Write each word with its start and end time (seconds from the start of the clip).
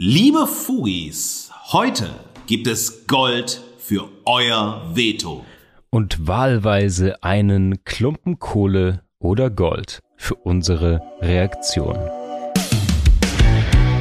Liebe 0.00 0.46
Fugis, 0.46 1.50
heute 1.72 2.08
gibt 2.46 2.68
es 2.68 3.08
Gold 3.08 3.60
für 3.78 4.08
euer 4.24 4.88
Veto. 4.94 5.44
Und 5.90 6.28
wahlweise 6.28 7.20
einen 7.24 7.82
Klumpen 7.82 8.38
Kohle 8.38 9.02
oder 9.18 9.50
Gold 9.50 9.98
für 10.16 10.36
unsere 10.36 11.02
Reaktion. 11.20 11.98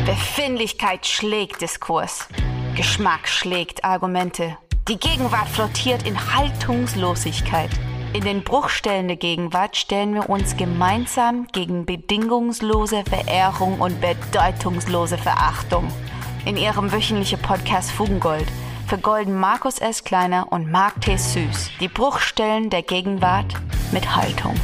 Befindlichkeit 0.06 1.08
schlägt 1.08 1.64
Diskurs. 1.64 2.28
Geschmack 2.76 3.28
schlägt 3.28 3.84
Argumente. 3.84 4.56
Die 4.88 5.00
Gegenwart 5.00 5.50
flottiert 5.50 6.08
in 6.08 6.16
Haltungslosigkeit. 6.36 7.72
In 8.18 8.24
den 8.24 8.44
Bruchstellen 8.44 9.08
der 9.08 9.16
Gegenwart 9.16 9.78
stellen 9.78 10.16
wir 10.16 10.28
uns 10.28 10.58
gemeinsam 10.58 11.46
gegen 11.52 11.86
bedingungslose 11.86 13.04
Verehrung 13.08 13.80
und 13.80 14.02
bedeutungslose 14.02 15.20
Verachtung. 15.20 15.88
In 16.44 16.58
ihrem 16.58 16.92
wöchentlichen 16.92 17.40
Podcast 17.40 17.92
Fugengold 17.92 18.48
vergolden 18.88 19.40
Markus 19.40 19.78
S. 19.78 20.04
Kleiner 20.04 20.52
und 20.52 20.72
Mark 20.72 21.00
T. 21.02 21.16
Süß 21.16 21.70
die 21.80 21.90
Bruchstellen 21.90 22.72
der 22.72 22.82
Gegenwart 22.82 23.54
mit 23.92 24.16
Haltung. 24.16 24.56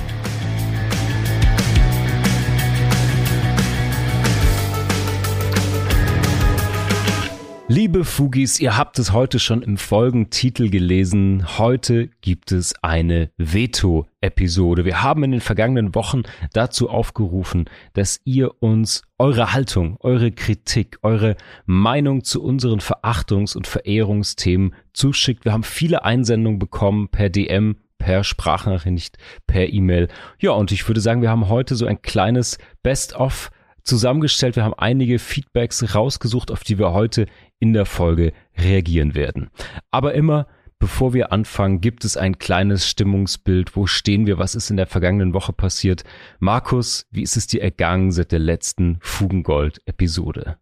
Liebe 7.76 8.05
Fugis, 8.05 8.59
ihr 8.59 8.77
habt 8.77 9.00
es 9.00 9.13
heute 9.13 9.40
schon 9.40 9.63
im 9.63 9.77
Folgentitel 9.77 10.70
gelesen. 10.70 11.58
Heute 11.58 12.09
gibt 12.22 12.52
es 12.52 12.76
eine 12.84 13.31
Veto-Episode. 13.38 14.86
Wir 14.86 15.02
haben 15.02 15.23
in 15.23 15.31
den 15.31 15.41
vergangenen 15.41 15.95
Wochen 15.95 16.22
dazu 16.54 16.88
aufgerufen, 16.88 17.66
dass 17.94 18.22
ihr 18.26 18.62
uns 18.62 19.02
eure 19.17 19.54
Haltung, 19.54 19.98
eure 20.02 20.31
Kritik, 20.31 21.00
eure 21.02 21.36
Meinung 21.66 22.23
zu 22.23 22.44
unseren 22.44 22.80
Verachtungs- 22.80 23.58
und 23.58 23.66
Verehrungsthemen 23.66 24.76
zuschickt. 24.94 25.44
Wir 25.44 25.53
haben 25.53 25.64
viele 25.64 26.05
Einsendungen 26.05 26.59
bekommen 26.59 27.08
per 27.09 27.30
DM, 27.30 27.78
per 27.98 28.23
Sprachnachricht, 28.23 29.17
per 29.48 29.73
E-Mail. 29.73 30.09
Ja, 30.38 30.52
und 30.52 30.72
ich 30.72 30.88
würde 30.88 31.02
sagen, 31.02 31.23
wir 31.23 31.31
haben 31.31 31.50
heute 31.50 31.73
so 31.73 31.88
ein 31.88 32.03
kleines 32.03 32.59
Best-of 32.83 33.50
zusammengestellt. 33.83 34.55
Wir 34.55 34.64
haben 34.64 34.73
einige 34.73 35.20
Feedbacks 35.20 35.95
rausgesucht, 35.95 36.52
auf 36.52 36.64
die 36.64 36.78
wir 36.78 36.94
heute 36.94 37.28
in 37.64 37.72
der 37.72 37.86
Folge 37.86 38.33
reagieren 38.58 39.16
werden. 39.16 39.50
Aber 39.89 40.14
immer 40.14 40.47
Bevor 40.80 41.14
wir 41.14 41.31
anfangen, 41.31 41.80
gibt 41.80 42.03
es 42.03 42.17
ein 42.17 42.39
kleines 42.39 42.89
Stimmungsbild. 42.89 43.78
Wo 43.78 43.88
stehen 43.88 44.25
wir? 44.25 44.38
Was 44.38 44.53
ist 44.53 44.70
in 44.70 44.75
der 44.75 44.86
vergangenen 44.86 45.33
Woche 45.33 45.53
passiert? 45.53 46.03
Markus, 46.39 47.08
wie 47.09 47.22
ist 47.22 47.38
es 47.38 47.47
dir 47.47 47.61
ergangen 47.61 48.11
seit 48.11 48.33
der 48.33 48.39
letzten 48.39 48.97
Fugengold-Episode? 49.00 50.58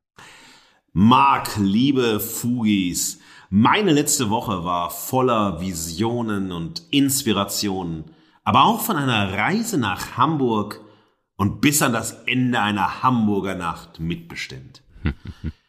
Marc, 0.94 1.58
liebe 1.58 2.20
Fugis, 2.20 3.20
meine 3.50 3.94
letzte 3.94 4.30
Woche 4.30 4.64
war 4.64 4.92
voller 4.92 5.60
Visionen 5.60 6.52
und 6.52 6.84
Inspirationen, 6.92 8.04
aber 8.44 8.66
auch 8.66 8.82
von 8.82 8.98
einer 8.98 9.36
Reise 9.36 9.80
nach 9.80 10.18
Hamburg 10.18 10.82
und 11.36 11.62
bis 11.62 11.82
an 11.82 11.94
das 11.94 12.12
Ende 12.28 12.62
einer 12.62 13.02
Hamburger 13.02 13.56
Nacht 13.56 14.00
mitbestimmt. 14.00 14.84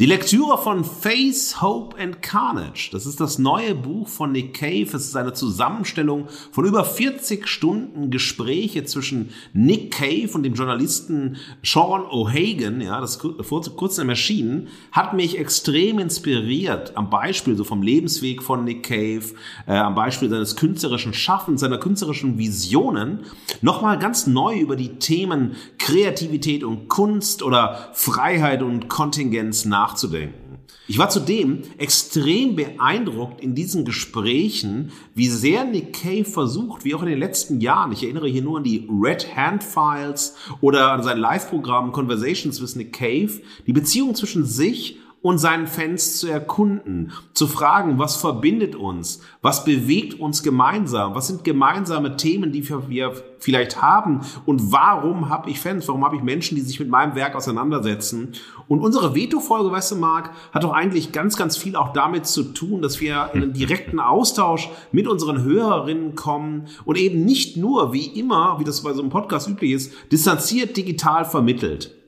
Die 0.00 0.06
Lektüre 0.06 0.58
von 0.58 0.82
Face, 0.82 1.62
Hope 1.62 1.96
and 2.02 2.20
Carnage. 2.20 2.88
Das 2.90 3.06
ist 3.06 3.20
das 3.20 3.38
neue 3.38 3.76
Buch 3.76 4.08
von 4.08 4.32
Nick 4.32 4.54
Cave. 4.54 4.88
Es 4.92 5.04
ist 5.04 5.16
eine 5.16 5.34
Zusammenstellung 5.34 6.26
von 6.50 6.64
über 6.64 6.84
40 6.84 7.46
Stunden 7.46 8.10
Gespräche 8.10 8.82
zwischen 8.82 9.30
Nick 9.52 9.92
Cave 9.92 10.30
und 10.34 10.42
dem 10.42 10.54
Journalisten 10.54 11.36
Sean 11.62 12.02
O'Hagan. 12.02 12.82
Ja, 12.82 13.00
das 13.00 13.20
vor 13.42 13.62
kurzem 13.76 14.08
erschienen. 14.08 14.66
Hat 14.90 15.14
mich 15.14 15.38
extrem 15.38 16.00
inspiriert. 16.00 16.96
Am 16.96 17.08
Beispiel 17.08 17.54
so 17.54 17.62
vom 17.62 17.80
Lebensweg 17.80 18.42
von 18.42 18.64
Nick 18.64 18.82
Cave, 18.82 19.36
äh, 19.68 19.76
am 19.76 19.94
Beispiel 19.94 20.28
seines 20.28 20.56
künstlerischen 20.56 21.14
Schaffens, 21.14 21.60
seiner 21.60 21.78
künstlerischen 21.78 22.36
Visionen. 22.36 23.20
Nochmal 23.60 24.00
ganz 24.00 24.26
neu 24.26 24.58
über 24.58 24.74
die 24.74 24.96
Themen 24.98 25.54
Kreativität 25.78 26.64
und 26.64 26.88
Kunst 26.88 27.44
oder 27.44 27.90
Freiheit 27.92 28.60
und 28.60 28.88
Kontingenz 28.88 29.64
nach 29.64 29.83
nachzudenken. 29.84 30.58
Ich 30.86 30.98
war 30.98 31.08
zudem 31.08 31.62
extrem 31.78 32.56
beeindruckt 32.56 33.40
in 33.40 33.54
diesen 33.54 33.84
Gesprächen, 33.84 34.92
wie 35.14 35.28
sehr 35.28 35.64
Nick 35.64 35.94
Cave 35.94 36.24
versucht, 36.24 36.84
wie 36.84 36.94
auch 36.94 37.02
in 37.02 37.08
den 37.08 37.18
letzten 37.18 37.60
Jahren, 37.60 37.92
ich 37.92 38.02
erinnere 38.02 38.28
hier 38.28 38.42
nur 38.42 38.58
an 38.58 38.64
die 38.64 38.88
Red 38.90 39.34
Hand 39.36 39.62
Files 39.62 40.36
oder 40.60 40.92
an 40.92 41.02
sein 41.02 41.18
Live-Programm 41.18 41.92
Conversations 41.92 42.60
with 42.62 42.76
Nick 42.76 42.92
Cave, 42.92 43.40
die 43.66 43.72
Beziehung 43.72 44.14
zwischen 44.14 44.44
sich 44.44 44.98
und 45.24 45.38
seinen 45.38 45.66
Fans 45.66 46.18
zu 46.18 46.28
erkunden, 46.28 47.12
zu 47.32 47.46
fragen, 47.46 47.98
was 47.98 48.16
verbindet 48.16 48.76
uns, 48.76 49.22
was 49.40 49.64
bewegt 49.64 50.20
uns 50.20 50.42
gemeinsam, 50.42 51.14
was 51.14 51.28
sind 51.28 51.44
gemeinsame 51.44 52.18
Themen, 52.18 52.52
die 52.52 52.68
wir 52.68 53.14
vielleicht 53.38 53.80
haben 53.80 54.20
und 54.44 54.70
warum 54.70 55.30
habe 55.30 55.48
ich 55.48 55.60
Fans, 55.60 55.88
warum 55.88 56.04
habe 56.04 56.16
ich 56.16 56.22
Menschen, 56.22 56.56
die 56.56 56.60
sich 56.60 56.78
mit 56.78 56.90
meinem 56.90 57.14
Werk 57.14 57.36
auseinandersetzen. 57.36 58.32
Und 58.68 58.80
unsere 58.80 59.14
Veto-Folge, 59.14 59.72
weißt 59.72 59.92
du, 59.92 59.96
Marc, 59.96 60.30
hat 60.52 60.62
doch 60.62 60.74
eigentlich 60.74 61.10
ganz, 61.10 61.38
ganz 61.38 61.56
viel 61.56 61.74
auch 61.74 61.94
damit 61.94 62.26
zu 62.26 62.42
tun, 62.42 62.82
dass 62.82 63.00
wir 63.00 63.30
in 63.32 63.44
einen 63.44 63.54
direkten 63.54 64.00
Austausch 64.00 64.68
mit 64.92 65.08
unseren 65.08 65.42
Hörerinnen 65.42 66.16
kommen 66.16 66.66
und 66.84 66.98
eben 66.98 67.24
nicht 67.24 67.56
nur, 67.56 67.94
wie 67.94 68.08
immer, 68.08 68.60
wie 68.60 68.64
das 68.64 68.82
bei 68.82 68.92
so 68.92 69.00
einem 69.00 69.10
Podcast 69.10 69.48
üblich 69.48 69.72
ist, 69.72 69.92
distanziert 70.12 70.76
digital 70.76 71.24
vermittelt. 71.24 72.03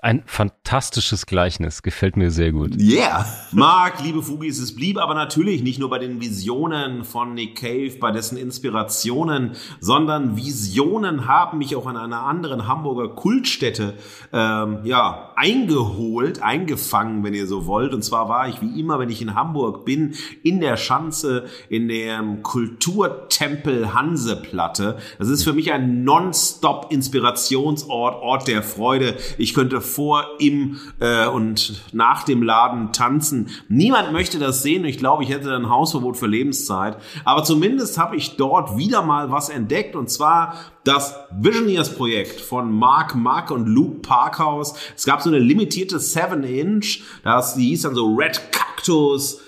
Ein 0.00 0.22
fantastisches 0.24 1.26
Gleichnis, 1.26 1.82
gefällt 1.82 2.16
mir 2.16 2.30
sehr 2.30 2.52
gut. 2.52 2.74
Yeah! 2.80 3.26
Marc, 3.52 4.02
liebe 4.02 4.22
Fugis, 4.22 4.58
es 4.58 4.74
blieb 4.74 4.96
aber 4.96 5.12
natürlich 5.12 5.62
nicht 5.62 5.78
nur 5.78 5.90
bei 5.90 5.98
den 5.98 6.22
Visionen 6.22 7.04
von 7.04 7.34
Nick 7.34 7.56
Cave, 7.56 7.92
bei 8.00 8.10
dessen 8.10 8.38
Inspirationen, 8.38 9.50
sondern 9.80 10.38
Visionen 10.38 11.28
haben 11.28 11.58
mich 11.58 11.76
auch 11.76 11.86
an 11.86 11.98
einer 11.98 12.22
anderen 12.22 12.66
Hamburger 12.66 13.10
Kultstätte 13.10 13.92
ähm, 14.32 14.78
ja, 14.84 15.32
eingeholt, 15.36 16.42
eingefangen, 16.42 17.22
wenn 17.22 17.34
ihr 17.34 17.46
so 17.46 17.66
wollt. 17.66 17.92
Und 17.92 18.02
zwar 18.02 18.30
war 18.30 18.48
ich 18.48 18.62
wie 18.62 18.80
immer, 18.80 18.98
wenn 18.98 19.10
ich 19.10 19.20
in 19.20 19.34
Hamburg 19.34 19.84
bin, 19.84 20.14
in 20.42 20.60
der 20.60 20.78
Schanze, 20.78 21.44
in 21.68 21.88
dem 21.88 22.42
Kulturtempel 22.42 23.92
Hanseplatte. 23.92 24.96
Das 25.18 25.28
ist 25.28 25.44
für 25.44 25.52
mich 25.52 25.72
ein 25.72 26.04
Non-Stop-Inspirationsort, 26.04 28.22
Ort 28.22 28.48
der 28.48 28.62
Freude. 28.62 29.18
Ich 29.36 29.52
könnte 29.52 29.73
könnte 29.74 29.80
vor, 29.80 30.26
im 30.38 30.78
äh, 31.00 31.26
und 31.26 31.82
nach 31.92 32.24
dem 32.24 32.42
Laden 32.42 32.92
tanzen. 32.92 33.50
Niemand 33.68 34.12
möchte 34.12 34.38
das 34.38 34.62
sehen. 34.62 34.84
Ich 34.84 34.98
glaube, 34.98 35.24
ich 35.24 35.30
hätte 35.30 35.54
ein 35.54 35.68
Hausverbot 35.68 36.16
für 36.16 36.26
Lebenszeit. 36.26 36.98
Aber 37.24 37.44
zumindest 37.44 37.98
habe 37.98 38.16
ich 38.16 38.36
dort 38.36 38.76
wieder 38.76 39.02
mal 39.02 39.30
was 39.30 39.48
entdeckt 39.48 39.96
und 39.96 40.10
zwar 40.10 40.54
das 40.84 41.14
Visioneers-Projekt 41.32 42.40
von 42.40 42.70
Mark 42.70 43.14
Mark 43.14 43.50
und 43.50 43.66
Luke 43.66 44.00
Parkhaus. 44.00 44.74
Es 44.94 45.04
gab 45.04 45.22
so 45.22 45.30
eine 45.30 45.38
limitierte 45.38 45.98
7-Inch, 45.98 47.02
das 47.22 47.54
die 47.54 47.68
hieß 47.68 47.82
dann 47.82 47.94
so 47.94 48.14
Red 48.14 48.52
Cactus 48.52 49.40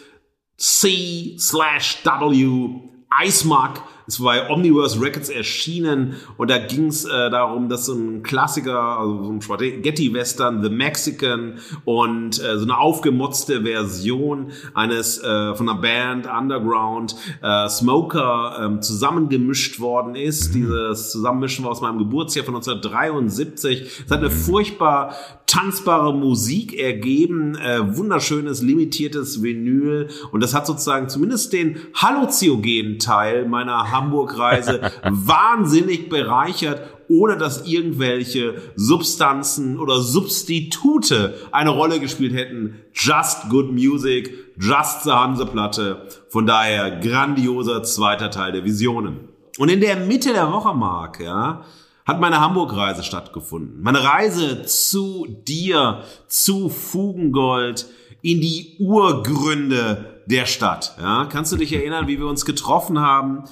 C 0.56 1.36
slash 1.38 1.98
W 2.04 2.80
Ice 3.22 3.46
Mark 3.46 3.82
ist 4.06 4.22
bei 4.22 4.48
Omniverse 4.48 5.00
Records 5.00 5.28
erschienen 5.28 6.16
und 6.36 6.50
da 6.50 6.58
ging 6.58 6.86
es 6.86 7.04
äh, 7.04 7.30
darum, 7.30 7.68
dass 7.68 7.86
so 7.86 7.94
ein 7.94 8.22
Klassiker, 8.22 8.98
also 8.98 9.24
so 9.24 9.30
ein 9.30 9.42
Spaghetti-Western, 9.42 10.62
The 10.62 10.70
Mexican 10.70 11.58
und 11.84 12.38
äh, 12.42 12.56
so 12.56 12.64
eine 12.64 12.78
aufgemotzte 12.78 13.62
Version 13.62 14.52
eines 14.74 15.18
äh, 15.18 15.54
von 15.54 15.68
einer 15.68 15.80
Band 15.80 16.26
Underground 16.26 17.16
äh, 17.42 17.68
Smoker 17.68 18.58
ähm, 18.62 18.82
zusammengemischt 18.82 19.80
worden 19.80 20.14
ist. 20.14 20.54
Mhm. 20.54 20.60
Dieses 20.60 21.10
Zusammenmischen 21.10 21.64
war 21.64 21.72
aus 21.72 21.80
meinem 21.80 21.98
Geburtsjahr 21.98 22.44
von 22.44 22.54
1973. 22.54 24.04
Es 24.04 24.10
hat 24.10 24.20
eine 24.20 24.30
furchtbar 24.30 25.14
tanzbare 25.46 26.12
Musik 26.14 26.78
ergeben, 26.78 27.56
äh, 27.56 27.96
wunderschönes 27.96 28.62
limitiertes 28.62 29.42
Vinyl 29.42 30.08
und 30.32 30.42
das 30.42 30.54
hat 30.54 30.66
sozusagen 30.66 31.08
zumindest 31.08 31.52
den 31.52 31.78
halluzinogenen 31.94 32.98
Teil 32.98 33.46
meiner 33.48 33.92
Hamburg-Reise 33.96 34.92
wahnsinnig 35.02 36.08
bereichert, 36.08 36.80
ohne 37.08 37.36
dass 37.36 37.66
irgendwelche 37.66 38.54
Substanzen 38.76 39.78
oder 39.78 40.00
Substitute 40.00 41.34
eine 41.52 41.70
Rolle 41.70 42.00
gespielt 42.00 42.34
hätten. 42.34 42.80
Just 42.92 43.48
good 43.48 43.72
music, 43.72 44.32
just 44.58 45.04
the 45.04 45.10
Hanseplatte. 45.10 46.06
Von 46.28 46.46
daher 46.46 47.00
grandioser 47.00 47.82
zweiter 47.82 48.30
Teil 48.30 48.52
der 48.52 48.64
Visionen. 48.64 49.28
Und 49.58 49.70
in 49.70 49.80
der 49.80 49.96
Mitte 49.96 50.32
der 50.32 50.52
Woche, 50.52 50.74
Mark, 50.74 51.20
ja, 51.20 51.64
hat 52.04 52.20
meine 52.20 52.40
Hamburg-Reise 52.40 53.02
stattgefunden. 53.02 53.82
Meine 53.82 54.04
Reise 54.04 54.64
zu 54.64 55.26
dir, 55.46 56.02
zu 56.28 56.68
Fugengold, 56.68 57.86
in 58.22 58.40
die 58.40 58.76
Urgründe 58.78 60.22
der 60.26 60.46
Stadt. 60.46 60.96
Ja, 61.00 61.26
kannst 61.26 61.52
du 61.52 61.56
dich 61.56 61.72
erinnern, 61.72 62.06
wie 62.08 62.18
wir 62.18 62.26
uns 62.26 62.44
getroffen 62.44 63.00
haben? 63.00 63.44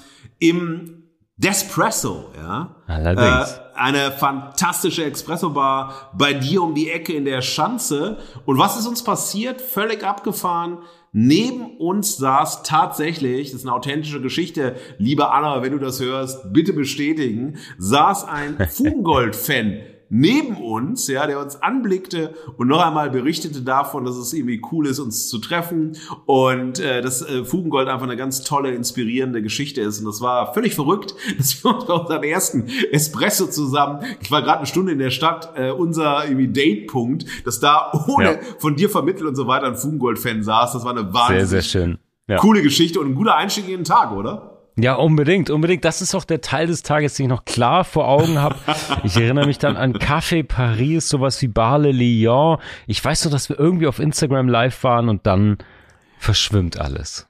Im 0.44 1.04
Despresso, 1.36 2.30
ja. 2.36 2.76
Allerdings. 2.86 3.52
Äh, 3.52 3.60
eine 3.74 4.12
fantastische 4.12 5.04
Espresso-Bar 5.04 6.12
bei 6.16 6.32
dir 6.32 6.62
um 6.62 6.74
die 6.74 6.90
Ecke 6.90 7.12
in 7.12 7.24
der 7.24 7.42
Schanze. 7.42 8.18
Und 8.44 8.58
was 8.58 8.78
ist 8.78 8.86
uns 8.86 9.02
passiert? 9.02 9.60
Völlig 9.60 10.04
abgefahren. 10.04 10.78
Neben 11.12 11.78
uns 11.78 12.18
saß 12.18 12.62
tatsächlich, 12.62 13.50
das 13.50 13.60
ist 13.60 13.66
eine 13.66 13.74
authentische 13.74 14.20
Geschichte, 14.20 14.76
liebe 14.98 15.30
Anna, 15.30 15.62
wenn 15.62 15.72
du 15.72 15.78
das 15.78 16.00
hörst, 16.00 16.52
bitte 16.52 16.72
bestätigen, 16.72 17.58
saß 17.78 18.24
ein 18.24 18.56
Fugengold-Fan 18.68 19.80
neben 20.08 20.56
uns, 20.56 21.08
ja, 21.08 21.26
der 21.26 21.40
uns 21.40 21.62
anblickte 21.62 22.34
und 22.56 22.68
noch 22.68 22.84
einmal 22.84 23.10
berichtete 23.10 23.62
davon, 23.62 24.04
dass 24.04 24.16
es 24.16 24.32
irgendwie 24.32 24.60
cool 24.72 24.86
ist, 24.86 24.98
uns 24.98 25.28
zu 25.28 25.38
treffen 25.38 25.96
und 26.26 26.78
äh, 26.78 27.02
dass 27.02 27.22
äh, 27.22 27.44
Fugengold 27.44 27.88
einfach 27.88 28.06
eine 28.06 28.16
ganz 28.16 28.44
tolle, 28.44 28.72
inspirierende 28.74 29.42
Geschichte 29.42 29.80
ist. 29.80 29.98
Und 30.00 30.06
das 30.06 30.20
war 30.20 30.54
völlig 30.54 30.74
verrückt, 30.74 31.14
dass 31.38 31.62
wir 31.62 31.74
uns 31.74 31.86
bei 31.86 31.94
unserem 31.94 32.22
ersten 32.22 32.68
Espresso 32.92 33.46
zusammen, 33.46 34.04
ich 34.20 34.30
war 34.30 34.42
gerade 34.42 34.58
eine 34.58 34.66
Stunde 34.66 34.92
in 34.92 34.98
der 34.98 35.10
Stadt, 35.10 35.52
äh, 35.56 35.70
unser 35.70 36.24
irgendwie 36.26 36.48
Datepunkt, 36.48 37.26
dass 37.44 37.60
da 37.60 37.92
ohne 38.06 38.24
ja. 38.24 38.38
von 38.58 38.76
dir 38.76 38.90
vermittelt 38.90 39.26
und 39.26 39.36
so 39.36 39.46
weiter 39.46 39.66
ein 39.66 39.76
Fugengold-Fan 39.76 40.42
saß. 40.42 40.72
Das 40.72 40.84
war 40.84 40.92
eine 40.92 41.12
wahnsinnig 41.12 41.48
sehr, 41.48 41.62
sehr 41.62 41.62
schön. 41.62 41.98
Ja. 42.26 42.38
coole 42.38 42.62
Geschichte 42.62 43.00
und 43.00 43.08
ein 43.08 43.14
guter 43.14 43.36
Einstieg 43.36 43.68
in 43.68 43.80
den 43.80 43.84
Tag, 43.84 44.12
oder? 44.12 44.53
Ja, 44.76 44.94
unbedingt, 44.94 45.50
unbedingt. 45.50 45.84
Das 45.84 46.02
ist 46.02 46.14
auch 46.14 46.24
der 46.24 46.40
Teil 46.40 46.66
des 46.66 46.82
Tages, 46.82 47.14
den 47.14 47.26
ich 47.26 47.30
noch 47.30 47.44
klar 47.44 47.84
vor 47.84 48.08
Augen 48.08 48.40
habe. 48.40 48.56
Ich 49.04 49.16
erinnere 49.16 49.46
mich 49.46 49.58
dann 49.58 49.76
an 49.76 49.94
Café 49.94 50.42
Paris, 50.42 51.08
sowas 51.08 51.40
wie 51.42 51.48
Barle 51.48 51.92
Lyon. 51.92 52.58
Ich 52.86 53.04
weiß 53.04 53.24
nur, 53.24 53.32
dass 53.32 53.48
wir 53.48 53.58
irgendwie 53.58 53.86
auf 53.86 53.98
Instagram 53.98 54.48
live 54.48 54.82
waren 54.82 55.08
und 55.08 55.26
dann 55.26 55.58
verschwimmt 56.18 56.80
alles. 56.80 57.28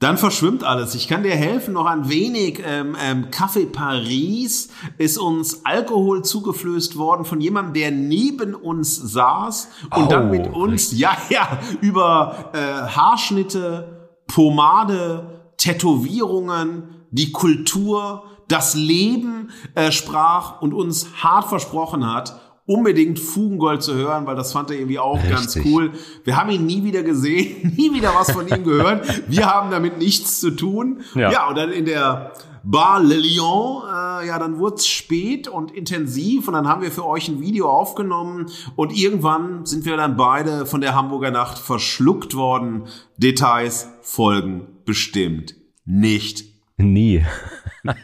Dann 0.00 0.18
verschwimmt 0.18 0.64
alles. 0.64 0.96
Ich 0.96 1.06
kann 1.06 1.22
dir 1.22 1.36
helfen, 1.36 1.74
noch 1.74 1.86
ein 1.86 2.08
wenig. 2.08 2.60
Ähm, 2.66 2.96
ähm, 3.00 3.26
Café 3.30 3.70
Paris 3.70 4.70
ist 4.98 5.16
uns 5.16 5.64
Alkohol 5.64 6.24
zugeflößt 6.24 6.98
worden 6.98 7.24
von 7.24 7.40
jemandem, 7.40 7.74
der 7.74 7.90
neben 7.92 8.54
uns 8.54 8.96
saß 8.96 9.68
und 9.94 10.06
oh, 10.06 10.08
dann 10.08 10.30
mit 10.30 10.52
uns, 10.52 10.90
ja, 10.98 11.16
ja, 11.30 11.60
über 11.80 12.50
äh, 12.52 12.58
Haarschnitte, 12.58 14.10
Pomade, 14.26 15.41
Tätowierungen, 15.62 17.04
die 17.12 17.30
Kultur, 17.30 18.24
das 18.48 18.74
Leben 18.74 19.50
äh, 19.76 19.92
sprach 19.92 20.60
und 20.60 20.74
uns 20.74 21.22
hart 21.22 21.44
versprochen 21.44 22.12
hat, 22.12 22.40
unbedingt 22.66 23.20
Fugengold 23.20 23.80
zu 23.80 23.94
hören, 23.94 24.26
weil 24.26 24.34
das 24.34 24.52
fand 24.52 24.70
er 24.70 24.76
irgendwie 24.76 24.98
auch 24.98 25.18
Richtig. 25.18 25.30
ganz 25.30 25.58
cool. 25.64 25.92
Wir 26.24 26.36
haben 26.36 26.50
ihn 26.50 26.66
nie 26.66 26.82
wieder 26.82 27.04
gesehen, 27.04 27.74
nie 27.76 27.94
wieder 27.94 28.12
was 28.12 28.32
von 28.32 28.48
ihm 28.48 28.64
gehört. 28.64 29.06
Wir 29.28 29.46
haben 29.46 29.70
damit 29.70 29.98
nichts 29.98 30.40
zu 30.40 30.50
tun. 30.50 31.02
Ja, 31.14 31.30
ja 31.30 31.48
und 31.48 31.56
dann 31.56 31.70
in 31.70 31.84
der 31.84 32.32
Bar 32.64 33.00
Le 33.00 33.16
Lion, 33.16 33.84
äh, 33.84 34.26
ja, 34.26 34.40
dann 34.40 34.58
wurde 34.58 34.76
es 34.76 34.88
spät 34.88 35.46
und 35.46 35.70
intensiv 35.70 36.48
und 36.48 36.54
dann 36.54 36.66
haben 36.66 36.82
wir 36.82 36.90
für 36.90 37.06
euch 37.06 37.28
ein 37.28 37.40
Video 37.40 37.70
aufgenommen 37.70 38.46
und 38.74 38.96
irgendwann 38.96 39.64
sind 39.64 39.84
wir 39.84 39.96
dann 39.96 40.16
beide 40.16 40.66
von 40.66 40.80
der 40.80 40.96
Hamburger 40.96 41.30
Nacht 41.30 41.58
verschluckt 41.58 42.34
worden. 42.34 42.88
Details 43.16 43.86
folgen 44.02 44.71
bestimmt 44.84 45.54
nicht. 45.84 46.44
Nie. 46.76 47.24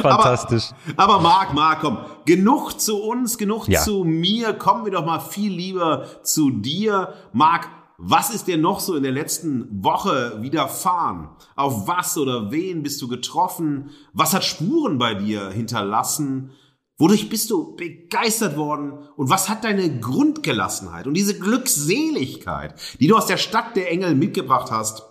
Fantastisch. 0.00 0.70
Aber, 0.96 1.14
aber 1.14 1.22
Marc, 1.22 1.54
Marc, 1.54 1.80
komm, 1.80 1.98
genug 2.24 2.78
zu 2.80 3.02
uns, 3.02 3.38
genug 3.38 3.68
ja. 3.68 3.80
zu 3.80 4.04
mir. 4.04 4.54
Kommen 4.54 4.84
wir 4.84 4.92
doch 4.92 5.04
mal 5.04 5.20
viel 5.20 5.52
lieber 5.52 6.06
zu 6.22 6.50
dir. 6.50 7.14
Marc, 7.32 7.68
was 7.96 8.34
ist 8.34 8.48
dir 8.48 8.58
noch 8.58 8.80
so 8.80 8.96
in 8.96 9.02
der 9.02 9.12
letzten 9.12 9.68
Woche 9.84 10.42
widerfahren? 10.42 11.28
Auf 11.54 11.86
was 11.86 12.18
oder 12.18 12.50
wen 12.50 12.82
bist 12.82 13.00
du 13.00 13.08
getroffen? 13.08 13.90
Was 14.12 14.34
hat 14.34 14.44
Spuren 14.44 14.98
bei 14.98 15.14
dir 15.14 15.50
hinterlassen? 15.50 16.50
Wodurch 16.96 17.28
bist 17.28 17.50
du 17.50 17.74
begeistert 17.74 18.56
worden? 18.56 18.92
Und 19.16 19.28
was 19.28 19.48
hat 19.48 19.64
deine 19.64 19.98
Grundgelassenheit 19.98 21.06
und 21.06 21.14
diese 21.14 21.38
Glückseligkeit, 21.38 22.74
die 23.00 23.08
du 23.08 23.16
aus 23.16 23.26
der 23.26 23.36
Stadt 23.36 23.74
der 23.74 23.90
Engel 23.90 24.14
mitgebracht 24.14 24.70
hast, 24.70 25.02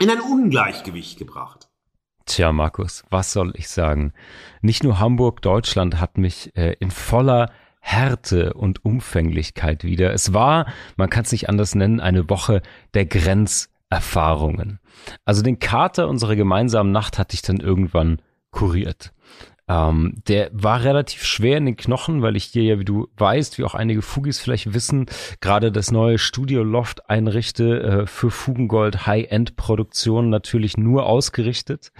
in 0.00 0.10
ein 0.10 0.20
Ungleichgewicht 0.20 1.18
gebracht? 1.18 1.68
Tja, 2.26 2.52
Markus, 2.52 3.04
was 3.10 3.32
soll 3.32 3.52
ich 3.56 3.68
sagen? 3.68 4.12
Nicht 4.60 4.82
nur 4.82 4.98
Hamburg, 4.98 5.40
Deutschland 5.42 6.00
hat 6.00 6.18
mich 6.18 6.54
äh, 6.56 6.74
in 6.80 6.90
voller 6.90 7.50
Härte 7.80 8.54
und 8.54 8.84
Umfänglichkeit 8.84 9.84
wieder. 9.84 10.12
Es 10.12 10.32
war, 10.32 10.66
man 10.96 11.10
kann 11.10 11.24
es 11.24 11.32
nicht 11.32 11.48
anders 11.48 11.74
nennen, 11.74 12.00
eine 12.00 12.28
Woche 12.28 12.60
der 12.94 13.06
Grenzerfahrungen. 13.06 14.80
Also 15.24 15.42
den 15.42 15.58
Kater 15.60 16.08
unserer 16.08 16.36
gemeinsamen 16.36 16.92
Nacht 16.92 17.18
hatte 17.18 17.34
ich 17.34 17.42
dann 17.42 17.58
irgendwann 17.58 18.20
kuriert. 18.50 19.12
Ähm, 19.70 20.14
der 20.26 20.50
war 20.52 20.82
relativ 20.82 21.24
schwer 21.24 21.56
in 21.56 21.66
den 21.66 21.76
Knochen, 21.76 22.22
weil 22.22 22.34
ich 22.34 22.44
hier 22.44 22.64
ja, 22.64 22.78
wie 22.80 22.84
du 22.84 23.06
weißt, 23.18 23.56
wie 23.56 23.62
auch 23.62 23.74
einige 23.74 24.02
Fugis 24.02 24.40
vielleicht 24.40 24.74
wissen, 24.74 25.06
gerade 25.40 25.70
das 25.70 25.92
neue 25.92 26.18
Studio 26.18 26.64
Loft 26.64 27.08
einrichte 27.08 27.80
äh, 27.80 28.06
für 28.06 28.32
Fugengold 28.32 29.06
High-End-Produktionen 29.06 30.28
natürlich 30.28 30.76
nur 30.76 31.06
ausgerichtet. 31.06 31.92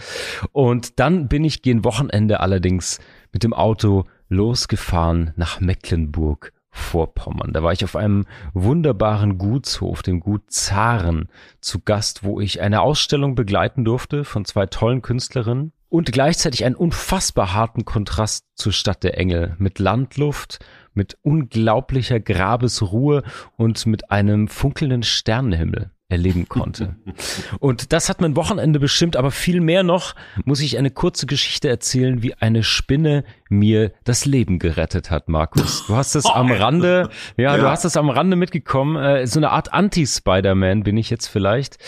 Und 0.50 0.98
dann 0.98 1.28
bin 1.28 1.44
ich 1.44 1.62
gegen 1.62 1.84
Wochenende 1.84 2.40
allerdings 2.40 2.98
mit 3.32 3.44
dem 3.44 3.54
Auto 3.54 4.04
losgefahren 4.28 5.32
nach 5.36 5.60
Mecklenburg 5.60 6.52
Vorpommern. 6.72 7.52
Da 7.52 7.62
war 7.62 7.72
ich 7.72 7.84
auf 7.84 7.94
einem 7.94 8.26
wunderbaren 8.52 9.38
Gutshof, 9.38 10.02
dem 10.02 10.18
Gut 10.18 10.42
Zaren, 10.48 11.28
zu 11.60 11.80
Gast, 11.80 12.24
wo 12.24 12.40
ich 12.40 12.60
eine 12.60 12.80
Ausstellung 12.80 13.36
begleiten 13.36 13.84
durfte 13.84 14.24
von 14.24 14.44
zwei 14.44 14.66
tollen 14.66 15.02
Künstlerinnen 15.02 15.72
und 15.90 16.12
gleichzeitig 16.12 16.64
einen 16.64 16.76
unfassbar 16.76 17.52
harten 17.52 17.84
Kontrast 17.84 18.46
zur 18.54 18.72
Stadt 18.72 19.04
der 19.04 19.18
Engel. 19.18 19.56
Mit 19.58 19.78
Landluft, 19.78 20.60
mit 20.94 21.18
unglaublicher 21.20 22.20
Grabesruhe 22.20 23.22
und 23.56 23.84
mit 23.86 24.10
einem 24.10 24.48
funkelnden 24.48 25.02
Sternenhimmel 25.02 25.90
erleben 26.10 26.48
konnte. 26.48 26.96
Und 27.60 27.92
das 27.92 28.08
hat 28.08 28.20
mein 28.20 28.36
Wochenende 28.36 28.80
bestimmt, 28.80 29.16
aber 29.16 29.30
viel 29.30 29.60
mehr 29.60 29.82
noch 29.82 30.14
muss 30.44 30.60
ich 30.60 30.76
eine 30.76 30.90
kurze 30.90 31.26
Geschichte 31.26 31.68
erzählen, 31.68 32.22
wie 32.22 32.34
eine 32.34 32.62
Spinne 32.62 33.24
mir 33.48 33.92
das 34.04 34.26
Leben 34.26 34.58
gerettet 34.58 35.10
hat, 35.10 35.28
Markus. 35.28 35.86
Du 35.86 35.96
hast 35.96 36.14
es 36.14 36.26
am 36.26 36.50
Rande, 36.50 37.08
ja, 37.36 37.56
ja, 37.56 37.56
du 37.56 37.68
hast 37.68 37.84
es 37.84 37.96
am 37.96 38.10
Rande 38.10 38.36
mitgekommen, 38.36 38.96
äh, 38.96 39.26
so 39.26 39.38
eine 39.38 39.50
Art 39.50 39.72
Anti-Spider-Man 39.72 40.82
bin 40.82 40.96
ich 40.96 41.10
jetzt 41.10 41.28
vielleicht. 41.28 41.78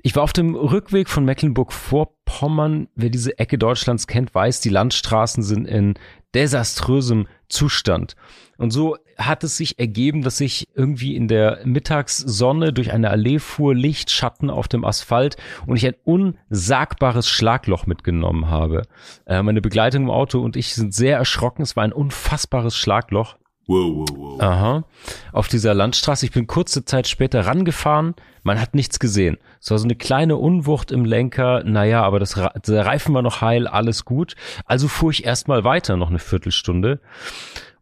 Ich 0.00 0.16
war 0.16 0.22
auf 0.22 0.32
dem 0.32 0.54
Rückweg 0.54 1.08
von 1.08 1.24
Mecklenburg-Vorpommern. 1.24 2.88
Wer 2.94 3.10
diese 3.10 3.38
Ecke 3.38 3.58
Deutschlands 3.58 4.06
kennt, 4.06 4.34
weiß, 4.34 4.60
die 4.60 4.68
Landstraßen 4.68 5.42
sind 5.42 5.66
in 5.66 5.94
desaströsem 6.34 7.26
Zustand. 7.48 8.14
Und 8.56 8.72
so 8.72 8.96
hat 9.16 9.44
es 9.44 9.56
sich 9.56 9.78
ergeben, 9.78 10.22
dass 10.22 10.40
ich 10.40 10.68
irgendwie 10.74 11.14
in 11.14 11.28
der 11.28 11.60
Mittagssonne 11.64 12.72
durch 12.72 12.92
eine 12.92 13.10
Allee 13.10 13.38
fuhr, 13.38 13.74
Lichtschatten 13.74 14.50
auf 14.50 14.68
dem 14.68 14.84
Asphalt 14.84 15.36
und 15.66 15.76
ich 15.76 15.86
ein 15.86 15.94
unsagbares 16.04 17.28
Schlagloch 17.28 17.86
mitgenommen 17.86 18.48
habe. 18.48 18.82
Äh, 19.26 19.42
meine 19.42 19.60
Begleitung 19.60 20.04
im 20.04 20.10
Auto 20.10 20.40
und 20.40 20.56
ich 20.56 20.74
sind 20.74 20.92
sehr 20.92 21.16
erschrocken. 21.16 21.62
Es 21.62 21.76
war 21.76 21.84
ein 21.84 21.92
unfassbares 21.92 22.76
Schlagloch. 22.76 23.36
Wow, 23.68 23.96
wow, 23.96 24.08
wow. 24.16 24.40
Aha. 24.40 24.84
Auf 25.32 25.48
dieser 25.48 25.74
Landstraße. 25.74 26.24
Ich 26.24 26.32
bin 26.32 26.46
kurze 26.46 26.86
Zeit 26.86 27.06
später 27.06 27.44
rangefahren. 27.44 28.14
Man 28.42 28.58
hat 28.58 28.74
nichts 28.74 28.98
gesehen. 28.98 29.36
Es 29.60 29.70
war 29.70 29.78
so 29.78 29.84
eine 29.84 29.94
kleine 29.94 30.38
Unwucht 30.38 30.90
im 30.90 31.04
Lenker. 31.04 31.62
Naja, 31.64 32.02
aber 32.02 32.18
das, 32.18 32.40
der 32.66 32.86
Reifen 32.86 33.14
war 33.14 33.20
noch 33.20 33.42
heil, 33.42 33.66
alles 33.66 34.06
gut. 34.06 34.36
Also 34.64 34.88
fuhr 34.88 35.10
ich 35.10 35.24
erstmal 35.24 35.64
weiter, 35.64 35.98
noch 35.98 36.08
eine 36.08 36.18
Viertelstunde. 36.18 37.00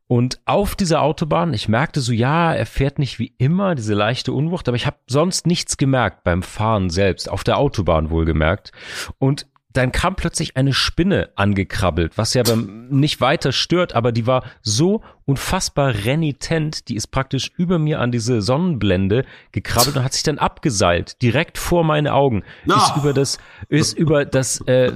Und 0.08 0.40
auf 0.44 0.74
dieser 0.74 1.02
Autobahn, 1.02 1.54
ich 1.54 1.68
merkte 1.68 2.00
so, 2.00 2.12
ja, 2.12 2.52
er 2.52 2.66
fährt 2.66 2.98
nicht 2.98 3.20
wie 3.20 3.34
immer, 3.38 3.76
diese 3.76 3.94
leichte 3.94 4.32
Unwucht, 4.32 4.68
aber 4.68 4.76
ich 4.76 4.86
habe 4.86 4.98
sonst 5.08 5.46
nichts 5.46 5.76
gemerkt 5.76 6.24
beim 6.24 6.42
Fahren 6.42 6.90
selbst, 6.90 7.28
auf 7.28 7.44
der 7.44 7.58
Autobahn 7.58 8.10
wohlgemerkt. 8.10 8.72
Und 9.18 9.46
dann 9.76 9.92
kam 9.92 10.16
plötzlich 10.16 10.56
eine 10.56 10.72
Spinne 10.72 11.30
angekrabbelt, 11.36 12.16
was 12.16 12.34
ja 12.34 12.42
nicht 12.88 13.20
weiter 13.20 13.52
stört, 13.52 13.94
aber 13.94 14.12
die 14.12 14.26
war 14.26 14.44
so 14.62 15.02
unfassbar 15.26 15.92
renitent, 16.04 16.88
die 16.88 16.94
ist 16.94 17.08
praktisch 17.08 17.50
über 17.56 17.78
mir 17.78 18.00
an 18.00 18.12
diese 18.12 18.40
Sonnenblende 18.40 19.24
gekrabbelt 19.52 19.96
und 19.96 20.04
hat 20.04 20.12
sich 20.12 20.22
dann 20.22 20.38
abgeseilt, 20.38 21.20
direkt 21.20 21.58
vor 21.58 21.84
meine 21.84 22.14
Augen, 22.14 22.44
no. 22.64 22.76
ist 22.76 22.96
über 22.96 23.12
das 23.12 23.38
ist 23.68 23.98
über 23.98 24.24
das 24.24 24.60
äh, 24.62 24.92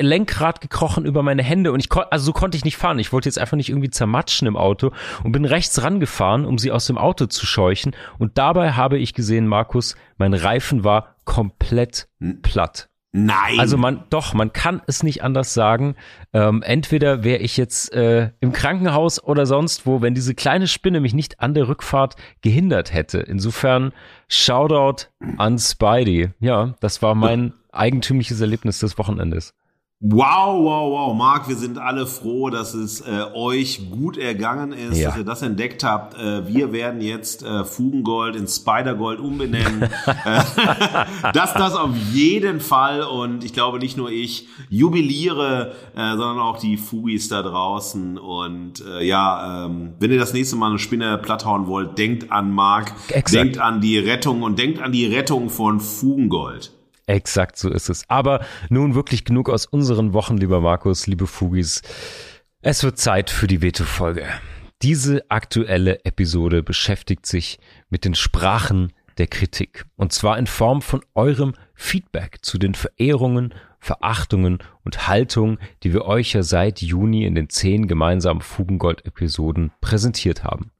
Lenkrad 0.00 0.60
gekrochen 0.60 1.06
über 1.06 1.22
meine 1.22 1.42
Hände 1.42 1.72
und 1.72 1.80
ich 1.80 1.88
konnte 1.88 2.12
also 2.12 2.26
so 2.26 2.32
konnte 2.32 2.56
ich 2.56 2.64
nicht 2.64 2.76
fahren. 2.76 2.98
Ich 2.98 3.12
wollte 3.12 3.28
jetzt 3.28 3.38
einfach 3.38 3.56
nicht 3.56 3.70
irgendwie 3.70 3.90
zermatschen 3.90 4.46
im 4.46 4.56
Auto 4.56 4.92
und 5.24 5.32
bin 5.32 5.44
rechts 5.44 5.82
rangefahren, 5.82 6.44
um 6.44 6.58
sie 6.58 6.70
aus 6.70 6.86
dem 6.86 6.98
Auto 6.98 7.26
zu 7.26 7.46
scheuchen 7.46 7.96
und 8.18 8.36
dabei 8.36 8.72
habe 8.72 8.98
ich 8.98 9.14
gesehen, 9.14 9.46
Markus, 9.46 9.96
mein 10.18 10.34
Reifen 10.34 10.84
war 10.84 11.16
komplett 11.24 12.08
platt. 12.42 12.89
Nein. 13.12 13.58
Also 13.58 13.76
man, 13.76 14.04
doch, 14.10 14.34
man 14.34 14.52
kann 14.52 14.82
es 14.86 15.02
nicht 15.02 15.24
anders 15.24 15.52
sagen. 15.52 15.96
Ähm, 16.32 16.62
entweder 16.62 17.24
wäre 17.24 17.40
ich 17.40 17.56
jetzt 17.56 17.92
äh, 17.92 18.30
im 18.40 18.52
Krankenhaus 18.52 19.22
oder 19.22 19.46
sonst 19.46 19.84
wo, 19.84 20.00
wenn 20.00 20.14
diese 20.14 20.34
kleine 20.34 20.68
Spinne 20.68 21.00
mich 21.00 21.12
nicht 21.12 21.40
an 21.40 21.54
der 21.54 21.66
Rückfahrt 21.66 22.14
gehindert 22.40 22.92
hätte. 22.92 23.18
Insofern 23.18 23.92
Shoutout 24.28 25.06
an 25.38 25.58
Spidey. 25.58 26.30
Ja, 26.38 26.74
das 26.80 27.02
war 27.02 27.16
mein 27.16 27.52
eigentümliches 27.72 28.40
Erlebnis 28.40 28.78
des 28.78 28.96
Wochenendes. 28.96 29.54
Wow, 30.02 30.64
wow, 30.64 30.90
wow, 30.90 31.14
Marc, 31.14 31.46
wir 31.46 31.56
sind 31.56 31.76
alle 31.76 32.06
froh, 32.06 32.48
dass 32.48 32.72
es 32.72 33.02
äh, 33.02 33.22
euch 33.34 33.90
gut 33.90 34.16
ergangen 34.16 34.72
ist, 34.72 34.96
ja. 34.96 35.10
dass 35.10 35.18
ihr 35.18 35.24
das 35.24 35.42
entdeckt 35.42 35.84
habt. 35.84 36.18
Äh, 36.18 36.48
wir 36.48 36.72
werden 36.72 37.02
jetzt 37.02 37.42
äh, 37.42 37.66
Fugengold 37.66 38.34
in 38.34 38.48
Spidergold 38.48 39.20
umbenennen. 39.20 39.90
Äh, 40.24 40.42
das, 41.32 41.54
das 41.54 41.74
auf 41.74 41.94
jeden 42.12 42.60
Fall 42.60 43.02
und 43.02 43.44
ich 43.44 43.52
glaube 43.52 43.78
nicht 43.78 43.96
nur 43.96 44.10
ich 44.10 44.48
jubiliere, 44.68 45.72
äh, 45.94 46.16
sondern 46.16 46.40
auch 46.40 46.58
die 46.58 46.76
Fugis 46.76 47.28
da 47.28 47.42
draußen. 47.42 48.18
Und 48.18 48.84
äh, 48.84 49.04
ja, 49.04 49.66
ähm, 49.66 49.94
wenn 49.98 50.10
ihr 50.10 50.18
das 50.18 50.32
nächste 50.32 50.56
Mal 50.56 50.70
eine 50.70 50.78
Spinne 50.78 51.16
platt 51.18 51.44
hauen 51.44 51.66
wollt, 51.68 51.96
denkt 51.96 52.32
an 52.32 52.50
Marc, 52.50 52.92
denkt 53.32 53.58
an 53.58 53.80
die 53.80 53.98
Rettung 53.98 54.42
und 54.42 54.58
denkt 54.58 54.82
an 54.82 54.92
die 54.92 55.06
Rettung 55.06 55.48
von 55.48 55.80
Fugengold. 55.80 56.72
Exakt 57.10 57.58
so 57.58 57.70
ist 57.70 57.88
es. 57.88 58.08
Aber 58.08 58.44
nun 58.68 58.94
wirklich 58.94 59.24
genug 59.24 59.50
aus 59.50 59.66
unseren 59.66 60.12
Wochen, 60.12 60.36
lieber 60.36 60.60
Markus, 60.60 61.08
liebe 61.08 61.26
Fugis. 61.26 61.82
Es 62.62 62.84
wird 62.84 62.98
Zeit 62.98 63.30
für 63.30 63.48
die 63.48 63.62
Veto-Folge. 63.62 64.28
Diese 64.82 65.28
aktuelle 65.28 66.04
Episode 66.04 66.62
beschäftigt 66.62 67.26
sich 67.26 67.58
mit 67.88 68.04
den 68.04 68.14
Sprachen 68.14 68.92
der 69.18 69.26
Kritik. 69.26 69.86
Und 69.96 70.12
zwar 70.12 70.38
in 70.38 70.46
Form 70.46 70.82
von 70.82 71.00
eurem 71.14 71.54
Feedback 71.74 72.38
zu 72.42 72.58
den 72.58 72.74
Verehrungen, 72.74 73.54
Verachtungen 73.80 74.58
und 74.84 75.08
Haltungen, 75.08 75.58
die 75.82 75.92
wir 75.92 76.04
euch 76.04 76.34
ja 76.34 76.44
seit 76.44 76.80
Juni 76.80 77.24
in 77.24 77.34
den 77.34 77.48
zehn 77.48 77.88
gemeinsamen 77.88 78.40
Fugengold-Episoden 78.40 79.72
präsentiert 79.80 80.44
haben. 80.44 80.70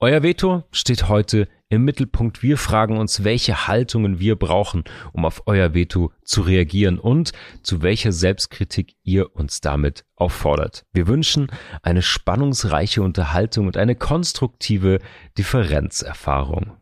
Euer 0.00 0.22
Veto 0.22 0.64
steht 0.70 1.08
heute 1.08 1.48
im 1.68 1.84
Mittelpunkt. 1.84 2.42
Wir 2.42 2.56
fragen 2.56 2.98
uns, 2.98 3.24
welche 3.24 3.66
Haltungen 3.66 4.18
wir 4.18 4.36
brauchen, 4.36 4.84
um 5.12 5.24
auf 5.24 5.42
euer 5.46 5.74
Veto 5.74 6.12
zu 6.22 6.42
reagieren 6.42 6.98
und 6.98 7.32
zu 7.62 7.82
welcher 7.82 8.12
Selbstkritik 8.12 8.96
ihr 9.02 9.34
uns 9.34 9.60
damit 9.60 10.04
auffordert. 10.16 10.84
Wir 10.92 11.06
wünschen 11.06 11.48
eine 11.82 12.02
spannungsreiche 12.02 13.02
Unterhaltung 13.02 13.66
und 13.66 13.76
eine 13.76 13.94
konstruktive 13.94 15.00
Differenzerfahrung. 15.36 16.72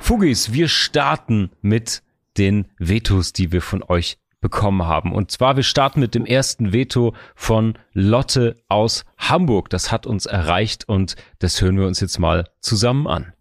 Fugis, 0.00 0.54
wir 0.54 0.68
starten 0.68 1.50
mit 1.60 2.02
den 2.38 2.66
Vetos, 2.78 3.34
die 3.34 3.52
wir 3.52 3.60
von 3.60 3.82
euch 3.82 4.16
bekommen 4.40 4.86
haben. 4.86 5.12
Und 5.12 5.30
zwar, 5.30 5.56
wir 5.56 5.62
starten 5.62 6.00
mit 6.00 6.14
dem 6.14 6.26
ersten 6.26 6.72
Veto 6.72 7.14
von 7.34 7.74
Lotte 7.92 8.56
aus 8.68 9.04
Hamburg. 9.16 9.70
Das 9.70 9.90
hat 9.90 10.06
uns 10.06 10.26
erreicht 10.26 10.88
und 10.88 11.16
das 11.38 11.60
hören 11.60 11.78
wir 11.78 11.86
uns 11.86 12.00
jetzt 12.00 12.18
mal 12.18 12.48
zusammen 12.60 13.06
an. 13.06 13.32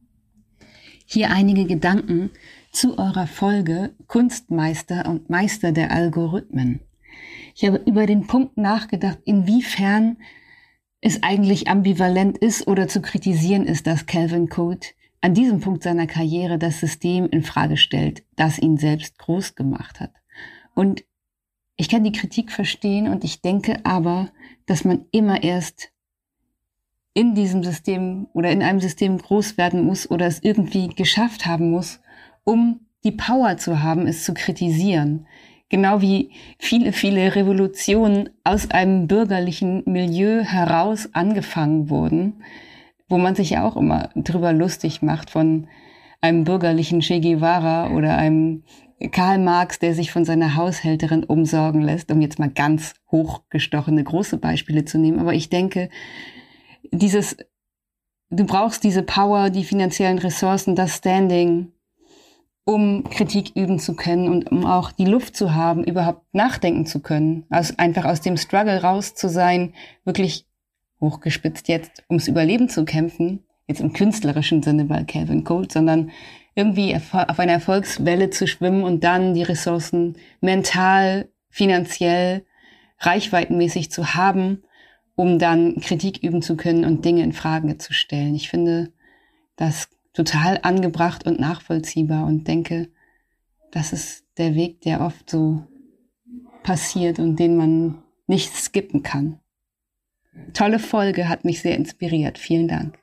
Hier 1.06 1.30
einige 1.32 1.66
Gedanken 1.66 2.32
zu 2.72 2.98
eurer 2.98 3.28
Folge 3.28 3.96
Kunstmeister 4.08 5.08
und 5.08 5.30
Meister 5.30 5.72
der 5.72 5.92
Algorithmen. 5.92 6.82
Ich 7.56 7.66
habe 7.66 7.82
über 7.86 8.06
den 8.06 8.28
Punkt 8.28 8.58
nachgedacht, 8.58 9.20
inwiefern 9.26 10.18
es 11.02 11.24
eigentlich 11.24 11.68
ambivalent 11.70 12.38
ist 12.38 12.68
oder 12.68 12.88
zu 12.88 13.02
kritisieren 13.02 13.66
ist, 13.66 13.88
dass 13.88 14.06
Calvin 14.06 14.50
Code 14.50 14.88
an 15.22 15.34
diesem 15.34 15.62
Punkt 15.62 15.84
seiner 15.84 16.08
Karriere 16.08 16.58
das 16.58 16.80
System 16.80 17.28
in 17.30 17.44
Frage 17.44 17.78
stellt, 17.78 18.24
das 18.36 18.60
ihn 18.60 18.78
selbst 18.78 19.18
groß 19.18 19.56
gemacht 19.56 20.00
hat. 20.00 20.12
Und 20.78 21.06
ich 21.76 21.90
kann 21.90 22.04
die 22.04 22.12
Kritik 22.12 22.52
verstehen 22.52 23.08
und 23.08 23.24
ich 23.24 23.42
denke 23.42 23.80
aber, 23.84 24.30
dass 24.68 24.86
man 24.86 25.06
immer 25.10 25.42
erst 25.42 25.90
in 27.16 27.34
diesem 27.34 27.64
System 27.64 28.28
oder 28.34 28.52
in 28.52 28.62
einem 28.62 28.80
System 28.80 29.18
groß 29.18 29.58
werden 29.58 29.84
muss 29.84 30.08
oder 30.12 30.28
es 30.28 30.38
irgendwie 30.44 30.90
geschafft 30.90 31.48
haben 31.48 31.72
muss, 31.72 32.00
um 32.44 32.82
die 33.04 33.12
Power 33.12 33.58
zu 33.58 33.82
haben, 33.82 34.06
es 34.06 34.24
zu 34.24 34.36
kritisieren. 34.36 35.26
Genau 35.70 36.00
wie 36.02 36.30
viele, 36.60 36.94
viele 36.94 37.34
Revolutionen 37.34 38.30
aus 38.44 38.70
einem 38.70 39.08
bürgerlichen 39.08 39.82
Milieu 39.88 40.44
heraus 40.44 41.10
angefangen 41.14 41.90
wurden, 41.90 42.44
wo 43.10 43.18
man 43.18 43.34
sich 43.34 43.50
ja 43.50 43.68
auch 43.68 43.78
immer 43.78 44.12
drüber 44.14 44.54
lustig 44.54 45.02
macht 45.02 45.32
von 45.32 45.70
einem 46.22 46.44
bürgerlichen 46.44 47.00
Che 47.00 47.20
Guevara 47.20 47.90
oder 47.96 48.16
einem 48.16 48.62
Karl 49.12 49.38
Marx, 49.38 49.80
der 49.80 49.94
sich 49.94 50.12
von 50.12 50.26
seiner 50.26 50.56
Haushälterin 50.56 51.24
umsorgen 51.24 51.82
lässt, 51.82 52.12
um 52.12 52.22
jetzt 52.22 52.40
mal 52.40 52.50
ganz 52.50 52.96
hochgestochene 53.12 54.04
große 54.04 54.38
Beispiele 54.38 54.86
zu 54.86 54.98
nehmen. 54.98 55.20
Aber 55.20 55.34
ich 55.34 55.50
denke, 55.50 55.90
dieses, 56.92 57.38
du 58.30 58.46
brauchst 58.46 58.84
diese 58.84 59.04
Power, 59.04 59.50
die 59.50 59.64
finanziellen 59.64 60.18
Ressourcen, 60.18 60.76
das 60.76 60.98
Standing, 60.98 61.72
um 62.66 63.04
Kritik 63.10 63.56
üben 63.56 63.80
zu 63.80 63.96
können 63.96 64.28
und 64.28 64.52
um 64.52 64.66
auch 64.66 64.92
die 64.92 65.06
Luft 65.06 65.38
zu 65.38 65.54
haben, 65.54 65.84
überhaupt 65.84 66.26
nachdenken 66.34 66.86
zu 66.86 67.00
können. 67.00 67.46
Also 67.50 67.76
einfach 67.78 68.04
aus 68.04 68.22
dem 68.22 68.36
Struggle 68.36 68.82
raus 68.82 69.14
zu 69.14 69.30
sein, 69.30 69.74
wirklich 70.04 70.46
hochgespitzt 71.00 71.68
jetzt 71.68 72.04
ums 72.10 72.28
Überleben 72.28 72.68
zu 72.68 72.84
kämpfen, 72.84 73.46
jetzt 73.68 73.80
im 73.80 73.94
künstlerischen 73.94 74.64
Sinne 74.64 74.86
bei 74.86 75.04
Calvin 75.04 75.44
Cole, 75.44 75.68
sondern 75.72 76.12
irgendwie 76.58 76.96
auf 76.96 77.40
einer 77.40 77.52
Erfolgswelle 77.52 78.32
zu 78.32 78.48
schwimmen 78.48 78.84
und 78.84 79.04
dann 79.04 79.36
die 79.36 79.44
Ressourcen 79.44 80.18
mental, 80.42 81.30
finanziell, 81.52 82.46
reichweitenmäßig 82.98 83.92
zu 83.92 84.16
haben, 84.16 84.64
um 85.16 85.38
dann 85.38 85.80
Kritik 85.80 86.24
üben 86.24 86.42
zu 86.42 86.58
können 86.58 86.84
und 86.84 87.06
Dinge 87.06 87.22
in 87.22 87.34
Frage 87.34 87.78
zu 87.78 87.94
stellen. 87.94 88.34
Ich 88.34 88.50
finde 88.50 88.92
das 89.56 89.90
total 90.14 90.60
angebracht 90.64 91.28
und 91.28 91.40
nachvollziehbar 91.40 92.26
und 92.26 92.48
denke, 92.48 92.90
das 93.72 93.94
ist 93.94 94.26
der 94.40 94.56
Weg, 94.56 94.82
der 94.82 95.02
oft 95.02 95.30
so 95.30 95.64
passiert 96.64 97.20
und 97.20 97.36
den 97.36 97.56
man 97.56 98.02
nicht 98.26 98.56
skippen 98.56 99.04
kann. 99.04 99.40
Tolle 100.54 100.80
Folge, 100.80 101.30
hat 101.30 101.46
mich 101.46 101.62
sehr 101.62 101.76
inspiriert. 101.76 102.40
Vielen 102.40 102.68
Dank. 102.68 102.98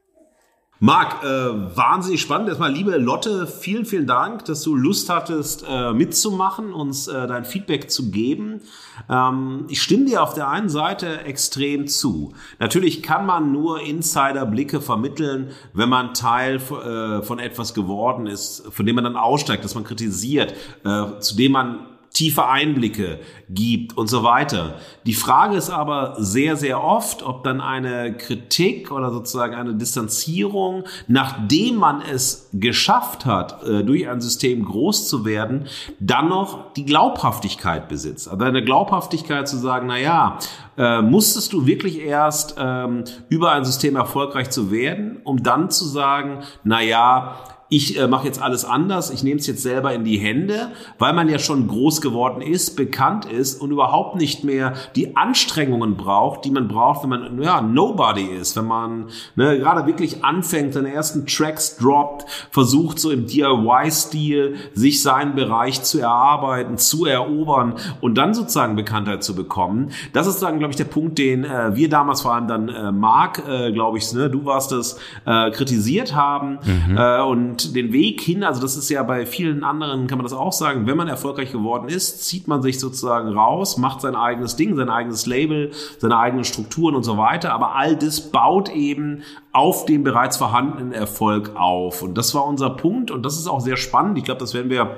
Marc, 0.85 1.25
äh, 1.25 1.27
wahnsinnig 1.27 2.21
spannend. 2.21 2.49
Erstmal, 2.51 2.71
liebe 2.71 2.99
Lotte, 2.99 3.47
vielen, 3.47 3.87
vielen 3.87 4.07
Dank, 4.07 4.45
dass 4.45 4.61
du 4.61 4.75
Lust 4.75 5.09
hattest, 5.09 5.65
äh, 5.67 5.95
mitzumachen, 5.95 6.75
uns 6.75 7.09
äh, 7.09 7.27
dein 7.27 7.47
Feedback 7.47 7.91
zu 7.91 8.11
geben. 8.11 8.61
Ähm, 9.09 9.65
ich 9.71 9.81
stimme 9.81 10.05
dir 10.05 10.23
auf 10.23 10.35
der 10.35 10.51
einen 10.51 10.69
Seite 10.69 11.23
extrem 11.23 11.87
zu. 11.87 12.35
Natürlich 12.59 13.03
kann 13.03 13.25
man 13.25 13.51
nur 13.51 13.81
Insiderblicke 13.81 14.83
vermitteln, 14.83 15.53
wenn 15.73 15.89
man 15.89 16.13
Teil 16.13 16.57
äh, 16.57 17.23
von 17.23 17.39
etwas 17.39 17.73
geworden 17.73 18.27
ist, 18.27 18.67
von 18.71 18.85
dem 18.85 18.97
man 18.97 19.05
dann 19.05 19.17
aussteigt, 19.17 19.65
dass 19.65 19.75
man 19.75 19.85
kritisiert, 19.85 20.53
äh, 20.85 21.19
zu 21.19 21.35
dem 21.35 21.53
man 21.53 21.94
tiefe 22.15 22.47
Einblicke 22.47 23.19
gibt 23.51 23.99
und 23.99 24.07
so 24.07 24.23
weiter. 24.23 24.77
Die 25.05 25.15
Frage 25.15 25.57
ist 25.57 25.69
aber 25.69 26.15
sehr, 26.19 26.57
sehr 26.57 26.83
oft, 26.83 27.25
ob 27.25 27.43
dann 27.43 27.61
eine 27.61 28.17
Kritik 28.17 28.93
oder 28.93 29.11
sozusagen 29.11 29.55
eine 29.55 29.75
Distanzierung, 29.75 30.85
nachdem 31.09 31.77
man 31.77 32.01
es 32.01 32.49
geschafft 32.53 33.27
hat, 33.27 33.65
äh, 33.65 33.83
durch 33.83 34.09
ein 34.09 34.21
System 34.21 34.65
groß 34.65 35.09
zu 35.09 35.25
werden, 35.25 35.67
dann 35.99 36.29
noch 36.29 36.73
die 36.75 36.85
Glaubhaftigkeit 36.85 37.89
besitzt. 37.89 38.29
Also 38.29 38.45
eine 38.45 38.65
Glaubhaftigkeit 38.65 39.49
zu 39.49 39.57
sagen, 39.59 39.89
na 39.89 39.99
ja, 39.99 40.39
äh, 40.79 41.03
musstest 41.03 41.53
du 41.53 41.67
wirklich 41.67 42.01
erst 42.01 42.55
ähm, 42.59 43.05
über 43.29 43.53
ein 43.53 43.65
System 43.65 43.97
erfolgreich 43.97 44.51
zu 44.51 44.71
werden, 44.71 45.21
um 45.25 45.43
dann 45.43 45.69
zu 45.69 45.85
sagen, 45.85 46.45
na 46.63 46.81
ja, 46.81 47.37
ich 47.69 47.99
äh, 47.99 48.07
mache 48.07 48.27
jetzt 48.27 48.43
alles 48.43 48.65
anders, 48.65 49.11
ich 49.11 49.23
nehme 49.23 49.41
es 49.41 49.47
jetzt 49.47 49.63
selber 49.63 49.95
in 49.95 50.05
die 50.05 50.19
Hände, 50.19 50.73
weil 50.99 51.13
man 51.13 51.29
ja 51.29 51.39
schon 51.39 51.67
groß 51.67 52.01
geworden 52.01 52.43
ist, 52.43 52.77
bekannt 52.77 53.25
ist 53.25 53.61
und 53.61 53.71
überhaupt 53.71 54.17
nicht 54.17 54.45
mehr 54.45 54.75
die 54.97 55.17
Anstrengungen 55.17 55.97
braucht, 55.97 56.45
die 56.45 56.51
man 56.51 56.69
braucht, 56.69 57.03
wenn 57.03 57.11
man 57.11 57.43
ja 57.43 57.63
Nobody 57.63 58.25
ist, 58.25 58.57
wenn 58.57 58.67
man 58.67 59.07
ne, 59.35 59.59
gerade 59.59 59.87
wirklich 59.87 60.25
anfängt, 60.25 60.75
seine 60.75 60.93
ersten 60.93 61.27
Tracks 61.27 61.79
droppt, 61.79 62.27
versucht 62.51 62.99
so 62.99 63.11
im 63.11 63.27
DIY-Stil 63.27 64.57
sich 64.75 65.03
seinen 65.03 65.35
Bereich 65.35 65.83
zu 65.83 66.01
erarbeiten, 66.01 66.77
zu 66.77 67.07
erobern 67.07 67.75
und 68.01 68.17
dann 68.17 68.35
sozusagen 68.35 68.77
Bekanntheit 68.77 69.25
zu 69.25 69.35
bekommen. 69.35 69.91
Das 70.13 70.27
ist 70.27 70.43
dann, 70.43 70.59
glaube 70.59 70.73
ich, 70.73 70.77
der 70.77 70.85
Punkt, 70.85 71.19
den 71.19 71.45
äh, 71.45 71.75
wir 71.75 71.89
damals 71.89 72.21
vor 72.21 72.35
allem 72.35 72.47
dann 72.47 72.69
äh, 72.69 72.93
Marc, 72.93 73.43
äh, 73.49 73.73
glaube 73.73 73.99
ich, 73.99 74.13
ne, 74.13 74.29
du 74.29 74.45
warst 74.45 74.73
es, 74.73 74.99
äh, 75.25 75.51
kritisiert 75.51 76.15
haben 76.15 76.59
mhm. 76.65 76.97
äh, 76.97 77.21
und 77.23 77.54
den 77.75 77.93
Weg 77.93 78.21
hin, 78.21 78.45
also 78.45 78.61
das 78.61 78.77
ist 78.77 78.89
ja 78.89 79.03
bei 79.03 79.27
vielen 79.27 79.65
anderen, 79.65 80.07
kann 80.07 80.19
man 80.19 80.25
das 80.25 80.33
auch 80.33 80.53
sagen, 80.53 80.87
wenn 80.87 80.97
man 80.97 81.09
erfolgreich 81.09 81.53
geworden 81.53 81.89
ist, 81.89 82.25
zieht 82.25 82.49
man 82.49 82.63
sich 82.63 82.79
sozusagen 82.79 83.29
raus, 83.29 83.77
macht 83.77 84.01
sein 84.01 84.17
eigenes 84.17 84.57
Ding, 84.57 84.77
sein 84.77 84.91
eigenes 84.91 85.27
Label, 85.27 85.71
seine 85.99 86.19
eigenen 86.19 86.45
Strukturen 86.45 86.95
und 86.95 87.03
so 87.03 87.17
weiter. 87.19 87.53
Aber 87.53 87.75
all 87.75 87.97
das 87.97 88.21
baut 88.33 88.69
eben 88.69 89.23
auf 89.53 89.85
dem 89.87 90.05
bereits 90.05 90.37
vorhandenen 90.37 90.93
Erfolg 90.93 91.53
auf. 91.55 92.03
Und 92.03 92.19
das 92.19 92.35
war 92.35 92.47
unser 92.47 92.71
Punkt 92.71 93.11
und 93.11 93.25
das 93.25 93.39
ist 93.39 93.47
auch 93.47 93.61
sehr 93.61 93.77
spannend. 93.77 94.19
Ich 94.19 94.25
glaube, 94.25 94.41
das 94.41 94.55
werden 94.55 94.71
wir 94.71 94.97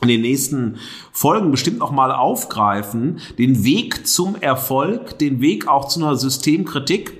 in 0.00 0.08
den 0.08 0.20
nächsten 0.20 0.76
Folgen 1.12 1.50
bestimmt 1.50 1.78
noch 1.78 1.90
mal 1.90 2.12
aufgreifen, 2.12 3.18
den 3.36 3.64
Weg 3.64 4.06
zum 4.06 4.36
Erfolg, 4.36 5.18
den 5.18 5.40
Weg 5.40 5.66
auch 5.66 5.88
zu 5.88 6.00
einer 6.00 6.16
Systemkritik 6.16 7.17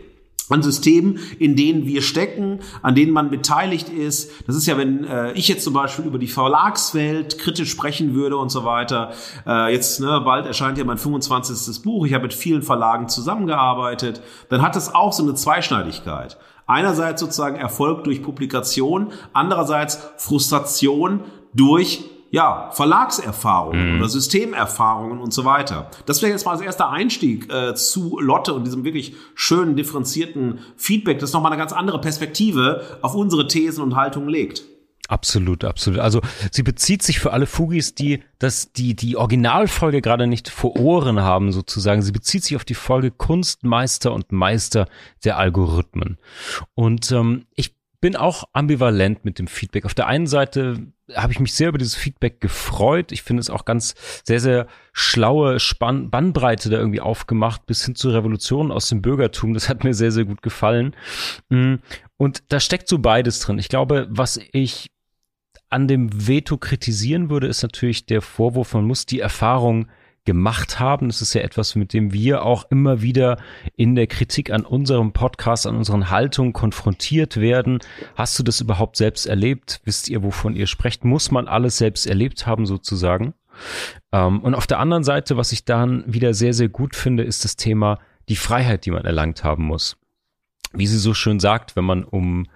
an 0.50 0.62
Systemen, 0.62 1.18
in 1.38 1.56
denen 1.56 1.86
wir 1.86 2.02
stecken, 2.02 2.60
an 2.82 2.94
denen 2.94 3.12
man 3.12 3.30
beteiligt 3.30 3.88
ist. 3.88 4.30
Das 4.46 4.56
ist 4.56 4.66
ja, 4.66 4.76
wenn 4.76 5.04
äh, 5.04 5.32
ich 5.32 5.48
jetzt 5.48 5.64
zum 5.64 5.74
Beispiel 5.74 6.04
über 6.04 6.18
die 6.18 6.26
Verlagswelt 6.26 7.38
kritisch 7.38 7.70
sprechen 7.70 8.14
würde 8.14 8.36
und 8.36 8.50
so 8.50 8.64
weiter. 8.64 9.12
Äh, 9.46 9.72
jetzt, 9.72 10.00
ne, 10.00 10.20
bald 10.24 10.46
erscheint 10.46 10.78
ja 10.78 10.84
mein 10.84 10.98
25. 10.98 11.82
Buch. 11.82 12.06
Ich 12.06 12.14
habe 12.14 12.24
mit 12.24 12.34
vielen 12.34 12.62
Verlagen 12.62 13.08
zusammengearbeitet. 13.08 14.22
Dann 14.48 14.62
hat 14.62 14.76
es 14.76 14.94
auch 14.94 15.12
so 15.12 15.22
eine 15.22 15.34
Zweischneidigkeit. 15.34 16.38
Einerseits 16.66 17.20
sozusagen 17.20 17.56
Erfolg 17.56 18.04
durch 18.04 18.22
Publikation, 18.22 19.12
andererseits 19.32 19.98
Frustration 20.18 21.20
durch 21.54 22.04
ja, 22.30 22.70
Verlagserfahrungen 22.72 23.94
mhm. 23.94 23.98
oder 24.00 24.08
Systemerfahrungen 24.08 25.18
und 25.20 25.32
so 25.32 25.44
weiter. 25.44 25.90
Das 26.06 26.22
wäre 26.22 26.32
jetzt 26.32 26.44
mal 26.44 26.52
als 26.52 26.60
erster 26.60 26.90
Einstieg 26.90 27.52
äh, 27.52 27.74
zu 27.74 28.18
Lotte 28.20 28.54
und 28.54 28.64
diesem 28.64 28.84
wirklich 28.84 29.14
schönen, 29.34 29.76
differenzierten 29.76 30.60
Feedback, 30.76 31.18
das 31.18 31.32
nochmal 31.32 31.52
eine 31.52 31.60
ganz 31.60 31.72
andere 31.72 32.00
Perspektive 32.00 32.98
auf 33.02 33.14
unsere 33.14 33.48
Thesen 33.48 33.82
und 33.82 33.96
Haltungen 33.96 34.28
legt. 34.28 34.64
Absolut, 35.08 35.64
absolut. 35.64 36.00
Also 36.00 36.20
sie 36.52 36.62
bezieht 36.62 37.02
sich 37.02 37.18
für 37.18 37.32
alle 37.32 37.46
Fugis, 37.46 37.94
die 37.94 38.22
das, 38.38 38.72
die, 38.72 38.94
die 38.94 39.16
Originalfolge 39.16 40.02
gerade 40.02 40.26
nicht 40.26 40.50
vor 40.50 40.76
Ohren 40.76 41.20
haben, 41.20 41.50
sozusagen. 41.50 42.02
Sie 42.02 42.12
bezieht 42.12 42.44
sich 42.44 42.56
auf 42.56 42.66
die 42.66 42.74
Folge 42.74 43.10
Kunstmeister 43.10 44.12
und 44.12 44.32
Meister 44.32 44.86
der 45.24 45.38
Algorithmen. 45.38 46.18
Und 46.74 47.10
ähm, 47.10 47.46
ich 47.54 47.77
bin 48.00 48.16
auch 48.16 48.44
ambivalent 48.52 49.24
mit 49.24 49.38
dem 49.38 49.48
Feedback. 49.48 49.84
Auf 49.84 49.94
der 49.94 50.06
einen 50.06 50.26
Seite 50.26 50.92
habe 51.14 51.32
ich 51.32 51.40
mich 51.40 51.54
sehr 51.54 51.70
über 51.70 51.78
dieses 51.78 51.96
Feedback 51.96 52.40
gefreut. 52.40 53.12
Ich 53.12 53.22
finde 53.22 53.40
es 53.40 53.50
auch 53.50 53.64
ganz 53.64 53.94
sehr, 54.24 54.40
sehr 54.40 54.66
schlaue 54.92 55.58
Spann 55.58 56.10
Bannbreite 56.10 56.70
da 56.70 56.78
irgendwie 56.78 57.00
aufgemacht, 57.00 57.66
bis 57.66 57.84
hin 57.84 57.94
zu 57.94 58.10
Revolutionen 58.10 58.70
aus 58.70 58.88
dem 58.88 59.02
Bürgertum. 59.02 59.54
Das 59.54 59.68
hat 59.68 59.84
mir 59.84 59.94
sehr, 59.94 60.12
sehr 60.12 60.26
gut 60.26 60.42
gefallen. 60.42 60.94
Mm, 61.48 61.76
und 62.16 62.44
da 62.48 62.60
steckt 62.60 62.88
so 62.88 62.98
beides 62.98 63.40
drin. 63.40 63.58
Ich 63.58 63.68
glaube, 63.68 64.06
was 64.10 64.38
ich 64.52 64.90
an 65.70 65.88
dem 65.88 66.28
Veto 66.28 66.56
kritisieren 66.56 67.30
würde, 67.30 67.46
ist 67.46 67.62
natürlich 67.62 68.06
der 68.06 68.22
Vorwurf, 68.22 68.74
man 68.74 68.84
muss 68.84 69.06
die 69.06 69.20
Erfahrung 69.20 69.88
gemacht 70.28 70.78
haben. 70.78 71.08
Das 71.08 71.22
ist 71.22 71.32
ja 71.32 71.40
etwas, 71.40 71.74
mit 71.74 71.94
dem 71.94 72.12
wir 72.12 72.42
auch 72.42 72.70
immer 72.70 73.00
wieder 73.00 73.38
in 73.76 73.94
der 73.94 74.06
Kritik 74.06 74.52
an 74.52 74.66
unserem 74.66 75.14
Podcast, 75.14 75.66
an 75.66 75.74
unseren 75.74 76.10
Haltungen 76.10 76.52
konfrontiert 76.52 77.38
werden. 77.38 77.78
Hast 78.14 78.38
du 78.38 78.42
das 78.42 78.60
überhaupt 78.60 78.98
selbst 78.98 79.24
erlebt? 79.24 79.80
Wisst 79.84 80.10
ihr, 80.10 80.22
wovon 80.22 80.54
ihr 80.54 80.66
sprecht? 80.66 81.02
Muss 81.02 81.30
man 81.30 81.48
alles 81.48 81.78
selbst 81.78 82.06
erlebt 82.06 82.46
haben, 82.46 82.66
sozusagen? 82.66 83.32
Ähm, 84.12 84.40
und 84.40 84.54
auf 84.54 84.66
der 84.66 84.80
anderen 84.80 85.02
Seite, 85.02 85.38
was 85.38 85.52
ich 85.52 85.64
dann 85.64 86.04
wieder 86.06 86.34
sehr, 86.34 86.52
sehr 86.52 86.68
gut 86.68 86.94
finde, 86.94 87.22
ist 87.22 87.46
das 87.46 87.56
Thema 87.56 87.98
die 88.28 88.36
Freiheit, 88.36 88.84
die 88.84 88.90
man 88.90 89.06
erlangt 89.06 89.44
haben 89.44 89.64
muss 89.64 89.96
wie 90.72 90.86
sie 90.86 90.98
so 90.98 91.14
schön 91.14 91.40
sagt, 91.40 91.76
wenn 91.76 91.84
man 91.84 92.04
um 92.04 92.46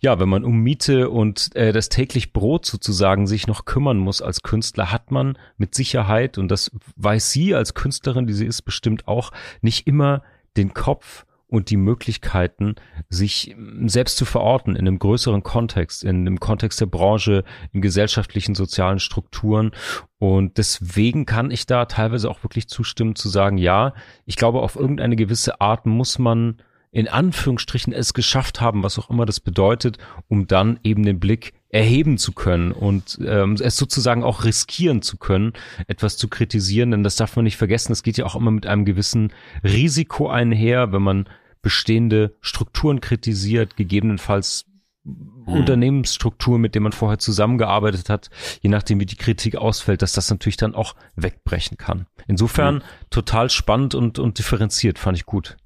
ja, 0.00 0.18
wenn 0.18 0.28
man 0.28 0.44
um 0.44 0.60
Miete 0.60 1.10
und 1.10 1.54
äh, 1.54 1.72
das 1.72 1.88
täglich 1.88 2.32
Brot 2.32 2.66
sozusagen 2.66 3.26
sich 3.26 3.46
noch 3.46 3.64
kümmern 3.64 3.98
muss 3.98 4.22
als 4.22 4.42
Künstler, 4.42 4.90
hat 4.90 5.10
man 5.10 5.38
mit 5.56 5.74
Sicherheit 5.74 6.38
und 6.38 6.48
das 6.48 6.70
weiß 6.96 7.30
sie 7.30 7.54
als 7.54 7.74
Künstlerin, 7.74 8.26
die 8.26 8.32
sie 8.32 8.46
ist 8.46 8.62
bestimmt 8.62 9.06
auch 9.08 9.30
nicht 9.60 9.86
immer 9.86 10.22
den 10.56 10.74
Kopf 10.74 11.24
und 11.54 11.70
die 11.70 11.76
Möglichkeiten, 11.76 12.74
sich 13.08 13.54
selbst 13.84 14.16
zu 14.16 14.24
verorten 14.24 14.74
in 14.74 14.88
einem 14.88 14.98
größeren 14.98 15.44
Kontext, 15.44 16.02
in 16.02 16.24
dem 16.24 16.40
Kontext 16.40 16.80
der 16.80 16.86
Branche, 16.86 17.44
in 17.72 17.80
gesellschaftlichen, 17.80 18.56
sozialen 18.56 18.98
Strukturen. 18.98 19.70
Und 20.18 20.58
deswegen 20.58 21.26
kann 21.26 21.52
ich 21.52 21.66
da 21.66 21.84
teilweise 21.84 22.28
auch 22.28 22.42
wirklich 22.42 22.68
zustimmen 22.68 23.14
zu 23.14 23.28
sagen, 23.28 23.58
ja, 23.58 23.94
ich 24.24 24.34
glaube, 24.34 24.62
auf 24.62 24.74
irgendeine 24.74 25.14
gewisse 25.14 25.60
Art 25.60 25.86
muss 25.86 26.18
man 26.18 26.56
in 26.94 27.08
Anführungsstrichen 27.08 27.92
es 27.92 28.14
geschafft 28.14 28.60
haben, 28.60 28.84
was 28.84 29.00
auch 29.00 29.10
immer 29.10 29.26
das 29.26 29.40
bedeutet, 29.40 29.98
um 30.28 30.46
dann 30.46 30.78
eben 30.84 31.02
den 31.02 31.18
Blick 31.18 31.52
erheben 31.68 32.18
zu 32.18 32.30
können 32.30 32.70
und 32.70 33.18
ähm, 33.26 33.56
es 33.60 33.76
sozusagen 33.76 34.22
auch 34.22 34.44
riskieren 34.44 35.02
zu 35.02 35.16
können, 35.16 35.54
etwas 35.88 36.16
zu 36.16 36.28
kritisieren, 36.28 36.92
denn 36.92 37.02
das 37.02 37.16
darf 37.16 37.34
man 37.34 37.46
nicht 37.46 37.56
vergessen, 37.56 37.90
es 37.90 38.04
geht 38.04 38.16
ja 38.16 38.24
auch 38.24 38.36
immer 38.36 38.52
mit 38.52 38.68
einem 38.68 38.84
gewissen 38.84 39.32
Risiko 39.64 40.28
einher, 40.28 40.92
wenn 40.92 41.02
man 41.02 41.28
bestehende 41.62 42.36
Strukturen 42.40 43.00
kritisiert, 43.00 43.76
gegebenenfalls 43.76 44.66
hm. 45.04 45.46
Unternehmensstrukturen, 45.46 46.60
mit 46.60 46.76
denen 46.76 46.84
man 46.84 46.92
vorher 46.92 47.18
zusammengearbeitet 47.18 48.08
hat, 48.08 48.30
je 48.60 48.70
nachdem 48.70 49.00
wie 49.00 49.06
die 49.06 49.16
Kritik 49.16 49.56
ausfällt, 49.56 50.00
dass 50.00 50.12
das 50.12 50.30
natürlich 50.30 50.58
dann 50.58 50.76
auch 50.76 50.94
wegbrechen 51.16 51.76
kann. 51.76 52.06
Insofern 52.28 52.76
hm. 52.76 52.82
total 53.10 53.50
spannend 53.50 53.96
und, 53.96 54.20
und 54.20 54.38
differenziert, 54.38 55.00
fand 55.00 55.18
ich 55.18 55.26
gut. 55.26 55.56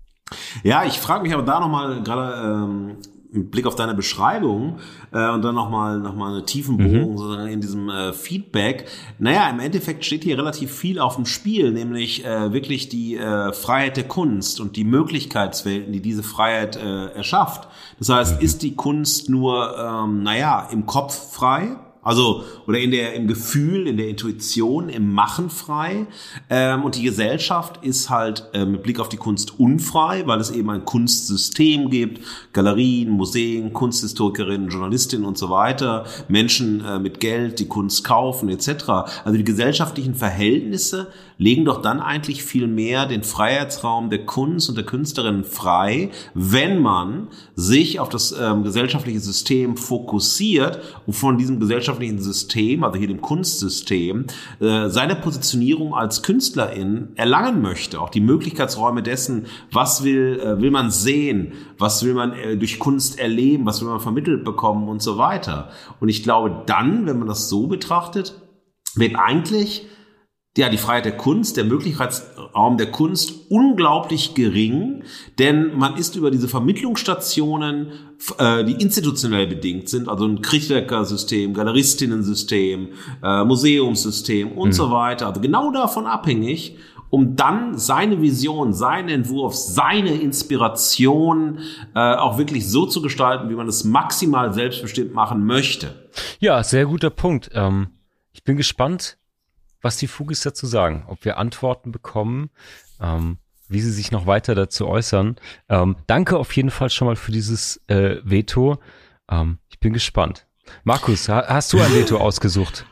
Ja, 0.62 0.85
ich 0.85 0.99
frage 0.99 1.23
mich 1.23 1.35
aber 1.35 1.43
da 1.43 1.61
nochmal 1.61 2.03
gerade 2.03 2.43
ähm, 2.43 2.97
im 3.33 3.51
Blick 3.51 3.67
auf 3.67 3.75
deine 3.75 3.95
Beschreibung 3.95 4.79
äh, 5.12 5.31
und 5.31 5.43
dann 5.43 5.55
nochmal 5.55 5.99
noch 5.99 6.14
mal 6.14 6.33
eine 6.33 6.45
Tiefenbohrung 6.45 7.12
mhm. 7.12 7.19
sozusagen 7.19 7.53
in 7.53 7.61
diesem 7.61 7.88
äh, 7.91 8.12
Feedback. 8.12 8.87
Naja, 9.19 9.49
im 9.51 9.61
Endeffekt 9.61 10.05
steht 10.05 10.25
hier 10.25 10.38
relativ 10.38 10.73
viel 10.73 10.99
auf 10.99 11.17
dem 11.17 11.27
Spiel, 11.27 11.73
nämlich 11.73 12.25
äh, 12.25 12.53
wirklich 12.53 12.88
die 12.88 13.17
äh, 13.17 13.53
Freiheit 13.53 13.97
der 13.97 14.09
Kunst 14.09 14.61
und 14.61 14.77
die 14.77 14.85
Möglichkeitswelten, 14.85 15.93
die 15.93 16.01
diese 16.01 16.23
Freiheit 16.23 16.77
äh, 16.77 17.07
erschafft. 17.12 17.69
Das 17.99 18.09
heißt, 18.09 18.37
mhm. 18.37 18.45
ist 18.45 18.62
die 18.62 18.75
Kunst 18.75 19.29
nur, 19.29 19.77
ähm, 19.79 20.23
naja, 20.23 20.69
im 20.71 20.87
Kopf 20.87 21.33
frei? 21.33 21.77
Also, 22.09 22.42
oder 22.66 22.79
in 22.79 22.90
der, 22.90 23.12
im 23.12 23.27
Gefühl, 23.27 23.87
in 23.87 23.99
der 23.99 24.09
Intuition, 24.09 24.88
im 24.88 25.12
Machen 25.12 25.51
frei. 25.51 26.07
Ähm, 26.49 26.83
und 26.85 26.97
die 26.97 27.03
Gesellschaft 27.03 27.85
ist 27.85 28.09
halt 28.09 28.49
äh, 28.55 28.64
mit 28.64 28.83
Blick 28.83 28.99
auf 28.99 29.11
die 29.11 29.18
Kunst 29.18 29.61
unfrei, 29.61 30.23
weil 30.25 30.40
es 30.40 30.51
eben 30.51 30.71
ein 30.71 30.87
Kunstsystem 30.87 31.90
gibt. 31.90 32.25
Galerien, 32.55 33.11
Museen, 33.11 33.75
Kunsthistorikerinnen, 33.75 34.71
Journalistinnen 34.71 35.27
und 35.27 35.37
so 35.37 35.51
weiter. 35.51 36.07
Menschen 36.29 36.83
äh, 36.83 36.99
mit 36.99 37.21
Geld, 37.21 37.59
die 37.59 37.68
Kunst 37.68 38.05
kaufen, 38.05 38.49
etc. 38.49 38.88
Also 39.25 39.37
die 39.37 39.44
gesellschaftlichen 39.44 40.14
Verhältnisse 40.14 41.09
legen 41.38 41.64
doch 41.64 41.81
dann 41.81 42.01
eigentlich 42.01 42.42
viel 42.42 42.66
mehr 42.66 43.07
den 43.07 43.22
Freiheitsraum 43.22 44.11
der 44.11 44.27
Kunst 44.27 44.68
und 44.68 44.77
der 44.77 44.85
Künstlerin 44.85 45.44
frei, 45.44 46.11
wenn 46.35 46.83
man 46.83 47.29
sich 47.55 48.01
auf 48.01 48.09
das 48.09 48.33
ähm, 48.33 48.64
gesellschaftliche 48.64 49.20
System 49.20 49.77
fokussiert 49.77 50.81
und 51.07 51.14
von 51.14 51.38
diesem 51.38 51.61
gesellschaftlichen 51.61 52.18
System, 52.18 52.83
also 52.83 52.98
hier 52.98 53.07
dem 53.07 53.20
Kunstsystem, 53.20 54.27
äh, 54.61 54.88
seine 54.88 55.14
Positionierung 55.14 55.94
als 55.94 56.24
Künstlerin 56.24 57.11
erlangen 57.14 57.62
möchte. 57.62 58.01
Auch 58.01 58.11
die 58.11 58.20
Möglichkeitsräume 58.20 59.05
dessen, 59.05 59.46
was 59.70 60.03
will, 60.03 60.40
äh, 60.40 60.61
will 60.61 60.72
man 60.72 60.90
sehen, 60.90 61.53
was 61.79 62.05
will 62.05 62.14
man 62.14 62.33
äh, 62.33 62.57
durch 62.57 62.81
Kunst 62.81 63.18
erleben, 63.18 63.64
was 63.64 63.81
will 63.81 63.88
man 63.88 64.01
vermittelt 64.01 64.44
bekommen 64.44 64.88
und 64.88 65.01
so 65.01 65.18
weiter. 65.18 65.70
Und 66.01 66.09
ich 66.09 66.24
glaube 66.24 66.64
dann, 66.66 67.07
wenn 67.07 67.18
man 67.18 67.29
das 67.29 67.48
so 67.48 67.68
betrachtet, 67.68 68.35
wird 68.96 69.14
eigentlich 69.14 69.87
ja, 70.57 70.69
die 70.69 70.77
Freiheit 70.77 71.05
der 71.05 71.17
Kunst, 71.17 71.57
der 71.57 71.65
Möglichkeitsraum 71.65 72.79
der 72.79 72.91
Kunst 72.91 73.49
unglaublich 73.49 74.35
gering, 74.35 75.05
denn 75.39 75.77
man 75.77 75.97
ist 75.97 76.17
über 76.17 76.33
diese 76.33 76.49
Vermittlungsstationen, 76.49 77.93
äh, 78.39 78.65
die 78.65 78.73
institutionell 78.73 79.47
bedingt 79.47 79.89
sind, 79.89 80.09
also 80.09 80.27
ein 80.27 80.43
Kriegwerker-System, 80.43 81.55
Galeristinnen-System, 81.55 82.89
äh, 83.23 83.45
Museumssystem 83.45 84.51
und 84.51 84.71
mhm. 84.71 84.73
so 84.73 84.91
weiter, 84.91 85.29
also 85.29 85.41
genau 85.41 85.71
davon 85.71 86.07
abhängig, 86.07 86.77
um 87.11 87.37
dann 87.37 87.79
seine 87.79 88.21
Vision, 88.21 88.73
seinen 88.73 89.09
Entwurf, 89.09 89.55
seine 89.55 90.11
Inspiration 90.21 91.61
äh, 91.95 92.15
auch 92.15 92.39
wirklich 92.39 92.69
so 92.69 92.87
zu 92.87 93.01
gestalten, 93.01 93.49
wie 93.49 93.55
man 93.55 93.69
es 93.69 93.85
maximal 93.85 94.53
selbstbestimmt 94.53 95.15
machen 95.15 95.45
möchte. 95.45 96.09
Ja, 96.41 96.63
sehr 96.63 96.87
guter 96.87 97.11
Punkt. 97.11 97.51
Ähm, 97.55 97.89
ich 98.33 98.45
bin 98.45 98.57
gespannt, 98.57 99.17
was 99.81 99.97
die 99.97 100.09
Fugis 100.09 100.41
dazu 100.41 100.67
sagen, 100.67 101.05
ob 101.07 101.25
wir 101.25 101.38
Antworten 101.38 101.93
bekommen, 101.93 102.51
ähm, 103.01 103.38
wie 103.69 103.81
sie 103.81 103.93
sich 103.93 104.11
noch 104.11 104.27
weiter 104.27 104.55
dazu 104.55 104.88
äußern. 104.88 105.37
Ähm, 105.69 105.97
danke 106.07 106.38
auf 106.38 106.53
jeden 106.57 106.71
Fall 106.71 106.91
schon 106.91 107.07
mal 107.07 107.17
für 107.17 107.33
dieses 107.33 107.81
äh, 107.88 108.17
Veto. 108.25 108.79
Ähm, 109.31 109.59
ich 109.69 109.79
bin 109.79 109.93
gespannt. 109.93 110.47
Markus, 110.85 111.29
hast 111.29 111.73
du 111.73 111.81
ein 111.81 111.95
Veto 111.95 112.17
ausgesucht? 112.21 112.87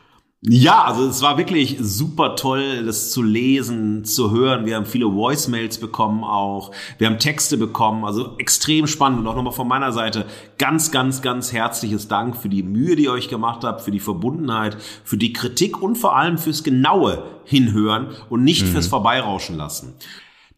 Ja, 0.48 0.84
also 0.84 1.08
es 1.08 1.22
war 1.22 1.38
wirklich 1.38 1.76
super 1.80 2.36
toll, 2.36 2.84
das 2.84 3.10
zu 3.10 3.20
lesen, 3.20 4.04
zu 4.04 4.30
hören. 4.30 4.64
Wir 4.64 4.76
haben 4.76 4.86
viele 4.86 5.12
Voicemails 5.12 5.78
bekommen 5.78 6.22
auch. 6.22 6.70
Wir 6.98 7.08
haben 7.08 7.18
Texte 7.18 7.58
bekommen. 7.58 8.04
Also 8.04 8.36
extrem 8.38 8.86
spannend. 8.86 9.18
Und 9.18 9.26
auch 9.26 9.34
nochmal 9.34 9.52
von 9.52 9.66
meiner 9.66 9.90
Seite 9.90 10.24
ganz, 10.56 10.92
ganz, 10.92 11.20
ganz 11.20 11.52
herzliches 11.52 12.06
Dank 12.06 12.36
für 12.36 12.48
die 12.48 12.62
Mühe, 12.62 12.94
die 12.94 13.04
ihr 13.04 13.12
euch 13.12 13.28
gemacht 13.28 13.64
habt, 13.64 13.80
für 13.80 13.90
die 13.90 13.98
Verbundenheit, 13.98 14.76
für 15.02 15.16
die 15.16 15.32
Kritik 15.32 15.82
und 15.82 15.96
vor 15.96 16.16
allem 16.16 16.38
fürs 16.38 16.62
genaue 16.62 17.24
Hinhören 17.44 18.08
und 18.28 18.44
nicht 18.44 18.66
mhm. 18.66 18.68
fürs 18.68 18.86
Vorbeirauschen 18.86 19.56
lassen. 19.56 19.94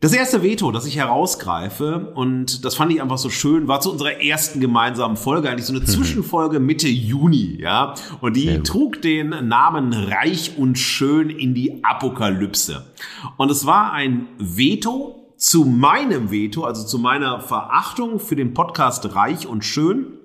Das 0.00 0.12
erste 0.12 0.44
Veto, 0.44 0.70
das 0.70 0.86
ich 0.86 0.96
herausgreife, 0.96 2.12
und 2.14 2.64
das 2.64 2.76
fand 2.76 2.92
ich 2.92 3.02
einfach 3.02 3.18
so 3.18 3.30
schön, 3.30 3.66
war 3.66 3.80
zu 3.80 3.90
unserer 3.90 4.22
ersten 4.22 4.60
gemeinsamen 4.60 5.16
Folge, 5.16 5.50
eigentlich 5.50 5.66
so 5.66 5.74
eine 5.74 5.84
Zwischenfolge 5.84 6.60
Mitte 6.60 6.86
Juni, 6.86 7.58
ja. 7.60 7.94
Und 8.20 8.36
die 8.36 8.62
trug 8.62 9.02
den 9.02 9.48
Namen 9.48 9.92
Reich 9.92 10.56
und 10.56 10.78
Schön 10.78 11.30
in 11.30 11.52
die 11.52 11.82
Apokalypse. 11.82 12.84
Und 13.38 13.50
es 13.50 13.66
war 13.66 13.92
ein 13.92 14.28
Veto, 14.38 15.18
zu 15.36 15.64
meinem 15.64 16.32
Veto, 16.32 16.64
also 16.64 16.84
zu 16.84 16.98
meiner 16.98 17.40
Verachtung 17.40 18.18
für 18.18 18.34
den 18.34 18.54
Podcast 18.54 19.14
Reich 19.14 19.46
und 19.46 19.64
Schön 19.64 20.17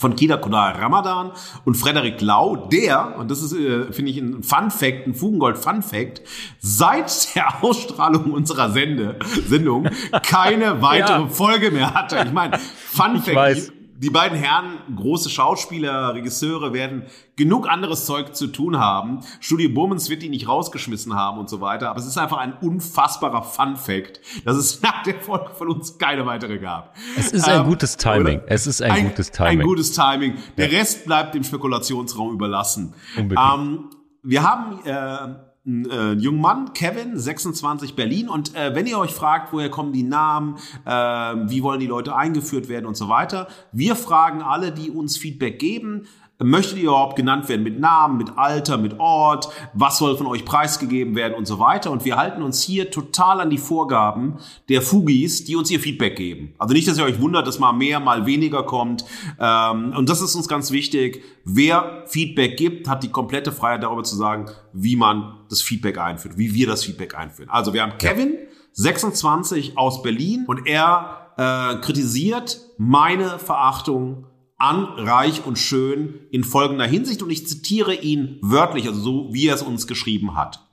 von 0.00 0.16
Kida 0.16 0.38
Kodar 0.38 0.80
Ramadan 0.80 1.32
und 1.66 1.74
Frederik 1.76 2.22
Lau, 2.22 2.56
der, 2.56 3.18
und 3.18 3.30
das 3.30 3.42
ist, 3.42 3.52
äh, 3.52 3.92
finde 3.92 4.10
ich, 4.10 4.16
ein 4.16 4.42
Fun 4.42 4.70
Fact, 4.70 5.06
ein 5.06 5.14
Fugengold 5.14 5.58
Fun 5.58 5.82
Fact, 5.82 6.22
seit 6.58 7.34
der 7.34 7.62
Ausstrahlung 7.62 8.32
unserer 8.32 8.70
Sende, 8.70 9.18
Sendung 9.46 9.90
keine 10.22 10.80
weitere 10.82 11.20
ja. 11.20 11.28
Folge 11.28 11.70
mehr 11.70 11.92
hatte. 11.92 12.22
Ich 12.24 12.32
meine, 12.32 12.58
Fun 12.58 13.16
ich 13.16 13.24
Fact, 13.24 13.36
weiß 13.36 13.72
die 14.00 14.08
beiden 14.08 14.38
Herren, 14.38 14.78
große 14.96 15.28
Schauspieler, 15.28 16.14
Regisseure, 16.14 16.72
werden 16.72 17.04
genug 17.36 17.68
anderes 17.68 18.06
Zeug 18.06 18.34
zu 18.34 18.46
tun 18.46 18.78
haben. 18.78 19.20
Studio 19.40 19.68
Bummens 19.68 20.08
wird 20.08 20.22
die 20.22 20.30
nicht 20.30 20.48
rausgeschmissen 20.48 21.14
haben 21.14 21.38
und 21.38 21.50
so 21.50 21.60
weiter. 21.60 21.90
Aber 21.90 22.00
es 22.00 22.06
ist 22.06 22.16
einfach 22.16 22.38
ein 22.38 22.54
unfassbarer 22.54 23.42
Fun-Fact, 23.42 24.20
dass 24.46 24.56
es 24.56 24.80
nach 24.80 25.02
der 25.02 25.20
Folge 25.20 25.50
von 25.54 25.68
uns 25.68 25.98
keine 25.98 26.24
weitere 26.24 26.58
gab. 26.58 26.96
Es 27.18 27.30
ist 27.30 27.46
ein 27.46 27.60
ähm, 27.60 27.66
gutes 27.66 27.98
Timing. 27.98 28.38
Oder? 28.38 28.50
Es 28.50 28.66
ist 28.66 28.80
ein, 28.80 28.90
ein, 28.90 29.04
gutes 29.08 29.32
Timing. 29.32 29.60
Ein 29.60 29.66
gutes 29.66 29.92
Timing. 29.92 30.36
Der 30.56 30.70
ja. 30.70 30.78
Rest 30.78 31.04
bleibt 31.04 31.34
dem 31.34 31.44
Spekulationsraum 31.44 32.32
überlassen. 32.32 32.94
Unbedingt. 33.18 33.46
Ähm, 33.54 33.90
wir 34.22 34.42
haben 34.42 34.80
äh, 34.86 35.49
äh, 35.66 36.12
junger 36.12 36.40
Mann, 36.40 36.72
Kevin, 36.72 37.18
26 37.18 37.94
Berlin. 37.94 38.28
Und 38.28 38.54
äh, 38.54 38.74
wenn 38.74 38.86
ihr 38.86 38.98
euch 38.98 39.12
fragt, 39.12 39.52
woher 39.52 39.70
kommen 39.70 39.92
die 39.92 40.02
Namen, 40.02 40.56
äh, 40.84 40.90
wie 40.90 41.62
wollen 41.62 41.80
die 41.80 41.86
Leute 41.86 42.16
eingeführt 42.16 42.68
werden 42.68 42.86
und 42.86 42.96
so 42.96 43.08
weiter, 43.08 43.48
wir 43.72 43.96
fragen 43.96 44.42
alle, 44.42 44.72
die 44.72 44.90
uns 44.90 45.16
Feedback 45.16 45.58
geben, 45.58 46.06
Möchtet 46.42 46.78
ihr 46.78 46.84
überhaupt 46.84 47.16
genannt 47.16 47.48
werden 47.50 47.62
mit 47.62 47.78
Namen, 47.78 48.16
mit 48.16 48.38
Alter, 48.38 48.78
mit 48.78 48.98
Ort? 48.98 49.50
Was 49.74 49.98
soll 49.98 50.16
von 50.16 50.26
euch 50.26 50.46
preisgegeben 50.46 51.14
werden 51.14 51.34
und 51.34 51.46
so 51.46 51.58
weiter? 51.58 51.90
Und 51.90 52.06
wir 52.06 52.16
halten 52.16 52.42
uns 52.42 52.62
hier 52.62 52.90
total 52.90 53.40
an 53.42 53.50
die 53.50 53.58
Vorgaben 53.58 54.38
der 54.70 54.80
Fugis, 54.80 55.44
die 55.44 55.54
uns 55.54 55.70
ihr 55.70 55.80
Feedback 55.80 56.16
geben. 56.16 56.54
Also 56.56 56.72
nicht, 56.72 56.88
dass 56.88 56.96
ihr 56.96 57.04
euch 57.04 57.20
wundert, 57.20 57.46
dass 57.46 57.58
mal 57.58 57.72
mehr, 57.72 58.00
mal 58.00 58.24
weniger 58.24 58.62
kommt. 58.62 59.04
Ähm, 59.38 59.92
und 59.94 60.08
das 60.08 60.22
ist 60.22 60.34
uns 60.34 60.48
ganz 60.48 60.70
wichtig. 60.70 61.22
Wer 61.44 62.04
Feedback 62.06 62.56
gibt, 62.56 62.88
hat 62.88 63.02
die 63.02 63.10
komplette 63.10 63.52
Freiheit 63.52 63.82
darüber 63.82 64.02
zu 64.02 64.16
sagen, 64.16 64.46
wie 64.72 64.96
man 64.96 65.34
das 65.50 65.60
Feedback 65.60 65.98
einführt, 65.98 66.38
wie 66.38 66.54
wir 66.54 66.66
das 66.66 66.84
Feedback 66.84 67.14
einführen. 67.14 67.50
Also 67.50 67.74
wir 67.74 67.82
haben 67.82 67.98
Kevin, 67.98 68.38
26 68.72 69.76
aus 69.76 70.02
Berlin 70.02 70.44
und 70.46 70.66
er 70.66 71.32
äh, 71.36 71.76
kritisiert 71.80 72.60
meine 72.78 73.38
Verachtung 73.38 74.26
an 74.60 74.84
Reich 74.84 75.46
und 75.46 75.58
Schön 75.58 76.20
in 76.30 76.44
folgender 76.44 76.86
Hinsicht 76.86 77.22
und 77.22 77.30
ich 77.30 77.48
zitiere 77.48 77.94
ihn 77.94 78.38
wörtlich, 78.42 78.86
also 78.86 79.00
so 79.00 79.28
wie 79.32 79.46
er 79.46 79.54
es 79.54 79.62
uns 79.62 79.86
geschrieben 79.86 80.36
hat. 80.36 80.66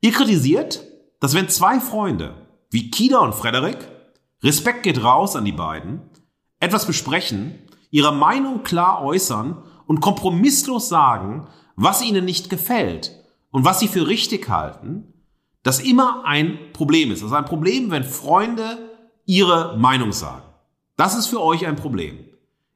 Ihr 0.00 0.12
kritisiert, 0.12 0.84
dass 1.18 1.34
wenn 1.34 1.48
zwei 1.48 1.80
Freunde 1.80 2.46
wie 2.70 2.90
Kida 2.90 3.18
und 3.18 3.34
Frederik, 3.34 3.78
Respekt 4.42 4.82
geht 4.82 5.02
raus 5.02 5.36
an 5.36 5.46
die 5.46 5.52
beiden, 5.52 6.02
etwas 6.60 6.86
besprechen, 6.86 7.54
ihre 7.90 8.12
Meinung 8.12 8.62
klar 8.62 9.02
äußern 9.02 9.62
und 9.86 10.00
kompromisslos 10.00 10.90
sagen, 10.90 11.48
was 11.76 12.02
ihnen 12.02 12.26
nicht 12.26 12.50
gefällt 12.50 13.12
und 13.50 13.64
was 13.64 13.80
sie 13.80 13.88
für 13.88 14.06
richtig 14.06 14.50
halten, 14.50 15.14
das 15.62 15.80
immer 15.80 16.24
ein 16.26 16.58
Problem 16.74 17.10
ist. 17.10 17.22
Das 17.22 17.30
ist 17.30 17.36
ein 17.36 17.46
Problem, 17.46 17.90
wenn 17.90 18.04
Freunde 18.04 18.90
ihre 19.24 19.78
Meinung 19.78 20.12
sagen. 20.12 20.42
Das 20.96 21.16
ist 21.16 21.26
für 21.28 21.40
euch 21.40 21.66
ein 21.66 21.76
Problem. 21.76 22.27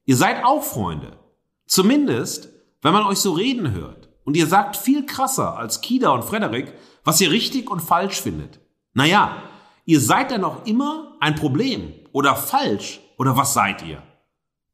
Ihr 0.05 0.17
seid 0.17 0.45
auch 0.45 0.63
Freunde. 0.63 1.19
Zumindest, 1.67 2.49
wenn 2.83 2.93
man 2.93 3.07
euch 3.07 3.19
so 3.19 3.33
reden 3.33 3.73
hört. 3.73 4.09
Und 4.25 4.37
ihr 4.37 4.47
sagt 4.47 4.77
viel 4.77 5.07
krasser 5.07 5.57
als 5.57 5.81
Kida 5.81 6.11
und 6.11 6.25
Frederik, 6.25 6.73
was 7.05 7.21
ihr 7.21 7.31
richtig 7.31 7.71
und 7.71 7.81
falsch 7.81 8.21
findet. 8.21 8.61
Naja, 8.95 9.43
ihr 9.85 10.01
seid 10.01 10.31
dann 10.31 10.45
auch 10.45 10.65
immer 10.67 11.17
ein 11.21 11.35
Problem 11.35 11.93
oder 12.13 12.37
falsch 12.37 13.01
oder 13.19 13.37
was 13.37 13.55
seid 13.55 13.85
ihr? 13.85 14.03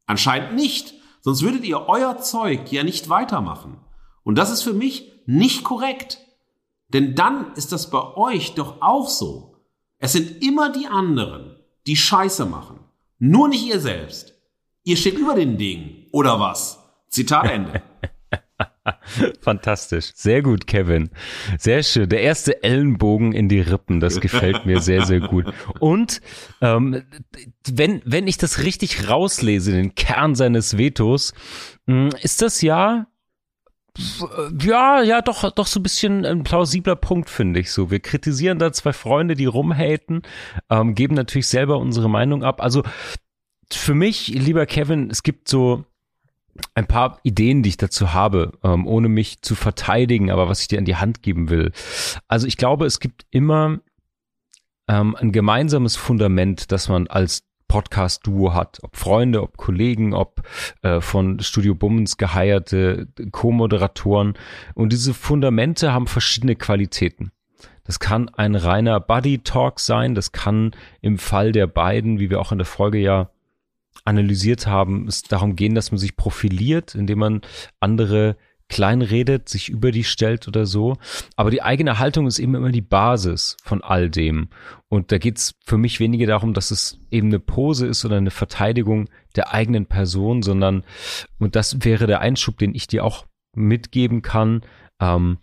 Anscheinend 0.06 0.54
nicht, 0.54 0.94
sonst 1.20 1.42
würdet 1.42 1.64
ihr 1.64 1.88
euer 1.88 2.18
Zeug 2.18 2.70
ja 2.72 2.82
nicht 2.82 3.08
weitermachen. 3.08 3.78
Und 4.22 4.36
das 4.36 4.50
ist 4.50 4.62
für 4.62 4.72
mich 4.72 5.12
nicht 5.26 5.64
korrekt. 5.64 6.18
Denn 6.88 7.14
dann 7.14 7.52
ist 7.54 7.72
das 7.72 7.90
bei 7.90 8.16
euch 8.16 8.54
doch 8.54 8.80
auch 8.80 9.08
so. 9.08 9.56
Es 9.98 10.12
sind 10.12 10.42
immer 10.42 10.70
die 10.70 10.86
anderen, 10.86 11.56
die 11.86 11.96
Scheiße 11.96 12.46
machen. 12.46 12.80
Nur 13.18 13.48
nicht 13.48 13.66
ihr 13.66 13.80
selbst. 13.80 14.37
Ihr 14.88 14.96
steht 14.96 15.18
über 15.18 15.34
den 15.34 15.58
Dingen, 15.58 16.06
oder 16.12 16.40
was? 16.40 16.82
Zitat 17.10 17.50
Ende. 17.50 17.82
Fantastisch. 19.42 20.12
Sehr 20.14 20.40
gut, 20.40 20.66
Kevin. 20.66 21.10
Sehr 21.58 21.82
schön. 21.82 22.08
Der 22.08 22.22
erste 22.22 22.62
Ellenbogen 22.62 23.32
in 23.32 23.50
die 23.50 23.60
Rippen, 23.60 24.00
das 24.00 24.18
gefällt 24.18 24.64
mir 24.64 24.80
sehr, 24.80 25.04
sehr 25.04 25.20
gut. 25.20 25.44
Und 25.78 26.22
ähm, 26.62 27.02
wenn, 27.70 28.00
wenn 28.06 28.26
ich 28.26 28.38
das 28.38 28.62
richtig 28.62 29.10
rauslese, 29.10 29.72
den 29.72 29.94
Kern 29.94 30.34
seines 30.34 30.78
Vetos, 30.78 31.34
hm, 31.86 32.08
ist 32.22 32.40
das 32.40 32.62
ja 32.62 33.08
ja, 34.62 35.02
ja, 35.02 35.20
doch, 35.20 35.50
doch 35.50 35.66
so 35.66 35.80
ein 35.80 35.82
bisschen 35.82 36.24
ein 36.24 36.44
plausibler 36.44 36.96
Punkt, 36.96 37.28
finde 37.28 37.60
ich 37.60 37.72
so. 37.72 37.90
Wir 37.90 37.98
kritisieren 37.98 38.58
da 38.58 38.72
zwei 38.72 38.92
Freunde, 38.92 39.34
die 39.34 39.46
rumhaten, 39.46 40.22
ähm, 40.70 40.94
geben 40.94 41.14
natürlich 41.14 41.48
selber 41.48 41.78
unsere 41.78 42.08
Meinung 42.08 42.44
ab. 42.44 42.62
Also 42.62 42.84
für 43.72 43.94
mich, 43.94 44.28
lieber 44.28 44.66
Kevin, 44.66 45.10
es 45.10 45.22
gibt 45.22 45.48
so 45.48 45.84
ein 46.74 46.86
paar 46.86 47.20
Ideen, 47.22 47.62
die 47.62 47.70
ich 47.70 47.76
dazu 47.76 48.12
habe, 48.12 48.52
ähm, 48.62 48.86
ohne 48.86 49.08
mich 49.08 49.42
zu 49.42 49.54
verteidigen, 49.54 50.30
aber 50.30 50.48
was 50.48 50.60
ich 50.60 50.68
dir 50.68 50.78
an 50.78 50.84
die 50.84 50.96
Hand 50.96 51.22
geben 51.22 51.50
will. 51.50 51.72
Also 52.26 52.46
ich 52.46 52.56
glaube, 52.56 52.86
es 52.86 53.00
gibt 53.00 53.26
immer 53.30 53.78
ähm, 54.88 55.16
ein 55.16 55.32
gemeinsames 55.32 55.96
Fundament, 55.96 56.72
das 56.72 56.88
man 56.88 57.06
als 57.06 57.44
Podcast-Duo 57.68 58.54
hat, 58.54 58.78
ob 58.82 58.96
Freunde, 58.96 59.42
ob 59.42 59.58
Kollegen, 59.58 60.14
ob 60.14 60.42
äh, 60.82 61.00
von 61.00 61.38
Studio 61.40 61.74
Bummens 61.74 62.16
geheierte 62.16 63.08
Co-Moderatoren. 63.30 64.34
Und 64.74 64.92
diese 64.92 65.12
Fundamente 65.12 65.92
haben 65.92 66.06
verschiedene 66.06 66.56
Qualitäten. 66.56 67.30
Das 67.84 68.00
kann 68.00 68.30
ein 68.30 68.54
reiner 68.54 69.00
Buddy-Talk 69.00 69.80
sein, 69.80 70.14
das 70.14 70.32
kann 70.32 70.72
im 71.00 71.18
Fall 71.18 71.52
der 71.52 71.66
beiden, 71.66 72.18
wie 72.18 72.30
wir 72.30 72.40
auch 72.40 72.52
in 72.52 72.58
der 72.58 72.66
Folge 72.66 72.98
ja 72.98 73.30
analysiert 74.04 74.66
haben, 74.66 75.06
es 75.06 75.22
darum 75.22 75.56
gehen, 75.56 75.74
dass 75.74 75.90
man 75.90 75.98
sich 75.98 76.16
profiliert, 76.16 76.94
indem 76.94 77.18
man 77.18 77.40
andere 77.80 78.36
kleinredet, 78.68 79.48
sich 79.48 79.70
über 79.70 79.90
die 79.92 80.04
stellt 80.04 80.46
oder 80.46 80.66
so. 80.66 80.96
Aber 81.36 81.50
die 81.50 81.62
eigene 81.62 81.98
Haltung 81.98 82.26
ist 82.26 82.38
eben 82.38 82.54
immer 82.54 82.70
die 82.70 82.82
Basis 82.82 83.56
von 83.62 83.82
all 83.82 84.10
dem. 84.10 84.48
Und 84.88 85.10
da 85.10 85.18
geht's 85.18 85.54
für 85.64 85.78
mich 85.78 86.00
weniger 86.00 86.26
darum, 86.26 86.54
dass 86.54 86.70
es 86.70 86.98
eben 87.10 87.28
eine 87.28 87.40
Pose 87.40 87.86
ist 87.86 88.04
oder 88.04 88.16
eine 88.16 88.30
Verteidigung 88.30 89.08
der 89.36 89.52
eigenen 89.54 89.86
Person, 89.86 90.42
sondern, 90.42 90.84
und 91.38 91.56
das 91.56 91.84
wäre 91.84 92.06
der 92.06 92.20
Einschub, 92.20 92.58
den 92.58 92.74
ich 92.74 92.86
dir 92.86 93.04
auch 93.04 93.26
mitgeben 93.54 94.22
kann, 94.22 94.62
ähm, 95.00 95.38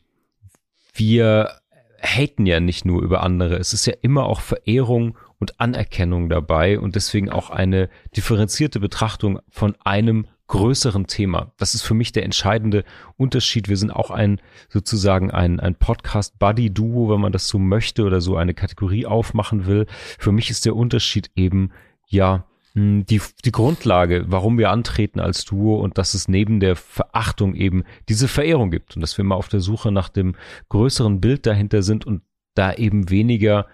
wir 0.93 1.59
haten 2.01 2.45
ja 2.45 2.59
nicht 2.59 2.85
nur 2.85 3.01
über 3.01 3.23
andere. 3.23 3.57
Es 3.57 3.73
ist 3.73 3.85
ja 3.85 3.93
immer 4.01 4.25
auch 4.25 4.41
Verehrung 4.41 5.17
und 5.39 5.59
Anerkennung 5.59 6.29
dabei 6.29 6.79
und 6.79 6.95
deswegen 6.95 7.29
auch 7.29 7.49
eine 7.49 7.89
differenzierte 8.15 8.79
Betrachtung 8.79 9.39
von 9.49 9.75
einem 9.83 10.27
größeren 10.47 11.07
Thema. 11.07 11.53
Das 11.57 11.73
ist 11.73 11.81
für 11.81 11.95
mich 11.95 12.11
der 12.11 12.23
entscheidende 12.23 12.83
Unterschied. 13.17 13.67
Wir 13.67 13.77
sind 13.77 13.91
auch 13.91 14.11
ein 14.11 14.39
sozusagen 14.69 15.31
ein, 15.31 15.59
ein 15.59 15.75
Podcast-Buddy-Duo, 15.75 17.09
wenn 17.09 17.21
man 17.21 17.31
das 17.31 17.47
so 17.47 17.57
möchte 17.57 18.03
oder 18.03 18.21
so 18.21 18.37
eine 18.37 18.53
Kategorie 18.53 19.05
aufmachen 19.05 19.65
will. 19.65 19.87
Für 20.19 20.31
mich 20.31 20.49
ist 20.51 20.65
der 20.65 20.75
Unterschied 20.75 21.31
eben, 21.35 21.71
ja, 22.07 22.45
hm, 22.73 23.05
die, 23.05 23.21
die 23.43 23.51
Grundlage, 23.51 24.25
warum 24.27 24.57
wir 24.57 24.69
antreten 24.69 25.19
als 25.19 25.45
Duo 25.45 25.77
und 25.79 25.97
dass 25.97 26.13
es 26.13 26.27
neben 26.27 26.59
der 26.59 26.75
Verachtung 26.75 27.55
eben 27.55 27.83
diese 28.07 28.27
Verehrung 28.27 28.69
gibt 28.69 28.95
und 28.95 29.01
dass 29.01 29.17
wir 29.17 29.25
mal 29.25 29.35
auf 29.35 29.47
der 29.47 29.61
Suche 29.61 29.91
nach 29.91 30.09
dem 30.09 30.35
größeren 30.69 31.21
Bild 31.21 31.47
dahinter 31.47 31.81
sind 31.81 32.05
und 32.05 32.21
da 32.53 32.73
eben 32.73 33.09
weniger 33.09 33.65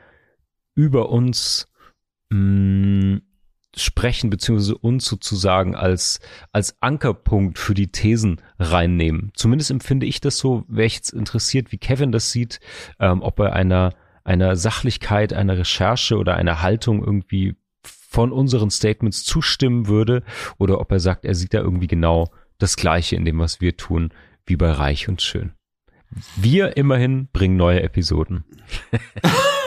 über 0.82 1.10
uns 1.10 1.68
mh, 2.30 2.38
hm, 2.38 3.22
sprechen, 3.78 4.30
beziehungsweise 4.30 4.78
uns 4.78 5.06
sozusagen 5.06 5.76
als, 5.76 6.20
als 6.52 6.76
Ankerpunkt 6.82 7.60
für 7.60 7.74
die 7.74 7.92
Thesen 7.92 8.42
reinnehmen. 8.60 9.32
Zumindest 9.36 9.72
empfinde 9.72 10.08
ich 10.08 10.20
das 10.20 10.38
so, 10.38 10.66
wäre 10.68 10.88
ich 10.88 10.96
jetzt 10.96 11.14
interessiert, 11.14 11.72
wie 11.72 11.78
Kevin 11.78 12.12
das 12.12 12.32
sieht, 12.32 12.60
ähm, 13.00 13.22
ob 13.22 13.40
er 13.40 13.54
einer, 13.54 13.94
einer 14.24 14.56
Sachlichkeit, 14.56 15.34
einer 15.34 15.58
Recherche 15.58 16.18
oder 16.18 16.36
einer 16.36 16.62
Haltung 16.62 17.04
irgendwie 17.04 17.56
von 17.84 18.32
unseren 18.34 18.72
Statements 18.72 19.24
zustimmen 19.24 19.88
würde 19.88 20.24
oder 20.58 20.82
ob 20.82 20.92
er 20.92 21.00
sagt, 21.00 21.24
er 21.24 21.36
sieht 21.36 21.54
da 21.54 21.60
irgendwie 21.60 21.88
genau 21.88 22.30
das 22.58 22.76
Gleiche 22.76 23.16
in 23.16 23.24
dem, 23.24 23.40
was 23.40 23.62
wir 23.62 23.78
tun, 23.78 24.10
wie 24.46 24.58
bei 24.58 24.72
Reich 24.72 25.08
und 25.08 25.22
Schön. 25.22 25.54
Wir 26.36 26.76
immerhin 26.76 27.30
bringen 27.32 27.56
neue 27.56 27.84
Episoden. 27.84 28.44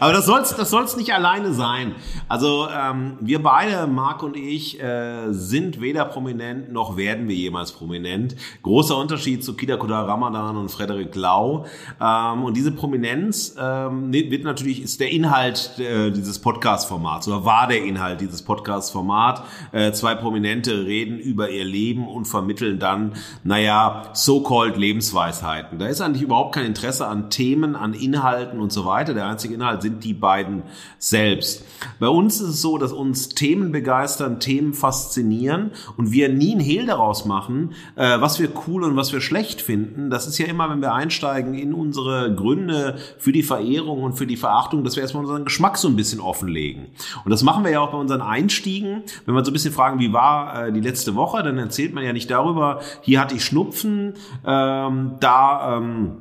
Aber 0.00 0.12
das 0.12 0.26
soll's, 0.26 0.54
das 0.54 0.70
soll's 0.70 0.96
nicht 0.96 1.12
alleine 1.12 1.52
sein. 1.52 1.94
Also 2.28 2.68
ähm, 2.68 3.18
wir 3.20 3.42
beide, 3.42 3.86
Marc 3.86 4.22
und 4.22 4.36
ich, 4.36 4.80
äh, 4.80 5.32
sind 5.32 5.80
weder 5.80 6.04
prominent 6.04 6.72
noch 6.72 6.96
werden 6.96 7.28
wir 7.28 7.34
jemals 7.34 7.72
prominent. 7.72 8.36
Großer 8.62 8.96
Unterschied 8.96 9.44
zu 9.44 9.54
Kida 9.54 9.76
Kudar 9.76 10.06
Ramadan 10.06 10.56
und 10.56 10.70
Frederik 10.70 11.14
Lau. 11.14 11.66
Ähm, 12.00 12.44
und 12.44 12.56
diese 12.56 12.72
Prominenz 12.72 13.56
ähm, 13.58 14.12
wird 14.12 14.44
natürlich 14.44 14.82
ist 14.82 15.00
der 15.00 15.10
Inhalt 15.10 15.78
äh, 15.78 16.10
dieses 16.10 16.38
Podcast-Formats 16.38 17.28
oder 17.28 17.44
war 17.44 17.66
der 17.66 17.84
Inhalt 17.84 18.20
dieses 18.20 18.42
Podcast-Format. 18.42 19.42
Äh, 19.72 19.92
zwei 19.92 20.14
Prominente 20.14 20.86
reden 20.86 21.18
über 21.18 21.50
ihr 21.50 21.64
Leben 21.64 22.08
und 22.08 22.26
vermitteln 22.26 22.78
dann, 22.78 23.14
naja, 23.44 24.10
so-called 24.12 24.76
Lebensweisheiten. 24.76 25.78
Da 25.78 25.86
ist 25.86 26.00
eigentlich 26.00 26.22
überhaupt 26.22 26.54
kein 26.54 26.66
Interesse 26.66 27.06
an 27.06 27.30
Themen, 27.30 27.76
an 27.76 27.94
Inhalten 27.94 28.60
und 28.60 28.72
so 28.72 28.84
weiter. 28.84 28.91
Der 28.92 29.26
einzige 29.26 29.54
Inhalt 29.54 29.82
sind 29.82 30.04
die 30.04 30.14
beiden 30.14 30.62
selbst. 30.98 31.64
Bei 31.98 32.08
uns 32.08 32.40
ist 32.40 32.48
es 32.48 32.62
so, 32.62 32.78
dass 32.78 32.92
uns 32.92 33.30
Themen 33.30 33.72
begeistern, 33.72 34.38
Themen 34.38 34.74
faszinieren 34.74 35.70
und 35.96 36.12
wir 36.12 36.28
nie 36.28 36.54
ein 36.54 36.60
Hehl 36.60 36.86
daraus 36.86 37.24
machen, 37.24 37.72
äh, 37.96 38.20
was 38.20 38.38
wir 38.38 38.50
cool 38.66 38.84
und 38.84 38.96
was 38.96 39.12
wir 39.12 39.20
schlecht 39.20 39.60
finden. 39.60 40.10
Das 40.10 40.26
ist 40.26 40.38
ja 40.38 40.46
immer, 40.46 40.68
wenn 40.70 40.80
wir 40.80 40.92
einsteigen 40.92 41.54
in 41.54 41.72
unsere 41.74 42.34
Gründe 42.34 42.98
für 43.18 43.32
die 43.32 43.42
Verehrung 43.42 44.02
und 44.02 44.12
für 44.14 44.26
die 44.26 44.36
Verachtung, 44.36 44.84
dass 44.84 44.96
wir 44.96 45.02
erstmal 45.02 45.24
unseren 45.24 45.44
Geschmack 45.44 45.78
so 45.78 45.88
ein 45.88 45.96
bisschen 45.96 46.20
offenlegen. 46.20 46.86
Und 47.24 47.30
das 47.30 47.42
machen 47.42 47.64
wir 47.64 47.70
ja 47.70 47.80
auch 47.80 47.92
bei 47.92 47.98
unseren 47.98 48.20
Einstiegen. 48.20 49.02
Wenn 49.24 49.34
wir 49.34 49.44
so 49.44 49.50
ein 49.50 49.54
bisschen 49.54 49.72
fragen, 49.72 49.98
wie 49.98 50.12
war 50.12 50.66
äh, 50.66 50.72
die 50.72 50.80
letzte 50.80 51.14
Woche, 51.14 51.42
dann 51.42 51.58
erzählt 51.58 51.94
man 51.94 52.04
ja 52.04 52.12
nicht 52.12 52.30
darüber, 52.30 52.80
hier 53.00 53.20
hatte 53.20 53.34
ich 53.34 53.44
Schnupfen, 53.44 54.14
ähm, 54.46 55.12
da 55.20 55.78
ähm, 55.78 56.16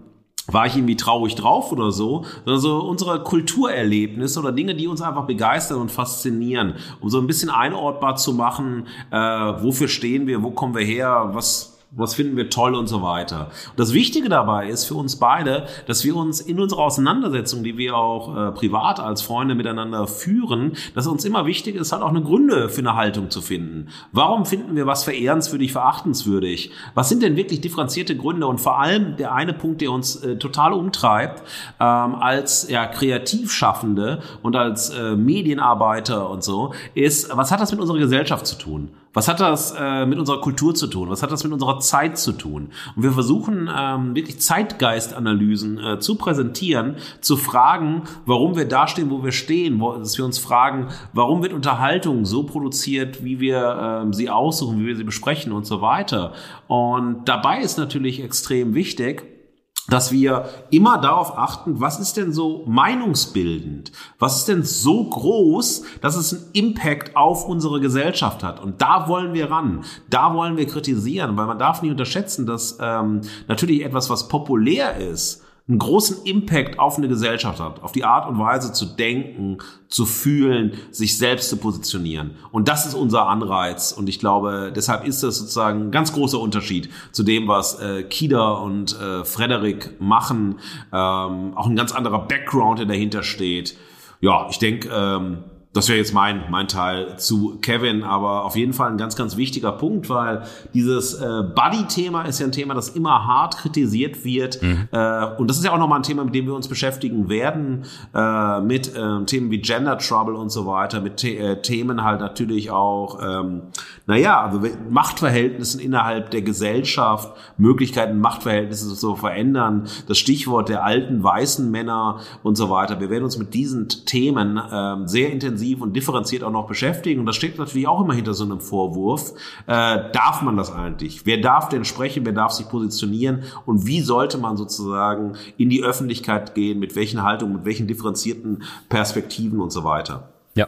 war 0.48 0.66
ich 0.66 0.76
irgendwie 0.76 0.96
traurig 0.96 1.36
drauf 1.36 1.72
oder 1.72 1.92
so, 1.92 2.26
sondern 2.46 2.62
so 2.62 2.80
unsere 2.80 3.24
Kulturerlebnisse 3.24 4.40
oder 4.40 4.52
Dinge, 4.52 4.76
die 4.76 4.88
uns 4.88 5.02
einfach 5.02 5.26
begeistern 5.26 5.80
und 5.80 5.92
faszinieren, 5.92 6.76
um 7.00 7.10
so 7.10 7.20
ein 7.20 7.28
bisschen 7.28 7.50
einordbar 7.50 8.16
zu 8.16 8.34
machen, 8.34 8.88
äh, 9.12 9.18
wofür 9.18 9.88
stehen 9.88 10.28
wir, 10.28 10.44
wo 10.44 10.52
kommen 10.52 10.76
wir 10.76 10.84
her, 10.84 11.30
was 11.34 11.71
was 11.94 12.16
finden 12.16 12.38
wir 12.38 12.50
toll 12.50 12.74
und 12.74 12.88
so 12.88 13.02
weiter. 13.02 13.52
Und 13.70 13.80
das 13.80 13.94
Wichtige 13.94 14.30
dabei 14.30 14.70
ist 14.70 14.86
für 14.86 14.96
uns 14.96 15.18
beide, 15.18 15.68
dass 15.88 16.06
wir 16.06 16.16
uns 16.16 16.40
in 16.40 16.60
unserer 16.60 16.84
Auseinandersetzung, 16.84 17.64
die 17.64 17.78
wir 17.78 17.98
auch 17.98 18.36
äh, 18.36 18.52
privat 18.54 19.02
als 19.02 19.22
Freunde 19.22 19.56
miteinander 19.56 20.08
führen, 20.08 20.74
dass 20.96 21.06
uns 21.06 21.26
immer 21.26 21.46
wichtig 21.46 21.76
ist, 21.76 21.92
halt 21.92 22.02
auch 22.02 22.10
eine 22.10 22.24
Gründe 22.24 22.70
für 22.70 22.80
eine 22.80 22.96
Haltung 22.96 23.30
zu 23.30 23.42
finden. 23.42 23.90
Warum 24.14 24.46
finden 24.46 24.76
wir 24.78 24.88
was 24.88 25.04
verehrenswürdig, 25.04 25.74
verachtenswürdig? 25.74 26.72
Was 26.94 27.10
sind 27.10 27.24
denn 27.24 27.36
wirklich 27.36 27.60
differenzierte 27.60 28.16
Gründe? 28.16 28.48
Und 28.48 28.60
vor 28.62 28.80
allem 28.80 29.18
der 29.18 29.34
eine 29.34 29.54
Punkt, 29.54 29.82
der 29.82 29.92
uns 29.92 30.16
äh, 30.16 30.38
total 30.38 30.72
umtreibt, 30.72 31.44
ähm, 31.82 32.16
als 32.16 32.70
ja, 32.70 32.86
Kreativschaffende 32.86 34.22
und 34.42 34.56
als 34.56 34.92
äh, 34.92 35.18
Medienarbeiter 35.18 36.30
und 36.30 36.42
so, 36.42 36.74
ist, 36.94 37.36
was 37.36 37.52
hat 37.52 37.60
das 37.60 37.72
mit 37.72 37.82
unserer 37.82 37.98
Gesellschaft 37.98 38.48
zu 38.48 38.58
tun? 38.58 38.92
Was 39.14 39.28
hat 39.28 39.42
das 39.42 39.74
äh, 39.78 40.06
mit 40.06 40.20
unserer 40.20 40.40
Kultur 40.40 40.74
zu 40.74 40.88
tun? 40.88 41.10
Was 41.10 41.22
hat 41.22 41.32
das 41.32 41.44
mit 41.44 41.52
unserer 41.52 41.80
Zeit 41.80 42.18
zu 42.18 42.32
tun? 42.32 42.70
Und 42.96 43.04
wir 43.04 43.12
versuchen 43.12 43.70
ähm, 43.76 44.16
wirklich 44.16 44.40
Zeitgeistanalysen 44.40 45.84
äh, 45.84 46.00
zu 46.00 46.16
präsentieren, 46.16 46.96
zu 47.20 47.36
fragen, 47.36 48.04
warum 48.26 48.56
wir 48.56 48.68
da 48.68 48.88
stehen, 48.88 49.10
wo 49.10 49.24
wir 49.24 49.34
stehen, 49.34 49.82
wo, 49.82 49.94
dass 49.94 50.18
wir 50.18 50.24
uns 50.24 50.40
fragen, 50.40 50.88
warum 51.12 51.44
wird 51.44 51.52
Unterhaltung 51.52 52.26
so 52.26 52.44
produziert, 52.44 53.24
wie 53.24 53.42
wir 53.42 54.06
äh, 54.08 54.14
sie 54.14 54.30
aussuchen, 54.30 54.80
wie 54.80 54.88
wir 54.88 54.96
sie 54.96 55.04
besprechen 55.04 55.52
und 55.52 55.66
so 55.66 55.82
weiter. 55.82 56.32
Und 56.68 57.26
dabei 57.26 57.60
ist 57.60 57.78
natürlich 57.78 58.24
extrem 58.24 58.76
wichtig, 58.76 59.41
dass 59.88 60.12
wir 60.12 60.46
immer 60.70 61.00
darauf 61.00 61.38
achten, 61.38 61.82
was 61.82 62.00
ist 62.00 62.18
denn 62.18 62.34
so 62.34 62.64
meinungsbildend? 62.68 63.92
Was 64.20 64.38
ist 64.38 64.48
denn 64.48 64.64
so 64.64 65.10
groß, 65.10 65.84
dass 66.02 66.16
es 66.16 66.34
einen 66.34 66.44
Impact 66.54 67.16
auf 67.16 67.48
unsere 67.48 67.80
Gesellschaft 67.80 68.44
hat? 68.44 68.62
Und 68.62 68.82
da 68.82 69.08
wollen 69.08 69.34
wir 69.34 69.50
ran. 69.50 69.84
Da 70.10 70.34
wollen 70.34 70.56
wir 70.58 70.68
kritisieren, 70.68 71.36
weil 71.36 71.48
man 71.48 71.60
darf 71.60 71.82
nicht 71.82 71.92
unterschätzen, 71.92 72.46
dass 72.46 72.78
ähm, 72.80 73.22
natürlich 73.48 73.84
etwas, 73.84 74.10
was 74.10 74.28
populär 74.28 74.98
ist, 74.98 75.41
einen 75.68 75.80
großen 75.80 76.26
Impact 76.26 76.80
auf 76.80 76.98
eine 76.98 77.08
Gesellschaft 77.08 77.60
hat, 77.60 77.82
auf 77.84 77.92
die 77.92 78.04
Art 78.04 78.28
und 78.28 78.40
Weise 78.40 78.74
zu 78.74 78.86
denken, 78.86 79.60
zu 79.88 80.06
fühlen, 80.06 80.74
sich 80.92 81.18
selbst 81.18 81.50
zu 81.50 81.58
positionieren. 81.58 82.32
Und 82.52 82.68
das 82.68 82.86
ist 82.86 82.94
unser 82.94 83.28
Anreiz. 83.28 83.92
Und 83.92 84.10
ich 84.10 84.20
glaube, 84.20 84.74
deshalb 84.76 85.06
ist 85.06 85.24
das 85.24 85.38
sozusagen 85.38 85.88
ein 85.88 85.92
ganz 85.92 86.14
großer 86.14 86.40
Unterschied 86.40 86.90
zu 87.12 87.24
dem, 87.24 87.48
was 87.48 87.80
äh, 87.80 88.04
Kida 88.04 88.52
und 88.52 89.00
äh, 89.00 89.24
Frederik 89.24 90.02
machen. 90.02 90.60
Ähm, 90.92 91.54
auch 91.56 91.68
ein 91.68 91.76
ganz 91.76 91.94
anderer 91.94 92.28
Background, 92.28 92.80
der 92.80 92.88
dahinter 92.88 93.24
steht. 93.24 93.78
Ja, 94.20 94.48
ich 94.50 94.60
denke, 94.60 94.90
ähm, 94.94 95.44
das 95.74 95.88
wäre 95.88 95.98
jetzt 95.98 96.14
mein, 96.14 96.44
mein 96.50 96.68
Teil 96.68 97.18
zu 97.18 97.58
Kevin, 97.62 98.04
aber 98.04 98.44
auf 98.44 98.58
jeden 98.58 98.74
Fall 98.74 98.92
ein 98.92 98.98
ganz, 98.98 99.16
ganz 99.16 99.38
wichtiger 99.38 99.72
Punkt, 99.72 100.10
weil 100.10 100.44
dieses 100.74 101.14
äh, 101.14 101.44
Buddy-Thema 101.56 102.24
ist 102.24 102.40
ja 102.40 102.48
ein 102.48 102.52
Thema, 102.52 102.74
das 102.74 102.90
immer 102.90 103.26
hart 103.26 103.58
kritisiert 103.58 104.26
wird. 104.26 104.62
Mhm. 104.62 104.90
Äh, 104.92 105.26
und 105.38 105.50
das 105.50 105.58
ist 105.58 105.64
ja 105.64 105.72
auch 105.72 105.78
nochmal 105.78 106.00
ein 106.00 106.04
Thema, 106.04 106.26
mit 106.26 106.36
dem 106.36 106.46
wir 106.46 106.56
uns 106.56 106.68
beschäftigen 106.68 107.30
werden, 107.30 107.86
äh, 108.14 108.60
mit 108.60 108.94
äh, 108.94 109.24
Themen 109.26 109.50
wie 109.50 109.60
Gender 109.60 109.98
Trouble 109.98 110.36
und 110.36 110.52
so 110.52 110.66
weiter, 110.66 111.00
mit 111.00 111.22
The 111.22 111.38
äh, 111.38 111.62
Themen 111.62 112.04
halt 112.04 112.20
natürlich 112.20 112.70
auch, 112.70 113.22
ähm, 113.24 113.62
naja, 114.08 114.42
also 114.42 114.62
Machtverhältnissen 114.90 115.80
innerhalb 115.80 116.32
der 116.32 116.42
Gesellschaft, 116.42 117.34
Möglichkeiten, 117.58 118.20
Machtverhältnisse 118.20 118.94
zu 118.94 119.16
verändern, 119.16 119.88
das 120.08 120.18
Stichwort 120.18 120.68
der 120.68 120.84
alten 120.84 121.24
weißen 121.24 121.72
Männer 121.72 122.20
und 122.44 122.56
so 122.58 122.70
weiter. 122.70 123.00
Wir 123.00 123.10
werden 123.10 123.24
uns 123.24 123.38
mit 123.38 123.54
diesen 123.54 123.88
Themen 123.88 124.58
äh, 124.58 125.08
sehr 125.08 125.32
intensiv 125.32 125.61
intensiv 125.62 125.82
und 125.82 125.96
differenziert 125.96 126.44
auch 126.44 126.52
noch 126.52 126.68
beschäftigen. 126.68 127.22
Und 127.22 127.26
das 127.26 127.36
steht 127.36 127.58
natürlich 127.58 127.88
auch 127.88 128.02
immer 128.02 128.14
hinter 128.14 128.34
so 128.34 128.44
einem 128.44 128.60
Vorwurf. 128.60 129.34
Äh, 129.68 130.12
darf 130.12 130.42
man 130.42 130.58
das 130.58 130.72
eigentlich? 130.72 131.26
Wer 131.26 131.38
darf 131.38 131.70
denn 131.70 131.86
sprechen? 131.86 132.26
Wer 132.26 132.34
darf 132.34 132.52
sich 132.52 132.68
positionieren? 132.68 133.44
Und 133.66 133.86
wie 133.86 134.02
sollte 134.02 134.38
man 134.38 134.58
sozusagen 134.58 135.34
in 135.58 135.70
die 135.70 135.84
Öffentlichkeit 135.84 136.56
gehen? 136.56 136.80
Mit 136.80 136.96
welchen 136.96 137.24
Haltungen, 137.24 137.56
mit 137.58 137.66
welchen 137.66 137.88
differenzierten 137.88 138.64
Perspektiven 138.90 139.60
und 139.60 139.72
so 139.72 139.84
weiter? 139.84 140.30
Ja. 140.56 140.68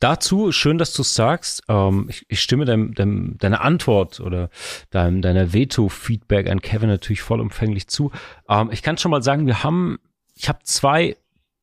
Dazu, 0.00 0.52
schön, 0.52 0.78
dass 0.78 0.92
du 0.92 1.02
es 1.02 1.14
sagst. 1.14 1.62
Ähm, 1.68 2.06
ich, 2.08 2.26
ich, 2.28 2.40
stimme 2.40 2.64
dein, 2.64 2.92
dein, 2.94 3.36
deiner 3.38 3.62
Antwort 3.62 4.20
oder 4.20 4.50
dein, 4.90 5.22
deiner 5.22 5.52
Veto-Feedback 5.52 6.48
an 6.48 6.60
Kevin 6.60 6.88
natürlich 6.88 7.22
vollumfänglich 7.22 7.88
zu. 7.88 8.10
Ähm, 8.48 8.70
ich 8.72 8.82
kann 8.82 8.98
schon 8.98 9.10
mal 9.10 9.22
sagen, 9.22 9.46
wir 9.46 9.62
haben, 9.62 9.98
ich 10.34 10.48
habe 10.48 10.58
zwei 10.62 11.16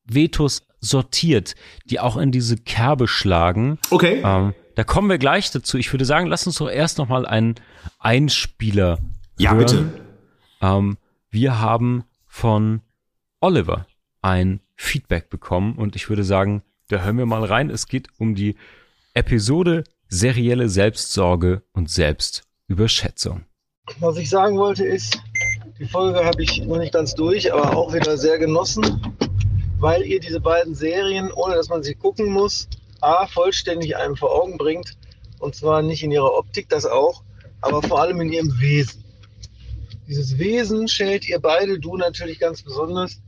Vetos 0.06 0.66
sortiert, 0.84 1.54
die 1.86 1.98
auch 2.00 2.16
in 2.16 2.30
diese 2.30 2.56
Kerbe 2.56 3.08
schlagen. 3.08 3.78
Okay. 3.90 4.22
Ähm, 4.24 4.54
da 4.74 4.84
kommen 4.84 5.08
wir 5.08 5.18
gleich 5.18 5.50
dazu. 5.50 5.78
Ich 5.78 5.92
würde 5.92 6.04
sagen, 6.04 6.26
lass 6.26 6.46
uns 6.46 6.56
doch 6.56 6.70
erst 6.70 6.98
noch 6.98 7.08
mal 7.08 7.26
einen 7.26 7.54
Einspieler. 7.98 8.98
Ja, 9.38 9.50
hören. 9.52 9.58
bitte. 9.58 9.92
Ähm, 10.60 10.96
wir 11.30 11.60
haben 11.60 12.04
von 12.26 12.82
Oliver 13.40 13.86
ein 14.22 14.60
Feedback 14.76 15.30
bekommen 15.30 15.76
und 15.76 15.96
ich 15.96 16.08
würde 16.08 16.24
sagen, 16.24 16.62
da 16.88 17.02
hören 17.02 17.18
wir 17.18 17.26
mal 17.26 17.44
rein. 17.44 17.70
Es 17.70 17.86
geht 17.86 18.08
um 18.18 18.34
die 18.34 18.56
Episode 19.14 19.84
serielle 20.08 20.68
Selbstsorge 20.68 21.62
und 21.72 21.90
Selbstüberschätzung. 21.90 23.44
Was 24.00 24.16
ich 24.16 24.30
sagen 24.30 24.56
wollte 24.56 24.84
ist, 24.84 25.20
die 25.78 25.86
Folge 25.86 26.24
habe 26.24 26.42
ich 26.42 26.62
noch 26.64 26.78
nicht 26.78 26.92
ganz 26.92 27.14
durch, 27.14 27.52
aber 27.52 27.76
auch 27.76 27.92
wieder 27.92 28.16
sehr 28.16 28.38
genossen 28.38 29.02
weil 29.84 30.06
ihr 30.06 30.18
diese 30.18 30.40
beiden 30.40 30.74
Serien, 30.74 31.30
ohne 31.30 31.56
dass 31.56 31.68
man 31.68 31.82
sie 31.82 31.94
gucken 31.94 32.32
muss, 32.32 32.68
A, 33.02 33.26
vollständig 33.26 33.98
einem 33.98 34.16
vor 34.16 34.34
Augen 34.34 34.56
bringt. 34.56 34.96
Und 35.40 35.54
zwar 35.54 35.82
nicht 35.82 36.02
in 36.02 36.10
ihrer 36.10 36.32
Optik, 36.38 36.70
das 36.70 36.86
auch, 36.86 37.22
aber 37.60 37.82
vor 37.82 38.00
allem 38.00 38.18
in 38.22 38.32
ihrem 38.32 38.58
Wesen. 38.58 39.04
Dieses 40.08 40.38
Wesen 40.38 40.88
stellt 40.88 41.28
ihr 41.28 41.38
beide, 41.38 41.78
du 41.78 41.98
natürlich 41.98 42.38
ganz 42.38 42.62
besonders, 42.62 43.20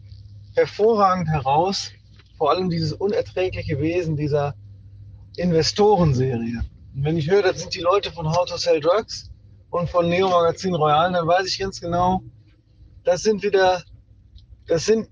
hervorragend 0.54 1.28
heraus. 1.28 1.90
Vor 2.38 2.50
allem 2.50 2.70
dieses 2.70 2.94
unerträgliche 2.94 3.78
Wesen 3.78 4.16
dieser 4.16 4.54
Investorenserie. 5.36 6.64
Und 6.94 7.04
wenn 7.04 7.18
ich 7.18 7.30
höre, 7.30 7.42
das 7.42 7.60
sind 7.60 7.74
die 7.74 7.80
Leute 7.80 8.10
von 8.12 8.30
How 8.30 8.46
to 8.46 8.56
Sell 8.56 8.80
Drugs 8.80 9.30
und 9.68 9.90
von 9.90 10.08
Neo 10.08 10.30
Magazin 10.30 10.74
Royal, 10.74 11.12
dann 11.12 11.26
weiß 11.26 11.48
ich 11.48 11.58
ganz 11.58 11.82
genau, 11.82 12.22
das 13.04 13.24
sind 13.24 13.42
wieder, 13.42 13.82
das 14.66 14.86
sind 14.86 15.10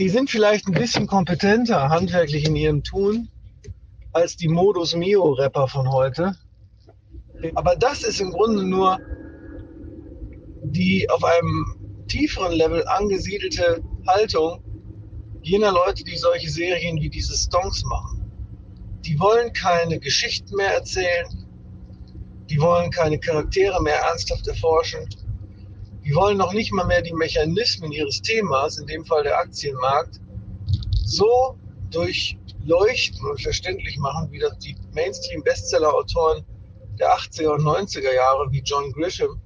die 0.00 0.08
sind 0.08 0.30
vielleicht 0.30 0.66
ein 0.66 0.72
bisschen 0.72 1.06
kompetenter 1.06 1.90
handwerklich 1.90 2.46
in 2.46 2.56
ihrem 2.56 2.82
Tun 2.82 3.28
als 4.12 4.34
die 4.34 4.48
Modus 4.48 4.96
Mio 4.96 5.32
Rapper 5.32 5.68
von 5.68 5.92
heute. 5.92 6.34
Aber 7.54 7.76
das 7.76 8.02
ist 8.02 8.18
im 8.18 8.30
Grunde 8.30 8.64
nur 8.64 8.98
die 10.62 11.06
auf 11.10 11.22
einem 11.22 11.66
tieferen 12.08 12.52
Level 12.52 12.82
angesiedelte 12.88 13.82
Haltung 14.06 14.62
jener 15.42 15.70
Leute, 15.70 16.02
die 16.02 16.16
solche 16.16 16.48
Serien 16.48 16.96
wie 17.02 17.10
diese 17.10 17.36
Stonks 17.36 17.84
machen. 17.84 18.22
Die 19.04 19.20
wollen 19.20 19.52
keine 19.52 20.00
Geschichten 20.00 20.56
mehr 20.56 20.76
erzählen, 20.76 21.26
die 22.48 22.58
wollen 22.58 22.90
keine 22.90 23.18
Charaktere 23.18 23.82
mehr 23.82 23.96
ernsthaft 23.96 24.48
erforschen, 24.48 25.06
die 26.10 26.16
wollen 26.16 26.38
noch 26.38 26.52
nicht 26.52 26.72
mal 26.72 26.86
mehr 26.86 27.02
die 27.02 27.12
Mechanismen 27.12 27.92
ihres 27.92 28.20
Themas, 28.20 28.78
in 28.78 28.86
dem 28.88 29.04
Fall 29.04 29.22
der 29.22 29.38
Aktienmarkt, 29.38 30.20
so 31.04 31.56
durchleuchten 31.90 33.30
und 33.30 33.40
verständlich 33.40 33.96
machen, 33.96 34.32
wie 34.32 34.40
das 34.40 34.58
die 34.58 34.76
Mainstream-Bestseller-Autoren 34.92 36.44
der 36.98 37.14
80er 37.14 37.50
und 37.50 37.62
90er 37.62 38.12
Jahre 38.12 38.50
wie 38.50 38.60
John 38.64 38.90
Grisham 38.90 39.40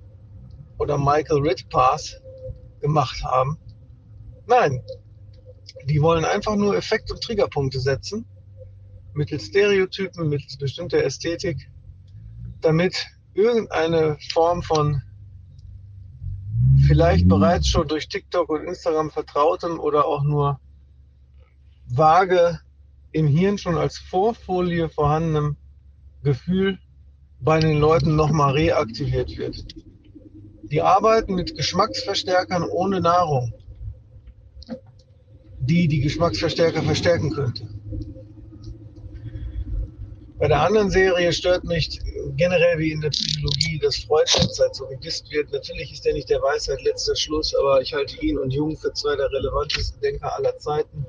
oder 0.78 0.96
Michael 0.96 1.46
Ritpath 1.46 2.22
gemacht 2.80 3.22
haben. 3.22 3.58
Nein, 4.46 4.82
die 5.84 6.00
wollen 6.00 6.24
einfach 6.24 6.56
nur 6.56 6.74
Effekt- 6.78 7.10
und 7.10 7.20
Triggerpunkte 7.20 7.78
setzen, 7.78 8.24
mittels 9.12 9.44
Stereotypen, 9.44 10.30
mittels 10.30 10.56
bestimmter 10.56 11.04
Ästhetik, 11.04 11.58
damit 12.62 13.06
irgendeine 13.34 14.16
Form 14.32 14.62
von 14.62 15.02
vielleicht 16.86 17.28
bereits 17.28 17.68
schon 17.68 17.88
durch 17.88 18.08
TikTok 18.08 18.48
und 18.48 18.64
Instagram 18.64 19.10
vertrautem 19.10 19.80
oder 19.80 20.06
auch 20.06 20.22
nur 20.22 20.60
vage 21.86 22.60
im 23.12 23.26
Hirn 23.26 23.58
schon 23.58 23.76
als 23.76 23.98
Vorfolie 23.98 24.88
vorhandenem 24.88 25.56
Gefühl 26.22 26.78
bei 27.40 27.60
den 27.60 27.78
Leuten 27.78 28.16
nochmal 28.16 28.52
reaktiviert 28.52 29.36
wird. 29.36 29.74
Die 30.62 30.80
arbeiten 30.80 31.34
mit 31.34 31.56
Geschmacksverstärkern 31.56 32.64
ohne 32.64 33.00
Nahrung, 33.00 33.52
die 35.60 35.88
die 35.88 36.00
Geschmacksverstärker 36.00 36.82
verstärken 36.82 37.30
könnte. 37.30 37.68
Bei 40.44 40.48
der 40.48 40.60
anderen 40.60 40.90
Serie 40.90 41.32
stört 41.32 41.64
mich 41.64 42.02
generell 42.36 42.78
wie 42.78 42.92
in 42.92 43.00
der 43.00 43.08
Psychologie, 43.08 43.78
dass 43.78 43.96
Freud 43.96 44.30
derzeit 44.38 44.74
so 44.74 44.86
gedisst 44.86 45.30
wird. 45.30 45.50
Natürlich 45.52 45.90
ist 45.90 46.04
er 46.04 46.12
nicht 46.12 46.28
der 46.28 46.42
Weisheit 46.42 46.82
letzter 46.82 47.16
Schluss, 47.16 47.54
aber 47.54 47.80
ich 47.80 47.94
halte 47.94 48.22
ihn 48.22 48.36
und 48.36 48.50
Jung 48.50 48.76
für 48.76 48.92
zwei 48.92 49.16
der 49.16 49.32
relevantesten 49.32 50.02
Denker 50.02 50.36
aller 50.36 50.58
Zeiten. 50.58 51.06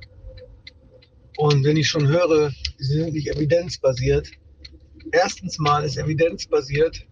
Und 1.35 1.65
wenn 1.65 1.75
ich 1.75 1.89
schon 1.89 2.07
höre, 2.07 2.49
sie 2.77 2.93
sind 2.93 3.11
nicht 3.11 3.27
evidenzbasiert, 3.27 4.25
erstens 5.11 5.59
mal 5.59 5.83
ist 5.83 5.97
evidenzbasiert 5.97 7.05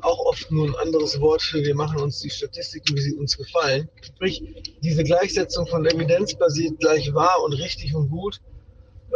auch 0.00 0.18
oft 0.26 0.50
nur 0.50 0.66
ein 0.66 0.74
anderes 0.74 1.20
Wort 1.20 1.40
für 1.40 1.62
wir 1.62 1.76
machen 1.76 2.00
uns 2.00 2.18
die 2.18 2.30
Statistiken, 2.30 2.96
wie 2.96 3.00
sie 3.00 3.14
uns 3.14 3.38
gefallen. 3.38 3.88
Sprich, 4.02 4.42
diese 4.82 5.04
Gleichsetzung 5.04 5.68
von 5.68 5.86
evidenzbasiert 5.86 6.80
gleich 6.80 7.14
wahr 7.14 7.40
und 7.44 7.52
richtig 7.52 7.94
und 7.94 8.10
gut 8.10 8.40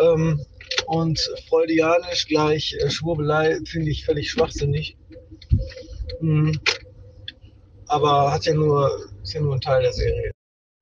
ähm, 0.00 0.44
und 0.86 1.18
freudianisch 1.48 2.26
gleich 2.26 2.76
äh, 2.80 2.90
Schwurbelei 2.90 3.58
finde 3.64 3.90
ich 3.90 4.04
völlig 4.04 4.30
schwachsinnig. 4.30 4.96
Mhm. 6.20 6.58
Aber 7.86 8.32
hat 8.32 8.46
ja 8.46 8.54
nur, 8.54 8.90
ist 9.22 9.34
ja 9.34 9.40
nur 9.40 9.54
ein 9.54 9.60
Teil 9.60 9.82
der 9.82 9.92
Serie. 9.92 10.33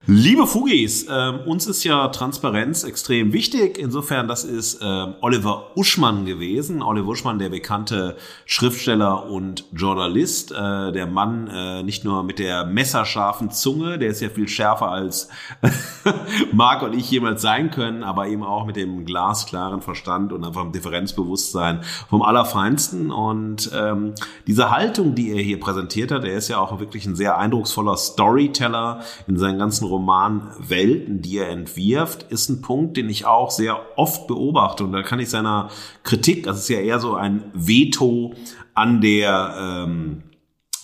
Liebe 0.07 0.49
Fugis, 0.49 1.05
äh, 1.05 1.29
uns 1.47 1.69
ist 1.69 1.85
ja 1.85 2.09
Transparenz 2.09 2.83
extrem 2.83 3.33
wichtig. 3.33 3.79
Insofern, 3.79 4.27
das 4.27 4.43
ist 4.43 4.83
äh, 4.83 5.07
Oliver 5.21 5.77
Uschmann 5.77 6.27
gewesen. 6.27 6.83
Oliver 6.83 7.11
Uschmann, 7.11 7.39
der 7.39 7.51
bekannte 7.51 8.17
Schriftsteller 8.45 9.31
und 9.31 9.65
Journalist. 9.73 10.51
Äh, 10.51 10.91
der 10.91 11.07
Mann 11.07 11.47
äh, 11.47 11.85
nicht 11.85 12.03
nur 12.03 12.25
mit 12.25 12.41
der 12.41 12.65
messerscharfen 12.65 13.53
Zunge, 13.53 13.97
der 13.97 14.09
ist 14.09 14.21
ja 14.21 14.29
viel 14.29 14.49
schärfer 14.49 14.89
als 14.89 15.29
Marc 16.53 16.83
und 16.83 16.95
ich 16.95 17.09
jemals 17.09 17.41
sein 17.41 17.71
können, 17.71 18.03
aber 18.03 18.27
eben 18.27 18.43
auch 18.43 18.67
mit 18.67 18.75
dem 18.75 19.05
glasklaren 19.05 19.83
Verstand 19.83 20.33
und 20.33 20.45
einfach 20.45 20.63
dem 20.63 20.73
Differenzbewusstsein 20.73 21.83
vom 22.11 22.23
Allerfeinsten. 22.23 23.13
Und 23.13 23.71
ähm, 23.73 24.15
diese 24.49 24.73
Haltung, 24.73 25.15
die 25.15 25.31
er 25.31 25.41
hier 25.41 25.61
präsentiert 25.61 26.11
hat, 26.11 26.25
er 26.25 26.35
ist 26.35 26.49
ja 26.49 26.59
auch 26.59 26.81
wirklich 26.81 27.07
ein 27.07 27.15
sehr 27.15 27.39
eindrucksvoller 27.39 27.97
Storyteller 27.97 29.03
in 29.29 29.39
seinen 29.39 29.61
ganzen 29.61 29.92
Romanwelten, 29.93 31.23
die 31.23 31.39
er 31.39 31.51
entwirft, 31.51 32.25
ist 32.31 32.49
ein 32.49 32.63
Punkt, 32.63 32.97
den 32.97 33.09
ich 33.09 33.27
auch 33.27 33.51
sehr 33.51 33.81
oft 33.97 34.27
beobachte. 34.27 34.85
Und 34.85 34.93
da 34.93 35.03
kann 35.03 35.21
ich 35.21 35.31
seiner 35.31 35.71
Kritik, 36.03 36.45
das 36.45 36.59
ist 36.59 36.69
ja 36.69 36.81
eher 36.81 36.99
so 36.99 37.15
ein 37.15 37.45
Veto 37.53 38.35
an 38.75 39.01
der 39.01 39.55
ähm, 39.87 40.23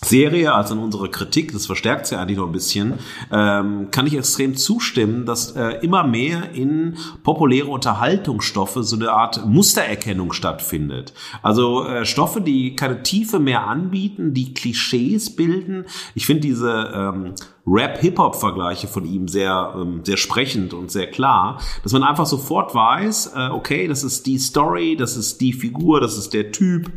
Serie, 0.09 0.53
also 0.53 0.73
in 0.73 0.81
unsere 0.81 1.09
Kritik, 1.09 1.53
das 1.53 1.65
verstärkt 1.65 2.07
sie 2.07 2.17
eigentlich 2.17 2.37
noch 2.37 2.47
ein 2.47 2.51
bisschen, 2.51 2.95
ähm, 3.31 3.89
kann 3.91 4.07
ich 4.07 4.15
extrem 4.15 4.55
zustimmen, 4.55 5.25
dass 5.25 5.51
äh, 5.51 5.79
immer 5.81 6.03
mehr 6.03 6.51
in 6.53 6.97
populäre 7.23 7.67
Unterhaltungsstoffe 7.67 8.77
so 8.81 8.95
eine 8.95 9.11
Art 9.11 9.45
Mustererkennung 9.45 10.33
stattfindet. 10.33 11.13
Also 11.41 11.85
äh, 11.85 12.05
Stoffe, 12.05 12.41
die 12.41 12.75
keine 12.75 13.03
Tiefe 13.03 13.39
mehr 13.39 13.67
anbieten, 13.67 14.33
die 14.33 14.53
Klischees 14.53 15.35
bilden. 15.35 15.85
Ich 16.15 16.25
finde 16.25 16.41
diese 16.41 16.91
ähm, 16.93 17.35
Rap-Hip-Hop-Vergleiche 17.67 18.87
von 18.87 19.05
ihm 19.05 19.27
sehr, 19.27 19.73
ähm, 19.75 20.01
sehr 20.03 20.17
sprechend 20.17 20.73
und 20.73 20.91
sehr 20.91 21.07
klar, 21.07 21.61
dass 21.83 21.93
man 21.93 22.03
einfach 22.03 22.25
sofort 22.25 22.73
weiß, 22.73 23.33
äh, 23.35 23.49
okay, 23.49 23.87
das 23.87 24.03
ist 24.03 24.25
die 24.25 24.39
Story, 24.39 24.95
das 24.97 25.15
ist 25.15 25.39
die 25.39 25.53
Figur, 25.53 26.01
das 26.01 26.17
ist 26.17 26.33
der 26.33 26.51
Typ, 26.51 26.91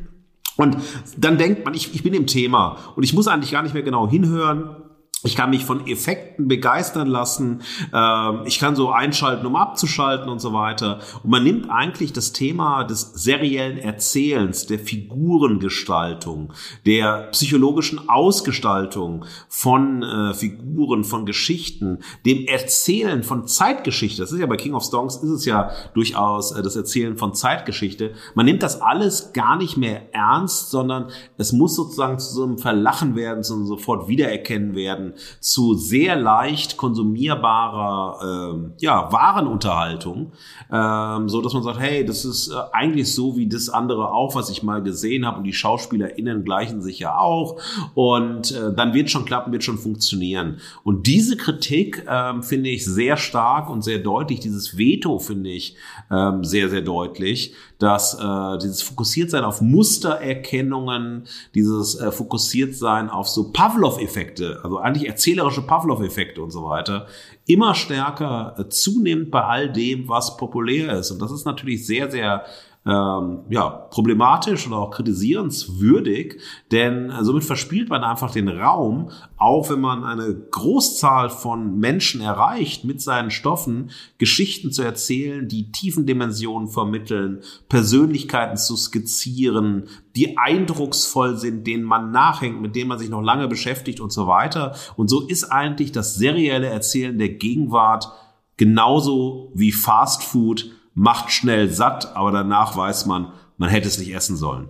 und 0.57 0.77
dann 1.17 1.39
denkt 1.39 1.65
man, 1.65 1.75
ich, 1.75 1.95
ich 1.95 2.03
bin 2.03 2.15
im 2.15 2.27
Thema 2.27 2.79
und 2.97 3.03
ich 3.03 3.15
muss 3.15 3.29
eigentlich 3.29 3.53
gar 3.53 3.63
nicht 3.63 3.75
mehr 3.75 3.83
genau 3.83 4.09
hinhören. 4.09 4.77
Ich 5.25 5.37
kann 5.37 5.51
mich 5.51 5.65
von 5.65 5.87
Effekten 5.87 6.49
begeistern 6.49 7.07
lassen. 7.07 7.63
Ähm, 7.93 8.41
ich 8.45 8.59
kann 8.59 8.75
so 8.75 8.91
einschalten, 8.91 9.47
um 9.47 9.57
abzuschalten 9.57 10.29
und 10.29 10.41
so 10.41 10.53
weiter. 10.53 11.01
Und 11.23 11.31
man 11.31 11.45
nimmt 11.45 11.71
eigentlich 11.71 12.13
das 12.13 12.33
Thema 12.33 12.85
des 12.85 13.13
seriellen 13.15 13.79
Erzählens, 13.79 14.67
der 14.67 14.81
Figurengestaltung, 14.81 16.53
der 16.87 17.29
psychologischen 17.33 18.09
Ausgestaltung 18.09 19.25
von 19.49 20.03
äh, 20.03 20.35
Figuren, 20.35 21.05
von 21.05 21.25
Geschichten, 21.25 21.99
dem 22.27 22.47
Erzählen 22.47 23.23
von 23.23 23.47
Zeitgeschichte. 23.47 24.23
Das 24.23 24.33
ist 24.33 24.41
ja 24.41 24.47
bei 24.47 24.57
King 24.57 24.75
of 24.75 24.85
Songs 24.85 25.17
ist 25.17 25.31
es 25.31 25.45
ja 25.45 25.71
durchaus 25.95 26.53
äh, 26.53 26.63
das 26.63 26.75
Erzählen 26.75 27.17
von 27.17 27.35
Zeitgeschichte. 27.35 28.15
Man 28.35 28.47
nimmt 28.47 28.63
das 28.63 28.81
alles 28.81 29.33
gar 29.33 29.57
nicht 29.57 29.77
mehr 29.77 30.13
ernst, 30.13 30.71
sondern 30.71 31.11
es 31.39 31.53
muss 31.53 31.77
sozusagen 31.77 32.19
zu 32.19 32.35
so 32.35 32.43
einem 32.43 32.59
Verlachen 32.59 33.15
werden, 33.15 33.45
zu 33.45 33.55
einem 33.55 33.67
sofort 33.67 34.09
wiedererkennen 34.09 34.75
werden 34.75 35.12
zu 35.41 35.75
sehr 35.75 36.17
leicht 36.17 36.77
konsumierbarer 36.77 38.53
ähm, 38.53 38.73
ja, 38.79 39.11
Warenunterhaltung, 39.13 40.33
ähm, 40.71 41.29
so 41.29 41.41
dass 41.41 41.55
man 41.55 41.63
sagt, 41.63 41.81
hey, 41.81 42.05
das 42.05 42.25
ist 42.25 42.49
äh, 42.49 42.55
eigentlich 42.73 43.15
so 43.15 43.37
wie 43.37 43.49
das 43.49 43.69
andere 43.69 44.13
auch, 44.13 44.35
was 44.35 44.51
ich 44.51 44.63
mal 44.63 44.83
gesehen 44.83 45.27
habe 45.27 45.39
und 45.39 45.45
die 45.45 45.53
SchauspielerInnen 45.53 46.45
gleichen 46.45 46.83
sich 46.83 46.99
ja 46.99 47.17
auch 47.19 47.61
und 47.95 48.53
äh, 48.53 48.75
dann 48.75 48.95
wird 48.95 49.11
schon 49.11 49.25
klappen, 49.25 49.53
wird 49.53 49.65
schon 49.65 49.79
funktionieren. 49.79 50.59
Und 50.85 51.07
diese 51.07 51.37
Kritik 51.37 52.05
ähm, 52.09 52.43
finde 52.43 52.71
ich 52.71 52.85
sehr 52.85 53.17
stark 53.17 53.69
und 53.71 53.83
sehr 53.83 53.99
deutlich, 53.99 54.41
dieses 54.41 54.77
Veto 54.77 55.19
finde 55.19 55.51
ich 55.51 55.77
ähm, 56.13 56.45
sehr, 56.45 56.69
sehr 56.69 56.83
deutlich, 56.83 57.55
dass 57.79 58.15
äh, 58.15 58.59
dieses 58.59 58.83
Fokussiertsein 58.83 59.45
auf 59.45 59.61
Mustererkennungen, 59.61 61.25
dieses 61.55 61.95
äh, 61.95 62.13
Fokussiertsein 62.13 63.09
auf 63.09 63.29
so 63.29 63.51
Pavlov-Effekte, 63.51 64.61
also 64.63 64.79
eigentlich 64.79 65.09
erzählerische 65.09 65.63
Pavlov-Effekte 65.63 66.43
und 66.43 66.51
so 66.51 66.65
weiter, 66.65 67.07
immer 67.47 67.75
stärker 67.75 68.55
äh, 68.59 68.69
zunimmt 68.69 69.31
bei 69.31 69.43
all 69.43 69.73
dem, 69.73 70.09
was 70.09 70.37
populär 70.37 70.99
ist. 70.99 71.11
Und 71.11 71.23
das 71.23 71.33
ist 71.33 71.47
natürlich 71.47 71.87
sehr, 71.87 72.11
sehr 72.11 72.45
ähm, 72.85 73.45
ja, 73.49 73.69
problematisch 73.69 74.67
oder 74.67 74.79
auch 74.79 74.91
kritisierenswürdig, 74.91 76.41
denn 76.73 77.13
somit 77.21 77.45
verspielt 77.45 77.89
man 77.89 78.03
einfach 78.03 78.33
den 78.33 78.49
Raum, 78.49 79.11
auch 79.37 79.71
wenn 79.71 79.81
man 79.81 80.03
eine 80.03 80.35
Großzahl 80.35 81.31
von 81.31 81.79
Menschen 81.79 82.21
erreicht, 82.21 82.85
mit 82.85 83.01
seinen 83.01 83.31
Stoffen 83.31 83.91
Geschichten 84.19 84.73
zu 84.73 84.83
erzählen, 84.83 85.47
die 85.47 85.71
tiefen 85.71 86.07
Dimensionen 86.07 86.67
vermitteln, 86.67 87.43
Persönlichkeiten 87.69 88.57
zu 88.57 88.77
skizzieren, 88.77 89.85
die 90.17 90.37
eindrucksvoll 90.37 91.37
sind, 91.37 91.67
denen 91.67 91.85
man 91.85 92.11
nachhängt, 92.11 92.61
mit 92.61 92.75
denen 92.75 92.89
man 92.89 92.99
sich 92.99 93.11
noch 93.11 93.23
lange 93.23 93.47
beschäftigt 93.47 94.01
und 94.01 94.13
so 94.13 94.27
weiter. 94.27 94.75
Und 94.97 95.09
so 95.09 95.21
ist 95.21 95.45
eigentlich 95.45 95.93
das 95.93 96.17
serielle 96.17 96.67
Erzählen 96.67 97.17
der 97.17 97.31
Gegenwart 97.31 98.11
genauso 98.57 99.51
wie 99.55 99.73
Fast 99.73 100.25
Food 100.25 100.71
macht 100.95 101.31
schnell 101.31 101.71
satt, 101.71 102.17
aber 102.17 102.33
danach 102.33 102.77
weiß 102.77 103.07
man, 103.07 103.33
man 103.57 103.71
hätte 103.71 103.89
es 103.89 103.99
nicht 103.99 104.15
essen 104.15 104.37
sollen. 104.37 104.69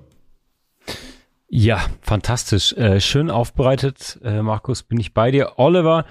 Ja, 1.48 1.80
fantastisch. 2.00 2.72
Äh, 2.74 3.00
schön 3.00 3.30
aufbereitet, 3.30 4.18
äh, 4.24 4.40
Markus, 4.40 4.82
bin 4.82 4.98
ich 4.98 5.12
bei 5.12 5.30
dir. 5.30 5.58
Oliver, 5.58 6.06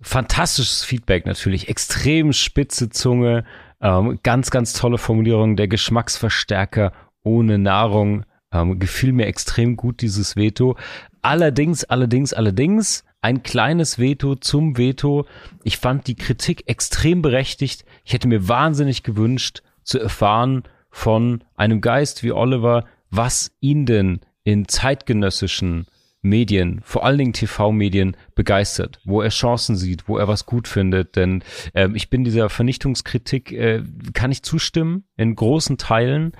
fantastisches 0.00 0.82
Feedback 0.82 1.26
natürlich. 1.26 1.68
Extrem 1.68 2.32
spitze 2.32 2.90
Zunge, 2.90 3.44
ähm, 3.80 4.18
ganz, 4.22 4.50
ganz 4.50 4.72
tolle 4.72 4.98
Formulierung. 4.98 5.56
Der 5.56 5.68
Geschmacksverstärker 5.68 6.92
ohne 7.22 7.58
Nahrung. 7.58 8.24
Ähm, 8.52 8.80
gefiel 8.80 9.12
mir 9.12 9.26
extrem 9.26 9.76
gut, 9.76 10.00
dieses 10.00 10.34
Veto. 10.34 10.76
Allerdings, 11.22 11.84
allerdings, 11.84 12.32
allerdings, 12.32 13.04
ein 13.22 13.42
kleines 13.42 13.98
Veto 13.98 14.34
zum 14.34 14.76
Veto. 14.78 15.26
Ich 15.62 15.78
fand 15.78 16.06
die 16.06 16.16
Kritik 16.16 16.64
extrem 16.66 17.22
berechtigt. 17.22 17.84
Ich 18.04 18.12
hätte 18.12 18.28
mir 18.28 18.48
wahnsinnig 18.48 19.02
gewünscht 19.02 19.62
zu 19.82 19.98
erfahren 19.98 20.64
von 20.90 21.44
einem 21.56 21.80
Geist 21.80 22.22
wie 22.22 22.32
Oliver, 22.32 22.86
was 23.10 23.52
ihn 23.60 23.86
denn 23.86 24.20
in 24.44 24.68
zeitgenössischen 24.68 25.86
Medien, 26.22 26.80
vor 26.84 27.04
allen 27.04 27.18
Dingen 27.18 27.32
TV-Medien, 27.32 28.16
begeistert, 28.34 29.00
wo 29.04 29.22
er 29.22 29.30
Chancen 29.30 29.76
sieht, 29.76 30.06
wo 30.06 30.18
er 30.18 30.28
was 30.28 30.44
gut 30.44 30.68
findet. 30.68 31.16
Denn 31.16 31.42
ähm, 31.74 31.94
ich 31.94 32.10
bin 32.10 32.24
dieser 32.24 32.50
Vernichtungskritik, 32.50 33.52
äh, 33.52 33.82
kann 34.12 34.30
ich 34.30 34.42
zustimmen, 34.42 35.04
in 35.16 35.34
großen 35.34 35.78
Teilen. 35.78 36.32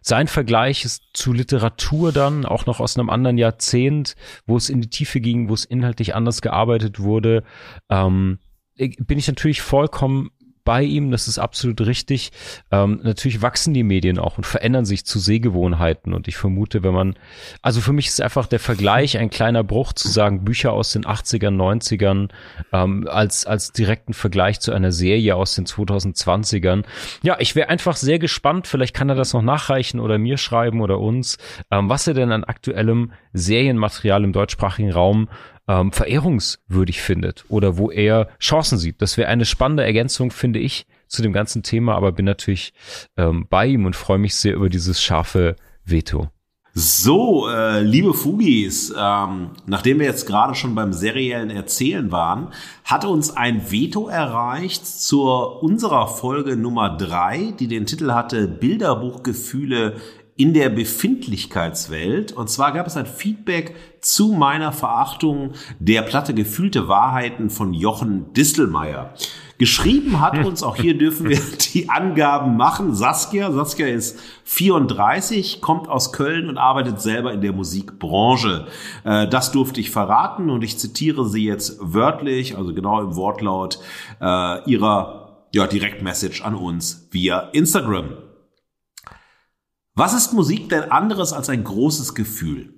Sein 0.00 0.28
Vergleich 0.28 0.84
ist 0.84 1.02
zu 1.12 1.32
Literatur 1.32 2.12
dann, 2.12 2.46
auch 2.46 2.64
noch 2.66 2.80
aus 2.80 2.98
einem 2.98 3.10
anderen 3.10 3.36
Jahrzehnt, 3.36 4.14
wo 4.46 4.56
es 4.56 4.70
in 4.70 4.80
die 4.80 4.90
Tiefe 4.90 5.20
ging, 5.20 5.48
wo 5.48 5.54
es 5.54 5.64
inhaltlich 5.66 6.14
anders 6.14 6.40
gearbeitet 6.40 6.98
wurde. 7.00 7.42
Ähm, 7.90 8.38
bin 8.76 9.18
ich 9.18 9.28
natürlich 9.28 9.60
vollkommen 9.60 10.30
bei 10.64 10.82
ihm, 10.82 11.10
das 11.10 11.28
ist 11.28 11.38
absolut 11.38 11.80
richtig. 11.80 12.30
Ähm, 12.70 13.00
natürlich 13.02 13.42
wachsen 13.42 13.74
die 13.74 13.82
Medien 13.82 14.18
auch 14.18 14.36
und 14.36 14.44
verändern 14.44 14.84
sich 14.84 15.04
zu 15.04 15.18
Sehgewohnheiten. 15.18 16.14
Und 16.14 16.28
ich 16.28 16.36
vermute, 16.36 16.82
wenn 16.82 16.94
man, 16.94 17.14
also 17.62 17.80
für 17.80 17.92
mich 17.92 18.06
ist 18.08 18.20
einfach 18.20 18.46
der 18.46 18.60
Vergleich 18.60 19.18
ein 19.18 19.30
kleiner 19.30 19.64
Bruch 19.64 19.92
zu 19.92 20.08
sagen, 20.08 20.44
Bücher 20.44 20.72
aus 20.72 20.92
den 20.92 21.04
80ern, 21.04 21.56
90ern 21.56 22.28
ähm, 22.72 23.08
als, 23.08 23.46
als 23.46 23.72
direkten 23.72 24.14
Vergleich 24.14 24.60
zu 24.60 24.72
einer 24.72 24.92
Serie 24.92 25.36
aus 25.36 25.54
den 25.54 25.66
2020ern. 25.66 26.84
Ja, 27.22 27.36
ich 27.38 27.54
wäre 27.54 27.68
einfach 27.68 27.96
sehr 27.96 28.18
gespannt, 28.18 28.66
vielleicht 28.66 28.94
kann 28.94 29.08
er 29.08 29.14
das 29.14 29.32
noch 29.32 29.42
nachreichen 29.42 30.00
oder 30.00 30.18
mir 30.18 30.38
schreiben 30.38 30.80
oder 30.80 30.98
uns, 30.98 31.38
ähm, 31.70 31.88
was 31.88 32.06
er 32.06 32.14
denn 32.14 32.32
an 32.32 32.44
aktuellem 32.44 33.12
Serienmaterial 33.32 34.24
im 34.24 34.32
deutschsprachigen 34.32 34.92
Raum 34.92 35.28
ähm, 35.68 35.92
verehrungswürdig 35.92 37.00
findet 37.00 37.44
oder 37.48 37.76
wo 37.76 37.90
er 37.90 38.28
Chancen 38.40 38.78
sieht. 38.78 39.00
Das 39.00 39.16
wäre 39.16 39.28
eine 39.28 39.44
spannende 39.44 39.84
Ergänzung, 39.84 40.30
finde 40.30 40.58
ich, 40.58 40.86
zu 41.06 41.22
dem 41.22 41.32
ganzen 41.32 41.62
Thema, 41.62 41.94
aber 41.94 42.12
bin 42.12 42.24
natürlich 42.24 42.72
ähm, 43.16 43.46
bei 43.48 43.66
ihm 43.66 43.86
und 43.86 43.94
freue 43.94 44.18
mich 44.18 44.34
sehr 44.34 44.54
über 44.54 44.68
dieses 44.68 45.02
scharfe 45.02 45.56
Veto. 45.84 46.28
So, 46.80 47.48
äh, 47.48 47.80
liebe 47.80 48.14
Fugis, 48.14 48.94
ähm, 48.96 49.50
nachdem 49.66 49.98
wir 49.98 50.06
jetzt 50.06 50.26
gerade 50.26 50.54
schon 50.54 50.76
beim 50.76 50.92
seriellen 50.92 51.50
Erzählen 51.50 52.12
waren, 52.12 52.52
hat 52.84 53.04
uns 53.04 53.36
ein 53.36 53.72
Veto 53.72 54.06
erreicht 54.06 54.86
zur 54.86 55.62
unserer 55.62 56.06
Folge 56.06 56.56
Nummer 56.56 56.96
drei, 56.96 57.52
die 57.58 57.66
den 57.66 57.86
Titel 57.86 58.12
hatte 58.12 58.46
Bilderbuchgefühle 58.46 59.96
in 60.38 60.54
der 60.54 60.68
Befindlichkeitswelt. 60.68 62.30
Und 62.30 62.48
zwar 62.48 62.72
gab 62.72 62.86
es 62.86 62.96
ein 62.96 63.06
Feedback 63.06 63.74
zu 64.00 64.28
meiner 64.28 64.70
Verachtung 64.72 65.54
der 65.80 66.02
Platte 66.02 66.32
Gefühlte 66.32 66.86
Wahrheiten 66.86 67.50
von 67.50 67.74
Jochen 67.74 68.32
Distelmeier. 68.34 69.14
Geschrieben 69.58 70.20
hat 70.20 70.38
uns, 70.46 70.62
auch 70.62 70.76
hier 70.76 70.96
dürfen 70.96 71.28
wir 71.28 71.40
die 71.74 71.90
Angaben 71.90 72.56
machen, 72.56 72.94
Saskia. 72.94 73.50
Saskia 73.50 73.88
ist 73.88 74.20
34, 74.44 75.60
kommt 75.60 75.88
aus 75.88 76.12
Köln 76.12 76.48
und 76.48 76.56
arbeitet 76.56 77.00
selber 77.00 77.32
in 77.32 77.40
der 77.40 77.52
Musikbranche. 77.52 78.68
Äh, 79.02 79.26
das 79.26 79.50
durfte 79.50 79.80
ich 79.80 79.90
verraten 79.90 80.50
und 80.50 80.62
ich 80.62 80.78
zitiere 80.78 81.28
sie 81.28 81.44
jetzt 81.44 81.78
wörtlich, 81.80 82.56
also 82.56 82.72
genau 82.72 83.02
im 83.02 83.16
Wortlaut 83.16 83.80
äh, 84.20 84.70
ihrer 84.70 85.48
ja, 85.52 85.66
Direktmessage 85.66 86.44
an 86.44 86.54
uns 86.54 87.08
via 87.10 87.40
Instagram. 87.52 88.27
Was 89.98 90.14
ist 90.14 90.32
Musik 90.32 90.68
denn 90.68 90.92
anderes 90.92 91.32
als 91.32 91.48
ein 91.48 91.64
großes 91.64 92.14
Gefühl? 92.14 92.72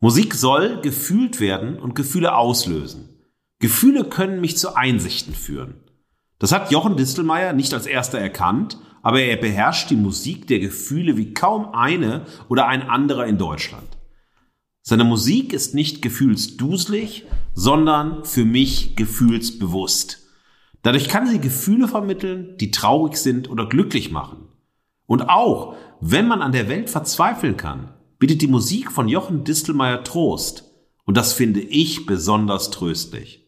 Musik 0.00 0.32
soll 0.32 0.80
gefühlt 0.80 1.38
werden 1.38 1.78
und 1.78 1.94
Gefühle 1.94 2.34
auslösen. 2.34 3.10
Gefühle 3.58 4.04
können 4.04 4.40
mich 4.40 4.56
zu 4.56 4.74
Einsichten 4.74 5.34
führen. 5.34 5.74
Das 6.38 6.50
hat 6.50 6.72
Jochen 6.72 6.96
Distelmeier 6.96 7.52
nicht 7.52 7.74
als 7.74 7.84
erster 7.84 8.18
erkannt, 8.18 8.78
aber 9.02 9.20
er 9.20 9.36
beherrscht 9.36 9.90
die 9.90 9.96
Musik 9.96 10.46
der 10.46 10.60
Gefühle 10.60 11.18
wie 11.18 11.34
kaum 11.34 11.74
eine 11.74 12.24
oder 12.48 12.68
ein 12.68 12.88
anderer 12.88 13.26
in 13.26 13.36
Deutschland. 13.36 13.98
Seine 14.80 15.04
Musik 15.04 15.52
ist 15.52 15.74
nicht 15.74 16.00
gefühlsduselig, 16.00 17.26
sondern 17.52 18.24
für 18.24 18.46
mich 18.46 18.96
gefühlsbewusst. 18.96 20.22
Dadurch 20.80 21.10
kann 21.10 21.26
sie 21.26 21.38
Gefühle 21.38 21.86
vermitteln, 21.86 22.56
die 22.56 22.70
traurig 22.70 23.18
sind 23.18 23.50
oder 23.50 23.68
glücklich 23.68 24.10
machen. 24.10 24.43
Und 25.06 25.28
auch, 25.28 25.76
wenn 26.00 26.26
man 26.26 26.42
an 26.42 26.52
der 26.52 26.68
Welt 26.68 26.90
verzweifeln 26.90 27.56
kann, 27.56 27.90
bietet 28.18 28.42
die 28.42 28.48
Musik 28.48 28.90
von 28.90 29.08
Jochen 29.08 29.44
Distelmeier 29.44 30.02
Trost. 30.04 30.72
Und 31.04 31.16
das 31.16 31.32
finde 31.32 31.60
ich 31.60 32.06
besonders 32.06 32.70
tröstlich. 32.70 33.46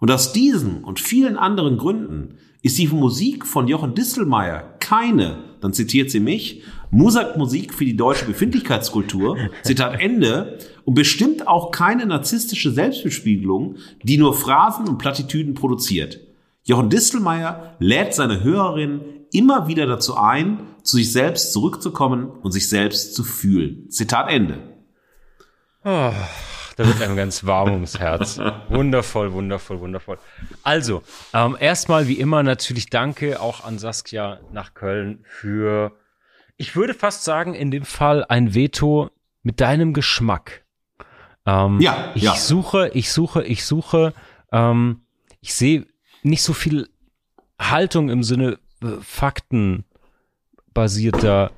Und 0.00 0.10
aus 0.10 0.32
diesen 0.32 0.82
und 0.82 0.98
vielen 0.98 1.36
anderen 1.36 1.78
Gründen 1.78 2.38
ist 2.62 2.78
die 2.78 2.88
Musik 2.88 3.46
von 3.46 3.68
Jochen 3.68 3.94
Distelmeier 3.94 4.76
keine, 4.80 5.38
dann 5.60 5.72
zitiert 5.72 6.10
sie 6.10 6.20
mich, 6.20 6.62
Musik 6.90 7.72
für 7.72 7.84
die 7.84 7.96
deutsche 7.96 8.24
Befindlichkeitskultur, 8.24 9.36
Zitat 9.62 10.00
Ende, 10.00 10.58
und 10.84 10.94
bestimmt 10.94 11.46
auch 11.46 11.70
keine 11.70 12.06
narzisstische 12.06 12.72
Selbstbespiegelung, 12.72 13.76
die 14.02 14.18
nur 14.18 14.34
Phrasen 14.34 14.88
und 14.88 14.98
Plattitüden 14.98 15.54
produziert. 15.54 16.20
Jochen 16.64 16.90
Distelmeier 16.90 17.76
lädt 17.78 18.14
seine 18.14 18.42
Hörerinnen 18.42 19.19
immer 19.32 19.68
wieder 19.68 19.86
dazu 19.86 20.16
ein, 20.16 20.60
zu 20.82 20.96
sich 20.96 21.12
selbst 21.12 21.52
zurückzukommen 21.52 22.30
und 22.30 22.52
sich 22.52 22.68
selbst 22.68 23.14
zu 23.14 23.24
fühlen. 23.24 23.90
Zitat 23.90 24.30
Ende. 24.30 24.58
Oh, 25.84 26.12
da 26.76 26.86
wird 26.86 27.02
einem 27.02 27.16
ganz 27.16 27.44
warm 27.44 27.72
ums 27.72 27.98
Herz. 27.98 28.38
Wundervoll, 28.68 29.32
wundervoll, 29.32 29.80
wundervoll. 29.80 30.18
Also, 30.62 31.02
ähm, 31.32 31.56
erstmal 31.58 32.08
wie 32.08 32.14
immer 32.14 32.42
natürlich 32.42 32.90
danke 32.90 33.40
auch 33.40 33.64
an 33.64 33.78
Saskia 33.78 34.40
nach 34.52 34.74
Köln 34.74 35.24
für, 35.24 35.92
ich 36.56 36.76
würde 36.76 36.94
fast 36.94 37.24
sagen, 37.24 37.54
in 37.54 37.70
dem 37.70 37.84
Fall 37.84 38.24
ein 38.24 38.54
Veto 38.54 39.10
mit 39.42 39.60
deinem 39.60 39.94
Geschmack. 39.94 40.64
Ähm, 41.46 41.80
ja, 41.80 42.12
ich 42.14 42.22
ja. 42.22 42.34
suche, 42.34 42.90
ich 42.94 43.12
suche, 43.12 43.42
ich 43.42 43.64
suche, 43.64 44.12
ähm, 44.52 45.02
ich 45.40 45.54
sehe 45.54 45.86
nicht 46.22 46.42
so 46.42 46.52
viel 46.52 46.88
Haltung 47.58 48.08
im 48.08 48.22
Sinne 48.22 48.58
faktenbasierter 49.00 51.52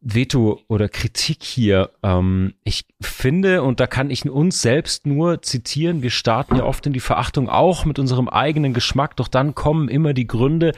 Veto 0.00 0.60
oder 0.68 0.88
Kritik 0.88 1.44
hier. 1.44 1.90
Ähm, 2.02 2.54
ich 2.64 2.84
finde, 3.00 3.62
und 3.62 3.80
da 3.80 3.86
kann 3.86 4.10
ich 4.10 4.28
uns 4.28 4.62
selbst 4.62 5.06
nur 5.06 5.42
zitieren, 5.42 6.02
wir 6.02 6.10
starten 6.10 6.56
ja 6.56 6.64
oft 6.64 6.86
in 6.86 6.92
die 6.92 7.00
Verachtung 7.00 7.48
auch 7.48 7.84
mit 7.84 7.98
unserem 7.98 8.28
eigenen 8.28 8.72
Geschmack, 8.72 9.16
doch 9.16 9.28
dann 9.28 9.54
kommen 9.54 9.88
immer 9.88 10.14
die 10.14 10.26
Gründe. 10.26 10.72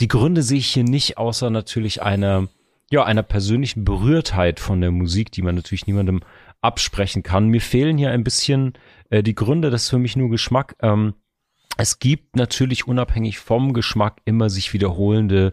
Die 0.00 0.08
Gründe 0.08 0.42
sehe 0.42 0.58
ich 0.58 0.68
hier 0.68 0.84
nicht, 0.84 1.18
außer 1.18 1.50
natürlich 1.50 2.02
einer, 2.02 2.48
ja, 2.90 3.04
einer 3.04 3.22
persönlichen 3.22 3.84
Berührtheit 3.84 4.60
von 4.60 4.80
der 4.80 4.90
Musik, 4.90 5.32
die 5.32 5.42
man 5.42 5.54
natürlich 5.54 5.86
niemandem 5.86 6.22
absprechen 6.62 7.22
kann. 7.22 7.48
Mir 7.48 7.60
fehlen 7.60 7.98
hier 7.98 8.10
ein 8.10 8.24
bisschen 8.24 8.74
äh, 9.10 9.22
die 9.22 9.34
Gründe, 9.34 9.70
das 9.70 9.84
ist 9.84 9.90
für 9.90 9.98
mich 9.98 10.16
nur 10.16 10.30
Geschmack. 10.30 10.76
Ähm, 10.80 11.14
es 11.76 11.98
gibt 11.98 12.36
natürlich 12.36 12.86
unabhängig 12.86 13.38
vom 13.38 13.72
Geschmack 13.72 14.20
immer 14.24 14.48
sich 14.48 14.72
wiederholende 14.72 15.52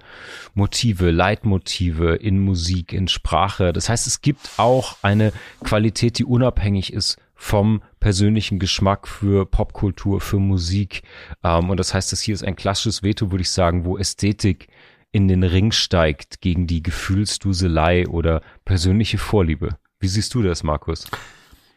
Motive, 0.53 1.11
Leitmotive 1.11 2.15
in 2.15 2.39
Musik, 2.39 2.93
in 2.93 3.07
Sprache. 3.07 3.73
Das 3.73 3.89
heißt, 3.89 4.07
es 4.07 4.21
gibt 4.21 4.49
auch 4.57 4.97
eine 5.01 5.33
Qualität, 5.63 6.19
die 6.19 6.25
unabhängig 6.25 6.93
ist 6.93 7.17
vom 7.35 7.81
persönlichen 7.99 8.57
Geschmack 8.57 9.07
für 9.07 9.45
Popkultur, 9.45 10.21
für 10.21 10.39
Musik. 10.39 11.03
Ähm, 11.43 11.69
und 11.69 11.77
das 11.77 11.93
heißt, 11.93 12.11
das 12.11 12.21
hier 12.21 12.33
ist 12.33 12.43
ein 12.43 12.55
klassisches 12.55 13.03
Veto, 13.03 13.31
würde 13.31 13.41
ich 13.41 13.51
sagen, 13.51 13.83
wo 13.83 13.97
Ästhetik 13.97 14.67
in 15.11 15.27
den 15.27 15.43
Ring 15.43 15.71
steigt 15.71 16.39
gegen 16.39 16.67
die 16.67 16.81
Gefühlsduselei 16.81 18.07
oder 18.07 18.41
persönliche 18.65 19.17
Vorliebe. 19.17 19.77
Wie 19.99 20.07
siehst 20.07 20.33
du 20.33 20.41
das, 20.41 20.63
Markus? 20.63 21.05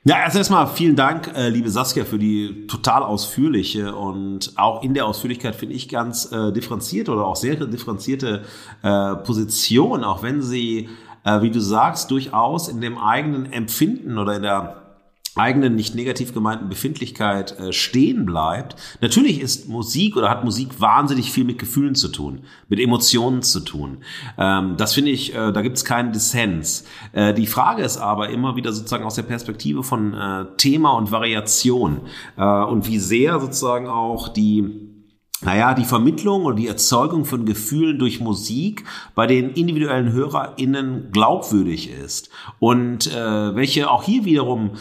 Ja, 0.08 0.20
erst 0.20 0.36
erstmal 0.36 0.68
vielen 0.68 0.94
Dank, 0.94 1.32
äh, 1.34 1.48
liebe 1.48 1.68
Saskia, 1.68 2.04
für 2.04 2.16
die 2.16 2.68
total 2.68 3.02
ausführliche 3.02 3.92
und 3.92 4.52
auch 4.54 4.84
in 4.84 4.94
der 4.94 5.04
Ausführlichkeit 5.04 5.56
finde 5.56 5.74
ich 5.74 5.88
ganz 5.88 6.30
äh, 6.30 6.52
differenzierte 6.52 7.10
oder 7.10 7.26
auch 7.26 7.34
sehr 7.34 7.56
differenzierte 7.56 8.44
äh, 8.84 9.16
Position, 9.16 10.04
auch 10.04 10.22
wenn 10.22 10.42
sie, 10.42 10.88
äh, 11.24 11.42
wie 11.42 11.50
du 11.50 11.58
sagst, 11.60 12.12
durchaus 12.12 12.68
in 12.68 12.80
dem 12.80 12.98
eigenen 12.98 13.52
Empfinden 13.52 14.18
oder 14.18 14.36
in 14.36 14.42
der 14.42 14.85
eigenen 15.36 15.74
nicht 15.74 15.94
negativ 15.94 16.32
gemeinten 16.32 16.68
Befindlichkeit 16.68 17.58
äh, 17.58 17.72
stehen 17.72 18.26
bleibt. 18.26 18.76
Natürlich 19.00 19.40
ist 19.40 19.68
Musik 19.68 20.16
oder 20.16 20.30
hat 20.30 20.44
Musik 20.44 20.80
wahnsinnig 20.80 21.30
viel 21.30 21.44
mit 21.44 21.58
Gefühlen 21.58 21.94
zu 21.94 22.08
tun, 22.08 22.40
mit 22.68 22.80
Emotionen 22.80 23.42
zu 23.42 23.60
tun. 23.60 23.98
Ähm, 24.38 24.76
das 24.76 24.94
finde 24.94 25.10
ich, 25.10 25.34
äh, 25.34 25.52
da 25.52 25.62
gibt 25.62 25.76
es 25.76 25.84
keinen 25.84 26.12
Dissens. 26.12 26.84
Äh, 27.12 27.34
die 27.34 27.46
Frage 27.46 27.82
ist 27.82 27.98
aber 27.98 28.30
immer 28.30 28.56
wieder 28.56 28.72
sozusagen 28.72 29.04
aus 29.04 29.14
der 29.14 29.22
Perspektive 29.22 29.82
von 29.82 30.14
äh, 30.14 30.46
Thema 30.56 30.90
und 30.92 31.10
Variation 31.10 32.00
äh, 32.36 32.44
und 32.44 32.86
wie 32.88 32.98
sehr 32.98 33.38
sozusagen 33.40 33.88
auch 33.88 34.28
die 34.28 34.86
naja, 35.42 35.74
die 35.74 35.84
Vermittlung 35.84 36.44
oder 36.46 36.56
die 36.56 36.66
Erzeugung 36.66 37.26
von 37.26 37.44
Gefühlen 37.44 37.98
durch 37.98 38.20
Musik 38.20 38.84
bei 39.14 39.26
den 39.26 39.50
individuellen 39.50 40.12
HörerInnen 40.12 41.10
glaubwürdig 41.12 41.90
ist 41.90 42.30
und 42.58 43.06
äh, 43.14 43.54
welche 43.54 43.90
auch 43.90 44.02
hier 44.02 44.24
wiederum 44.24 44.72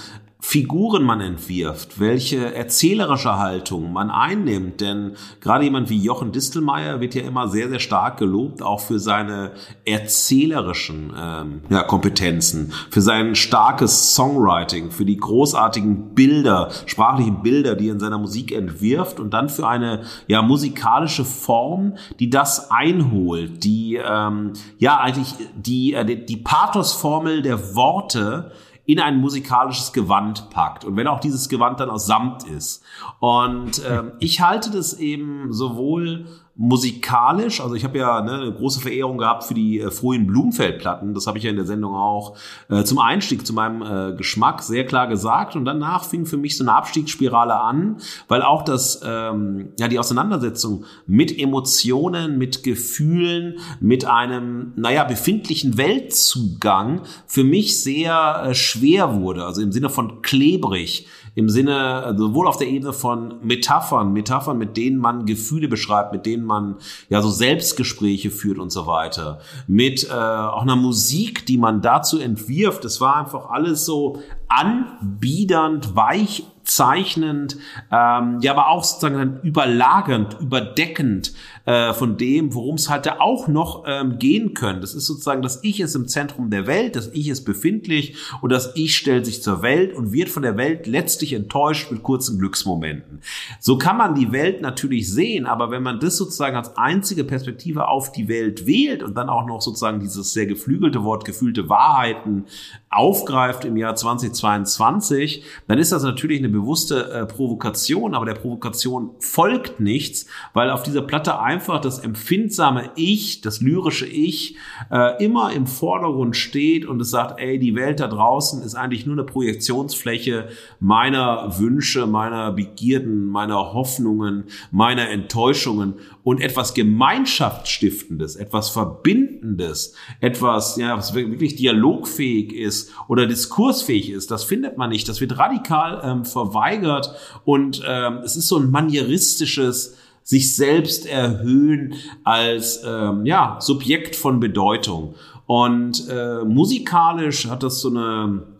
Figuren 0.48 1.02
man 1.04 1.22
entwirft, 1.22 2.00
welche 2.00 2.54
erzählerische 2.54 3.39
Haltung 3.39 3.91
man 3.91 4.12
einnimmt. 4.12 4.80
Denn 4.80 5.14
gerade 5.41 5.64
jemand 5.64 5.89
wie 5.89 5.98
Jochen 5.98 6.32
Distelmeier 6.32 7.02
wird 7.02 7.16
ja 7.16 7.24
immer 7.24 7.48
sehr, 7.48 7.68
sehr 7.68 7.80
stark 7.80 8.18
gelobt, 8.18 8.62
auch 8.62 8.80
für 8.80 9.00
seine 9.00 9.54
erzählerischen 9.86 11.12
ähm, 11.20 11.62
ja, 11.70 11.82
Kompetenzen, 11.82 12.72
für 12.91 13.02
sein 13.02 13.34
starkes 13.34 14.14
Songwriting, 14.14 14.91
für 14.91 15.04
die 15.04 15.18
großartigen 15.18 16.14
Bilder, 16.14 16.70
sprachlichen 16.86 17.41
Bilder, 17.41 17.76
die 17.76 17.88
er 17.88 17.93
in 17.93 18.00
seiner 18.00 18.20
Musik 18.20 18.52
entwirft 18.52 19.20
und 19.20 19.34
dann 19.34 19.50
für 19.50 19.68
eine 19.68 20.04
ja 20.28 20.43
musikalische 20.43 21.26
Form, 21.26 21.96
die 22.20 22.30
das 22.30 22.70
einholt, 22.70 23.64
die 23.64 23.96
ähm, 23.96 24.54
ja 24.78 25.00
eigentlich 25.00 25.34
die, 25.56 25.96
äh, 25.96 26.06
die, 26.06 26.24
die 26.24 26.38
Pathosformel 26.38 27.41
der 27.41 27.76
Worte 27.76 28.52
in 28.86 29.00
ein 29.00 29.20
musikalisches 29.20 29.94
Gewand 29.94 30.50
packt. 30.50 30.86
Und 30.86 30.96
wenn 30.96 31.08
auch 31.08 31.20
dieses 31.20 31.50
Gewand 31.50 31.80
dann 31.80 31.90
aus 31.90 32.06
Samt 32.06 32.44
ist. 32.44 32.84
Und 33.20 33.82
ähm, 33.88 34.14
ich 34.20 34.42
halte 34.42 34.72
das 34.72 34.94
eben 34.94 35.52
sowohl 35.52 36.26
musikalisch, 36.58 37.60
also 37.60 37.76
ich 37.76 37.84
habe 37.84 37.97
ja 37.97 38.22
ne, 38.22 38.34
eine 38.34 38.53
große 38.53 38.80
Verehrung 38.80 39.18
gehabt 39.18 39.43
für 39.43 39.53
die 39.53 39.82
äh, 39.82 39.91
frühen 39.91 40.26
Blumenfeld-Platten, 40.26 41.14
das 41.14 41.28
habe 41.28 41.38
ich 41.38 41.43
ja 41.43 41.49
in 41.49 41.58
der 41.58 41.66
Sendung 41.66 41.93
auch 41.95 42.38
äh, 42.70 42.84
zum 42.84 42.97
Einstieg 42.99 43.45
zu 43.45 43.51
meinem 43.51 43.82
äh, 43.82 44.16
Geschmack 44.16 44.64
sehr 44.64 44.86
klar 44.86 45.08
gesagt. 45.08 45.58
Und 45.58 45.66
danach 45.66 46.06
fing 46.06 46.26
für 46.26 46.38
mich 46.38 46.56
so 46.56 46.64
eine 46.64 46.74
Abstiegsspirale 46.74 47.60
an, 47.60 47.97
weil 48.30 48.41
auch 48.41 48.64
das 48.64 49.01
ähm, 49.06 49.74
ja 49.78 49.89
die 49.89 49.99
Auseinandersetzung 49.99 50.86
mit 51.06 51.38
Emotionen, 51.38 52.38
mit 52.38 52.64
Gefühlen, 52.64 53.60
mit 53.82 54.06
einem 54.06 54.72
naja 54.78 55.03
befindlichen 55.03 55.78
Weltzugang 55.78 57.01
für 57.28 57.43
mich 57.43 57.82
sehr 57.82 58.43
äh, 58.45 58.56
schwer 58.56 59.20
wurde, 59.20 59.45
also 59.45 59.62
im 59.62 59.74
Sinne 59.74 59.89
von 59.89 60.22
klebrig 60.22 61.08
im 61.36 61.50
Sinne, 61.50 62.16
sowohl 62.18 62.48
auf 62.48 62.58
der 62.58 62.68
Ebene 62.68 62.94
von 62.94 63.36
Metaphern, 63.44 64.14
Metaphern, 64.14 64.58
mit 64.58 64.78
denen 64.78 64.98
man 64.98 65.26
Gefühle 65.26 65.68
beschreibt, 65.68 66.14
mit 66.14 66.26
denen 66.26 66.46
man 66.46 66.78
ja 67.10 67.22
so 67.22 67.30
Selbstgespräche 67.30 68.32
führt 68.32 68.58
und 68.58 68.72
so 68.72 68.88
weiter, 68.88 69.40
mit 69.68 70.10
äh, 70.10 70.14
auch 70.14 70.62
einer 70.62 70.78
Musik, 70.78 71.46
die 71.46 71.58
man 71.58 71.82
dazu 71.82 72.20
entwirft. 72.20 72.86
Es 72.86 73.02
war 73.02 73.18
einfach 73.18 73.50
alles 73.50 73.86
so 73.86 74.22
anbiedernd, 74.48 75.96
weich 75.96 76.46
zeichnend, 76.64 77.58
ähm, 77.92 78.40
ja, 78.42 78.52
aber 78.52 78.70
auch 78.70 78.84
sozusagen 78.84 79.40
überlagernd, 79.44 80.38
überdeckend 80.40 81.34
äh, 81.66 81.93
von 81.93 82.18
dem, 82.18 82.53
worum 82.53 82.76
es 82.76 82.89
da 83.01 83.18
auch 83.20 83.47
noch 83.47 83.84
ähm, 83.88 84.20
gehen 84.20 84.53
könnte. 84.53 84.82
Das 84.82 84.93
ist 84.93 85.05
sozusagen, 85.05 85.41
das 85.41 85.63
Ich 85.63 85.80
ist 85.80 85.95
im 85.95 86.07
Zentrum 86.07 86.49
der 86.49 86.68
Welt, 86.68 86.95
das 86.95 87.09
Ich 87.13 87.28
ist 87.28 87.43
befindlich 87.43 88.16
und 88.41 88.51
das 88.51 88.76
Ich 88.76 88.95
stellt 88.95 89.26
sich 89.26 89.41
zur 89.41 89.61
Welt 89.61 89.93
und 89.95 90.11
wird 90.11 90.30
von 90.30 90.43
der 90.43 90.57
Welt 90.57 90.88
letztlich 90.88 91.34
enttäuscht 91.34 91.91
mit 91.91 92.03
kurzen 92.03 92.38
Glücksmomenten. 92.38 93.22
So 93.59 93.78
kann 93.78 93.97
man 93.97 94.16
die 94.16 94.32
Welt 94.32 94.61
natürlich 94.61 95.11
sehen, 95.11 95.45
aber 95.45 95.72
wenn 95.72 95.84
man 95.84 95.99
das 95.99 96.18
sozusagen 96.18 96.55
als 96.55 96.78
einzige 96.78 97.24
Perspektive 97.24 97.88
auf 97.88 98.11
die 98.11 98.28
Welt 98.28 98.68
wählt 98.68 99.03
und 99.03 99.16
dann 99.16 99.30
auch 99.30 99.45
noch 99.45 99.61
sozusagen 99.61 99.99
dieses 99.99 100.34
sehr 100.34 100.45
geflügelte 100.45 101.03
Wort 101.03 101.26
gefühlte 101.26 101.70
Wahrheiten 101.70 102.45
aufgreift 102.89 103.66
im 103.66 103.76
Jahr 103.76 103.95
2022, 103.95 105.43
dann 105.68 105.80
ist 105.80 105.91
das 105.91 106.03
natürlich 106.03 106.39
eine 106.39 106.49
bewusste 106.49 107.11
äh, 107.11 107.26
Provokation, 107.26 108.13
aber 108.13 108.26
der 108.26 108.36
Provokation 108.36 109.11
folgt 109.20 109.80
nichts, 109.80 110.28
weil 110.53 110.70
auf 110.70 110.84
dieser 110.84 111.01
Platte 111.01 111.39
einfach 111.56 111.80
das 111.80 111.99
empfindsame 111.99 112.91
Ich, 112.97 113.39
das 113.39 113.62
lyrische 113.62 114.06
Ich, 114.06 114.58
äh, 114.91 115.24
immer 115.24 115.53
im 115.53 115.68
Vordergrund 115.68 116.36
steht 116.36 116.86
und 116.86 117.01
es 117.01 117.12
sagt, 117.12 117.39
ey, 117.39 117.58
die 117.60 117.76
Welt 117.76 118.01
da 118.01 118.08
draußen 118.08 118.62
ist 118.62 118.76
eigentlich 118.76 119.06
nur 119.06 119.16
eine 119.16 119.24
Projektionsfläche 119.24 120.49
meiner 120.82 121.58
Wünsche, 121.58 122.08
meiner 122.08 122.51
Begierden, 122.51 123.28
meiner 123.28 123.72
Hoffnungen, 123.72 124.43
meiner 124.70 125.10
Enttäuschungen 125.10 125.93
und 126.24 126.41
etwas 126.41 126.74
Gemeinschaftsstiftendes, 126.74 128.36
etwas 128.36 128.70
Verbindendes, 128.70 129.95
etwas, 130.20 130.76
ja, 130.76 130.97
was 130.97 131.14
wirklich 131.14 131.56
dialogfähig 131.56 132.51
ist 132.51 132.91
oder 133.08 133.28
diskursfähig 133.28 134.10
ist, 134.10 134.30
das 134.30 134.43
findet 134.43 134.78
man 134.78 134.89
nicht. 134.89 135.08
Das 135.08 135.22
wird 135.22 135.38
radikal 135.38 136.01
ähm, 136.03 136.26
verweigert 136.26 137.16
und 137.45 137.82
ähm, 137.88 138.18
es 138.26 138.36
ist 138.36 138.49
so 138.49 138.58
ein 138.58 138.72
manieristisches 138.72 139.95
sich 140.26 140.55
selbst 140.55 141.05
erhöhen 141.05 141.93
als 142.23 142.82
ähm, 142.86 143.26
ja 143.26 143.57
Subjekt 143.61 144.15
von 144.15 144.39
Bedeutung. 144.41 145.13
Und 145.45 146.09
äh, 146.09 146.43
musikalisch 146.43 147.47
hat 147.47 147.61
das 147.61 147.80
so 147.80 147.89
eine 147.89 148.55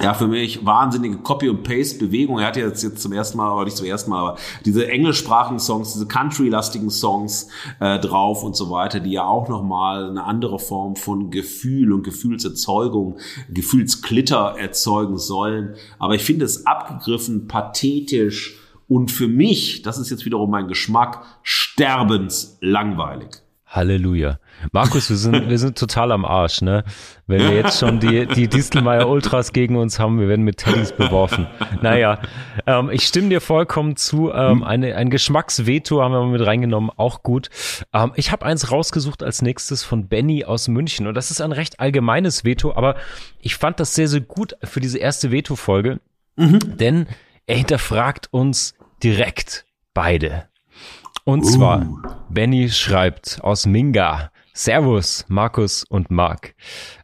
ja, 0.00 0.14
für 0.14 0.28
mich 0.28 0.64
wahnsinnige 0.64 1.18
Copy- 1.18 1.50
und 1.50 1.62
Paste-Bewegung. 1.62 2.38
Er 2.38 2.46
hat 2.46 2.56
jetzt, 2.56 2.82
jetzt 2.82 3.02
zum 3.02 3.12
ersten 3.12 3.36
Mal, 3.36 3.50
aber 3.50 3.64
nicht 3.64 3.76
zum 3.76 3.84
ersten 3.84 4.10
Mal, 4.10 4.20
aber 4.20 4.38
diese 4.64 4.88
englischsprachigen 4.88 5.58
Songs, 5.58 5.92
diese 5.92 6.06
country-lastigen 6.06 6.88
Songs 6.88 7.48
äh, 7.80 7.98
drauf 7.98 8.42
und 8.42 8.56
so 8.56 8.70
weiter, 8.70 9.00
die 9.00 9.12
ja 9.12 9.24
auch 9.24 9.50
nochmal 9.50 10.08
eine 10.08 10.24
andere 10.24 10.58
Form 10.58 10.96
von 10.96 11.30
Gefühl 11.30 11.92
und 11.92 12.02
Gefühlserzeugung, 12.02 13.18
Gefühlsklitter 13.50 14.54
erzeugen 14.58 15.18
sollen. 15.18 15.74
Aber 15.98 16.14
ich 16.14 16.24
finde 16.24 16.46
es 16.46 16.66
abgegriffen, 16.66 17.46
pathetisch 17.46 18.59
und 18.90 19.12
für 19.12 19.28
mich, 19.28 19.82
das 19.82 19.98
ist 19.98 20.10
jetzt 20.10 20.24
wiederum 20.24 20.50
mein 20.50 20.66
Geschmack, 20.66 21.22
sterbenslangweilig. 21.44 23.28
Halleluja. 23.64 24.40
Markus, 24.72 25.08
wir 25.10 25.16
sind, 25.16 25.48
wir 25.48 25.58
sind 25.60 25.78
total 25.78 26.10
am 26.10 26.24
Arsch, 26.24 26.60
ne? 26.60 26.82
Wenn 27.28 27.40
wir 27.42 27.54
jetzt 27.54 27.78
schon 27.78 28.00
die, 28.00 28.26
die 28.26 28.48
Distelmeier 28.48 29.08
Ultras 29.08 29.52
gegen 29.52 29.76
uns 29.76 30.00
haben, 30.00 30.18
wir 30.18 30.26
werden 30.26 30.44
mit 30.44 30.56
Teddys 30.56 30.90
beworfen. 30.90 31.46
Naja, 31.82 32.18
ähm, 32.66 32.90
ich 32.90 33.04
stimme 33.04 33.28
dir 33.28 33.40
vollkommen 33.40 33.94
zu. 33.94 34.32
Ähm, 34.32 34.64
eine, 34.64 34.96
ein 34.96 35.08
Geschmacksveto 35.08 36.02
haben 36.02 36.10
wir 36.10 36.24
mit 36.26 36.44
reingenommen, 36.44 36.90
auch 36.96 37.22
gut. 37.22 37.48
Ähm, 37.92 38.10
ich 38.16 38.32
habe 38.32 38.44
eins 38.44 38.72
rausgesucht 38.72 39.22
als 39.22 39.40
nächstes 39.40 39.84
von 39.84 40.08
Benny 40.08 40.44
aus 40.44 40.66
München. 40.66 41.06
Und 41.06 41.14
das 41.14 41.30
ist 41.30 41.40
ein 41.40 41.52
recht 41.52 41.78
allgemeines 41.78 42.44
Veto, 42.44 42.74
aber 42.74 42.96
ich 43.40 43.54
fand 43.54 43.78
das 43.78 43.94
sehr, 43.94 44.08
sehr 44.08 44.22
gut 44.22 44.56
für 44.64 44.80
diese 44.80 44.98
erste 44.98 45.30
Veto-Folge. 45.30 46.00
Mhm. 46.34 46.76
Denn 46.76 47.06
er 47.46 47.56
hinterfragt 47.56 48.28
uns 48.32 48.74
direkt 49.02 49.66
beide. 49.94 50.48
Und 51.24 51.44
zwar, 51.44 51.82
uh. 51.82 51.98
Benny 52.28 52.70
schreibt 52.70 53.40
aus 53.42 53.66
Minga. 53.66 54.30
Servus, 54.52 55.24
Markus 55.28 55.84
und 55.84 56.10
Mark. 56.10 56.54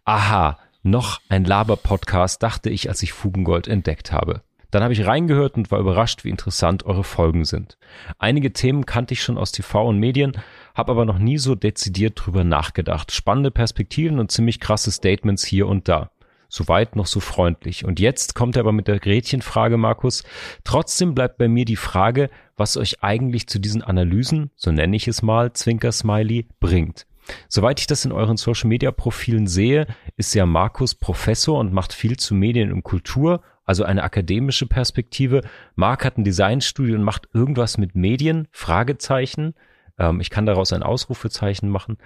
Aha, 0.04 0.58
noch 0.82 1.20
ein 1.28 1.44
Laber-Podcast, 1.44 2.42
dachte 2.42 2.70
ich, 2.70 2.88
als 2.88 3.02
ich 3.02 3.12
Fugengold 3.12 3.68
entdeckt 3.68 4.12
habe. 4.12 4.42
Dann 4.70 4.82
habe 4.82 4.92
ich 4.92 5.06
reingehört 5.06 5.56
und 5.56 5.70
war 5.70 5.78
überrascht, 5.78 6.24
wie 6.24 6.30
interessant 6.30 6.84
eure 6.84 7.04
Folgen 7.04 7.44
sind. 7.44 7.78
Einige 8.18 8.52
Themen 8.52 8.84
kannte 8.84 9.14
ich 9.14 9.22
schon 9.22 9.38
aus 9.38 9.52
TV 9.52 9.86
und 9.86 9.98
Medien, 9.98 10.32
habe 10.74 10.92
aber 10.92 11.04
noch 11.04 11.18
nie 11.18 11.38
so 11.38 11.54
dezidiert 11.54 12.14
drüber 12.16 12.44
nachgedacht. 12.44 13.12
Spannende 13.12 13.50
Perspektiven 13.50 14.18
und 14.18 14.30
ziemlich 14.30 14.60
krasse 14.60 14.90
Statements 14.90 15.44
hier 15.44 15.66
und 15.66 15.88
da. 15.88 16.10
Soweit 16.48 16.96
noch 16.96 17.06
so 17.06 17.20
freundlich. 17.20 17.84
Und 17.84 18.00
jetzt 18.00 18.34
kommt 18.34 18.56
er 18.56 18.60
aber 18.60 18.72
mit 18.72 18.88
der 18.88 18.98
Gretchenfrage, 18.98 19.76
Markus. 19.76 20.22
Trotzdem 20.64 21.14
bleibt 21.14 21.38
bei 21.38 21.48
mir 21.48 21.64
die 21.64 21.76
Frage, 21.76 22.30
was 22.56 22.76
euch 22.76 23.02
eigentlich 23.02 23.48
zu 23.48 23.58
diesen 23.58 23.82
Analysen, 23.82 24.50
so 24.56 24.72
nenne 24.72 24.96
ich 24.96 25.08
es 25.08 25.22
mal, 25.22 25.52
Zwinker-Smiley, 25.52 26.48
bringt. 26.60 27.06
Soweit 27.48 27.80
ich 27.80 27.86
das 27.86 28.04
in 28.04 28.12
euren 28.12 28.36
Social-Media-Profilen 28.36 29.46
sehe, 29.46 29.86
ist 30.16 30.34
ja 30.34 30.46
Markus 30.46 30.94
Professor 30.94 31.58
und 31.58 31.72
macht 31.72 31.92
viel 31.92 32.16
zu 32.16 32.34
Medien 32.34 32.72
und 32.72 32.82
Kultur, 32.82 33.42
also 33.64 33.82
eine 33.82 34.04
akademische 34.04 34.66
Perspektive. 34.66 35.42
Mark 35.74 36.04
hat 36.04 36.18
ein 36.18 36.24
Designstudio 36.24 36.94
und 36.94 37.02
macht 37.02 37.28
irgendwas 37.34 37.78
mit 37.78 37.96
Medien, 37.96 38.46
Fragezeichen. 38.52 39.54
Ähm, 39.98 40.20
ich 40.20 40.30
kann 40.30 40.46
daraus 40.46 40.72
ein 40.72 40.84
Ausrufezeichen 40.84 41.68
machen. 41.68 41.98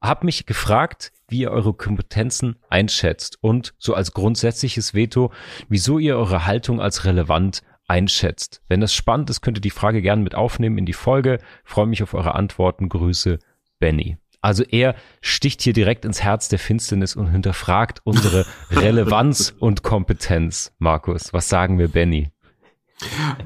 Hab 0.00 0.24
mich 0.24 0.44
gefragt, 0.46 1.12
wie 1.34 1.40
ihr 1.40 1.50
eure 1.50 1.74
Kompetenzen 1.74 2.54
einschätzt 2.70 3.38
und 3.40 3.74
so 3.76 3.94
als 3.94 4.12
grundsätzliches 4.12 4.94
Veto, 4.94 5.32
wieso 5.68 5.98
ihr 5.98 6.16
eure 6.16 6.46
Haltung 6.46 6.80
als 6.80 7.04
relevant 7.04 7.62
einschätzt. 7.88 8.62
Wenn 8.68 8.80
das 8.80 8.94
spannend 8.94 9.30
ist, 9.30 9.40
könnt 9.40 9.58
ihr 9.58 9.62
die 9.62 9.70
Frage 9.70 10.00
gerne 10.00 10.22
mit 10.22 10.36
aufnehmen 10.36 10.78
in 10.78 10.86
die 10.86 10.92
Folge. 10.92 11.40
freue 11.64 11.88
mich 11.88 12.04
auf 12.04 12.14
eure 12.14 12.36
Antworten. 12.36 12.88
Grüße, 12.88 13.40
Benny. 13.80 14.16
Also 14.40 14.62
er 14.62 14.94
sticht 15.22 15.60
hier 15.60 15.72
direkt 15.72 16.04
ins 16.04 16.22
Herz 16.22 16.48
der 16.48 16.60
Finsternis 16.60 17.16
und 17.16 17.32
hinterfragt 17.32 18.00
unsere 18.04 18.46
Relevanz 18.70 19.52
und 19.58 19.82
Kompetenz. 19.82 20.72
Markus, 20.78 21.32
was 21.32 21.48
sagen 21.48 21.80
wir, 21.80 21.88
Benny? 21.88 22.30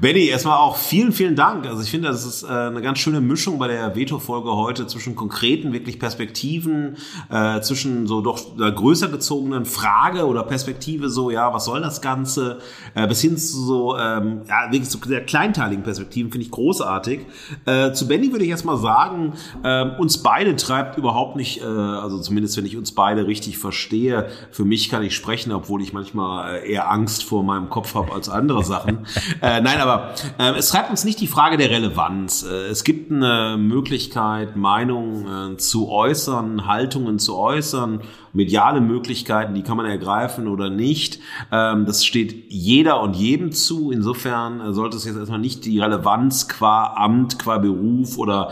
Benny, 0.01 0.27
erstmal 0.27 0.57
auch 0.57 0.77
vielen, 0.77 1.11
vielen 1.11 1.35
Dank. 1.35 1.65
Also 1.65 1.81
ich 1.83 1.91
finde, 1.91 2.09
das 2.09 2.25
ist 2.25 2.43
äh, 2.43 2.47
eine 2.47 2.81
ganz 2.81 2.99
schöne 2.99 3.21
Mischung 3.21 3.59
bei 3.59 3.67
der 3.67 3.95
Veto-Folge 3.95 4.55
heute 4.55 4.87
zwischen 4.87 5.15
konkreten, 5.15 5.73
wirklich 5.73 5.99
Perspektiven, 5.99 6.97
äh, 7.29 7.61
zwischen 7.61 8.07
so 8.07 8.21
doch 8.21 8.39
einer 8.55 8.71
größer 8.71 9.09
gezogenen 9.09 9.65
Frage 9.65 10.25
oder 10.25 10.43
Perspektive, 10.43 11.09
so, 11.09 11.31
ja, 11.31 11.53
was 11.53 11.65
soll 11.65 11.81
das 11.81 12.01
Ganze, 12.01 12.59
äh, 12.95 13.07
bis 13.07 13.21
hin 13.21 13.37
zu 13.37 13.65
so, 13.65 13.97
ähm, 13.97 14.41
ja, 14.47 14.71
wirklich 14.71 14.89
so 14.89 14.99
sehr 15.05 15.25
kleinteiligen 15.25 15.83
Perspektiven, 15.83 16.31
finde 16.31 16.45
ich 16.45 16.51
großartig. 16.51 17.21
Äh, 17.65 17.91
zu 17.93 18.07
Benny 18.07 18.31
würde 18.31 18.45
ich 18.45 18.51
erstmal 18.51 18.77
sagen, 18.77 19.33
äh, 19.63 19.85
uns 19.97 20.19
beide 20.19 20.55
treibt 20.55 20.97
überhaupt 20.97 21.35
nicht, 21.35 21.61
äh, 21.61 21.65
also 21.65 22.19
zumindest 22.19 22.57
wenn 22.57 22.65
ich 22.65 22.77
uns 22.77 22.93
beide 22.93 23.27
richtig 23.27 23.57
verstehe, 23.57 24.29
für 24.51 24.65
mich 24.65 24.89
kann 24.89 25.03
ich 25.03 25.15
sprechen, 25.15 25.51
obwohl 25.51 25.81
ich 25.81 25.93
manchmal 25.93 26.55
äh, 26.55 26.71
eher 26.71 26.91
Angst 26.91 27.23
vor 27.23 27.43
meinem 27.43 27.69
Kopf 27.69 27.95
habe 27.95 28.13
als 28.13 28.29
andere 28.29 28.63
Sachen. 28.63 29.05
Äh, 29.49 29.61
nein, 29.61 29.79
aber 29.79 30.13
äh, 30.37 30.51
es 30.59 30.69
treibt 30.69 30.91
uns 30.91 31.03
nicht 31.05 31.19
die 31.19 31.25
Frage 31.25 31.57
der 31.57 31.71
Relevanz. 31.71 32.43
Äh, 32.43 32.67
es 32.67 32.83
gibt 32.83 33.11
eine 33.11 33.57
Möglichkeit, 33.57 34.55
Meinungen 34.55 35.53
äh, 35.53 35.57
zu 35.57 35.89
äußern, 35.89 36.67
Haltungen 36.67 37.17
zu 37.17 37.35
äußern 37.35 38.01
mediale 38.33 38.81
Möglichkeiten, 38.81 39.53
die 39.53 39.63
kann 39.63 39.77
man 39.77 39.85
ergreifen 39.85 40.47
oder 40.47 40.69
nicht. 40.69 41.19
Ähm, 41.51 41.85
das 41.85 42.05
steht 42.05 42.45
jeder 42.49 43.01
und 43.01 43.15
jedem 43.15 43.51
zu. 43.51 43.91
Insofern 43.91 44.59
äh, 44.61 44.73
sollte 44.73 44.97
es 44.97 45.05
jetzt 45.05 45.17
erstmal 45.17 45.39
nicht 45.39 45.65
die 45.65 45.79
Relevanz 45.79 46.47
qua 46.47 46.93
Amt, 46.95 47.39
qua 47.39 47.57
Beruf 47.57 48.17
oder 48.17 48.51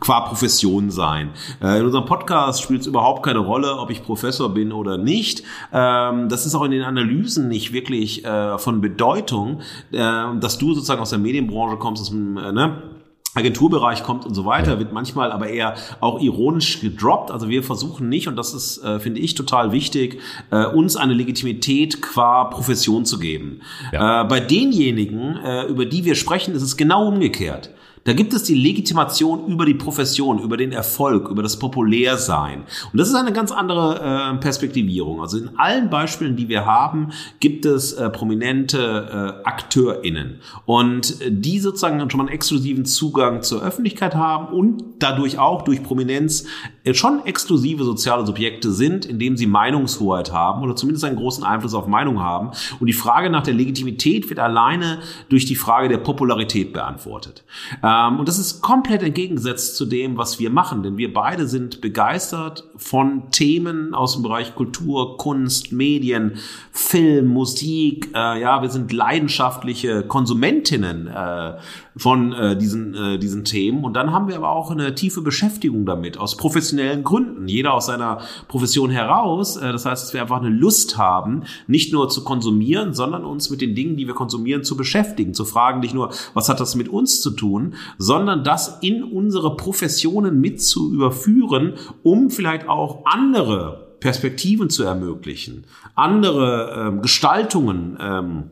qua 0.00 0.20
Profession 0.20 0.90
sein. 0.90 1.30
Äh, 1.62 1.78
in 1.78 1.86
unserem 1.86 2.04
Podcast 2.04 2.62
spielt 2.62 2.82
es 2.82 2.86
überhaupt 2.86 3.24
keine 3.24 3.40
Rolle, 3.40 3.76
ob 3.78 3.90
ich 3.90 4.02
Professor 4.02 4.52
bin 4.52 4.72
oder 4.72 4.98
nicht. 4.98 5.42
Ähm, 5.72 6.28
das 6.28 6.46
ist 6.46 6.54
auch 6.54 6.64
in 6.64 6.70
den 6.70 6.82
Analysen 6.82 7.48
nicht 7.48 7.72
wirklich 7.72 8.24
äh, 8.24 8.58
von 8.58 8.80
Bedeutung, 8.80 9.60
äh, 9.92 9.98
dass 10.40 10.58
du 10.58 10.74
sozusagen 10.74 11.00
aus 11.00 11.10
der 11.10 11.18
Medienbranche 11.18 11.76
kommst, 11.76 12.02
aus 12.02 12.10
dem, 12.10 12.36
äh, 12.36 12.52
ne? 12.52 12.95
Agenturbereich 13.36 14.02
kommt 14.02 14.26
und 14.26 14.34
so 14.34 14.44
weiter, 14.44 14.78
wird 14.78 14.92
manchmal 14.92 15.30
aber 15.30 15.48
eher 15.48 15.74
auch 16.00 16.20
ironisch 16.20 16.80
gedroppt. 16.80 17.30
Also 17.30 17.48
wir 17.48 17.62
versuchen 17.62 18.08
nicht, 18.08 18.28
und 18.28 18.36
das 18.36 18.54
ist, 18.54 18.82
äh, 18.82 18.98
finde 18.98 19.20
ich, 19.20 19.34
total 19.34 19.72
wichtig, 19.72 20.20
äh, 20.50 20.66
uns 20.66 20.96
eine 20.96 21.14
Legitimität 21.14 22.00
qua 22.02 22.44
Profession 22.44 23.04
zu 23.04 23.18
geben. 23.18 23.60
Ja. 23.92 24.22
Äh, 24.22 24.24
bei 24.24 24.40
denjenigen, 24.40 25.36
äh, 25.36 25.64
über 25.66 25.84
die 25.84 26.04
wir 26.04 26.14
sprechen, 26.14 26.54
ist 26.54 26.62
es 26.62 26.76
genau 26.76 27.06
umgekehrt. 27.08 27.70
Da 28.06 28.12
gibt 28.12 28.32
es 28.34 28.44
die 28.44 28.54
Legitimation 28.54 29.48
über 29.48 29.66
die 29.66 29.74
Profession, 29.74 30.38
über 30.38 30.56
den 30.56 30.70
Erfolg, 30.70 31.28
über 31.28 31.42
das 31.42 31.58
Populärsein. 31.58 32.62
Und 32.92 33.00
das 33.00 33.08
ist 33.08 33.16
eine 33.16 33.32
ganz 33.32 33.50
andere 33.50 34.34
äh, 34.36 34.36
Perspektivierung. 34.36 35.20
Also 35.20 35.38
in 35.38 35.58
allen 35.58 35.90
Beispielen, 35.90 36.36
die 36.36 36.48
wir 36.48 36.64
haben, 36.64 37.08
gibt 37.40 37.66
es 37.66 37.94
äh, 37.94 38.08
prominente 38.08 39.40
äh, 39.44 39.48
AkteurInnen. 39.48 40.36
Und 40.66 41.20
äh, 41.20 41.32
die 41.32 41.58
sozusagen 41.58 41.98
schon 42.08 42.18
mal 42.18 42.26
einen 42.26 42.34
exklusiven 42.34 42.84
Zugang 42.84 43.42
zur 43.42 43.60
Öffentlichkeit 43.60 44.14
haben 44.14 44.54
und 44.54 44.84
dadurch 45.00 45.40
auch 45.40 45.62
durch 45.62 45.82
Prominenz 45.82 46.46
äh, 46.84 46.94
schon 46.94 47.26
exklusive 47.26 47.82
soziale 47.82 48.24
Subjekte 48.24 48.70
sind, 48.70 49.04
indem 49.04 49.36
sie 49.36 49.48
Meinungshoheit 49.48 50.32
haben 50.32 50.62
oder 50.62 50.76
zumindest 50.76 51.04
einen 51.04 51.16
großen 51.16 51.42
Einfluss 51.42 51.74
auf 51.74 51.88
Meinung 51.88 52.20
haben. 52.20 52.52
Und 52.78 52.86
die 52.86 52.92
Frage 52.92 53.30
nach 53.30 53.42
der 53.42 53.54
Legitimität 53.54 54.28
wird 54.28 54.38
alleine 54.38 55.00
durch 55.28 55.44
die 55.44 55.56
Frage 55.56 55.88
der 55.88 55.98
Popularität 55.98 56.72
beantwortet. 56.72 57.42
Äh, 57.82 57.95
ähm, 57.95 57.95
und 58.18 58.28
das 58.28 58.38
ist 58.38 58.62
komplett 58.62 59.02
entgegengesetzt 59.02 59.76
zu 59.76 59.86
dem, 59.86 60.16
was 60.16 60.38
wir 60.38 60.50
machen, 60.50 60.82
denn 60.82 60.96
wir 60.96 61.12
beide 61.12 61.46
sind 61.46 61.80
begeistert 61.80 62.64
von 62.76 63.30
Themen 63.30 63.94
aus 63.94 64.14
dem 64.14 64.22
Bereich 64.22 64.54
Kultur, 64.54 65.16
Kunst, 65.18 65.72
Medien, 65.72 66.38
Film, 66.72 67.26
Musik. 67.26 68.10
Äh, 68.14 68.40
ja, 68.40 68.62
wir 68.62 68.70
sind 68.70 68.92
leidenschaftliche 68.92 70.02
Konsumentinnen 70.02 71.06
äh, 71.06 71.54
von 71.96 72.32
äh, 72.32 72.56
diesen, 72.56 72.94
äh, 72.94 73.18
diesen 73.18 73.44
Themen. 73.44 73.84
Und 73.84 73.94
dann 73.94 74.12
haben 74.12 74.28
wir 74.28 74.36
aber 74.36 74.50
auch 74.50 74.70
eine 74.70 74.94
tiefe 74.94 75.22
Beschäftigung 75.22 75.86
damit, 75.86 76.18
aus 76.18 76.36
professionellen 76.36 77.04
Gründen. 77.04 77.48
Jeder 77.48 77.72
aus 77.72 77.86
seiner 77.86 78.18
Profession 78.48 78.90
heraus. 78.90 79.56
Äh, 79.56 79.72
das 79.72 79.86
heißt, 79.86 80.04
dass 80.04 80.14
wir 80.14 80.20
einfach 80.20 80.40
eine 80.40 80.50
Lust 80.50 80.98
haben, 80.98 81.44
nicht 81.66 81.92
nur 81.92 82.08
zu 82.08 82.22
konsumieren, 82.22 82.92
sondern 82.92 83.24
uns 83.24 83.50
mit 83.50 83.60
den 83.60 83.74
Dingen, 83.74 83.96
die 83.96 84.06
wir 84.06 84.14
konsumieren, 84.14 84.62
zu 84.62 84.76
beschäftigen. 84.76 85.32
Zu 85.32 85.44
fragen 85.44 85.80
nicht 85.80 85.94
nur, 85.94 86.12
was 86.34 86.48
hat 86.48 86.60
das 86.60 86.74
mit 86.74 86.88
uns 86.88 87.20
zu 87.22 87.30
tun, 87.30 87.74
sondern 87.98 88.44
das 88.44 88.78
in 88.82 89.02
unsere 89.02 89.56
Professionen 89.56 90.40
mit 90.40 90.62
zu 90.62 90.92
überführen, 90.92 91.74
um 92.02 92.30
vielleicht 92.30 92.68
auch 92.68 93.04
andere 93.06 93.86
Perspektiven 94.00 94.68
zu 94.68 94.84
ermöglichen, 94.84 95.64
andere 95.94 96.88
ähm, 96.88 97.02
Gestaltungen 97.02 97.96
ähm, 98.00 98.50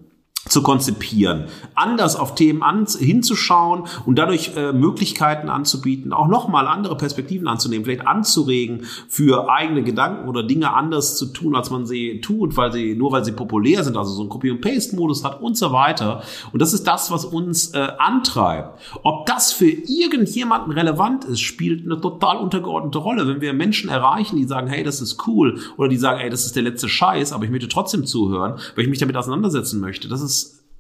zu 0.49 0.63
konzipieren, 0.63 1.45
anders 1.75 2.17
auf 2.17 2.35
Themen 2.35 2.63
an, 2.63 2.87
hinzuschauen 2.87 3.85
und 4.05 4.19
dadurch 4.19 4.53
äh, 4.57 4.73
Möglichkeiten 4.73 5.49
anzubieten, 5.49 6.13
auch 6.13 6.29
nochmal 6.29 6.67
andere 6.67 6.97
Perspektiven 6.97 7.49
anzunehmen, 7.49 7.87
vielleicht 7.87 8.07
anzuregen, 8.07 8.83
für 9.09 9.51
eigene 9.51 9.83
Gedanken 9.83 10.29
oder 10.29 10.43
Dinge 10.43 10.75
anders 10.75 11.17
zu 11.17 11.27
tun, 11.27 11.57
als 11.57 11.71
man 11.71 11.87
sie 11.87 12.21
tut, 12.21 12.59
weil 12.59 12.73
sie 12.73 12.95
nur 12.95 13.13
weil 13.13 13.25
sie 13.25 13.33
populär 13.33 13.85
sind, 13.85 13.97
also 13.97 14.13
so 14.13 14.23
ein 14.23 14.29
Copy-and-Paste-Modus 14.29 15.25
hat 15.25 15.41
und 15.41 15.57
so 15.57 15.73
weiter. 15.73 16.23
Und 16.53 16.61
das 16.61 16.75
ist 16.75 16.87
das, 16.87 17.11
was 17.11 17.25
uns 17.25 17.69
äh, 17.73 17.89
antreibt. 17.99 18.79
Ob 19.03 19.25
das 19.25 19.53
für 19.53 19.71
irgendjemanden 19.71 20.73
relevant 20.73 21.25
ist, 21.25 21.41
spielt 21.41 21.87
eine 21.87 22.01
total 22.01 22.37
untergeordnete 22.37 22.99
Rolle. 22.99 23.27
Wenn 23.27 23.41
wir 23.41 23.55
Menschen 23.55 23.89
erreichen, 23.89 24.37
die 24.37 24.45
sagen, 24.45 24.67
hey, 24.67 24.85
das 24.85 25.01
ist 25.01 25.27
cool, 25.27 25.59
oder 25.79 25.89
die 25.89 25.97
sagen, 25.97 26.21
hey, 26.21 26.29
das 26.29 26.45
ist 26.45 26.55
der 26.55 26.65
letzte 26.65 26.89
Scheiß, 26.89 27.33
aber 27.33 27.45
ich 27.45 27.51
möchte 27.51 27.69
trotzdem 27.69 28.05
zuhören, 28.05 28.59
weil 28.75 28.85
ich 28.85 28.91
mich 28.91 28.99
damit 28.99 29.17
auseinandersetzen 29.17 29.81
möchte. 29.81 30.09
Das 30.09 30.21
ist 30.21 30.34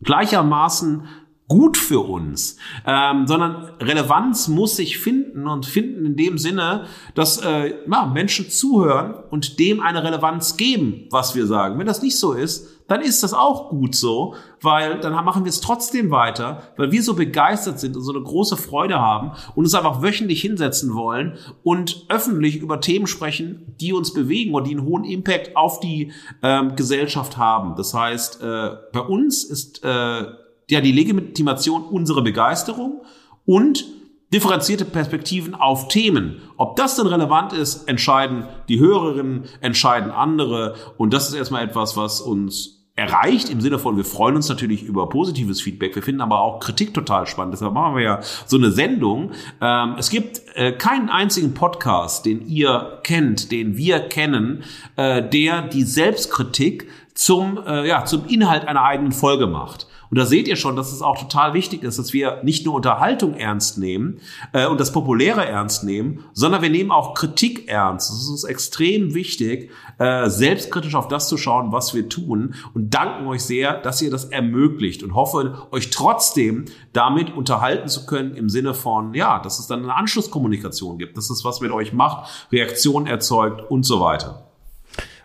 gleichermaßen 0.05 1.09
gut 1.47 1.77
für 1.77 2.01
uns, 2.01 2.57
ähm, 2.87 3.27
sondern 3.27 3.71
Relevanz 3.81 4.49
muss 4.49 4.77
sich 4.77 4.99
finden 4.99 5.47
und 5.47 5.67
finden 5.67 6.07
in 6.07 6.17
dem 6.17 6.39
Sinne, 6.39 6.87
dass 7.15 7.39
äh, 7.39 7.75
ja, 7.87 8.07
Menschen 8.07 8.49
zuhören 8.49 9.15
und 9.31 9.59
dem 9.59 9.81
eine 9.81 10.03
Relevanz 10.03 10.57
geben, 10.57 11.07
was 11.11 11.35
wir 11.35 11.47
sagen. 11.47 11.79
Wenn 11.79 11.87
das 11.87 12.03
nicht 12.03 12.19
so 12.19 12.33
ist, 12.33 12.74
dann 12.87 13.01
ist 13.01 13.22
das 13.22 13.32
auch 13.32 13.70
gut 13.70 13.95
so, 13.95 14.35
weil 14.61 15.01
dann 15.01 15.12
machen 15.24 15.45
wir 15.45 15.49
es 15.49 15.61
trotzdem 15.61 16.11
weiter, 16.11 16.62
weil 16.76 16.93
wir 16.93 17.03
so 17.03 17.14
begeistert 17.14 17.80
sind 17.80 17.97
und 17.97 18.03
so 18.03 18.12
eine 18.12 18.22
große 18.22 18.57
Freude 18.57 19.01
haben 19.01 19.32
und 19.55 19.64
uns 19.64 19.74
einfach 19.74 20.03
wöchentlich 20.03 20.43
hinsetzen 20.43 20.95
wollen 20.95 21.39
und 21.62 22.05
öffentlich 22.09 22.57
über 22.57 22.80
Themen 22.80 23.07
sprechen, 23.07 23.74
die 23.80 23.93
uns 23.95 24.12
bewegen 24.12 24.55
und 24.55 24.66
die 24.66 24.76
einen 24.76 24.87
hohen 24.87 25.05
Impact 25.05 25.57
auf 25.57 25.80
die 25.80 26.12
ähm, 26.43 26.76
Gesellschaft 26.76 27.39
haben. 27.39 27.74
Das 27.76 27.95
heißt, 27.95 28.43
äh, 28.43 28.70
bei 28.93 29.01
uns 29.01 29.45
ist 29.45 29.82
äh, 29.82 30.26
ja 30.68 30.80
die 30.80 30.93
Legitimation 30.93 31.85
unsere 31.85 32.22
Begeisterung 32.22 33.01
und 33.47 33.87
differenzierte 34.35 34.85
Perspektiven 34.85 35.55
auf 35.55 35.87
Themen. 35.89 36.43
Ob 36.57 36.74
das 36.76 36.97
denn 36.97 37.07
relevant 37.07 37.53
ist, 37.53 37.89
entscheiden 37.89 38.49
die 38.68 38.80
Hörerinnen, 38.80 39.45
entscheiden 39.61 40.11
andere. 40.11 40.74
Und 40.99 41.14
das 41.14 41.28
ist 41.28 41.35
erstmal 41.35 41.64
etwas, 41.64 41.97
was 41.97 42.20
uns 42.20 42.74
erreicht 42.97 43.51
im 43.51 43.61
Sinne 43.61 43.79
von, 43.79 43.97
wir 43.97 44.05
freuen 44.05 44.37
uns 44.37 44.49
natürlich 44.49 44.85
über 44.85 45.09
positives 45.09 45.61
Feedback, 45.61 45.97
wir 45.97 46.03
finden 46.03 46.21
aber 46.21 46.41
auch 46.41 46.61
Kritik 46.61 46.95
total 46.95 47.27
spannend. 47.27 47.55
Deshalb 47.55 47.73
machen 47.75 47.97
wir 47.97 48.03
ja 48.03 48.21
so 48.47 48.57
eine 48.57 48.71
Sendung. 48.71 49.33
Ähm, 49.61 49.97
es 49.99 50.11
gibt 50.11 50.43
äh, 50.55 50.73
keinen 50.73 51.09
einzigen 51.09 51.55
Podcast, 51.55 52.25
den 52.25 52.47
ihr 52.47 53.01
kennt, 53.03 53.51
den 53.51 53.77
wir 53.77 53.99
kennen, 54.01 54.63
äh, 54.95 55.29
der 55.29 55.63
die 55.63 55.83
Selbstkritik 55.83 56.89
zum, 57.15 57.59
äh, 57.67 57.87
ja, 57.89 58.05
zum 58.05 58.27
Inhalt 58.27 58.67
einer 58.69 58.85
eigenen 58.85 59.13
Folge 59.13 59.49
macht. 59.49 59.89
Und 60.15 60.19
da 60.19 60.27
seht 60.27 60.47
ihr 60.47 60.55
schon, 60.55 60.77
dass 60.77 60.93
es 60.93 61.03
auch 61.03 61.19
total 61.19 61.55
wichtig 61.55 61.83
ist, 61.83 61.99
dass 61.99 62.12
wir 62.12 62.41
nicht 62.45 62.65
nur 62.65 62.77
Unterhaltung 62.77 63.35
ernst 63.35 63.79
nehmen 63.79 64.21
äh, 64.53 64.65
und 64.69 64.79
das 64.79 64.93
Populäre 64.93 65.45
ernst 65.45 65.83
nehmen, 65.83 66.21
sondern 66.33 66.62
wir 66.62 66.71
nehmen 66.71 66.93
auch 66.93 67.15
Kritik 67.15 67.67
ernst. 67.67 68.12
Es 68.12 68.21
ist 68.21 68.29
uns 68.29 68.45
extrem 68.45 69.12
wichtig, 69.12 69.73
äh, 69.99 70.31
selbstkritisch 70.31 70.95
auf 70.95 71.09
das 71.09 71.27
zu 71.27 71.37
schauen, 71.37 71.73
was 71.73 71.95
wir 71.95 72.09
tun 72.09 72.55
und 72.75 72.95
danken 72.95 73.27
euch 73.27 73.43
sehr, 73.43 73.77
dass 73.77 74.01
ihr 74.03 74.11
das 74.12 74.27
ermöglicht 74.27 75.03
und 75.03 75.17
hoffe, 75.17 75.67
euch 75.73 75.91
trotzdem 75.91 76.67
damit 76.93 77.35
unterhalten 77.35 77.89
zu 77.89 78.07
können 78.07 78.37
im 78.37 78.49
Sinne 78.49 78.73
von, 78.73 79.15
ja, 79.15 79.41
dass 79.41 79.59
es 79.59 79.67
dann 79.67 79.83
eine 79.83 79.97
Anschlusskommunikation 79.97 80.97
gibt, 80.97 81.17
dass 81.17 81.29
es 81.29 81.45
was 81.45 81.61
mit 81.61 81.73
euch 81.73 81.93
macht, 81.93 82.49
Reaktionen 82.53 83.09
erzeugt 83.09 83.69
und 83.69 83.83
so 83.83 83.99
weiter. 83.99 84.47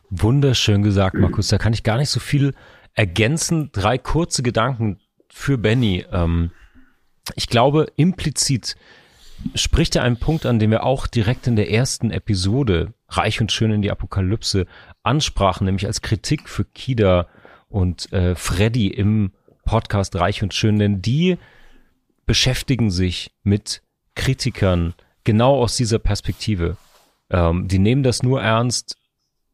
Wunderschön 0.10 0.82
gesagt, 0.82 1.14
Markus. 1.20 1.50
Da 1.50 1.60
kann 1.60 1.74
ich 1.74 1.84
gar 1.84 1.98
nicht 1.98 2.10
so 2.10 2.20
viel 2.20 2.56
ergänzen 3.00 3.72
drei 3.72 3.98
kurze 3.98 4.44
Gedanken 4.44 5.00
für 5.30 5.58
Benny. 5.58 6.06
Ähm, 6.12 6.52
ich 7.36 7.48
glaube, 7.48 7.88
implizit 7.96 8.76
spricht 9.56 9.96
er 9.96 10.04
einen 10.04 10.18
Punkt 10.18 10.46
an, 10.46 10.60
den 10.60 10.70
wir 10.70 10.84
auch 10.84 11.08
direkt 11.08 11.48
in 11.48 11.56
der 11.56 11.72
ersten 11.72 12.12
Episode 12.12 12.94
Reich 13.08 13.40
und 13.40 13.54
Schön 13.54 13.72
in 13.72 13.82
die 13.82 13.90
Apokalypse 13.90 14.66
ansprachen, 15.02 15.64
nämlich 15.64 15.86
als 15.86 16.02
Kritik 16.02 16.50
für 16.50 16.66
Kida 16.66 17.30
und 17.70 18.12
äh, 18.12 18.36
Freddy 18.36 18.88
im 18.88 19.32
Podcast 19.64 20.18
Reich 20.18 20.44
und 20.44 20.54
Schön, 20.54 20.78
denn 20.78 21.02
die 21.02 21.38
beschäftigen 22.26 22.92
sich 22.92 23.32
mit 23.44 23.82
Kritikern 24.16 24.94
genau 25.24 25.56
aus 25.56 25.78
dieser 25.78 26.00
Perspektive. 26.00 26.76
Ähm, 27.30 27.70
die 27.70 27.80
nehmen 27.80 28.04
das 28.04 28.24
nur 28.24 28.42
ernst, 28.42 28.99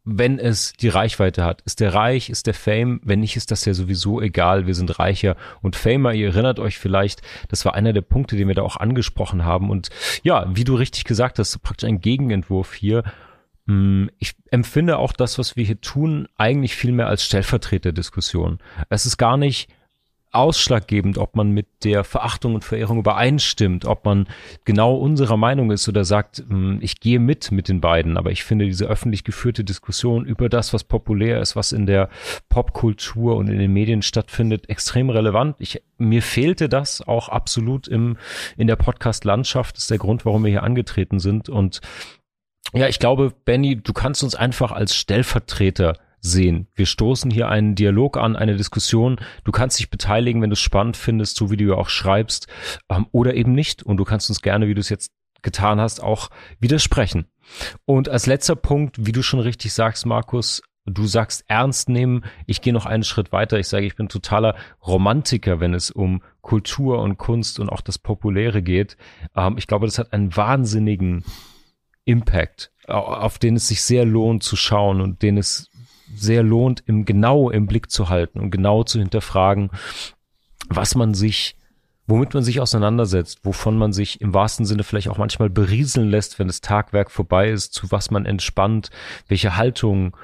wenn 0.05 0.37
es 0.37 0.73
die 0.73 0.87
Reichweite 0.87 1.43
hat. 1.43 1.61
Ist 1.63 1.79
der 1.79 1.93
reich, 1.93 2.29
ist 2.29 2.45
der 2.45 2.53
Fame? 2.53 3.01
Wenn 3.03 3.19
nicht, 3.19 3.35
ist 3.35 3.49
das 3.49 3.65
ja 3.65 3.73
sowieso 3.73 4.21
egal. 4.21 4.67
Wir 4.67 4.75
sind 4.75 4.99
reicher 4.99 5.35
und 5.61 5.75
Famer. 5.75 6.13
Ihr 6.13 6.27
erinnert 6.27 6.59
euch 6.59 6.77
vielleicht, 6.77 7.23
das 7.49 7.65
war 7.65 7.73
einer 7.73 7.91
der 7.91 8.01
Punkte, 8.01 8.35
den 8.35 8.47
wir 8.47 8.55
da 8.55 8.61
auch 8.61 8.77
angesprochen 8.77 9.43
haben. 9.43 9.71
Und 9.71 9.89
ja, 10.23 10.45
wie 10.55 10.63
du 10.63 10.75
richtig 10.75 11.05
gesagt 11.05 11.39
hast, 11.39 11.57
praktisch 11.63 11.89
ein 11.89 12.01
Gegenentwurf 12.01 12.75
hier. 12.75 13.03
Hm, 13.67 14.11
ich 14.19 14.35
empfinde 14.51 14.99
auch 14.99 15.11
das, 15.11 15.39
was 15.39 15.55
wir 15.55 15.65
hier 15.65 15.81
tun, 15.81 16.27
eigentlich 16.37 16.75
viel 16.75 16.91
mehr 16.91 17.07
als 17.07 17.25
Stellvertreterdiskussion. 17.25 18.59
Es 18.89 19.07
ist 19.07 19.17
gar 19.17 19.37
nicht 19.37 19.69
ausschlaggebend, 20.35 21.17
ob 21.17 21.35
man 21.35 21.51
mit 21.51 21.67
der 21.83 22.03
Verachtung 22.03 22.55
und 22.55 22.63
Verehrung 22.63 22.99
übereinstimmt, 22.99 23.85
ob 23.85 24.05
man 24.05 24.27
genau 24.65 24.95
unserer 24.95 25.37
Meinung 25.37 25.71
ist 25.71 25.87
oder 25.87 26.05
sagt, 26.05 26.43
hm, 26.47 26.79
ich 26.81 26.99
gehe 26.99 27.19
mit 27.19 27.51
mit 27.51 27.67
den 27.67 27.81
beiden. 27.81 28.17
Aber 28.17 28.31
ich 28.31 28.43
finde 28.43 28.65
diese 28.65 28.85
öffentlich 28.85 29.23
geführte 29.23 29.63
Diskussion 29.63 30.25
über 30.25 30.49
das, 30.49 30.73
was 30.73 30.83
populär 30.83 31.41
ist, 31.41 31.55
was 31.55 31.71
in 31.71 31.85
der 31.85 32.09
Popkultur 32.49 33.35
und 33.37 33.47
in 33.47 33.59
den 33.59 33.73
Medien 33.73 34.01
stattfindet, 34.01 34.69
extrem 34.69 35.09
relevant. 35.09 35.55
Ich, 35.59 35.81
mir 35.97 36.21
fehlte 36.21 36.69
das 36.69 37.01
auch 37.01 37.29
absolut 37.29 37.87
im, 37.87 38.17
in 38.57 38.67
der 38.67 38.75
Podcast-Landschaft. 38.75 39.75
Das 39.77 39.83
ist 39.83 39.91
der 39.91 39.97
Grund, 39.97 40.25
warum 40.25 40.43
wir 40.43 40.51
hier 40.51 40.63
angetreten 40.63 41.19
sind. 41.19 41.49
Und 41.49 41.81
ja, 42.73 42.87
ich 42.87 42.99
glaube, 42.99 43.33
Benny, 43.45 43.81
du 43.81 43.93
kannst 43.93 44.23
uns 44.23 44.35
einfach 44.35 44.71
als 44.71 44.95
Stellvertreter 44.95 45.97
sehen. 46.25 46.67
Wir 46.75 46.85
stoßen 46.85 47.31
hier 47.31 47.49
einen 47.49 47.75
Dialog 47.75 48.17
an, 48.17 48.35
eine 48.35 48.55
Diskussion. 48.55 49.17
Du 49.43 49.51
kannst 49.51 49.79
dich 49.79 49.89
beteiligen, 49.89 50.41
wenn 50.41 50.49
du 50.49 50.55
es 50.55 50.59
spannend 50.59 50.97
findest, 50.97 51.37
so 51.37 51.51
wie 51.51 51.57
du 51.57 51.65
ja 51.65 51.75
auch 51.75 51.89
schreibst, 51.89 52.47
ähm, 52.89 53.07
oder 53.11 53.35
eben 53.35 53.53
nicht. 53.53 53.83
Und 53.83 53.97
du 53.97 54.03
kannst 54.03 54.29
uns 54.29 54.41
gerne, 54.41 54.67
wie 54.67 54.73
du 54.73 54.81
es 54.81 54.89
jetzt 54.89 55.11
getan 55.41 55.79
hast, 55.79 56.01
auch 56.01 56.29
widersprechen. 56.59 57.27
Und 57.85 58.09
als 58.09 58.25
letzter 58.25 58.55
Punkt, 58.55 59.05
wie 59.05 59.11
du 59.11 59.21
schon 59.21 59.39
richtig 59.39 59.73
sagst, 59.73 60.05
Markus, 60.05 60.61
du 60.85 61.05
sagst 61.05 61.45
ernst 61.47 61.89
nehmen. 61.89 62.25
Ich 62.45 62.61
gehe 62.61 62.73
noch 62.73 62.85
einen 62.85 63.03
Schritt 63.03 63.31
weiter. 63.31 63.57
Ich 63.59 63.67
sage, 63.67 63.85
ich 63.85 63.95
bin 63.95 64.09
totaler 64.09 64.55
Romantiker, 64.85 65.59
wenn 65.59 65.73
es 65.73 65.91
um 65.91 66.21
Kultur 66.41 67.01
und 67.01 67.17
Kunst 67.17 67.59
und 67.59 67.69
auch 67.69 67.81
das 67.81 67.97
Populäre 67.97 68.61
geht. 68.61 68.97
Ähm, 69.35 69.57
ich 69.57 69.67
glaube, 69.67 69.85
das 69.85 69.99
hat 69.99 70.13
einen 70.13 70.35
wahnsinnigen 70.35 71.23
Impact, 72.05 72.71
auf 72.87 73.39
den 73.39 73.55
es 73.55 73.67
sich 73.67 73.81
sehr 73.81 74.05
lohnt 74.05 74.43
zu 74.43 74.55
schauen 74.55 75.01
und 75.01 75.23
den 75.23 75.37
es 75.37 75.69
sehr 76.13 76.43
lohnt, 76.43 76.83
im 76.85 77.05
genau 77.05 77.49
im 77.49 77.67
Blick 77.67 77.89
zu 77.89 78.09
halten 78.09 78.39
und 78.39 78.51
genau 78.51 78.83
zu 78.83 78.99
hinterfragen, 78.99 79.71
was 80.69 80.95
man 80.95 81.13
sich, 81.13 81.55
womit 82.07 82.33
man 82.33 82.43
sich 82.43 82.59
auseinandersetzt, 82.59 83.39
wovon 83.43 83.77
man 83.77 83.93
sich 83.93 84.21
im 84.21 84.33
wahrsten 84.33 84.65
Sinne 84.65 84.83
vielleicht 84.83 85.09
auch 85.09 85.17
manchmal 85.17 85.49
berieseln 85.49 86.09
lässt, 86.09 86.39
wenn 86.39 86.47
das 86.47 86.61
Tagwerk 86.61 87.11
vorbei 87.11 87.49
ist, 87.49 87.73
zu 87.73 87.91
was 87.91 88.11
man 88.11 88.25
entspannt, 88.25 88.89
welche 89.27 89.55
Haltung 89.55 90.15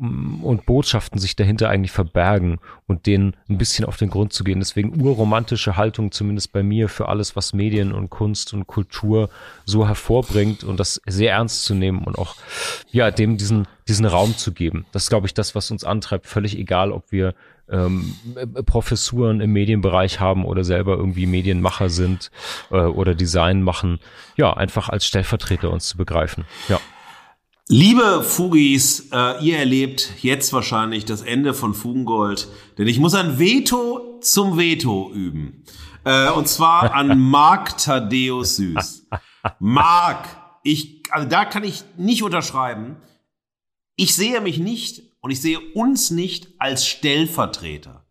und 0.00 0.64
Botschaften 0.64 1.20
sich 1.20 1.36
dahinter 1.36 1.68
eigentlich 1.68 1.90
verbergen 1.90 2.58
und 2.86 3.04
denen 3.04 3.36
ein 3.50 3.58
bisschen 3.58 3.84
auf 3.84 3.98
den 3.98 4.08
Grund 4.08 4.32
zu 4.32 4.44
gehen. 4.44 4.58
Deswegen 4.58 5.02
urromantische 5.02 5.76
Haltung 5.76 6.10
zumindest 6.10 6.52
bei 6.52 6.62
mir 6.62 6.88
für 6.88 7.08
alles, 7.08 7.36
was 7.36 7.52
Medien 7.52 7.92
und 7.92 8.08
Kunst 8.08 8.54
und 8.54 8.66
Kultur 8.66 9.28
so 9.66 9.86
hervorbringt 9.86 10.64
und 10.64 10.80
das 10.80 11.02
sehr 11.06 11.32
ernst 11.32 11.64
zu 11.64 11.74
nehmen 11.74 12.04
und 12.04 12.16
auch 12.16 12.36
ja 12.90 13.10
dem 13.10 13.36
diesen 13.36 13.68
diesen 13.88 14.06
Raum 14.06 14.36
zu 14.38 14.52
geben. 14.52 14.86
Das 14.92 15.04
ist 15.04 15.10
glaube 15.10 15.26
ich 15.26 15.34
das, 15.34 15.54
was 15.54 15.70
uns 15.70 15.84
antreibt. 15.84 16.26
Völlig 16.26 16.56
egal, 16.56 16.92
ob 16.92 17.12
wir 17.12 17.34
ähm, 17.68 18.16
Professuren 18.64 19.40
im 19.40 19.52
Medienbereich 19.52 20.18
haben 20.18 20.46
oder 20.46 20.64
selber 20.64 20.96
irgendwie 20.96 21.26
Medienmacher 21.26 21.90
sind 21.90 22.30
äh, 22.70 22.76
oder 22.76 23.14
Design 23.14 23.62
machen. 23.62 24.00
Ja, 24.36 24.54
einfach 24.54 24.88
als 24.88 25.04
Stellvertreter 25.04 25.70
uns 25.70 25.88
zu 25.88 25.98
begreifen. 25.98 26.46
Ja. 26.68 26.80
Liebe 27.72 28.24
Fugis, 28.24 29.10
äh, 29.12 29.44
ihr 29.44 29.58
erlebt 29.58 30.14
jetzt 30.22 30.52
wahrscheinlich 30.52 31.04
das 31.04 31.22
Ende 31.22 31.54
von 31.54 31.72
Fugengold, 31.72 32.48
denn 32.78 32.88
ich 32.88 32.98
muss 32.98 33.14
ein 33.14 33.38
Veto 33.38 34.18
zum 34.20 34.58
Veto 34.58 35.12
üben. 35.14 35.62
Äh, 36.02 36.30
und 36.30 36.48
zwar 36.48 36.92
an 36.92 37.16
Mark 37.30 37.78
Thaddeus 37.78 38.56
Süß. 38.56 39.06
Mark, 39.60 40.26
ich, 40.64 41.02
also 41.10 41.28
da 41.28 41.44
kann 41.44 41.62
ich 41.62 41.84
nicht 41.96 42.24
unterschreiben. 42.24 42.96
Ich 43.94 44.16
sehe 44.16 44.40
mich 44.40 44.58
nicht 44.58 45.04
und 45.20 45.30
ich 45.30 45.40
sehe 45.40 45.60
uns 45.60 46.10
nicht 46.10 46.48
als 46.58 46.88
Stellvertreter. 46.88 48.04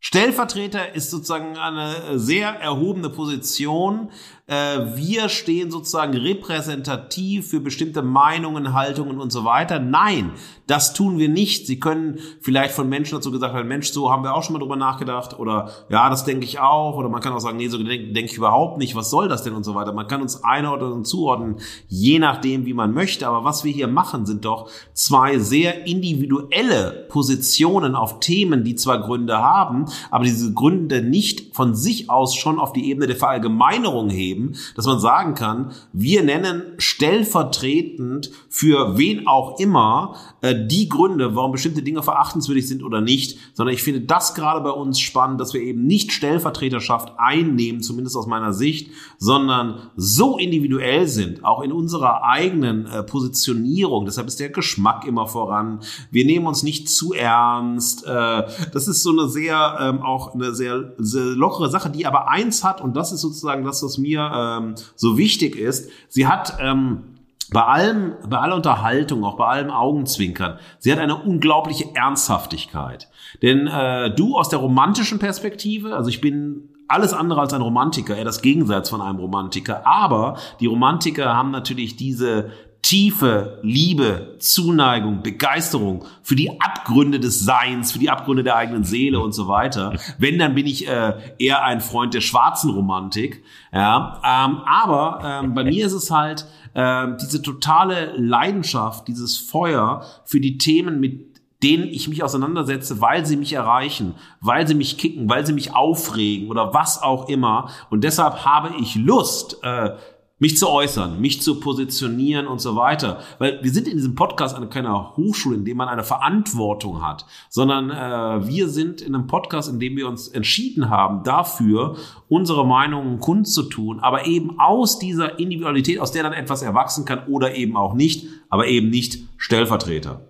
Stellvertreter 0.00 0.94
ist 0.94 1.10
sozusagen 1.10 1.56
eine 1.56 2.18
sehr 2.18 2.50
erhobene 2.50 3.08
Position, 3.08 4.10
wir 4.48 5.28
stehen 5.28 5.70
sozusagen 5.70 6.16
repräsentativ 6.16 7.50
für 7.50 7.60
bestimmte 7.60 8.00
Meinungen, 8.00 8.72
Haltungen 8.72 9.20
und 9.20 9.30
so 9.30 9.44
weiter. 9.44 9.78
Nein, 9.78 10.32
das 10.66 10.94
tun 10.94 11.18
wir 11.18 11.28
nicht. 11.28 11.66
Sie 11.66 11.78
können 11.78 12.18
vielleicht 12.40 12.74
von 12.74 12.88
Menschen 12.88 13.16
dazu 13.16 13.30
gesagt 13.30 13.52
haben, 13.52 13.68
Mensch, 13.68 13.90
so 13.90 14.10
haben 14.10 14.22
wir 14.22 14.34
auch 14.34 14.42
schon 14.42 14.54
mal 14.54 14.58
drüber 14.58 14.76
nachgedacht 14.76 15.38
oder 15.38 15.70
ja, 15.90 16.08
das 16.08 16.24
denke 16.24 16.46
ich 16.46 16.60
auch 16.60 16.96
oder 16.96 17.10
man 17.10 17.20
kann 17.20 17.34
auch 17.34 17.40
sagen, 17.40 17.58
nee, 17.58 17.68
so 17.68 17.76
denke 17.76 18.14
denk 18.14 18.30
ich 18.30 18.38
überhaupt 18.38 18.78
nicht, 18.78 18.94
was 18.94 19.10
soll 19.10 19.28
das 19.28 19.42
denn 19.42 19.52
und 19.52 19.64
so 19.64 19.74
weiter. 19.74 19.92
Man 19.92 20.08
kann 20.08 20.22
uns 20.22 20.42
einordnen 20.42 20.92
und 20.92 21.06
zuordnen, 21.06 21.56
je 21.86 22.18
nachdem, 22.18 22.64
wie 22.64 22.72
man 22.72 22.94
möchte. 22.94 23.28
Aber 23.28 23.44
was 23.44 23.64
wir 23.64 23.72
hier 23.72 23.88
machen, 23.88 24.24
sind 24.24 24.46
doch 24.46 24.70
zwei 24.94 25.38
sehr 25.38 25.86
individuelle 25.86 27.06
Positionen 27.10 27.94
auf 27.94 28.20
Themen, 28.20 28.64
die 28.64 28.76
zwar 28.76 29.02
Gründe 29.02 29.36
haben, 29.36 29.84
aber 30.10 30.24
diese 30.24 30.54
Gründe 30.54 31.02
nicht 31.02 31.54
von 31.54 31.74
sich 31.74 32.08
aus 32.08 32.34
schon 32.34 32.58
auf 32.58 32.72
die 32.72 32.88
Ebene 32.88 33.08
der 33.08 33.16
Verallgemeinerung 33.16 34.08
heben 34.08 34.37
geben, 34.38 34.54
dass 34.74 34.86
man 34.86 35.00
sagen 35.00 35.34
kann, 35.34 35.72
wir 35.92 36.22
nennen 36.22 36.62
stellvertretend 36.78 38.30
für 38.48 38.96
wen 38.96 39.26
auch 39.26 39.58
immer 39.58 40.16
äh, 40.40 40.54
die 40.66 40.88
Gründe, 40.88 41.34
warum 41.34 41.52
bestimmte 41.52 41.82
Dinge 41.82 42.02
verachtenswürdig 42.02 42.66
sind 42.66 42.82
oder 42.82 43.00
nicht, 43.00 43.38
sondern 43.54 43.74
ich 43.74 43.82
finde 43.82 44.02
das 44.02 44.34
gerade 44.34 44.60
bei 44.60 44.70
uns 44.70 45.00
spannend, 45.00 45.40
dass 45.40 45.54
wir 45.54 45.60
eben 45.60 45.86
nicht 45.86 46.12
Stellvertreterschaft 46.12 47.14
einnehmen, 47.18 47.82
zumindest 47.82 48.16
aus 48.16 48.26
meiner 48.26 48.52
Sicht, 48.52 48.90
sondern 49.18 49.90
so 49.96 50.38
individuell 50.38 51.08
sind, 51.08 51.44
auch 51.44 51.62
in 51.62 51.72
unserer 51.72 52.22
eigenen 52.24 52.86
äh, 52.86 53.02
Positionierung. 53.02 54.04
Deshalb 54.04 54.28
ist 54.28 54.40
der 54.40 54.50
Geschmack 54.50 55.06
immer 55.06 55.26
voran. 55.26 55.80
Wir 56.10 56.24
nehmen 56.24 56.46
uns 56.46 56.62
nicht 56.62 56.88
zu 56.88 57.12
ernst. 57.12 58.06
Äh, 58.06 58.44
das 58.72 58.88
ist 58.88 59.02
so 59.02 59.10
eine 59.10 59.28
sehr, 59.28 59.78
ähm, 59.80 60.02
auch 60.02 60.34
eine 60.34 60.54
sehr, 60.54 60.94
sehr 60.98 61.24
lockere 61.24 61.70
Sache, 61.70 61.90
die 61.90 62.06
aber 62.06 62.28
eins 62.28 62.64
hat, 62.64 62.80
und 62.80 62.96
das 62.96 63.12
ist 63.12 63.20
sozusagen 63.20 63.64
das, 63.64 63.82
was 63.82 63.98
mir 63.98 64.27
ähm, 64.34 64.74
so 64.94 65.18
wichtig 65.18 65.56
ist. 65.56 65.90
Sie 66.08 66.26
hat 66.26 66.58
ähm, 66.60 67.18
bei 67.50 67.64
allem, 67.64 68.14
bei 68.28 68.38
aller 68.38 68.56
Unterhaltung, 68.56 69.24
auch 69.24 69.36
bei 69.36 69.46
allem 69.46 69.70
Augenzwinkern, 69.70 70.58
sie 70.78 70.92
hat 70.92 70.98
eine 70.98 71.16
unglaubliche 71.16 71.94
Ernsthaftigkeit. 71.94 73.08
Denn 73.42 73.66
äh, 73.66 74.14
du 74.14 74.36
aus 74.36 74.48
der 74.48 74.58
romantischen 74.58 75.18
Perspektive, 75.18 75.96
also 75.96 76.10
ich 76.10 76.20
bin 76.20 76.68
alles 76.88 77.12
andere 77.12 77.40
als 77.40 77.52
ein 77.52 77.60
Romantiker, 77.62 78.16
eher 78.16 78.24
das 78.24 78.42
Gegensatz 78.42 78.88
von 78.88 79.02
einem 79.02 79.18
Romantiker. 79.18 79.86
Aber 79.86 80.38
die 80.60 80.66
Romantiker 80.66 81.34
haben 81.34 81.50
natürlich 81.50 81.96
diese 81.96 82.50
tiefe 82.82 83.58
Liebe, 83.62 84.36
Zuneigung, 84.38 85.22
Begeisterung 85.22 86.04
für 86.22 86.36
die 86.36 86.60
Abgründe 86.60 87.20
des 87.20 87.40
Seins, 87.40 87.92
für 87.92 87.98
die 87.98 88.10
Abgründe 88.10 88.44
der 88.44 88.56
eigenen 88.56 88.84
Seele 88.84 89.20
und 89.20 89.32
so 89.32 89.48
weiter. 89.48 89.98
Wenn, 90.18 90.38
dann 90.38 90.54
bin 90.54 90.66
ich 90.66 90.88
äh, 90.88 91.34
eher 91.38 91.64
ein 91.64 91.80
Freund 91.80 92.14
der 92.14 92.20
schwarzen 92.20 92.70
Romantik. 92.70 93.42
Ja, 93.72 94.20
ähm, 94.24 94.62
aber 94.64 95.20
ähm, 95.24 95.54
bei 95.54 95.64
mir 95.64 95.86
ist 95.86 95.92
es 95.92 96.10
halt 96.10 96.46
äh, 96.74 97.08
diese 97.20 97.42
totale 97.42 98.14
Leidenschaft, 98.16 99.08
dieses 99.08 99.36
Feuer 99.36 100.04
für 100.24 100.40
die 100.40 100.56
Themen, 100.56 101.00
mit 101.00 101.28
denen 101.62 101.88
ich 101.88 102.08
mich 102.08 102.22
auseinandersetze, 102.22 103.00
weil 103.00 103.26
sie 103.26 103.36
mich 103.36 103.52
erreichen, 103.52 104.14
weil 104.40 104.68
sie 104.68 104.74
mich 104.74 104.96
kicken, 104.96 105.28
weil 105.28 105.44
sie 105.44 105.52
mich 105.52 105.74
aufregen 105.74 106.48
oder 106.50 106.72
was 106.72 107.02
auch 107.02 107.28
immer. 107.28 107.70
Und 107.90 108.04
deshalb 108.04 108.44
habe 108.44 108.70
ich 108.80 108.94
Lust, 108.94 109.58
äh, 109.64 109.96
mich 110.38 110.56
zu 110.56 110.68
äußern, 110.68 111.20
mich 111.20 111.42
zu 111.42 111.60
positionieren 111.60 112.46
und 112.46 112.60
so 112.60 112.76
weiter. 112.76 113.20
Weil 113.38 113.58
wir 113.62 113.70
sind 113.70 113.88
in 113.88 113.96
diesem 113.96 114.14
Podcast 114.14 114.54
an 114.54 114.70
keiner 114.70 115.16
Hochschule, 115.16 115.56
in 115.56 115.64
dem 115.64 115.76
man 115.76 115.88
eine 115.88 116.04
Verantwortung 116.04 117.02
hat, 117.06 117.26
sondern 117.48 117.90
äh, 117.90 118.46
wir 118.46 118.68
sind 118.68 119.00
in 119.00 119.14
einem 119.14 119.26
Podcast, 119.26 119.68
in 119.68 119.80
dem 119.80 119.96
wir 119.96 120.08
uns 120.08 120.28
entschieden 120.28 120.90
haben, 120.90 121.24
dafür 121.24 121.96
unsere 122.28 122.66
Meinungen 122.66 123.18
kundzutun, 123.18 124.00
aber 124.00 124.26
eben 124.26 124.60
aus 124.60 124.98
dieser 124.98 125.38
Individualität, 125.38 125.98
aus 125.98 126.12
der 126.12 126.22
dann 126.22 126.32
etwas 126.32 126.62
erwachsen 126.62 127.04
kann 127.04 127.26
oder 127.26 127.54
eben 127.54 127.76
auch 127.76 127.94
nicht, 127.94 128.26
aber 128.48 128.66
eben 128.66 128.90
nicht 128.90 129.18
Stellvertreter. 129.36 130.27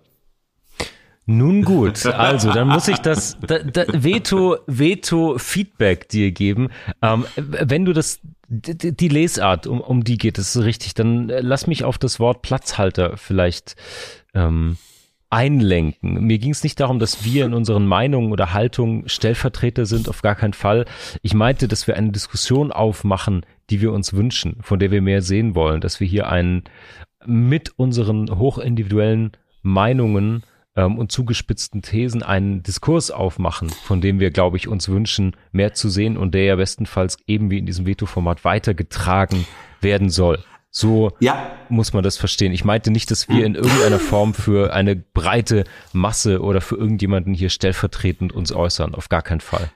Nun 1.31 1.63
gut, 1.63 2.07
also 2.07 2.51
dann 2.55 2.69
muss 2.69 2.89
ich 2.89 3.01
das 3.01 3.37
da, 3.47 3.59
da, 3.59 3.85
Veto 3.89 4.57
Veto 4.67 5.37
Feedback 5.37 6.09
dir 6.09 6.33
geben. 6.33 6.71
Ähm, 7.03 7.27
wenn 7.37 7.85
du 7.85 7.93
das 7.93 8.21
die, 8.49 9.09
Lesart, 9.09 9.67
um, 9.67 9.83
um 9.83 10.05
die 10.05 10.17
geht 10.17 10.39
es 10.39 10.59
richtig, 10.59 10.95
dann 10.95 11.29
äh, 11.29 11.43
lass 11.43 11.67
mich 11.67 11.85
auf 11.85 11.99
das 11.99 12.19
Wort 12.19 12.41
Platzhalter 12.41 13.19
vielleicht 13.19 13.77
ähm, 14.33 14.79
einlenken. 15.29 16.25
Mir 16.25 16.39
ging 16.39 16.53
es 16.53 16.63
nicht 16.63 16.81
darum, 16.81 16.99
dass 16.99 17.25
wir 17.25 17.45
in 17.45 17.53
unseren 17.53 17.87
Meinungen 17.87 18.33
oder 18.33 18.55
Haltungen 18.55 19.07
Stellvertreter 19.07 19.85
sind, 19.85 20.09
auf 20.09 20.23
gar 20.23 20.35
keinen 20.35 20.55
Fall. 20.55 20.87
Ich 21.21 21.35
meinte, 21.35 21.69
dass 21.69 21.87
wir 21.87 21.97
eine 21.99 22.11
Diskussion 22.11 22.73
aufmachen, 22.73 23.45
die 23.69 23.83
wir 23.83 23.93
uns 23.93 24.15
wünschen, 24.15 24.57
von 24.63 24.79
der 24.79 24.91
wir 24.91 25.03
mehr 25.03 25.21
sehen 25.21 25.55
wollen, 25.55 25.83
dass 25.83 26.01
wir 26.01 26.07
hier 26.07 26.31
einen 26.31 26.65
mit 27.27 27.79
unseren 27.79 28.39
hochindividuellen 28.39 29.33
Meinungen 29.61 30.43
ähm, 30.79 30.97
und 30.97 31.11
zugespitzten 31.11 31.83
Thesen 31.83 32.23
einen 32.23 32.63
Diskurs 32.63 33.11
aufmachen, 33.11 33.69
von 33.69 34.01
dem 34.01 34.21
wir, 34.21 34.31
glaube 34.31 34.57
ich, 34.57 34.69
uns 34.69 34.89
wünschen, 34.89 35.37
mehr 35.51 35.75
zu 35.75 35.89
sehen 35.89 36.17
und 36.17 36.35
der 36.35 36.45
ja 36.45 36.57
bestenfalls 36.57 37.19
eben 37.27 37.51
wie 37.51 37.59
in 37.59 37.67
diesem 37.67 37.85
Veto-Format 37.85 38.45
weitergetragen 38.45 39.45
werden 39.81 40.09
soll. 40.09 40.39
So 40.71 41.11
ja. 41.19 41.51
muss 41.69 41.93
man 41.93 42.05
das 42.05 42.17
verstehen. 42.17 42.53
Ich 42.53 42.65
meinte 42.65 42.93
nicht, 42.93 43.11
dass 43.11 43.29
wir 43.29 43.45
in 43.45 43.57
irgendeiner 43.57 43.99
Form 43.99 44.35
für 44.35 44.73
eine 44.73 44.95
breite 44.95 45.65
Masse 45.93 46.41
oder 46.43 46.61
für 46.61 46.77
irgendjemanden 46.77 47.35
hier 47.35 47.49
stellvertretend 47.49 48.33
uns 48.33 48.53
äußern. 48.53 48.95
Auf 48.95 49.09
gar 49.09 49.23
keinen 49.23 49.41
Fall. 49.41 49.71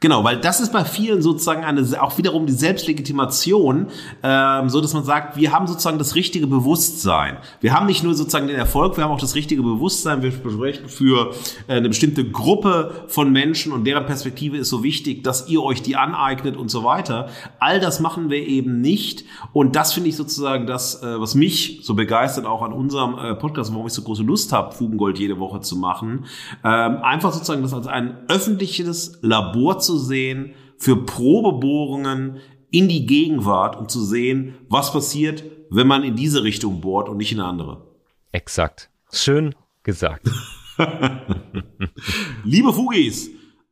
Genau, 0.00 0.22
weil 0.22 0.38
das 0.38 0.60
ist 0.60 0.72
bei 0.72 0.84
vielen 0.84 1.22
sozusagen 1.22 1.64
eine 1.64 1.84
auch 2.00 2.18
wiederum 2.18 2.46
die 2.46 2.52
Selbstlegitimation, 2.52 3.88
ähm, 4.22 4.68
so 4.68 4.80
dass 4.80 4.94
man 4.94 5.02
sagt, 5.02 5.36
wir 5.36 5.50
haben 5.50 5.66
sozusagen 5.66 5.98
das 5.98 6.14
richtige 6.14 6.46
Bewusstsein. 6.46 7.38
Wir 7.60 7.74
haben 7.74 7.86
nicht 7.86 8.04
nur 8.04 8.14
sozusagen 8.14 8.46
den 8.46 8.54
Erfolg, 8.54 8.96
wir 8.96 9.02
haben 9.02 9.10
auch 9.10 9.20
das 9.20 9.34
richtige 9.34 9.62
Bewusstsein. 9.62 10.22
Wir 10.22 10.30
sprechen 10.30 10.88
für 10.88 11.32
äh, 11.66 11.74
eine 11.74 11.88
bestimmte 11.88 12.24
Gruppe 12.24 13.06
von 13.08 13.32
Menschen 13.32 13.72
und 13.72 13.84
deren 13.84 14.06
Perspektive 14.06 14.56
ist 14.56 14.68
so 14.68 14.84
wichtig, 14.84 15.24
dass 15.24 15.48
ihr 15.48 15.64
euch 15.64 15.82
die 15.82 15.96
aneignet 15.96 16.56
und 16.56 16.70
so 16.70 16.84
weiter. 16.84 17.28
All 17.58 17.80
das 17.80 17.98
machen 17.98 18.30
wir 18.30 18.46
eben 18.46 18.80
nicht 18.80 19.24
und 19.52 19.74
das 19.74 19.92
finde 19.94 20.10
ich 20.10 20.16
sozusagen 20.16 20.68
das, 20.68 21.02
äh, 21.02 21.20
was 21.20 21.34
mich 21.34 21.80
so 21.82 21.94
begeistert 21.94 22.46
auch 22.46 22.62
an 22.62 22.72
unserem 22.72 23.18
äh, 23.18 23.34
Podcast, 23.34 23.72
warum 23.72 23.88
ich 23.88 23.94
so 23.94 24.02
große 24.02 24.22
Lust 24.22 24.52
habe, 24.52 24.72
Fugengold 24.76 25.18
jede 25.18 25.40
Woche 25.40 25.60
zu 25.60 25.74
machen. 25.74 26.26
Ähm, 26.62 26.98
einfach 27.02 27.32
sozusagen 27.32 27.62
das 27.62 27.74
als 27.74 27.88
ein 27.88 28.16
öffentliches 28.28 29.18
Labor 29.22 29.80
zu 29.80 29.87
sehen 29.96 30.54
für 30.76 31.04
Probebohrungen 31.06 32.40
in 32.70 32.88
die 32.88 33.06
Gegenwart, 33.06 33.76
um 33.76 33.88
zu 33.88 34.04
sehen, 34.04 34.56
was 34.68 34.92
passiert, 34.92 35.42
wenn 35.70 35.86
man 35.86 36.04
in 36.04 36.16
diese 36.16 36.42
Richtung 36.44 36.80
bohrt 36.80 37.08
und 37.08 37.16
nicht 37.16 37.32
in 37.32 37.40
eine 37.40 37.48
andere. 37.48 37.86
Exakt. 38.32 38.90
Schön 39.12 39.54
gesagt. 39.82 40.28
Liebe 42.44 42.72
Fugis, 42.72 43.30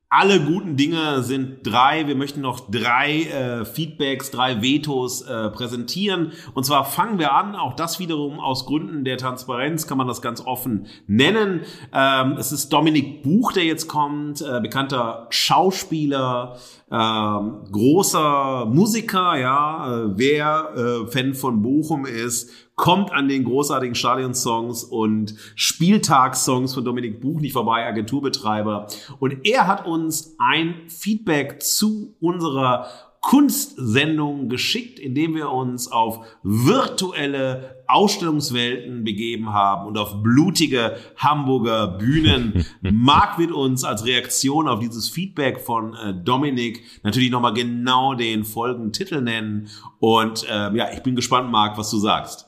alle 0.09 0.41
guten 0.41 0.77
Dinge 0.77 1.23
sind 1.23 1.67
drei. 1.67 2.07
Wir 2.07 2.15
möchten 2.15 2.41
noch 2.41 2.71
drei 2.71 3.25
äh, 3.25 3.65
Feedbacks, 3.65 4.31
drei 4.31 4.63
Vetos 4.63 5.23
äh, 5.23 5.51
präsentieren. 5.51 6.33
Und 6.55 6.65
zwar 6.65 6.85
fangen 6.85 7.19
wir 7.19 7.35
an, 7.35 7.57
auch 7.57 7.75
das 7.75 7.99
wiederum 7.99 8.39
aus 8.39 8.67
Gründen 8.67 9.05
der 9.05 9.19
Transparenz 9.19 9.89
kann 9.89 9.99
man 9.99 10.07
das 10.07 10.23
ganz 10.23 10.41
offen 10.41 10.87
nennen. 11.09 11.63
Ähm, 11.93 12.37
es 12.39 12.53
ist 12.53 12.73
Dominik 12.73 13.25
Buch, 13.25 13.53
der 13.53 13.65
jetzt 13.65 13.89
kommt, 13.89 14.43
äh, 14.43 14.61
bekannter 14.61 15.27
Schauspieler, 15.31 16.57
ähm, 16.91 17.65
großer 17.73 18.67
Musiker, 18.67 19.37
ja. 19.37 20.05
Äh, 20.05 20.11
wer 20.17 20.71
äh, 20.77 21.11
Fan 21.11 21.35
von 21.35 21.63
Bochum 21.63 22.07
ist, 22.07 22.51
kommt 22.77 23.11
an 23.11 23.29
den 23.29 23.45
großartigen 23.45 23.95
Stadionsongs 23.95 24.85
und 24.85 25.35
Spieltagssongs 25.55 26.75
von 26.75 26.85
Dominik 26.85 27.21
Buch 27.21 27.41
nicht 27.41 27.55
vorbei, 27.55 27.87
Agenturbetreiber. 27.87 28.87
Und 29.19 29.45
er 29.45 29.67
hat 29.67 29.87
uns 29.87 30.37
ein 30.39 30.75
Feedback 30.89 31.63
zu 31.63 32.15
unserer 32.21 32.87
Kunstsendung 33.23 34.49
geschickt, 34.49 35.01
indem 35.01 35.35
wir 35.35 35.51
uns 35.51 35.91
auf 35.91 36.25
virtuelle 36.45 37.83
Ausstellungswelten 37.89 39.03
begeben 39.03 39.53
haben 39.53 39.89
und 39.89 39.99
auf 39.99 40.23
blutige 40.23 40.97
Hamburger 41.17 41.89
Bühnen. 41.89 42.65
Marc 42.83 43.39
wird 43.39 43.51
uns 43.51 43.83
als 43.83 44.05
Reaktion 44.05 44.69
auf 44.69 44.79
dieses 44.79 45.09
Feedback 45.09 45.61
von 45.61 45.95
äh, 45.95 46.15
Dominik 46.15 46.85
natürlich 47.03 47.31
nochmal 47.31 47.55
genau 47.55 48.15
den 48.15 48.45
Folgentitel 48.45 49.21
nennen. 49.23 49.69
Und 49.99 50.45
äh, 50.49 50.73
ja, 50.77 50.93
ich 50.93 51.03
bin 51.03 51.17
gespannt, 51.17 51.51
Marc, 51.51 51.79
was 51.79 51.91
du 51.91 51.99
sagst. 51.99 52.46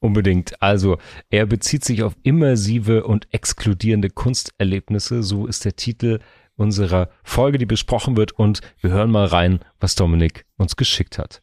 Unbedingt. 0.00 0.60
Also 0.62 0.96
er 1.28 1.44
bezieht 1.44 1.84
sich 1.84 2.02
auf 2.02 2.16
immersive 2.22 3.04
und 3.04 3.28
exkludierende 3.32 4.08
Kunsterlebnisse. 4.08 5.22
So 5.22 5.46
ist 5.46 5.66
der 5.66 5.76
Titel 5.76 6.20
unserer 6.56 7.10
Folge, 7.22 7.58
die 7.58 7.66
besprochen 7.66 8.16
wird. 8.16 8.32
Und 8.32 8.60
wir 8.80 8.90
hören 8.90 9.10
mal 9.10 9.26
rein, 9.26 9.60
was 9.78 9.94
Dominik 9.94 10.46
uns 10.56 10.76
geschickt 10.76 11.18
hat. 11.18 11.42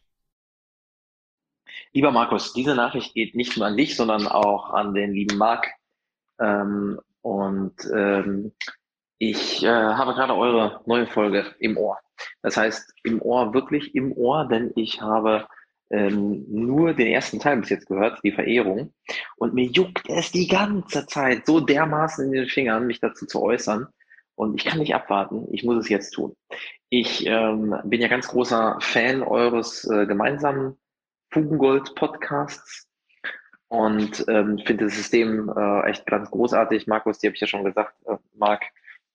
Lieber 1.92 2.10
Markus, 2.10 2.52
diese 2.52 2.74
Nachricht 2.74 3.14
geht 3.14 3.34
nicht 3.34 3.56
nur 3.56 3.66
an 3.66 3.76
dich, 3.76 3.96
sondern 3.96 4.26
auch 4.26 4.70
an 4.70 4.92
den 4.92 5.12
lieben 5.12 5.38
Marc. 5.38 5.68
Ähm, 6.40 7.00
und 7.22 7.74
ähm, 7.94 8.52
ich 9.18 9.62
äh, 9.64 9.68
habe 9.68 10.14
gerade 10.14 10.34
eure 10.34 10.80
neue 10.86 11.06
Folge 11.06 11.54
im 11.58 11.76
Ohr. 11.76 11.98
Das 12.42 12.56
heißt, 12.56 12.92
im 13.04 13.22
Ohr, 13.22 13.54
wirklich 13.54 13.94
im 13.94 14.12
Ohr, 14.12 14.46
denn 14.48 14.72
ich 14.76 15.00
habe 15.00 15.46
ähm, 15.90 16.44
nur 16.48 16.94
den 16.94 17.06
ersten 17.06 17.40
Teil 17.40 17.58
bis 17.58 17.70
jetzt 17.70 17.86
gehört, 17.86 18.20
die 18.22 18.32
Verehrung. 18.32 18.92
Und 19.36 19.54
mir 19.54 19.66
juckt 19.66 20.08
es 20.08 20.32
die 20.32 20.48
ganze 20.48 21.06
Zeit 21.06 21.46
so 21.46 21.60
dermaßen 21.60 22.26
in 22.26 22.32
den 22.32 22.48
Fingern, 22.48 22.86
mich 22.86 23.00
dazu 23.00 23.26
zu 23.26 23.42
äußern. 23.42 23.86
Und 24.34 24.54
ich 24.54 24.64
kann 24.64 24.78
nicht 24.78 24.94
abwarten, 24.94 25.48
ich 25.50 25.64
muss 25.64 25.78
es 25.78 25.88
jetzt 25.88 26.10
tun. 26.10 26.36
Ich 26.90 27.26
ähm, 27.26 27.74
bin 27.84 28.00
ja 28.00 28.08
ganz 28.08 28.28
großer 28.28 28.78
Fan 28.80 29.22
eures 29.22 29.84
äh, 29.90 30.06
gemeinsamen 30.06 30.76
Fugengold-Podcasts 31.32 32.86
und 33.68 34.24
ähm, 34.28 34.58
finde 34.64 34.84
das 34.84 34.94
System 34.94 35.52
äh, 35.54 35.90
echt 35.90 36.06
ganz 36.06 36.30
großartig. 36.30 36.86
Markus, 36.86 37.18
die 37.18 37.26
habe 37.26 37.34
ich 37.34 37.40
ja 37.40 37.46
schon 37.46 37.64
gesagt, 37.64 37.94
äh, 38.06 38.16
Marc, 38.36 38.62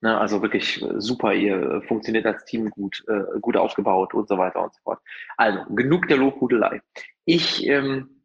ne, 0.03 0.19
also 0.19 0.41
wirklich 0.41 0.85
super, 0.97 1.33
ihr 1.33 1.81
funktioniert 1.87 2.25
als 2.25 2.43
Team 2.45 2.69
gut, 2.69 3.03
äh, 3.07 3.39
gut 3.39 3.55
aufgebaut 3.57 4.13
und 4.13 4.27
so 4.27 4.37
weiter 4.37 4.61
und 4.61 4.73
so 4.73 4.79
fort. 4.83 4.99
Also, 5.37 5.59
genug 5.73 6.07
der 6.09 6.17
Lobhudelei. 6.17 6.81
Ich, 7.25 7.65
ähm, 7.65 8.21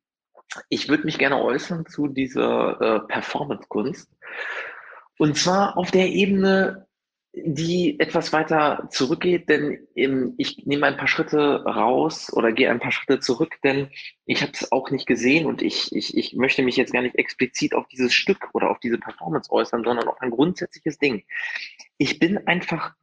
ich 0.68 0.88
würde 0.88 1.04
mich 1.04 1.18
gerne 1.18 1.40
äußern 1.40 1.86
zu 1.86 2.08
dieser 2.08 2.80
äh, 2.80 3.00
Performance-Kunst. 3.06 4.10
Und 5.18 5.36
zwar 5.36 5.78
auf 5.78 5.90
der 5.92 6.08
Ebene, 6.08 6.87
die 7.44 7.98
etwas 8.00 8.32
weiter 8.32 8.88
zurückgeht, 8.90 9.48
denn 9.48 9.88
ich 9.94 10.66
nehme 10.66 10.86
ein 10.86 10.96
paar 10.96 11.08
Schritte 11.08 11.64
raus 11.64 12.32
oder 12.32 12.52
gehe 12.52 12.70
ein 12.70 12.80
paar 12.80 12.92
Schritte 12.92 13.20
zurück, 13.20 13.56
denn 13.62 13.88
ich 14.26 14.42
habe 14.42 14.52
es 14.52 14.70
auch 14.72 14.90
nicht 14.90 15.06
gesehen 15.06 15.46
und 15.46 15.62
ich, 15.62 15.94
ich, 15.94 16.16
ich 16.16 16.34
möchte 16.34 16.62
mich 16.62 16.76
jetzt 16.76 16.92
gar 16.92 17.02
nicht 17.02 17.16
explizit 17.16 17.74
auf 17.74 17.86
dieses 17.88 18.12
Stück 18.14 18.48
oder 18.54 18.70
auf 18.70 18.78
diese 18.80 18.98
Performance 18.98 19.50
äußern, 19.50 19.84
sondern 19.84 20.08
auf 20.08 20.20
ein 20.20 20.30
grundsätzliches 20.30 20.98
Ding. 20.98 21.24
Ich 21.96 22.18
bin 22.18 22.46
einfach 22.46 22.94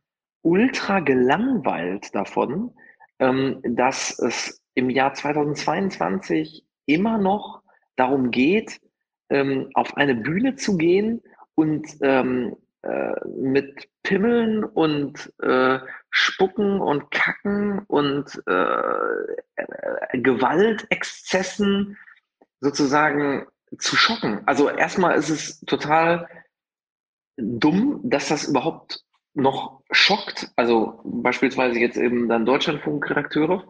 ultra 0.41 0.99
gelangweilt 0.99 2.13
davon, 2.13 2.71
ähm, 3.19 3.61
dass 3.63 4.19
es 4.19 4.61
im 4.75 4.89
Jahr 4.89 5.13
2022 5.13 6.65
immer 6.85 7.17
noch 7.17 7.61
darum 7.95 8.31
geht, 8.31 8.79
ähm, 9.29 9.69
auf 9.73 9.97
eine 9.97 10.15
Bühne 10.15 10.55
zu 10.55 10.77
gehen 10.77 11.21
und 11.55 11.87
ähm, 12.01 12.55
äh, 12.83 13.13
mit 13.27 13.89
Pimmeln 14.05 14.63
und 14.63 15.33
äh, 15.41 15.79
Spucken 16.11 16.79
und 16.79 17.11
Kacken 17.11 17.79
und 17.87 18.41
äh, 18.45 20.17
Gewaltexzessen 20.17 21.97
sozusagen 22.61 23.47
zu 23.77 23.97
schocken. 23.97 24.41
Also 24.45 24.69
erstmal 24.69 25.15
ist 25.17 25.29
es 25.29 25.59
total 25.61 26.29
dumm, 27.35 27.99
dass 28.03 28.29
das 28.29 28.47
überhaupt 28.47 29.03
noch 29.33 29.81
schockt. 29.91 30.51
Also 30.55 31.01
beispielsweise 31.03 31.79
jetzt 31.79 31.97
eben 31.97 32.29
dann 32.29 32.45
Deutschlandfunk-Redakteure. 32.45 33.67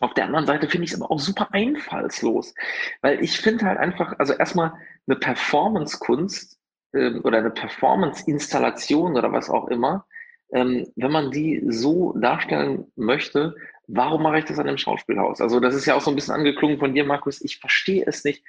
Auf 0.00 0.14
der 0.14 0.26
anderen 0.26 0.46
Seite 0.46 0.68
finde 0.68 0.84
ich 0.84 0.92
es 0.92 1.00
aber 1.00 1.10
auch 1.10 1.18
super 1.18 1.48
einfallslos, 1.52 2.54
weil 3.00 3.22
ich 3.24 3.40
finde 3.40 3.64
halt 3.64 3.78
einfach, 3.78 4.18
also 4.18 4.34
erstmal 4.34 4.74
eine 5.06 5.16
Performance-Kunst 5.16 6.61
oder 6.92 7.38
eine 7.38 7.50
Performance-Installation 7.50 9.16
oder 9.16 9.32
was 9.32 9.48
auch 9.48 9.68
immer, 9.68 10.06
ähm, 10.52 10.86
wenn 10.96 11.10
man 11.10 11.30
die 11.30 11.62
so 11.68 12.12
darstellen 12.14 12.90
möchte, 12.96 13.54
warum 13.86 14.22
mache 14.22 14.38
ich 14.38 14.44
das 14.44 14.58
an 14.58 14.68
einem 14.68 14.78
Schauspielhaus? 14.78 15.40
Also 15.40 15.60
das 15.60 15.74
ist 15.74 15.86
ja 15.86 15.94
auch 15.94 16.00
so 16.00 16.10
ein 16.10 16.14
bisschen 16.14 16.34
angeklungen 16.34 16.78
von 16.78 16.94
dir, 16.94 17.04
Markus. 17.04 17.40
Ich 17.42 17.58
verstehe 17.58 18.04
es 18.06 18.24
nicht. 18.24 18.44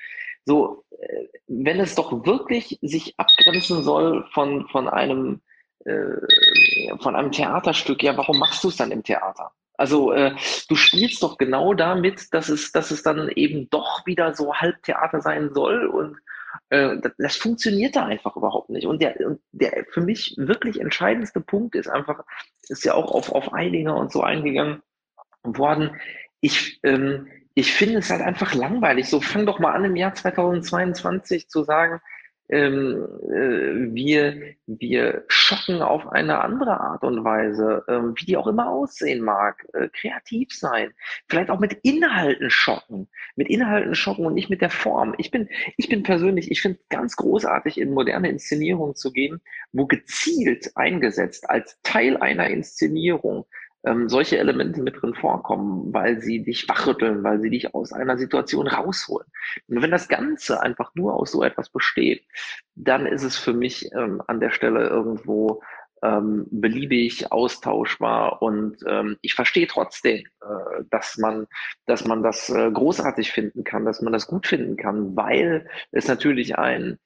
So, 0.46 0.84
äh, 1.00 1.28
wenn 1.48 1.80
es 1.80 1.96
doch 1.96 2.26
wirklich 2.26 2.80
sich 2.82 3.14
abgrenzen 3.18 3.84
soll 3.84 4.26
von, 4.34 4.68
von 4.68 4.88
einem 4.90 5.42
äh, 5.86 6.98
von 7.02 7.16
einem 7.16 7.32
Theaterstück, 7.32 8.04
ja, 8.04 8.16
warum 8.16 8.40
machst 8.40 8.64
du 8.64 8.70
es 8.70 8.78
dann 8.78 8.92
im 8.92 9.04
Theater? 9.04 9.52
Also 9.76 10.12
äh, 10.12 10.36
du 10.70 10.76
spielst 10.76 11.24
doch 11.24 11.38
genau 11.38 11.74
damit, 11.74 12.34
dass 12.34 12.48
es, 12.48 12.72
dass 12.72 12.92
es 12.92 13.04
dann 13.04 13.30
eben 13.30 13.70
doch 13.70 14.06
wieder 14.06 14.34
so 14.34 14.54
Halbtheater 14.54 15.22
sein 15.22 15.54
soll 15.54 15.88
und 15.88 16.18
äh, 16.70 16.98
das, 16.98 17.14
das 17.18 17.36
funktioniert 17.36 17.96
da 17.96 18.06
einfach 18.06 18.36
überhaupt 18.36 18.70
nicht. 18.70 18.88
Und 18.88 19.02
der, 19.02 19.16
der 19.52 19.86
für 19.92 20.02
mich 20.02 20.36
wirklich 20.38 20.80
entscheidendste 20.80 21.42
Punkt 21.42 21.76
ist 21.76 21.88
einfach, 21.88 22.24
ist 22.68 22.86
ja 22.86 22.94
auch 22.94 23.12
auf, 23.12 23.32
auf 23.32 23.54
Eilinger 23.54 23.96
und 23.96 24.12
so 24.12 24.22
eingegangen 24.22 24.82
worden. 25.44 26.00
Ich, 26.42 26.80
ähm, 26.84 27.28
ich 27.56 27.74
finde 27.74 28.00
es 28.00 28.10
halt 28.10 28.22
einfach 28.22 28.54
langweilig. 28.54 29.10
So 29.10 29.22
fang 29.22 29.46
doch 29.46 29.60
mal 29.60 29.74
an 29.74 29.86
im 29.86 29.96
Jahr 29.96 30.14
2022 30.14 31.50
zu 31.50 31.64
sagen, 31.64 32.02
ähm, 32.54 33.08
äh, 33.24 33.94
wir, 33.96 34.56
wir 34.68 35.26
schocken 35.28 35.82
auf 35.82 36.08
eine 36.08 36.42
andere 36.42 36.80
Art 36.80 37.04
und 37.04 37.24
Weise, 37.24 37.84
ähm, 37.88 38.14
wie 38.16 38.26
die 38.26 38.38
auch 38.38 38.46
immer 38.46 38.70
aussehen 38.70 39.22
mag, 39.22 39.66
äh, 39.74 39.90
kreativ 39.90 40.54
sein, 40.54 40.92
vielleicht 41.28 41.50
auch 41.50 41.60
mit 41.60 41.80
Inhalten 41.82 42.52
schocken, 42.52 43.10
mit 43.36 43.50
Inhalten 43.50 43.96
schocken 43.96 44.28
und 44.28 44.36
nicht 44.36 44.52
mit 44.52 44.62
der 44.62 44.70
Form. 44.70 45.16
Ich 45.18 45.32
bin, 45.32 45.50
ich 45.78 45.90
bin 45.90 46.04
persönlich, 46.04 46.52
ich 46.52 46.62
finde 46.62 46.80
ganz 46.90 47.16
großartig, 47.16 47.80
in 47.80 47.92
moderne 47.92 48.30
Inszenierungen 48.30 48.96
zu 48.96 49.12
gehen, 49.12 49.42
wo 49.72 49.88
gezielt 49.88 50.72
eingesetzt 50.76 51.50
als 51.50 51.80
Teil 51.82 52.18
einer 52.18 52.48
Inszenierung 52.48 53.48
ähm, 53.86 54.10
solche 54.10 54.38
Elemente 54.38 54.82
mit 54.82 55.02
drin 55.02 55.14
vorkommen, 55.14 55.94
weil 55.94 56.22
sie 56.22 56.44
dich 56.44 56.68
wachrütteln, 56.70 57.24
weil 57.24 57.40
sie 57.42 57.50
dich 57.50 57.74
aus 57.74 57.94
einer 57.94 58.18
Situation 58.18 58.68
rausholen. 58.68 59.28
Und 59.68 59.82
wenn 59.82 59.92
das 59.92 60.08
Ganze 60.08 60.62
einfach 60.62 60.92
nur 60.96 61.16
aus 61.16 61.32
so 61.32 61.44
etwas 61.44 61.70
besteht, 61.70 62.26
dann 62.76 63.06
ist 63.06 63.24
es 63.24 63.38
für 63.38 63.54
mich 63.54 63.92
ähm, 63.94 64.22
an 64.28 64.40
der 64.40 64.52
Stelle 64.52 64.88
irgendwo 64.88 65.62
ähm, 66.04 66.46
beliebig, 66.52 67.32
austauschbar 67.32 68.42
und 68.42 68.78
ähm, 68.86 69.18
ich 69.22 69.36
verstehe 69.36 69.68
trotzdem, 69.68 70.26
äh, 70.42 70.84
dass 70.90 71.18
man, 71.18 71.48
dass 71.86 72.06
man 72.06 72.24
das 72.24 72.50
äh, 72.50 72.70
großartig 72.72 73.32
finden 73.32 73.64
kann, 73.64 73.86
dass 73.86 74.02
man 74.02 74.12
das 74.12 74.28
gut 74.28 74.46
finden 74.46 74.76
kann, 74.76 75.16
weil 75.16 75.68
es 75.92 76.08
natürlich 76.08 76.58
ein 76.58 77.00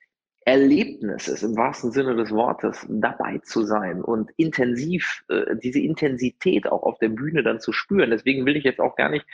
Erlebnis 0.47 1.27
ist, 1.27 1.43
im 1.43 1.57
wahrsten 1.57 1.91
Sinne 1.91 2.15
des 2.15 2.31
Wortes, 2.31 2.87
dabei 2.89 3.39
zu 3.39 3.63
sein 3.63 4.01
und 4.01 4.31
intensiv, 4.37 5.25
äh, 5.27 5.57
diese 5.57 5.81
Intensität 5.81 6.71
auch 6.71 6.83
auf 6.83 6.99
der 6.99 7.09
Bühne 7.09 7.43
dann 7.43 7.59
zu 7.59 7.73
spüren. 7.73 8.11
Deswegen 8.11 8.45
will 8.45 8.55
ich 8.55 8.63
jetzt 8.63 8.79
auch 8.79 8.95
gar 8.95 9.09
nicht 9.09 9.25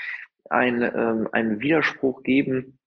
ein, 0.49 0.82
ähm, 0.82 1.30
einen 1.32 1.59
Widerspruch 1.61 2.24
geben, 2.24 2.80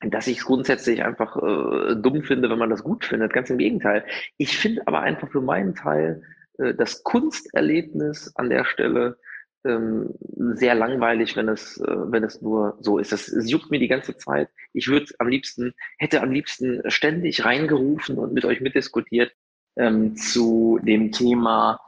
dass 0.00 0.28
ich 0.28 0.38
es 0.38 0.46
grundsätzlich 0.46 1.04
einfach 1.04 1.36
äh, 1.36 1.96
dumm 1.96 2.22
finde, 2.22 2.48
wenn 2.48 2.58
man 2.58 2.70
das 2.70 2.82
gut 2.82 3.04
findet. 3.04 3.34
Ganz 3.34 3.50
im 3.50 3.58
Gegenteil. 3.58 4.06
Ich 4.38 4.56
finde 4.56 4.80
aber 4.86 5.00
einfach 5.00 5.30
für 5.30 5.42
meinen 5.42 5.74
Teil 5.74 6.22
äh, 6.56 6.72
das 6.72 7.02
Kunsterlebnis 7.02 8.32
an 8.34 8.48
der 8.48 8.64
Stelle 8.64 9.18
ähm, 9.64 10.14
sehr 10.54 10.74
langweilig, 10.74 11.36
wenn 11.36 11.48
es, 11.48 11.78
äh, 11.80 11.84
wenn 11.86 12.24
es 12.24 12.42
nur 12.42 12.76
so 12.80 12.98
ist. 12.98 13.12
Das, 13.12 13.28
es 13.28 13.50
juckt 13.50 13.70
mir 13.70 13.78
die 13.78 13.88
ganze 13.88 14.16
Zeit. 14.16 14.48
Ich 14.72 14.88
würde 14.88 15.06
am 15.18 15.28
liebsten, 15.28 15.74
hätte 15.98 16.22
am 16.22 16.30
liebsten 16.30 16.82
ständig 16.90 17.44
reingerufen 17.44 18.18
und 18.18 18.32
mit 18.32 18.44
euch 18.44 18.60
mitdiskutiert 18.60 19.32
ähm, 19.76 20.16
zu 20.16 20.78
dem 20.82 21.12
Thema 21.12 21.80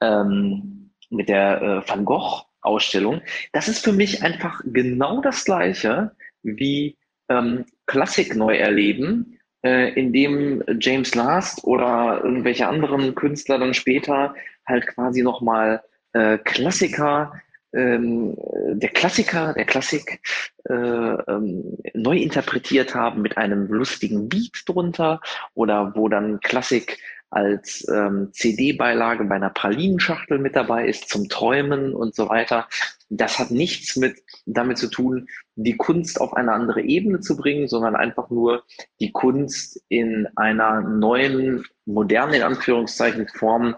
ähm, 0.00 0.90
mit 1.10 1.28
der 1.28 1.62
äh, 1.62 1.88
Van 1.88 2.04
Gogh 2.04 2.44
Ausstellung. 2.62 3.22
Das 3.52 3.68
ist 3.68 3.84
für 3.84 3.92
mich 3.92 4.22
einfach 4.22 4.62
genau 4.64 5.20
das 5.20 5.44
Gleiche 5.44 6.12
wie 6.42 6.96
ähm, 7.28 7.66
Klassik 7.86 8.36
neu 8.36 8.56
erleben, 8.56 9.38
äh, 9.64 9.92
in 9.94 10.12
dem 10.12 10.62
James 10.80 11.14
Last 11.14 11.64
oder 11.64 12.20
irgendwelche 12.22 12.68
anderen 12.68 13.14
Künstler 13.14 13.58
dann 13.58 13.74
später 13.74 14.34
halt 14.66 14.86
quasi 14.86 15.22
nochmal 15.22 15.82
äh, 16.12 16.38
Klassiker, 16.38 17.32
ähm, 17.72 18.36
der 18.74 18.90
Klassiker, 18.90 19.54
der 19.54 19.64
Klassik 19.64 20.20
äh, 20.68 20.74
ähm, 20.74 21.78
neu 21.94 22.18
interpretiert 22.18 22.94
haben 22.94 23.22
mit 23.22 23.36
einem 23.36 23.66
lustigen 23.68 24.28
Beat 24.28 24.62
drunter 24.66 25.20
oder 25.54 25.92
wo 25.94 26.08
dann 26.08 26.40
Klassik 26.40 26.98
als 27.32 27.88
ähm, 27.88 28.28
CD-Beilage 28.32 29.24
bei 29.24 29.36
einer 29.36 29.48
Pralinenschachtel 29.48 30.38
mit 30.38 30.54
dabei 30.54 30.86
ist 30.86 31.08
zum 31.08 31.30
Träumen 31.30 31.94
und 31.94 32.14
so 32.14 32.28
weiter. 32.28 32.68
Das 33.08 33.38
hat 33.38 33.50
nichts 33.50 33.96
mit 33.96 34.22
damit 34.44 34.76
zu 34.76 34.88
tun, 34.88 35.28
die 35.56 35.78
Kunst 35.78 36.20
auf 36.20 36.34
eine 36.34 36.52
andere 36.52 36.82
Ebene 36.82 37.20
zu 37.20 37.38
bringen, 37.38 37.68
sondern 37.68 37.96
einfach 37.96 38.28
nur 38.28 38.64
die 39.00 39.12
Kunst 39.12 39.82
in 39.88 40.28
einer 40.36 40.82
neuen, 40.82 41.64
modernen, 41.86 42.34
in 42.34 42.42
Anführungszeichen, 42.42 43.26
Form 43.28 43.76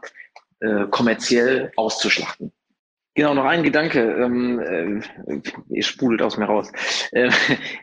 kommerziell 0.90 1.72
auszuschlachten. 1.76 2.52
Genau, 3.16 3.32
noch 3.32 3.44
ein 3.44 3.62
Gedanke, 3.62 4.00
ähm, 4.00 4.58
äh, 4.58 5.40
ihr 5.68 5.82
sprudelt 5.84 6.20
aus 6.20 6.36
mir 6.36 6.46
raus, 6.46 6.72
äh, 7.12 7.30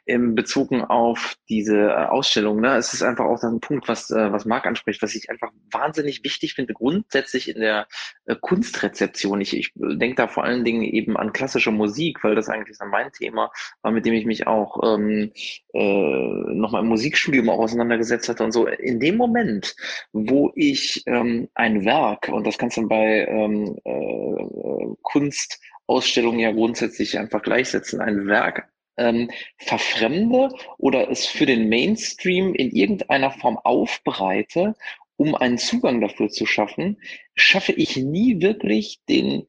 im 0.06 0.36
Bezug 0.36 0.74
auf 0.90 1.38
diese 1.48 1.78
äh, 1.78 2.06
Ausstellung. 2.08 2.60
Ne? 2.60 2.76
Es 2.76 2.94
ist 2.94 3.02
einfach 3.02 3.24
auch 3.24 3.42
ein 3.42 3.62
Punkt, 3.62 3.88
was, 3.88 4.12
äh, 4.12 4.30
was 4.34 4.44
Marc 4.44 4.66
anspricht, 4.66 5.02
was 5.02 5.16
ich 5.16 5.30
einfach 5.30 5.50
wahnsinnig 5.72 6.26
wichtig 6.26 6.56
finde, 6.56 6.74
grundsätzlich 6.74 7.48
in 7.48 7.62
der 7.62 7.88
äh, 8.26 8.36
Kunstrezeption. 8.36 9.40
Ich, 9.40 9.56
ich 9.56 9.72
denke 9.76 10.16
da 10.16 10.28
vor 10.28 10.44
allen 10.44 10.66
Dingen 10.66 10.84
eben 10.84 11.16
an 11.16 11.32
klassische 11.32 11.72
Musik, 11.72 12.26
weil 12.26 12.36
das 12.36 12.50
eigentlich 12.50 12.78
so 12.78 12.86
mein 12.86 13.14
Thema 13.14 13.52
war, 13.84 13.92
mit 13.94 14.06
dem 14.06 14.14
ich 14.14 14.26
mich 14.26 14.48
auch 14.48 14.82
ähm, 14.84 15.32
äh, 15.74 16.54
nochmal 16.54 16.82
im 16.82 16.90
Musikstudium 16.90 17.50
auch 17.50 17.60
auseinandergesetzt 17.60 18.28
hatte 18.28 18.44
und 18.44 18.52
so. 18.52 18.68
In 18.68 19.00
dem 19.00 19.16
Moment, 19.16 19.78
wo 20.12 20.52
ich 20.56 21.04
ähm, 21.06 21.48
ein 21.54 21.86
Werk, 21.86 22.28
und 22.28 22.46
das 22.46 22.58
kannst 22.58 22.76
du 22.76 22.86
bei 22.90 23.26
ähm, 23.30 23.78
äh, 23.86 24.96
Kunstausstellungen 25.22 26.40
ja 26.40 26.52
grundsätzlich 26.52 27.20
einfach 27.20 27.44
gleichsetzen, 27.44 28.02
ein 28.02 28.28
Werk 28.28 28.68
ähm, 28.98 29.30
verfremde 29.58 30.50
oder 30.78 31.12
es 31.12 31.28
für 31.28 31.46
den 31.46 31.70
Mainstream 31.70 32.56
in 32.56 32.72
irgendeiner 32.72 33.32
Form 33.32 33.58
aufbereite, 33.58 34.76
um 35.18 35.36
einen 35.36 35.60
Zugang 35.60 36.02
dafür 36.02 36.30
zu 36.30 36.46
schaffen, 36.46 37.00
schaffe 37.36 37.74
ich 37.74 37.98
nie 37.98 38.42
wirklich 38.42 39.02
den 39.08 39.48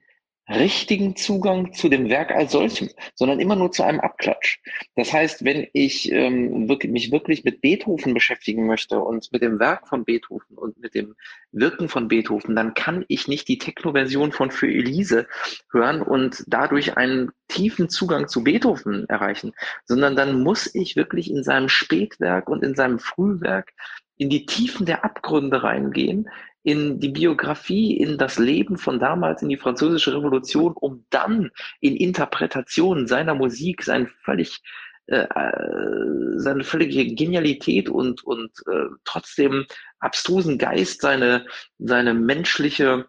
richtigen 0.55 1.17
Zugang 1.17 1.73
zu 1.73 1.89
dem 1.89 2.09
Werk 2.09 2.31
als 2.31 2.53
solchem, 2.53 2.89
sondern 3.15 3.41
immer 3.41 3.57
nur 3.57 3.73
zu 3.73 3.83
einem 3.83 4.01
Abklatsch. 4.01 4.59
Das 4.97 5.13
heißt, 5.13 5.45
wenn 5.45 5.67
ich 5.73 6.11
ähm, 6.13 6.69
wirklich, 6.69 6.93
mich 6.93 7.13
wirklich 7.13 7.45
mit 7.45 7.61
Beethoven 7.61 8.15
beschäftigen 8.15 8.67
möchte 8.67 9.01
und 9.01 9.33
mit 9.33 9.43
dem 9.43 9.59
Werk 9.59 9.89
von 9.89 10.05
Beethoven 10.05 10.57
und 10.57 10.79
mit 10.79 10.95
dem 10.95 11.15
Wirken 11.53 11.89
von 11.89 12.09
Beethoven, 12.09 12.57
dann 12.57 12.75
kann 12.75 13.05
ich 13.09 13.29
nicht 13.29 13.49
die 13.49 13.59
Techno-Version 13.59 14.33
von 14.33 14.51
Für 14.51 14.69
Elise 14.69 15.27
hören 15.71 16.03
und 16.03 16.45
dadurch 16.47 16.97
einen 16.97 17.31
tiefen 17.49 17.89
Zugang 17.89 18.29
zu 18.29 18.45
Beethoven 18.45 19.09
erreichen, 19.09 19.53
sondern 19.85 20.17
dann 20.17 20.43
muss 20.43 20.75
ich 20.75 20.97
wirklich 20.97 21.31
in 21.31 21.45
seinem 21.45 21.69
Spätwerk 21.69 22.49
und 22.49 22.63
in 22.63 22.75
seinem 22.75 22.99
Frühwerk 22.99 23.73
in 24.17 24.31
die 24.31 24.47
Tiefen 24.47 24.87
der 24.87 25.05
Abgründe 25.05 25.63
reingehen, 25.63 26.29
in 26.63 27.01
die 27.01 27.09
Biografie, 27.09 27.97
in 27.97 28.19
das 28.19 28.39
Leben 28.39 28.79
von 28.79 29.01
damals, 29.01 29.43
in 29.43 29.49
die 29.49 29.57
französische 29.57 30.15
Revolution, 30.15 30.75
um 30.75 31.05
dann 31.11 31.51
in 31.81 31.97
Interpretationen 31.97 33.07
seiner 33.07 33.35
Musik 33.35 33.83
sein 33.83 34.09
völlig 34.23 34.61
äh, 35.07 35.27
äh, 35.35 36.39
seine 36.39 36.63
völlige 36.63 37.15
Genialität 37.15 37.89
und 37.89 38.23
und 38.23 38.53
äh, 38.69 38.87
trotzdem 39.05 39.67
abstrusen 39.99 40.59
Geist, 40.59 41.01
seine 41.01 41.45
seine 41.79 42.15
menschliche 42.15 43.07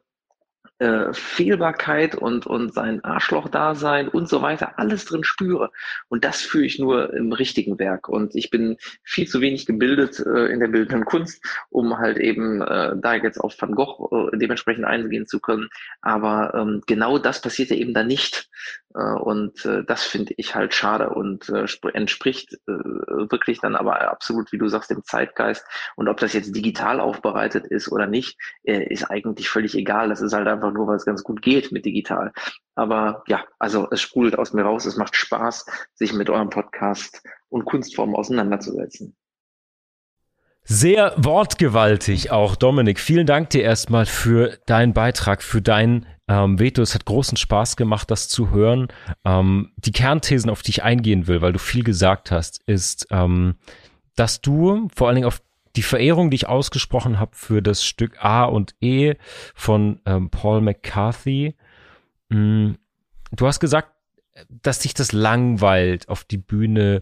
äh, 0.80 1.14
Fehlbarkeit 1.14 2.16
und, 2.16 2.48
und 2.48 2.74
sein 2.74 3.04
Arschloch-Dasein 3.04 4.08
und 4.08 4.28
so 4.28 4.42
weiter 4.42 4.80
alles 4.80 5.06
drin 5.06 5.24
spüre. 5.24 5.72
Und 6.10 6.26
das 6.26 6.42
fühle 6.42 6.66
ich 6.66 6.80
nur 6.80 7.14
im 7.14 7.32
richtigen 7.32 7.80
Werk. 7.80 8.10
Und 8.10 8.36
ich 8.36 8.50
bin 8.50 8.78
viel 9.04 9.28
zu 9.28 9.40
wenig 9.42 9.66
gebildet 9.66 10.20
äh, 10.20 10.48
in 10.48 10.60
der 10.60 10.68
bildenden 10.68 11.06
Kunst, 11.06 11.44
um 11.70 11.98
halt 11.98 12.18
eben 12.18 12.62
äh, 12.62 12.94
da 12.96 13.16
jetzt 13.16 13.38
auf 13.38 13.56
Van 13.60 13.76
Gogh 13.76 14.30
äh, 14.34 14.38
dementsprechend 14.38 14.86
eingehen 14.86 15.28
zu 15.28 15.40
können. 15.40 15.70
Aber 16.02 16.54
ähm, 16.56 16.82
genau 16.88 17.18
das 17.18 17.42
passiert 17.42 17.70
ja 17.70 17.76
eben 17.76 17.94
da 17.94 18.04
nicht. 18.04 18.50
Äh, 18.96 19.14
und 19.14 19.66
äh, 19.66 19.84
das 19.84 20.04
finde 20.04 20.34
ich 20.38 20.56
halt 20.56 20.74
schade 20.74 21.10
und 21.10 21.50
äh, 21.50 21.66
entspricht 21.94 22.58
wirklich 22.66 23.60
dann 23.60 23.76
aber 23.76 24.10
absolut, 24.10 24.52
wie 24.52 24.58
du 24.58 24.68
sagst, 24.68 24.90
dem 24.90 25.04
Zeitgeist. 25.04 25.66
Und 25.96 26.08
ob 26.08 26.18
das 26.18 26.34
jetzt 26.34 26.56
digital 26.56 27.00
aufbereitet 27.00 27.66
ist 27.68 27.92
oder 27.92 28.08
nicht, 28.08 28.38
ist 28.64 29.10
eigentlich 29.10 29.50
völlig 29.50 29.76
egal. 29.76 30.10
Das 30.10 30.22
ist 30.22 30.34
halt 30.34 30.48
einfach 30.48 30.72
nur, 30.72 30.88
weil 30.88 30.96
es 30.96 31.06
ganz 31.06 31.24
gut 31.24 31.42
geht 31.42 31.72
mit 31.72 31.86
digital. 31.86 32.32
Aber 32.76 33.24
ja, 33.28 33.46
also 33.60 33.88
es 33.92 34.02
sprudelt 34.02 34.38
aus 34.38 34.54
mir 34.54 34.64
raus. 34.64 34.86
Es 34.86 34.98
macht 34.98 35.16
Spaß, 35.16 35.66
sich 35.94 36.14
mit 36.14 36.30
eurem 36.30 36.50
Podcast 36.50 37.22
und 37.50 37.66
Kunstformen 37.66 38.16
auseinanderzusetzen. 38.16 39.16
Sehr 40.66 41.14
wortgewaltig 41.18 42.32
auch, 42.32 42.56
Dominik. 42.56 43.00
Vielen 43.00 43.28
Dank 43.28 43.50
dir 43.50 43.64
erstmal 43.64 44.06
für 44.06 44.58
deinen 44.66 44.94
Beitrag, 44.94 45.44
für 45.44 45.62
dein 45.62 46.06
ähm, 46.30 46.58
Veto. 46.58 46.82
Es 46.82 46.96
hat 46.96 47.04
großen 47.04 47.38
Spaß 47.38 47.76
gemacht, 47.76 48.10
das 48.10 48.30
zu 48.30 48.52
hören. 48.52 48.88
Ähm, 49.26 49.74
die 49.76 49.92
Kernthesen, 49.92 50.50
auf 50.50 50.62
die 50.62 50.72
ich 50.72 50.84
eingehen 50.84 51.28
will, 51.28 51.42
weil 51.42 51.52
du 51.52 51.60
viel 51.60 51.84
gesagt 51.84 52.32
hast, 52.32 52.62
ist, 52.66 53.08
ähm, 53.12 53.56
dass 54.16 54.40
du 54.40 54.88
vor 54.96 55.08
allen 55.08 55.16
Dingen 55.16 55.28
auf 55.28 55.42
die 55.76 55.84
Verehrung, 55.84 56.30
die 56.30 56.36
ich 56.36 56.48
ausgesprochen 56.48 57.20
habe 57.20 57.32
für 57.36 57.62
das 57.62 57.84
Stück 57.84 58.24
A 58.24 58.46
und 58.46 58.74
E 58.80 59.16
von 59.56 60.00
ähm, 60.06 60.30
Paul 60.30 60.62
McCarthy. 60.62 61.56
Mm, 62.30 62.74
du 63.34 63.48
hast 63.48 63.60
gesagt, 63.60 63.90
dass 64.50 64.80
dich 64.80 64.94
das 64.94 65.12
langweilt, 65.12 66.08
auf 66.10 66.24
die 66.24 66.38
Bühne 66.38 67.02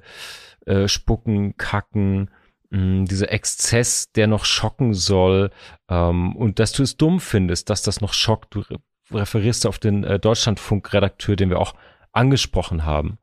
äh, 0.66 0.88
spucken, 0.88 1.57
kacken, 1.57 2.32
dieser 2.72 3.32
Exzess, 3.32 4.11
der 4.13 4.28
noch 4.28 4.45
schocken 4.45 4.93
soll, 4.93 5.51
ähm, 5.89 6.36
und 6.36 6.59
dass 6.59 6.72
du 6.72 6.84
es 6.84 6.97
dumm 6.97 7.19
findest, 7.19 7.69
dass 7.69 7.82
das 7.82 8.01
noch 8.01 8.13
schockt. 8.13 8.55
Du 8.55 8.63
referierst 9.11 9.67
auf 9.67 9.78
den 9.78 10.03
äh, 10.03 10.19
Deutschlandfunk-Redakteur, 10.19 11.36
den 11.36 11.49
wir 11.49 11.59
auch 11.59 11.74
angesprochen 12.13 12.86
haben. 12.86 13.17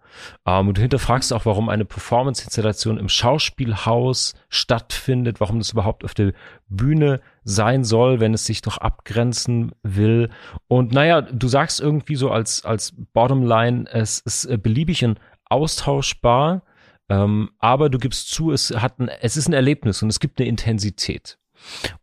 Ähm, 0.46 0.68
und 0.68 0.78
du 0.78 0.80
hinterfragst 0.80 1.32
auch, 1.32 1.44
warum 1.46 1.68
eine 1.68 1.84
Performance-Installation 1.84 2.99
im 2.99 3.09
Schauspielhaus 3.09 4.34
stattfindet, 4.49 5.40
warum 5.40 5.59
das 5.59 5.72
überhaupt 5.72 6.05
auf 6.05 6.14
der 6.14 6.32
Bühne 6.68 7.20
sein 7.44 7.84
soll, 7.84 8.20
wenn 8.20 8.34
es 8.34 8.46
sich 8.46 8.62
doch 8.62 8.78
abgrenzen 8.78 9.72
will. 9.82 10.30
Und 10.68 10.92
naja, 10.92 11.20
du 11.20 11.49
sagst 11.49 11.80
irgendwie 11.80 12.16
so 12.16 12.30
als, 12.30 12.64
als 12.64 12.94
Bottomline, 13.12 13.86
es 13.90 14.20
ist 14.20 14.46
äh, 14.46 14.57
beliebig 14.57 15.05
und 15.05 15.20
austauschbar, 15.46 16.62
ähm, 17.09 17.50
aber 17.59 17.88
du 17.88 17.98
gibst 17.98 18.30
zu, 18.30 18.52
es 18.52 18.70
hat 18.70 18.98
ein, 18.98 19.09
es 19.09 19.36
ist 19.36 19.48
ein 19.48 19.54
Erlebnis 19.54 20.02
und 20.02 20.09
es 20.09 20.20
gibt 20.20 20.40
eine 20.40 20.48
Intensität. 20.48 21.38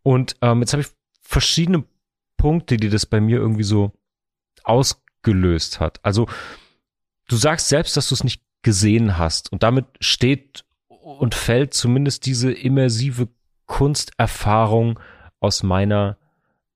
Und 0.02 0.36
ähm, 0.42 0.60
jetzt 0.60 0.72
habe 0.72 0.82
ich 0.82 0.88
verschiedene 1.22 1.84
Punkte, 2.36 2.76
die 2.76 2.88
das 2.88 3.06
bei 3.06 3.20
mir 3.20 3.38
irgendwie 3.38 3.62
so 3.62 3.92
ausgelöst 4.64 5.80
hat. 5.80 6.04
Also 6.04 6.28
du 7.28 7.36
sagst 7.36 7.68
selbst, 7.68 7.96
dass 7.96 8.08
du 8.08 8.14
es 8.14 8.24
nicht 8.24 8.42
gesehen 8.62 9.16
hast 9.16 9.52
und 9.52 9.62
damit 9.62 9.86
steht 10.00 10.64
und 10.88 11.34
fällt 11.34 11.72
zumindest 11.72 12.26
diese 12.26 12.52
immersive 12.52 13.28
Kunsterfahrung 13.66 14.98
aus 15.40 15.62
meiner 15.62 16.18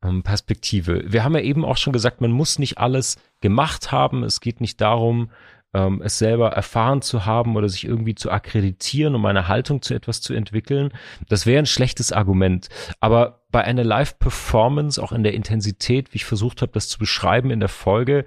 ähm, 0.02 0.22
Perspektive. 0.22 1.04
Wir 1.06 1.24
haben 1.24 1.34
ja 1.34 1.40
eben 1.40 1.64
auch 1.64 1.76
schon 1.76 1.92
gesagt, 1.92 2.20
man 2.20 2.30
muss 2.30 2.58
nicht 2.58 2.78
alles 2.78 3.16
gemacht 3.40 3.92
haben. 3.92 4.22
Es 4.22 4.40
geht 4.40 4.60
nicht 4.60 4.80
darum, 4.80 5.30
ähm, 5.72 6.02
es 6.02 6.18
selber 6.18 6.52
erfahren 6.52 7.02
zu 7.02 7.26
haben 7.26 7.56
oder 7.56 7.68
sich 7.68 7.84
irgendwie 7.84 8.14
zu 8.14 8.30
akkreditieren, 8.30 9.14
um 9.14 9.24
eine 9.26 9.48
Haltung 9.48 9.82
zu 9.82 9.94
etwas 9.94 10.20
zu 10.20 10.34
entwickeln. 10.34 10.92
Das 11.28 11.46
wäre 11.46 11.60
ein 11.60 11.66
schlechtes 11.66 12.12
Argument. 12.12 12.68
Aber 12.98 13.42
bei 13.50 13.62
einer 13.62 13.84
Live-Performance, 13.84 15.02
auch 15.02 15.12
in 15.12 15.22
der 15.22 15.34
Intensität, 15.34 16.12
wie 16.12 16.16
ich 16.16 16.24
versucht 16.24 16.62
habe, 16.62 16.72
das 16.72 16.88
zu 16.88 16.98
beschreiben 16.98 17.50
in 17.50 17.60
der 17.60 17.68
Folge, 17.68 18.26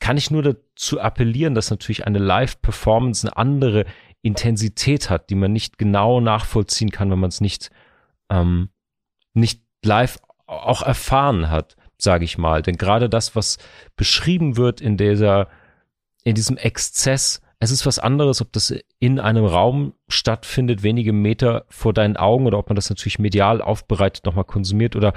kann 0.00 0.16
ich 0.16 0.30
nur 0.30 0.42
dazu 0.42 1.00
appellieren, 1.00 1.54
dass 1.54 1.70
natürlich 1.70 2.06
eine 2.06 2.18
Live-Performance 2.18 3.26
eine 3.26 3.36
andere 3.36 3.86
Intensität 4.22 5.08
hat, 5.08 5.30
die 5.30 5.34
man 5.34 5.52
nicht 5.52 5.78
genau 5.78 6.20
nachvollziehen 6.20 6.90
kann, 6.90 7.10
wenn 7.10 7.18
man 7.18 7.28
es 7.28 7.40
nicht, 7.40 7.70
ähm, 8.30 8.70
nicht 9.34 9.62
live 9.84 10.18
auch 10.46 10.82
erfahren 10.82 11.50
hat, 11.50 11.76
sage 11.98 12.24
ich 12.24 12.38
mal. 12.38 12.62
Denn 12.62 12.76
gerade 12.76 13.08
das, 13.08 13.34
was 13.34 13.58
beschrieben 13.96 14.56
wird 14.56 14.80
in 14.80 14.96
dieser 14.96 15.48
in 16.26 16.34
diesem 16.34 16.56
Exzess. 16.56 17.40
Es 17.60 17.70
ist 17.70 17.86
was 17.86 18.00
anderes, 18.00 18.40
ob 18.42 18.52
das 18.52 18.74
in 18.98 19.20
einem 19.20 19.44
Raum 19.44 19.94
stattfindet, 20.08 20.82
wenige 20.82 21.12
Meter 21.12 21.66
vor 21.68 21.94
deinen 21.94 22.16
Augen 22.16 22.46
oder 22.46 22.58
ob 22.58 22.68
man 22.68 22.74
das 22.74 22.90
natürlich 22.90 23.20
medial 23.20 23.62
aufbereitet 23.62 24.26
nochmal 24.26 24.44
konsumiert 24.44 24.96
oder 24.96 25.12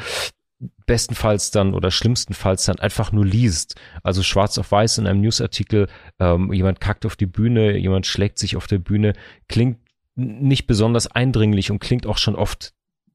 bestenfalls 0.86 1.49
dann 1.49 1.74
oder 1.74 1.89
schlimmstenfalls 1.89 2.66
dann 2.66 2.78
einfach 2.78 3.12
nur 3.12 3.26
liest. 3.26 3.74
Also 4.03 4.22
schwarz 4.22 4.60
auf 4.60 4.72
weiß 4.72 4.99
in 4.99 5.07
einem 5.07 5.22
Newsartikel, 5.22 5.88
ähm, 6.20 6.53
jemand 6.53 6.80
kackt 6.80 7.07
auf 7.07 7.16
die 7.16 7.26
Bühne, 7.26 7.76
jemand 7.76 8.05
schlägt 8.05 8.38
sich 8.38 8.55
auf 8.55 8.68
der 8.68 8.78
Bühne, 8.78 9.14
klingt 9.47 9.80
nicht 10.16 10.68
besonders 10.68 11.07
eindringlich 11.07 11.72
und 11.72 11.80
klingt 11.80 12.05
auch 12.05 12.20
schon 12.20 12.36
oft 12.36 12.74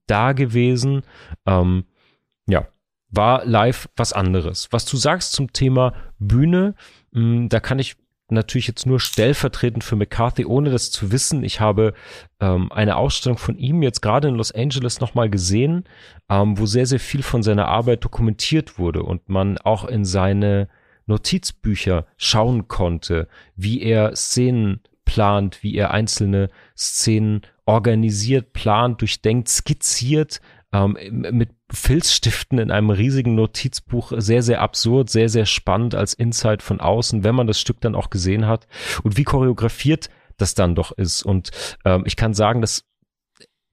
da 0.08 0.32
gewesen. 0.32 1.02
Ähm, 1.46 1.84
ja, 2.48 2.66
war 3.10 3.44
live 3.44 3.88
was 3.94 4.12
anderes. 4.12 4.68
Was 4.72 4.84
du 4.84 4.96
sagst 4.96 5.32
zum 5.32 5.52
Thema 5.52 5.94
Bühne, 6.18 6.74
da 7.14 7.60
kann 7.60 7.78
ich 7.78 7.96
natürlich 8.28 8.66
jetzt 8.66 8.86
nur 8.86 9.00
stellvertretend 9.00 9.84
für 9.84 9.96
McCarthy, 9.96 10.44
ohne 10.44 10.70
das 10.70 10.90
zu 10.90 11.12
wissen. 11.12 11.44
Ich 11.44 11.60
habe 11.60 11.94
ähm, 12.40 12.72
eine 12.72 12.96
Ausstellung 12.96 13.38
von 13.38 13.56
ihm 13.58 13.82
jetzt 13.82 14.00
gerade 14.00 14.28
in 14.28 14.34
Los 14.34 14.52
Angeles 14.52 15.00
nochmal 15.00 15.30
gesehen, 15.30 15.84
ähm, 16.28 16.58
wo 16.58 16.66
sehr, 16.66 16.86
sehr 16.86 17.00
viel 17.00 17.22
von 17.22 17.42
seiner 17.42 17.68
Arbeit 17.68 18.04
dokumentiert 18.04 18.78
wurde 18.78 19.02
und 19.02 19.28
man 19.28 19.58
auch 19.58 19.84
in 19.84 20.04
seine 20.04 20.68
Notizbücher 21.06 22.06
schauen 22.16 22.66
konnte, 22.66 23.28
wie 23.56 23.82
er 23.82 24.16
Szenen 24.16 24.80
plant, 25.04 25.62
wie 25.62 25.76
er 25.76 25.90
einzelne 25.90 26.48
Szenen 26.76 27.42
organisiert, 27.66 28.54
plant, 28.54 29.02
durchdenkt, 29.02 29.48
skizziert, 29.48 30.40
ähm, 30.74 30.98
mit 31.30 31.50
Filzstiften 31.72 32.58
in 32.58 32.70
einem 32.70 32.90
riesigen 32.90 33.36
Notizbuch 33.36 34.12
sehr, 34.16 34.42
sehr 34.42 34.60
absurd, 34.60 35.08
sehr, 35.08 35.28
sehr 35.28 35.46
spannend 35.46 35.94
als 35.94 36.14
Insight 36.14 36.62
von 36.62 36.80
außen, 36.80 37.22
wenn 37.22 37.34
man 37.34 37.46
das 37.46 37.60
Stück 37.60 37.80
dann 37.80 37.94
auch 37.94 38.10
gesehen 38.10 38.46
hat 38.46 38.66
und 39.04 39.16
wie 39.16 39.24
choreografiert 39.24 40.10
das 40.36 40.54
dann 40.54 40.74
doch 40.74 40.90
ist. 40.90 41.22
Und 41.22 41.50
ähm, 41.84 42.02
ich 42.06 42.16
kann 42.16 42.34
sagen, 42.34 42.60
das 42.60 42.84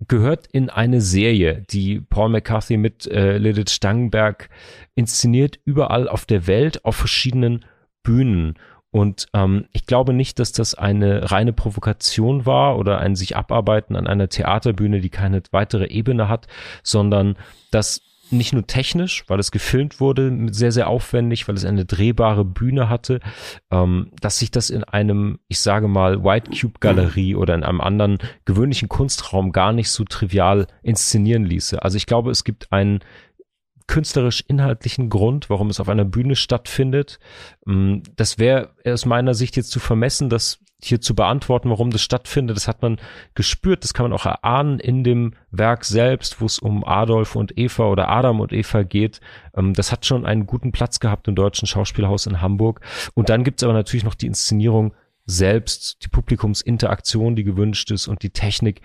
gehört 0.07 0.47
in 0.47 0.69
eine 0.69 1.01
Serie, 1.01 1.63
die 1.69 1.99
Paul 2.01 2.29
McCarthy 2.29 2.77
mit 2.77 3.07
äh, 3.07 3.37
Lilith 3.37 3.71
Stangenberg 3.71 4.49
inszeniert, 4.93 5.59
überall 5.65 6.07
auf 6.07 6.25
der 6.25 6.45
Welt, 6.45 6.85
auf 6.85 6.95
verschiedenen 6.95 7.65
Bühnen. 8.03 8.55
Und 8.91 9.27
ähm, 9.33 9.65
ich 9.71 9.85
glaube 9.85 10.13
nicht, 10.13 10.37
dass 10.39 10.51
das 10.51 10.75
eine 10.75 11.31
reine 11.31 11.53
Provokation 11.53 12.45
war 12.45 12.77
oder 12.77 12.99
ein 12.99 13.15
sich 13.15 13.37
abarbeiten 13.37 13.95
an 13.95 14.05
einer 14.05 14.27
Theaterbühne, 14.27 14.99
die 14.99 15.09
keine 15.09 15.41
weitere 15.51 15.87
Ebene 15.87 16.27
hat, 16.27 16.47
sondern 16.83 17.37
dass 17.71 18.01
nicht 18.31 18.53
nur 18.53 18.65
technisch, 18.65 19.25
weil 19.27 19.39
es 19.39 19.51
gefilmt 19.51 19.99
wurde, 19.99 20.47
sehr, 20.51 20.71
sehr 20.71 20.87
aufwendig, 20.87 21.47
weil 21.47 21.55
es 21.55 21.65
eine 21.65 21.85
drehbare 21.85 22.45
Bühne 22.45 22.89
hatte, 22.89 23.19
ähm, 23.71 24.11
dass 24.21 24.39
sich 24.39 24.51
das 24.51 24.69
in 24.69 24.83
einem, 24.83 25.39
ich 25.47 25.59
sage 25.59 25.87
mal, 25.87 26.23
White 26.23 26.51
Cube 26.51 26.79
Galerie 26.79 27.35
oder 27.35 27.55
in 27.55 27.63
einem 27.63 27.81
anderen 27.81 28.19
gewöhnlichen 28.45 28.89
Kunstraum 28.89 29.51
gar 29.51 29.73
nicht 29.73 29.89
so 29.89 30.03
trivial 30.05 30.67
inszenieren 30.81 31.43
ließe. 31.43 31.83
Also 31.83 31.97
ich 31.97 32.05
glaube, 32.05 32.31
es 32.31 32.43
gibt 32.43 32.71
einen 32.71 32.99
künstlerisch-inhaltlichen 33.91 35.09
Grund, 35.09 35.49
warum 35.49 35.69
es 35.69 35.81
auf 35.81 35.89
einer 35.89 36.05
Bühne 36.05 36.37
stattfindet. 36.37 37.19
Mm, 37.65 37.97
das 38.15 38.39
wäre 38.39 38.69
aus 38.85 39.05
meiner 39.05 39.33
Sicht 39.33 39.57
jetzt 39.57 39.69
zu 39.69 39.81
vermessen, 39.81 40.29
das 40.29 40.59
hier 40.81 41.01
zu 41.01 41.13
beantworten, 41.13 41.69
warum 41.69 41.91
das 41.91 42.01
stattfindet. 42.01 42.55
Das 42.55 42.69
hat 42.69 42.81
man 42.81 43.01
gespürt, 43.35 43.83
das 43.83 43.93
kann 43.93 44.05
man 44.05 44.13
auch 44.13 44.25
erahnen 44.25 44.79
in 44.79 45.03
dem 45.03 45.33
Werk 45.51 45.83
selbst, 45.83 46.39
wo 46.39 46.45
es 46.45 46.57
um 46.57 46.85
Adolf 46.85 47.35
und 47.35 47.57
Eva 47.57 47.83
oder 47.87 48.07
Adam 48.07 48.39
und 48.39 48.53
Eva 48.53 48.83
geht. 48.83 49.19
Ähm, 49.53 49.73
das 49.73 49.91
hat 49.91 50.05
schon 50.05 50.25
einen 50.25 50.45
guten 50.45 50.71
Platz 50.71 51.01
gehabt 51.01 51.27
im 51.27 51.35
Deutschen 51.35 51.67
Schauspielhaus 51.67 52.27
in 52.27 52.41
Hamburg. 52.41 52.79
Und 53.13 53.27
dann 53.27 53.43
gibt 53.43 53.61
es 53.61 53.65
aber 53.65 53.73
natürlich 53.73 54.05
noch 54.05 54.15
die 54.15 54.27
Inszenierung 54.27 54.93
selbst, 55.25 55.97
die 56.05 56.07
Publikumsinteraktion, 56.07 57.35
die 57.35 57.43
gewünscht 57.43 57.91
ist 57.91 58.07
und 58.07 58.23
die 58.23 58.29
Technik, 58.31 58.81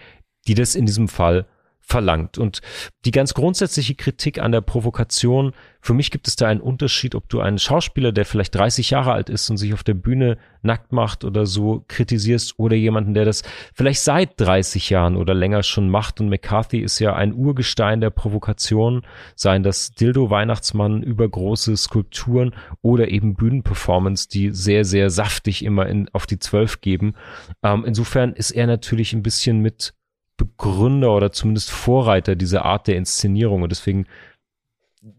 die 0.49 0.55
das 0.55 0.75
in 0.75 0.85
diesem 0.85 1.07
Fall 1.07 1.47
verlangt. 1.87 2.37
Und 2.37 2.61
die 3.05 3.13
ganz 3.13 3.33
grundsätzliche 3.33 3.95
Kritik 3.95 4.41
an 4.41 4.51
der 4.51 4.61
Provokation, 4.61 5.53
für 5.81 5.95
mich 5.95 6.11
gibt 6.11 6.27
es 6.27 6.35
da 6.35 6.49
einen 6.49 6.61
Unterschied, 6.61 7.15
ob 7.15 7.29
du 7.29 7.39
einen 7.39 7.61
Schauspieler, 7.61 8.11
der 8.11 8.27
vielleicht 8.27 8.57
30 8.57 8.91
Jahre 8.91 9.13
alt 9.13 9.31
ist 9.31 9.49
und 9.51 9.57
sich 9.57 9.73
auf 9.73 9.85
der 9.85 9.95
Bühne 9.95 10.37
nackt 10.63 10.91
macht 10.91 11.23
oder 11.23 11.47
so 11.47 11.85
kritisierst 11.87 12.59
oder 12.59 12.75
jemanden, 12.75 13.15
der 13.15 13.25
das 13.25 13.45
vielleicht 13.73 14.01
seit 14.01 14.41
30 14.41 14.91
Jahren 14.91 15.17
oder 15.17 15.33
länger 15.33 15.63
schon 15.63 15.89
macht. 15.89 16.21
Und 16.21 16.29
McCarthy 16.29 16.81
ist 16.81 16.99
ja 16.99 17.15
ein 17.15 17.33
Urgestein 17.33 18.01
der 18.01 18.11
Provokation, 18.11 19.03
seien 19.37 19.63
das 19.63 19.93
Dildo-Weihnachtsmann, 19.93 21.05
übergroße 21.05 21.77
Skulpturen 21.77 22.53
oder 22.83 23.09
eben 23.09 23.37
Bühnenperformance, 23.37 24.29
die 24.29 24.51
sehr, 24.51 24.85
sehr 24.85 25.09
saftig 25.11 25.65
immer 25.65 25.87
in, 25.87 26.09
auf 26.13 26.27
die 26.27 26.41
Zwölf 26.41 26.81
geben. 26.81 27.15
Ähm, 27.63 27.85
insofern 27.87 28.33
ist 28.33 28.51
er 28.51 28.67
natürlich 28.67 29.13
ein 29.13 29.23
bisschen 29.23 29.61
mit 29.61 29.95
Begründer 30.37 31.15
oder 31.15 31.33
zumindest 31.33 31.71
Vorreiter 31.71 32.37
dieser 32.37 32.65
Art 32.65 32.87
der 32.87 32.97
Inszenierung. 32.97 33.63
Und 33.63 33.71
deswegen 33.71 34.07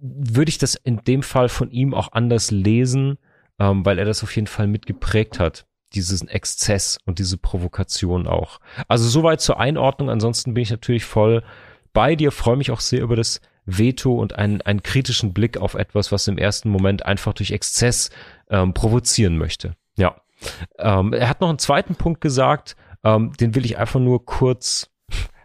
würde 0.01 0.49
ich 0.49 0.57
das 0.57 0.75
in 0.75 0.97
dem 1.03 1.23
Fall 1.23 1.49
von 1.49 1.71
ihm 1.71 1.93
auch 1.93 2.11
anders 2.11 2.51
lesen, 2.51 3.17
ähm, 3.59 3.85
weil 3.85 3.99
er 3.99 4.05
das 4.05 4.23
auf 4.23 4.35
jeden 4.35 4.47
Fall 4.47 4.67
mitgeprägt 4.67 5.39
hat. 5.39 5.65
Diesen 5.93 6.27
Exzess 6.27 6.97
und 7.05 7.17
diese 7.19 7.37
Provokation 7.37 8.27
auch. 8.27 8.59
Also 8.87 9.07
soweit 9.07 9.39
zur 9.39 9.59
Einordnung. 9.59 10.09
Ansonsten 10.09 10.53
bin 10.53 10.63
ich 10.63 10.69
natürlich 10.71 11.05
voll 11.05 11.43
bei 11.93 12.15
dir, 12.15 12.31
freue 12.31 12.57
mich 12.57 12.71
auch 12.71 12.81
sehr 12.81 13.01
über 13.01 13.15
das 13.15 13.41
Veto 13.65 14.15
und 14.15 14.33
einen, 14.35 14.61
einen 14.61 14.83
kritischen 14.83 15.33
Blick 15.33 15.57
auf 15.57 15.75
etwas, 15.75 16.11
was 16.11 16.27
im 16.27 16.37
ersten 16.37 16.69
Moment 16.69 17.05
einfach 17.05 17.33
durch 17.33 17.51
Exzess 17.51 18.09
ähm, 18.49 18.73
provozieren 18.73 19.37
möchte. 19.37 19.75
Ja. 19.97 20.15
Ähm, 20.77 21.13
er 21.13 21.29
hat 21.29 21.41
noch 21.41 21.49
einen 21.49 21.59
zweiten 21.59 21.95
Punkt 21.95 22.21
gesagt, 22.21 22.75
ähm, 23.03 23.33
den 23.39 23.55
will 23.55 23.65
ich 23.65 23.77
einfach 23.77 23.99
nur 23.99 24.25
kurz 24.25 24.89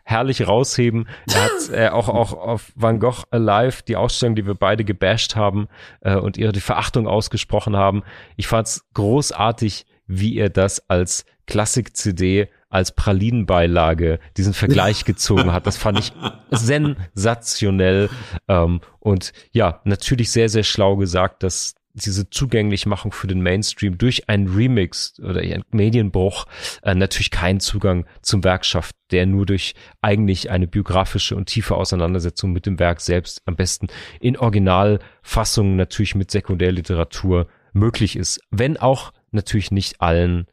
herrlich 0.04 0.46
rausheben. 0.46 1.08
Er 1.32 1.44
hat 1.44 1.68
äh, 1.72 1.88
auch, 1.88 2.08
auch 2.08 2.32
auf 2.32 2.72
Van 2.74 3.00
Gogh 3.00 3.24
Alive, 3.30 3.82
die 3.86 3.96
Ausstellung, 3.96 4.34
die 4.34 4.46
wir 4.46 4.54
beide 4.54 4.84
gebasht 4.84 5.36
haben 5.36 5.68
äh, 6.00 6.16
und 6.16 6.36
ihre 6.36 6.52
die 6.52 6.60
Verachtung 6.60 7.06
ausgesprochen 7.06 7.76
haben. 7.76 8.02
Ich 8.36 8.46
fand's 8.46 8.84
großartig, 8.94 9.86
wie 10.06 10.36
er 10.36 10.50
das 10.50 10.88
als 10.90 11.24
Klassik-CD 11.46 12.48
als 12.72 12.92
Pralinenbeilage 12.92 14.18
diesen 14.36 14.54
Vergleich 14.54 15.04
gezogen 15.04 15.52
hat. 15.52 15.66
Das 15.66 15.76
fand 15.76 15.98
ich 15.98 16.12
sensationell 16.50 18.08
ähm, 18.48 18.80
und 18.98 19.32
ja, 19.52 19.80
natürlich 19.84 20.30
sehr, 20.30 20.48
sehr 20.48 20.62
schlau 20.62 20.96
gesagt, 20.96 21.42
dass 21.42 21.74
diese 21.94 22.30
Zugänglichmachung 22.30 23.12
für 23.12 23.26
den 23.26 23.42
Mainstream 23.42 23.98
durch 23.98 24.28
einen 24.28 24.48
Remix 24.48 25.18
oder 25.20 25.40
einen 25.40 25.64
Medienbruch 25.70 26.46
äh, 26.82 26.94
natürlich 26.94 27.30
keinen 27.30 27.60
Zugang 27.60 28.06
zum 28.22 28.44
Werk 28.44 28.64
schafft, 28.64 28.96
der 29.10 29.26
nur 29.26 29.46
durch 29.46 29.74
eigentlich 30.00 30.50
eine 30.50 30.66
biografische 30.66 31.36
und 31.36 31.46
tiefe 31.46 31.76
Auseinandersetzung 31.76 32.52
mit 32.52 32.66
dem 32.66 32.78
Werk 32.78 33.00
selbst 33.00 33.42
am 33.44 33.56
besten 33.56 33.88
in 34.20 34.36
Originalfassungen 34.36 35.76
natürlich 35.76 36.14
mit 36.14 36.30
Sekundärliteratur 36.30 37.46
möglich 37.72 38.16
ist. 38.16 38.40
Wenn 38.50 38.76
auch 38.76 39.12
natürlich 39.30 39.70
nicht 39.70 40.00
allen 40.00 40.46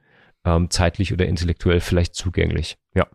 ähm, 0.46 0.70
zeitlich 0.70 1.14
oder 1.14 1.26
intellektuell 1.26 1.80
vielleicht 1.80 2.16
zugänglich. 2.16 2.78
Ja. 2.94 3.08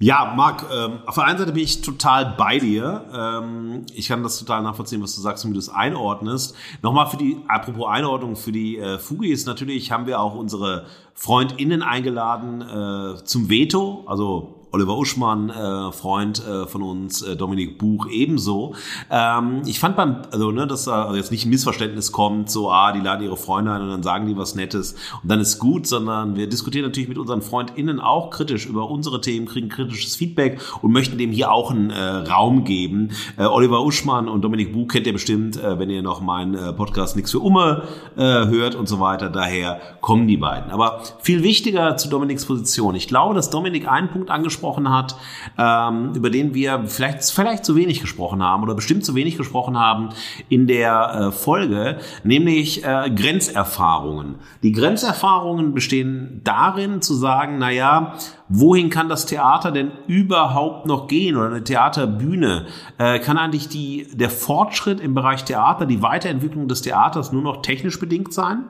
Ja, 0.00 0.32
Marc, 0.36 0.64
ähm, 0.72 1.00
auf 1.06 1.16
der 1.16 1.24
einen 1.24 1.38
Seite 1.38 1.50
bin 1.50 1.64
ich 1.64 1.82
total 1.82 2.36
bei 2.38 2.60
dir. 2.60 3.04
Ähm, 3.12 3.84
ich 3.92 4.06
kann 4.06 4.22
das 4.22 4.38
total 4.38 4.62
nachvollziehen, 4.62 5.02
was 5.02 5.16
du 5.16 5.20
sagst 5.20 5.44
und 5.44 5.50
wie 5.50 5.54
du 5.54 5.58
es 5.58 5.70
einordnest. 5.70 6.54
Nochmal 6.82 7.08
für 7.08 7.16
die, 7.16 7.38
apropos 7.48 7.88
Einordnung, 7.88 8.36
für 8.36 8.52
die 8.52 8.78
äh, 8.78 9.00
Fugis 9.00 9.44
natürlich 9.44 9.90
haben 9.90 10.06
wir 10.06 10.20
auch 10.20 10.36
unsere 10.36 10.86
FreundInnen 11.14 11.82
eingeladen 11.82 12.60
äh, 12.60 13.24
zum 13.24 13.48
Veto, 13.48 14.04
also 14.06 14.57
Oliver 14.70 14.98
Uschmann, 14.98 15.48
äh, 15.48 15.92
Freund 15.92 16.46
äh, 16.46 16.66
von 16.66 16.82
uns, 16.82 17.22
äh, 17.22 17.36
Dominik 17.36 17.78
Buch 17.78 18.06
ebenso. 18.10 18.74
Ähm, 19.10 19.62
ich 19.64 19.80
fand 19.80 19.96
beim, 19.96 20.22
also 20.30 20.50
ne, 20.50 20.66
dass 20.66 20.84
da 20.84 21.04
also 21.06 21.16
jetzt 21.16 21.30
nicht 21.30 21.46
ein 21.46 21.50
Missverständnis 21.50 22.12
kommt, 22.12 22.50
so, 22.50 22.70
ah, 22.70 22.92
die 22.92 23.00
laden 23.00 23.24
ihre 23.24 23.36
Freunde 23.38 23.72
ein 23.72 23.80
und 23.80 23.88
dann 23.88 24.02
sagen 24.02 24.26
die 24.26 24.36
was 24.36 24.54
Nettes 24.54 24.94
und 25.22 25.30
dann 25.30 25.40
ist 25.40 25.58
gut, 25.58 25.86
sondern 25.86 26.36
wir 26.36 26.48
diskutieren 26.48 26.84
natürlich 26.84 27.08
mit 27.08 27.16
unseren 27.16 27.40
FreundInnen 27.40 27.98
auch 27.98 28.30
kritisch 28.30 28.66
über 28.66 28.90
unsere 28.90 29.20
Themen, 29.22 29.46
kriegen 29.46 29.70
kritisches 29.70 30.16
Feedback 30.16 30.60
und 30.82 30.92
möchten 30.92 31.16
dem 31.16 31.32
hier 31.32 31.50
auch 31.50 31.70
einen 31.70 31.90
äh, 31.90 32.00
Raum 32.00 32.64
geben. 32.64 33.10
Äh, 33.38 33.44
Oliver 33.44 33.82
Uschmann 33.82 34.28
und 34.28 34.42
Dominik 34.42 34.72
Buch 34.74 34.88
kennt 34.88 35.06
ihr 35.06 35.14
bestimmt, 35.14 35.56
äh, 35.56 35.78
wenn 35.78 35.88
ihr 35.88 36.02
noch 36.02 36.20
meinen 36.20 36.54
äh, 36.54 36.72
Podcast 36.74 37.16
Nix 37.16 37.30
für 37.30 37.40
Umme 37.40 37.84
äh, 38.16 38.20
hört 38.22 38.74
und 38.74 38.86
so 38.86 39.00
weiter. 39.00 39.30
Daher 39.30 39.80
kommen 40.02 40.28
die 40.28 40.36
beiden. 40.36 40.70
Aber 40.70 41.00
viel 41.20 41.42
wichtiger 41.42 41.96
zu 41.96 42.10
Dominiks 42.10 42.44
Position. 42.44 42.94
Ich 42.94 43.08
glaube, 43.08 43.34
dass 43.34 43.48
Dominik 43.48 43.88
einen 43.88 44.08
Punkt 44.08 44.30
angesprochen 44.30 44.57
angesprochen 44.58 44.90
hat, 44.90 45.16
ähm, 45.56 46.12
über 46.14 46.30
den 46.30 46.54
wir 46.54 46.84
vielleicht, 46.86 47.24
vielleicht 47.30 47.64
zu 47.64 47.76
wenig 47.76 48.00
gesprochen 48.00 48.42
haben 48.42 48.62
oder 48.62 48.74
bestimmt 48.74 49.04
zu 49.04 49.14
wenig 49.14 49.36
gesprochen 49.36 49.78
haben 49.78 50.10
in 50.48 50.66
der 50.66 51.28
äh, 51.28 51.32
Folge, 51.32 51.98
nämlich 52.24 52.84
äh, 52.84 53.10
Grenzerfahrungen. 53.10 54.36
Die 54.62 54.72
Grenzerfahrungen 54.72 55.74
bestehen 55.74 56.40
darin 56.44 57.00
zu 57.00 57.14
sagen, 57.14 57.56
na 57.58 57.70
ja, 57.70 58.14
wohin 58.48 58.90
kann 58.90 59.08
das 59.08 59.26
Theater 59.26 59.70
denn 59.70 59.92
überhaupt 60.06 60.86
noch 60.86 61.06
gehen 61.06 61.36
oder 61.36 61.46
eine 61.46 61.64
Theaterbühne? 61.64 62.66
Äh, 62.98 63.18
kann 63.20 63.38
eigentlich 63.38 63.68
die, 63.68 64.08
der 64.12 64.30
Fortschritt 64.30 65.00
im 65.00 65.14
Bereich 65.14 65.44
Theater, 65.44 65.86
die 65.86 66.02
Weiterentwicklung 66.02 66.68
des 66.68 66.82
Theaters 66.82 67.32
nur 67.32 67.42
noch 67.42 67.62
technisch 67.62 67.98
bedingt 67.98 68.32
sein? 68.32 68.64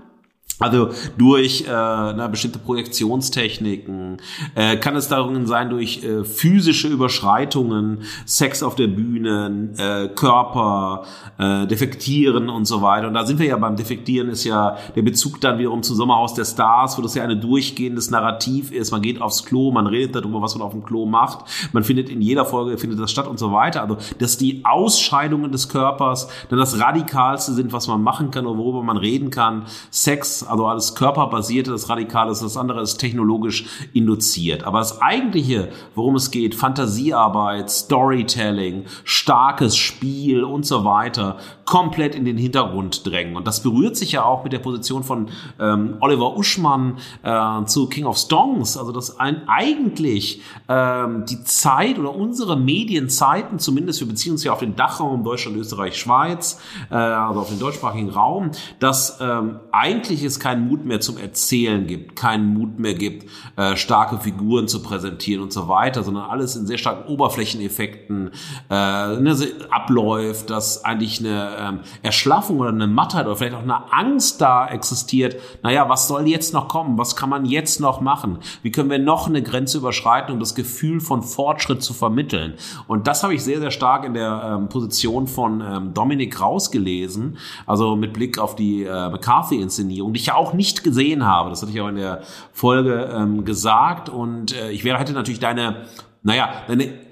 Also 0.61 0.91
durch 1.17 1.63
äh, 1.63 1.71
na, 1.71 2.27
bestimmte 2.27 2.59
Projektionstechniken 2.59 4.17
äh, 4.57 4.77
kann 4.77 4.97
es 4.97 5.07
darin 5.07 5.47
sein 5.47 5.71
durch 5.71 6.03
äh, 6.03 6.25
physische 6.25 6.89
Überschreitungen, 6.89 8.03
Sex 8.25 8.65
auf 8.65 8.75
der 8.75 8.89
Bühne, 8.89 9.71
äh, 9.79 10.09
Körper, 10.09 11.05
äh, 11.39 11.67
Defektieren 11.69 12.49
und 12.49 12.65
so 12.65 12.83
weiter. 12.83 13.07
Und 13.07 13.15
da 13.15 13.25
sind 13.25 13.39
wir 13.39 13.47
ja 13.47 13.57
beim 13.57 13.77
Defektieren 13.77 14.31
ist 14.31 14.43
ja 14.43 14.77
der 14.97 15.03
Bezug 15.03 15.41
dann 15.41 15.59
wiederum 15.59 15.85
zu 15.85 15.95
Sommerhaus 15.95 16.35
der 16.35 16.45
Stars, 16.45 16.99
wo 16.99 17.03
das 17.03 17.15
ja 17.15 17.23
ein 17.23 17.41
durchgehendes 17.41 18.11
Narrativ 18.11 18.73
ist. 18.73 18.91
Man 18.91 19.03
geht 19.03 19.23
aufs 19.23 19.45
Klo, 19.45 19.71
man 19.71 19.87
redet 19.87 20.17
darüber, 20.17 20.43
was 20.43 20.57
man 20.57 20.67
auf 20.67 20.73
dem 20.73 20.85
Klo 20.85 21.07
macht. 21.07 21.45
Man 21.73 21.85
findet 21.85 22.09
in 22.09 22.21
jeder 22.21 22.45
Folge 22.45 22.79
findet 22.79 22.99
das 22.99 23.13
statt 23.13 23.29
und 23.29 23.39
so 23.39 23.53
weiter. 23.53 23.83
Also 23.83 23.99
dass 24.19 24.39
die 24.39 24.65
Ausscheidungen 24.65 25.53
des 25.53 25.69
Körpers 25.69 26.29
dann 26.49 26.59
das 26.59 26.81
radikalste 26.81 27.53
sind, 27.53 27.73
was 27.73 27.87
man 27.87 28.03
machen 28.03 28.33
kann 28.33 28.45
oder 28.45 28.59
worüber 28.59 28.83
man 28.83 28.97
reden 28.97 29.31
kann. 29.31 29.67
Sex 29.91 30.48
also 30.49 30.67
alles 30.67 30.95
körperbasierte, 30.95 31.71
das 31.71 31.89
Radikale 31.89 32.33
ist, 32.33 32.43
das 32.43 32.57
andere 32.57 32.83
ist 32.83 32.99
technologisch 32.99 33.67
induziert. 33.93 34.65
Aber 34.65 34.79
das 34.79 35.01
eigentliche, 35.01 35.69
worum 35.95 36.17
es 36.17 36.31
geht, 36.31 36.55
Fantasiearbeit, 36.55 37.71
Storytelling, 37.71 38.85
starkes 39.05 39.77
Spiel 39.77 40.45
und 40.45 40.67
so 40.67 40.85
weiter, 40.85 41.39
komplett 41.69 42.15
in 42.15 42.25
den 42.25 42.39
Hintergrund 42.39 43.07
drängen. 43.07 43.37
Und 43.37 43.47
das 43.47 43.63
berührt 43.63 43.95
sich 43.95 44.13
ja 44.13 44.25
auch 44.25 44.43
mit 44.43 44.55
der 44.55 44.59
Position 44.59 45.05
von 45.05 45.29
ähm, 45.61 45.99
Oliver 46.01 46.35
Uschmann 46.35 46.97
äh, 47.23 47.65
zu 47.67 47.91
King 47.91 48.07
of 48.07 48.17
Stongs. 48.17 48.79
Also 48.79 48.91
dass 48.91 49.21
ein, 49.21 49.43
eigentlich 49.49 50.41
ähm, 50.67 51.27
die 51.29 51.45
Zeit 51.45 51.99
oder 51.99 52.15
unsere 52.15 52.57
Medienzeiten, 52.57 53.59
zumindest 53.59 54.01
wir 54.01 54.09
beziehen 54.09 54.33
uns 54.33 54.45
ja 54.45 54.53
auf 54.53 54.61
den 54.61 54.77
Dachraum 54.77 55.23
Deutschland, 55.25 55.59
Österreich, 55.59 55.99
Schweiz, 55.99 56.59
äh, 56.91 56.95
also 56.95 57.41
auf 57.41 57.51
den 57.51 57.59
deutschsprachigen 57.59 58.09
Raum, 58.09 58.53
dass 58.81 59.19
ähm, 59.21 59.61
eigentlich 59.71 60.23
es 60.25 60.41
keinen 60.41 60.69
Mut 60.69 60.87
mehr 60.87 61.01
zum 61.01 61.19
Erzählen 61.19 61.87
gibt, 61.87 62.17
keinen 62.17 62.55
Mut 62.55 62.79
mehr 62.79 62.95
gibt, 62.95 63.29
äh, 63.57 63.77
starke 63.77 64.21
Figuren 64.21 64.69
zu 64.69 64.83
präsentieren 64.83 65.43
und 65.43 65.53
so 65.53 65.69
weiter, 65.69 66.03
sondern 66.03 66.31
alles 66.31 66.57
in 66.57 66.67
sehr 66.67 66.79
starken 66.79 67.13
Oberflächeneffekten 67.13 68.31
äh, 68.71 69.17
ne, 69.17 69.37
abläuft, 69.71 70.49
dass 70.49 70.83
eigentlich 70.83 71.21
eine 71.21 71.58
ähm, 71.59 71.81
Erschlaffung 72.03 72.61
oder 72.61 72.71
eine 72.71 72.87
Mattheit 72.87 73.27
oder 73.27 73.37
vielleicht 73.37 73.55
auch 73.55 73.63
eine 73.63 73.93
Angst 73.93 74.41
da 74.41 74.69
existiert. 74.69 75.37
Naja, 75.63 75.89
was 75.89 76.09
soll 76.09 76.27
jetzt 76.29 76.55
noch 76.55 76.69
kommen? 76.69 76.99
Was 76.99 77.17
kann 77.17 77.29
man 77.29 77.45
jetzt 77.45 77.81
noch 77.81 78.01
machen? 78.01 78.39
Wie 78.63 78.71
können 78.71 78.91
wir 78.91 78.99
noch 78.99 79.27
eine 79.27 79.43
Grenze 79.43 79.79
überschreiten, 79.79 80.33
um 80.33 80.41
das 80.41 80.55
Gefühl 80.55 81.01
von 81.01 81.23
Fortschritt 81.23 81.83
zu 81.83 81.95
vermitteln? 81.95 82.55
Und 82.87 83.07
das 83.07 83.23
habe 83.23 83.35
ich 83.35 83.43
sehr, 83.43 83.61
sehr 83.61 83.71
stark 83.71 84.05
in 84.05 84.15
der 84.15 84.59
ähm, 84.59 84.69
Position 84.69 85.27
von 85.27 85.61
ähm, 85.61 85.95
Dominik 85.95 86.41
rausgelesen, 86.41 87.39
also 87.67 87.97
mit 87.97 88.13
Blick 88.13 88.39
auf 88.39 88.55
die 88.55 88.85
äh, 88.85 89.11
McCarthy-Inszenierung, 89.11 90.13
die 90.13 90.21
ich 90.21 90.27
ja 90.27 90.35
auch 90.35 90.53
nicht 90.53 90.85
gesehen 90.85 91.27
habe. 91.27 91.51
Das 91.51 91.63
hatte 91.63 91.73
ich 91.73 91.81
auch 91.81 91.89
in 91.89 91.97
der 91.97 92.23
Folge 92.53 93.11
ähm, 93.15 93.45
gesagt. 93.45 94.09
Und 94.09 94.57
äh, 94.57 94.71
ich 94.71 94.85
wäre, 94.85 94.99
hätte 94.99 95.13
natürlich 95.13 95.41
deine, 95.41 95.87
naja, 96.23 96.51
deine 96.67 97.08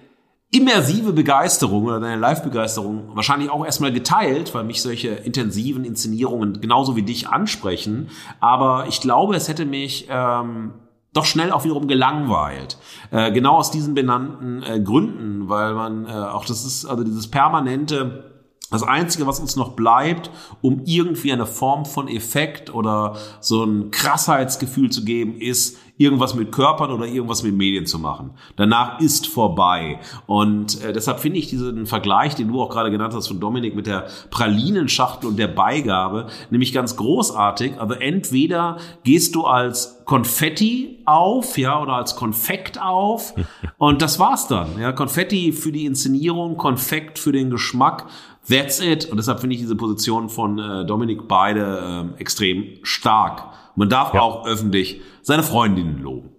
immersive 0.56 1.12
Begeisterung 1.12 1.84
oder 1.84 2.00
deine 2.00 2.20
Live-Begeisterung 2.20 3.10
wahrscheinlich 3.14 3.50
auch 3.50 3.64
erstmal 3.64 3.92
geteilt, 3.92 4.54
weil 4.54 4.64
mich 4.64 4.82
solche 4.82 5.08
intensiven 5.08 5.84
Inszenierungen 5.84 6.60
genauso 6.60 6.96
wie 6.96 7.02
dich 7.02 7.28
ansprechen. 7.28 8.08
Aber 8.40 8.86
ich 8.88 9.00
glaube, 9.00 9.36
es 9.36 9.48
hätte 9.48 9.66
mich 9.66 10.06
ähm, 10.10 10.72
doch 11.12 11.24
schnell 11.24 11.50
auch 11.50 11.64
wiederum 11.64 11.88
gelangweilt. 11.88 12.78
Äh, 13.10 13.32
genau 13.32 13.56
aus 13.56 13.70
diesen 13.70 13.94
benannten 13.94 14.62
äh, 14.62 14.80
Gründen, 14.80 15.48
weil 15.48 15.74
man 15.74 16.06
äh, 16.06 16.10
auch 16.10 16.44
das 16.44 16.64
ist, 16.64 16.84
also 16.84 17.04
dieses 17.04 17.30
permanente 17.30 18.35
das 18.70 18.82
Einzige, 18.82 19.26
was 19.26 19.40
uns 19.40 19.56
noch 19.56 19.72
bleibt, 19.72 20.30
um 20.60 20.82
irgendwie 20.84 21.32
eine 21.32 21.46
Form 21.46 21.84
von 21.84 22.08
Effekt 22.08 22.74
oder 22.74 23.16
so 23.40 23.64
ein 23.64 23.90
Krassheitsgefühl 23.90 24.90
zu 24.90 25.04
geben, 25.04 25.40
ist, 25.40 25.76
irgendwas 25.98 26.34
mit 26.34 26.52
Körpern 26.52 26.90
oder 26.90 27.06
irgendwas 27.06 27.42
mit 27.42 27.54
Medien 27.54 27.86
zu 27.86 27.98
machen. 27.98 28.32
Danach 28.56 29.00
ist 29.00 29.26
vorbei. 29.26 29.98
Und 30.26 30.82
äh, 30.82 30.92
deshalb 30.92 31.20
finde 31.20 31.38
ich 31.38 31.48
diesen 31.48 31.86
Vergleich, 31.86 32.34
den 32.34 32.48
du 32.48 32.60
auch 32.60 32.68
gerade 32.68 32.90
genannt 32.90 33.14
hast 33.14 33.28
von 33.28 33.40
Dominik 33.40 33.74
mit 33.74 33.86
der 33.86 34.06
Pralinenschachtel 34.30 35.28
und 35.28 35.38
der 35.38 35.48
Beigabe, 35.48 36.26
nämlich 36.50 36.72
ganz 36.72 36.96
großartig. 36.96 37.78
Aber 37.78 38.02
entweder 38.02 38.76
gehst 39.04 39.34
du 39.34 39.44
als 39.44 40.02
Konfetti 40.04 41.02
auf, 41.04 41.58
ja, 41.58 41.80
oder 41.80 41.94
als 41.94 42.14
Konfekt 42.14 42.80
auf. 42.80 43.34
Und 43.78 44.02
das 44.02 44.20
war's 44.20 44.46
dann. 44.46 44.78
Ja, 44.78 44.92
Konfetti 44.92 45.52
für 45.52 45.72
die 45.72 45.84
Inszenierung, 45.84 46.56
Konfekt 46.56 47.18
für 47.18 47.32
den 47.32 47.50
Geschmack. 47.50 48.06
That's 48.48 48.80
it. 48.80 49.06
Und 49.06 49.16
deshalb 49.16 49.40
finde 49.40 49.54
ich 49.54 49.60
diese 49.60 49.76
Position 49.76 50.28
von 50.28 50.58
äh, 50.58 50.84
Dominik 50.86 51.26
beide 51.28 52.12
äh, 52.16 52.20
extrem 52.20 52.78
stark. 52.82 53.44
Man 53.74 53.88
darf 53.88 54.14
ja. 54.14 54.20
auch 54.20 54.46
öffentlich 54.46 55.00
seine 55.22 55.42
Freundinnen 55.42 56.00
loben. 56.00 56.30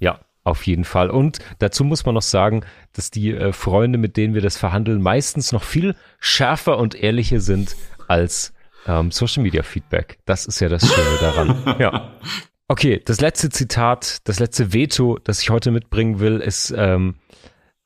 Ja, 0.00 0.20
auf 0.44 0.66
jeden 0.66 0.84
Fall. 0.84 1.10
Und 1.10 1.38
dazu 1.58 1.84
muss 1.84 2.04
man 2.04 2.14
noch 2.14 2.22
sagen, 2.22 2.64
dass 2.92 3.10
die 3.10 3.32
äh, 3.32 3.52
Freunde, 3.52 3.98
mit 3.98 4.16
denen 4.16 4.34
wir 4.34 4.42
das 4.42 4.56
verhandeln, 4.56 5.00
meistens 5.00 5.52
noch 5.52 5.62
viel 5.62 5.94
schärfer 6.18 6.78
und 6.78 6.94
ehrlicher 6.94 7.40
sind 7.40 7.76
als 8.08 8.52
ähm, 8.86 9.10
Social 9.10 9.42
Media 9.42 9.62
Feedback. 9.62 10.18
Das 10.24 10.46
ist 10.46 10.60
ja 10.60 10.68
das 10.68 10.86
Schöne 10.86 11.18
daran. 11.20 11.56
ja. 11.78 12.12
Okay, 12.68 13.00
das 13.04 13.20
letzte 13.20 13.48
Zitat, 13.50 14.18
das 14.24 14.40
letzte 14.40 14.72
Veto, 14.72 15.18
das 15.22 15.40
ich 15.40 15.50
heute 15.50 15.70
mitbringen 15.70 16.18
will, 16.18 16.38
ist 16.40 16.74
ähm, 16.76 17.14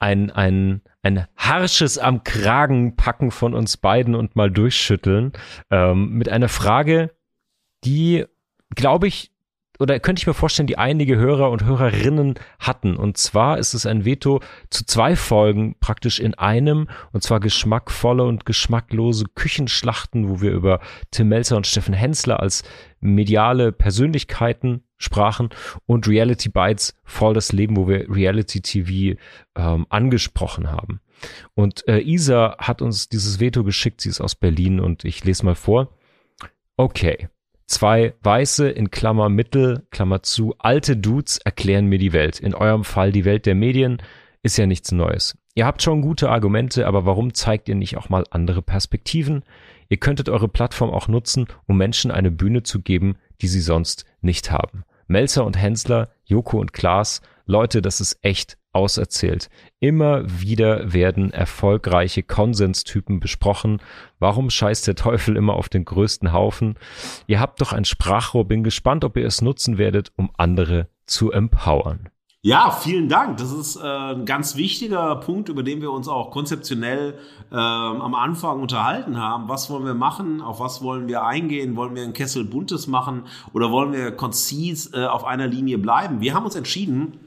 ein, 0.01 0.31
ein, 0.31 0.83
ein 1.03 1.27
harsches 1.37 1.99
am 1.99 2.25
Kragen 2.25 2.97
packen 2.97 3.31
von 3.31 3.55
uns 3.55 3.77
beiden 3.77 4.15
und 4.15 4.35
mal 4.35 4.51
durchschütteln 4.51 5.33
ähm, 5.71 6.11
mit 6.11 6.29
einer 6.29 6.49
Frage, 6.49 7.11
die, 7.85 8.25
glaube 8.75 9.07
ich, 9.07 9.31
oder 9.79 9.99
könnte 9.99 10.21
ich 10.21 10.27
mir 10.27 10.35
vorstellen, 10.35 10.67
die 10.67 10.77
einige 10.77 11.17
Hörer 11.17 11.51
und 11.51 11.65
Hörerinnen 11.65 12.35
hatten. 12.59 12.97
Und 12.97 13.17
zwar 13.17 13.57
ist 13.57 13.73
es 13.73 13.87
ein 13.87 14.05
Veto 14.05 14.41
zu 14.69 14.85
zwei 14.85 15.17
Folgen 15.17 15.75
praktisch 15.81 16.21
in 16.21 16.35
einem, 16.35 16.89
und 17.13 17.23
zwar 17.23 17.41
geschmackvolle 17.41 18.25
und 18.25 18.45
geschmacklose 18.45 19.25
Küchenschlachten, 19.35 20.29
wo 20.29 20.43
wir 20.43 20.53
über 20.53 20.81
Tim 21.11 21.29
Melzer 21.29 21.57
und 21.57 21.67
Steffen 21.67 21.95
Hensler 21.95 22.41
als 22.41 22.63
mediale 23.01 23.73
Persönlichkeiten 23.73 24.83
sprachen 25.01 25.49
und 25.87 26.07
Reality 26.07 26.51
Bites 26.51 26.95
voll 27.03 27.35
das 27.35 27.53
Leben, 27.53 27.77
wo 27.77 27.89
wir 27.89 28.09
Reality 28.09 28.61
TV 28.61 29.19
ähm, 29.57 29.87
angesprochen 29.89 30.71
haben. 30.71 31.01
Und 31.55 31.87
äh, 31.89 31.99
Isa 31.99 32.57
hat 32.59 32.83
uns 32.83 33.09
dieses 33.09 33.41
Veto 33.41 33.65
geschickt, 33.65 34.01
sie 34.01 34.11
ist 34.11 34.21
aus 34.21 34.37
Berlin 34.37 34.79
und 34.79 35.05
ich 35.05 35.25
lese 35.25 35.45
mal 35.45 35.57
vor. 35.57 35.97
Okay, 36.77 37.29
Zwei 37.71 38.15
weiße, 38.25 38.69
in 38.69 38.91
Klammer 38.91 39.29
Mittel, 39.29 39.87
Klammer 39.93 40.25
zu, 40.25 40.57
alte 40.59 40.97
Dudes 40.97 41.39
erklären 41.39 41.87
mir 41.87 42.01
die 42.01 42.13
Welt. 42.13 42.41
In 42.41 42.53
eurem 42.53 42.83
Fall 42.83 43.13
die 43.13 43.25
Welt 43.25 43.47
der 43.47 43.55
Medien 43.55 44.03
ist 44.43 44.57
ja 44.57 44.67
nichts 44.67 44.91
Neues. 44.91 45.39
Ihr 45.55 45.67
habt 45.67 45.81
schon 45.81 46.03
gute 46.03 46.31
Argumente, 46.31 46.89
aber 46.89 47.07
warum 47.07 47.33
zeigt 47.33 47.69
ihr 47.69 47.77
nicht 47.77 47.97
auch 47.97 48.09
mal 48.09 48.25
andere 48.31 48.61
Perspektiven? 48.61 49.45
Ihr 49.89 49.99
könntet 49.99 50.29
eure 50.29 50.49
Plattform 50.49 50.91
auch 50.91 51.07
nutzen, 51.07 51.47
um 51.67 51.77
Menschen 51.77 52.11
eine 52.11 52.33
Bühne 52.33 52.65
zu 52.65 52.81
geben, 52.83 53.17
die 53.41 53.47
sie 53.47 53.61
sonst 53.61 54.05
nicht 54.21 54.51
haben. 54.51 54.83
Melzer 55.11 55.45
und 55.45 55.59
Hensler, 55.59 56.09
Joko 56.24 56.61
und 56.61 56.73
Klaas, 56.73 57.20
Leute, 57.45 57.82
das 57.82 58.01
ist 58.01 58.20
echt 58.23 58.57
auserzählt. 58.73 59.51
Immer 59.81 60.23
wieder 60.41 60.93
werden 60.93 61.32
erfolgreiche 61.32 62.23
Konsenstypen 62.23 63.19
besprochen. 63.19 63.82
Warum 64.20 64.51
scheißt 64.51 64.87
der 64.87 64.95
Teufel 64.95 65.37
immer 65.37 65.55
auf 65.55 65.69
den 65.69 65.85
größten 65.85 66.32
Haufen? 66.32 66.78
Ihr 67.27 67.41
habt 67.41 67.61
doch 67.61 67.73
ein 67.73 67.85
Sprachrohr, 67.85 68.47
bin 68.47 68.62
gespannt, 68.62 69.03
ob 69.05 69.16
ihr 69.16 69.27
es 69.27 69.43
nutzen 69.43 69.78
werdet, 69.78 70.12
um 70.15 70.31
andere 70.37 70.89
zu 71.07 71.32
empowern. 71.32 72.11
Ja, 72.43 72.71
vielen 72.71 73.11
Dank. 73.11 73.37
Das 73.37 73.53
ist 73.53 73.77
äh, 73.77 73.83
ein 73.83 74.25
ganz 74.25 74.57
wichtiger 74.57 75.15
Punkt, 75.17 75.51
über 75.51 75.62
den 75.62 75.83
wir 75.83 75.93
uns 75.93 76.09
auch 76.09 76.31
konzeptionell 76.31 77.19
äh, 77.53 77.55
am 77.55 78.15
Anfang 78.15 78.62
unterhalten 78.62 79.19
haben. 79.19 79.47
Was 79.51 79.69
wollen 79.69 79.85
wir 79.85 79.93
machen? 79.93 80.41
Auf 80.41 80.59
was 80.59 80.81
wollen 80.83 81.07
wir 81.07 81.23
eingehen? 81.27 81.77
Wollen 81.77 81.95
wir 81.95 82.03
ein 82.03 82.15
Kessel 82.15 82.45
Buntes 82.45 82.87
machen 82.87 83.25
oder 83.53 83.71
wollen 83.71 83.93
wir 83.93 84.12
konzis 84.12 84.91
äh, 84.95 85.05
auf 85.05 85.25
einer 85.25 85.49
Linie 85.49 85.77
bleiben? 85.77 86.23
Wir 86.23 86.33
haben 86.33 86.47
uns 86.47 86.55
entschieden, 86.55 87.19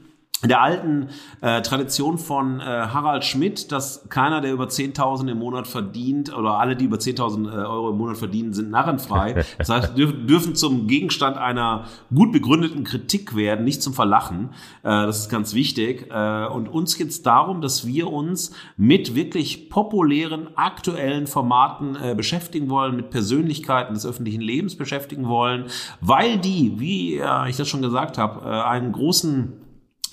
der 0.42 0.60
alten 0.60 1.08
äh, 1.40 1.62
Tradition 1.62 2.18
von 2.18 2.60
äh, 2.60 2.64
Harald 2.64 3.24
Schmidt, 3.24 3.72
dass 3.72 4.08
keiner, 4.08 4.40
der 4.40 4.52
über 4.52 4.66
10.000 4.66 5.30
im 5.30 5.38
Monat 5.38 5.66
verdient, 5.66 6.36
oder 6.36 6.58
alle, 6.58 6.76
die 6.76 6.84
über 6.84 6.96
10.000 6.96 7.48
äh, 7.48 7.56
Euro 7.64 7.90
im 7.90 7.98
Monat 7.98 8.18
verdienen, 8.18 8.52
sind 8.52 8.70
narrenfrei. 8.70 9.44
Das 9.58 9.68
heißt, 9.68 9.96
dürf, 9.96 10.12
dürfen 10.26 10.54
zum 10.54 10.86
Gegenstand 10.86 11.36
einer 11.36 11.84
gut 12.14 12.32
begründeten 12.32 12.84
Kritik 12.84 13.34
werden, 13.36 13.64
nicht 13.64 13.82
zum 13.82 13.94
Verlachen. 13.94 14.50
Äh, 14.82 15.06
das 15.06 15.20
ist 15.20 15.30
ganz 15.30 15.54
wichtig. 15.54 16.10
Äh, 16.10 16.46
und 16.46 16.68
uns 16.68 16.98
geht 16.98 17.08
es 17.08 17.22
darum, 17.22 17.60
dass 17.60 17.86
wir 17.86 18.12
uns 18.12 18.52
mit 18.76 19.14
wirklich 19.14 19.70
populären, 19.70 20.48
aktuellen 20.56 21.26
Formaten 21.26 21.96
äh, 21.96 22.14
beschäftigen 22.14 22.68
wollen, 22.68 22.96
mit 22.96 23.10
Persönlichkeiten 23.10 23.94
des 23.94 24.04
öffentlichen 24.04 24.42
Lebens 24.42 24.76
beschäftigen 24.76 25.28
wollen, 25.28 25.66
weil 26.00 26.38
die, 26.38 26.74
wie 26.78 27.16
äh, 27.16 27.48
ich 27.48 27.56
das 27.56 27.68
schon 27.68 27.82
gesagt 27.82 28.18
habe, 28.18 28.44
äh, 28.44 28.62
einen 28.62 28.92
großen 28.92 29.63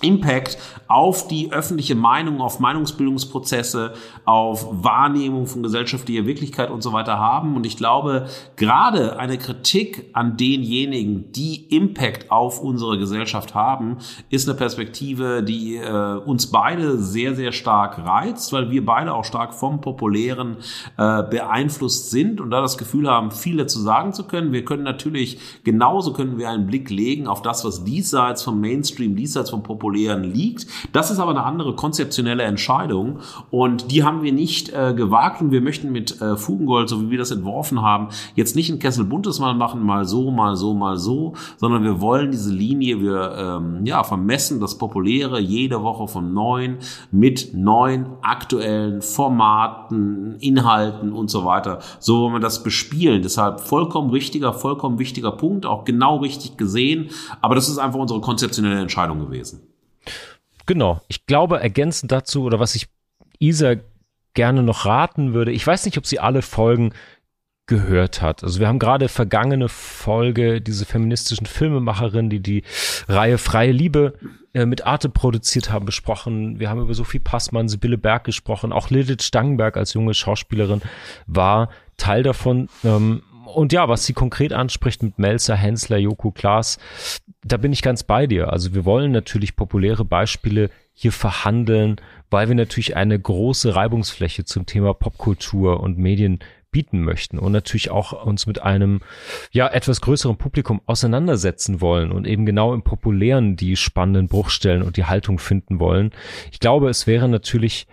Impact 0.02 0.58
auf 0.88 1.26
die 1.26 1.52
öffentliche 1.52 1.94
Meinung, 1.94 2.40
auf 2.40 2.60
Meinungsbildungsprozesse, 2.60 3.94
auf 4.24 4.66
Wahrnehmung 4.84 5.46
von 5.46 5.62
gesellschaftlicher 5.62 6.26
Wirklichkeit 6.26 6.70
und 6.70 6.82
so 6.82 6.92
weiter 6.92 7.18
haben. 7.18 7.56
Und 7.56 7.64
ich 7.64 7.76
glaube, 7.76 8.26
gerade 8.56 9.18
eine 9.18 9.38
Kritik 9.38 10.10
an 10.12 10.36
denjenigen, 10.36 11.32
die 11.32 11.64
Impact 11.74 12.30
auf 12.30 12.60
unsere 12.60 12.98
Gesellschaft 12.98 13.54
haben, 13.54 13.98
ist 14.28 14.48
eine 14.48 14.58
Perspektive, 14.58 15.42
die 15.42 15.76
äh, 15.76 16.16
uns 16.16 16.48
beide 16.48 16.98
sehr, 16.98 17.34
sehr 17.34 17.52
stark 17.52 17.98
reizt, 18.04 18.52
weil 18.52 18.70
wir 18.70 18.84
beide 18.84 19.14
auch 19.14 19.24
stark 19.24 19.54
vom 19.54 19.80
Populären 19.80 20.58
äh, 20.98 21.22
beeinflusst 21.22 22.10
sind 22.10 22.40
und 22.40 22.50
da 22.50 22.60
das 22.60 22.76
Gefühl 22.76 23.08
haben, 23.08 23.30
viel 23.30 23.56
dazu 23.56 23.80
sagen 23.80 24.12
zu 24.12 24.24
können. 24.24 24.52
Wir 24.52 24.64
können 24.64 24.82
natürlich, 24.82 25.38
genauso 25.64 26.12
können 26.12 26.36
wir 26.38 26.50
einen 26.50 26.66
Blick 26.66 26.90
legen 26.90 27.26
auf 27.26 27.40
das, 27.40 27.64
was 27.64 27.84
diesseits 27.84 28.42
vom 28.42 28.60
Mainstream, 28.60 29.16
diesseits 29.16 29.50
vom 29.50 29.62
Populären 29.62 29.91
Populären 29.92 30.24
liegt. 30.24 30.66
Das 30.92 31.10
ist 31.10 31.18
aber 31.18 31.32
eine 31.32 31.44
andere 31.44 31.74
konzeptionelle 31.74 32.42
Entscheidung 32.44 33.18
und 33.50 33.90
die 33.90 34.04
haben 34.04 34.22
wir 34.22 34.32
nicht 34.32 34.70
äh, 34.70 34.94
gewagt 34.94 35.42
und 35.42 35.50
wir 35.50 35.60
möchten 35.60 35.92
mit 35.92 36.20
äh, 36.20 36.36
Fugengold, 36.36 36.88
so 36.88 37.02
wie 37.02 37.10
wir 37.10 37.18
das 37.18 37.30
entworfen 37.30 37.82
haben, 37.82 38.08
jetzt 38.34 38.56
nicht 38.56 38.70
ein 38.70 38.78
Kessel 38.78 39.04
buntes 39.04 39.38
mal 39.38 39.54
machen, 39.54 39.84
mal 39.84 40.06
so, 40.06 40.30
mal 40.30 40.56
so, 40.56 40.72
mal 40.72 40.96
so, 40.96 41.34
sondern 41.58 41.84
wir 41.84 42.00
wollen 42.00 42.30
diese 42.30 42.52
Linie, 42.52 43.00
wir 43.00 43.34
ähm, 43.36 43.84
ja 43.84 44.02
vermessen 44.02 44.60
das 44.60 44.78
Populäre 44.78 45.40
jede 45.40 45.82
Woche 45.82 46.08
von 46.08 46.32
neun 46.32 46.78
mit 47.10 47.52
neuen 47.52 48.06
aktuellen 48.22 49.02
Formaten, 49.02 50.36
Inhalten 50.40 51.12
und 51.12 51.30
so 51.30 51.44
weiter. 51.44 51.80
So 51.98 52.22
wollen 52.22 52.34
wir 52.34 52.40
das 52.40 52.62
bespielen. 52.62 53.22
Deshalb 53.22 53.60
vollkommen 53.60 54.10
richtiger, 54.10 54.54
vollkommen 54.54 54.98
wichtiger 54.98 55.32
Punkt, 55.32 55.66
auch 55.66 55.84
genau 55.84 56.16
richtig 56.16 56.56
gesehen. 56.56 57.10
Aber 57.42 57.54
das 57.54 57.68
ist 57.68 57.78
einfach 57.78 57.98
unsere 57.98 58.20
konzeptionelle 58.20 58.80
Entscheidung 58.80 59.18
gewesen. 59.20 59.60
Genau. 60.66 61.00
Ich 61.08 61.26
glaube, 61.26 61.60
ergänzend 61.60 62.12
dazu, 62.12 62.44
oder 62.44 62.60
was 62.60 62.74
ich 62.74 62.88
Isa 63.38 63.74
gerne 64.34 64.62
noch 64.62 64.86
raten 64.86 65.34
würde, 65.34 65.52
ich 65.52 65.66
weiß 65.66 65.84
nicht, 65.84 65.98
ob 65.98 66.06
sie 66.06 66.20
alle 66.20 66.42
Folgen 66.42 66.92
gehört 67.66 68.20
hat. 68.22 68.42
Also 68.42 68.60
wir 68.60 68.68
haben 68.68 68.78
gerade 68.78 69.08
vergangene 69.08 69.68
Folge 69.68 70.60
diese 70.60 70.84
feministischen 70.84 71.46
Filmemacherin, 71.46 72.28
die 72.28 72.40
die 72.40 72.64
Reihe 73.08 73.38
Freie 73.38 73.72
Liebe 73.72 74.14
äh, 74.52 74.66
mit 74.66 74.84
Arte 74.84 75.08
produziert 75.08 75.70
haben, 75.70 75.86
besprochen. 75.86 76.58
Wir 76.58 76.68
haben 76.68 76.80
über 76.80 76.94
Sophie 76.94 77.20
Passmann, 77.20 77.68
Sibylle 77.68 77.98
Berg 77.98 78.24
gesprochen. 78.24 78.72
Auch 78.72 78.90
Lilith 78.90 79.22
Stangenberg 79.22 79.76
als 79.76 79.94
junge 79.94 80.12
Schauspielerin 80.12 80.82
war 81.26 81.70
Teil 81.96 82.22
davon. 82.22 82.68
Ähm, 82.84 83.22
und 83.46 83.72
ja, 83.72 83.88
was 83.88 84.06
sie 84.06 84.12
konkret 84.12 84.52
anspricht 84.52 85.02
mit 85.02 85.18
Melzer, 85.18 85.56
Hensler, 85.56 85.98
Joko 85.98 86.30
Klaas, 86.30 86.78
da 87.44 87.56
bin 87.56 87.72
ich 87.72 87.82
ganz 87.82 88.04
bei 88.04 88.26
dir. 88.26 88.52
Also 88.52 88.74
wir 88.74 88.84
wollen 88.84 89.12
natürlich 89.12 89.56
populäre 89.56 90.04
Beispiele 90.04 90.70
hier 90.94 91.12
verhandeln, 91.12 91.96
weil 92.30 92.48
wir 92.48 92.54
natürlich 92.54 92.96
eine 92.96 93.18
große 93.18 93.74
Reibungsfläche 93.74 94.44
zum 94.44 94.66
Thema 94.66 94.94
Popkultur 94.94 95.80
und 95.80 95.98
Medien 95.98 96.38
bieten 96.70 97.02
möchten 97.02 97.38
und 97.38 97.52
natürlich 97.52 97.90
auch 97.90 98.24
uns 98.24 98.46
mit 98.46 98.62
einem 98.62 99.00
ja 99.50 99.68
etwas 99.68 100.00
größeren 100.00 100.38
Publikum 100.38 100.80
auseinandersetzen 100.86 101.80
wollen 101.82 102.10
und 102.10 102.26
eben 102.26 102.46
genau 102.46 102.72
im 102.72 102.82
populären 102.82 103.56
die 103.56 103.76
spannenden 103.76 104.28
Bruchstellen 104.28 104.82
und 104.82 104.96
die 104.96 105.04
Haltung 105.04 105.38
finden 105.38 105.80
wollen. 105.80 106.12
Ich 106.50 106.60
glaube, 106.60 106.88
es 106.88 107.06
wäre 107.06 107.28
natürlich 107.28 107.86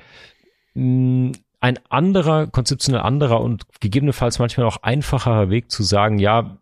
mh, 0.76 1.34
ein 1.59 1.80
anderer, 1.89 2.47
konzeptionell 2.47 3.01
anderer 3.01 3.41
und 3.41 3.63
gegebenenfalls 3.81 4.39
manchmal 4.39 4.65
auch 4.65 4.81
einfacherer 4.81 5.49
Weg 5.49 5.69
zu 5.69 5.84
sagen, 5.84 6.17
ja, 6.17 6.57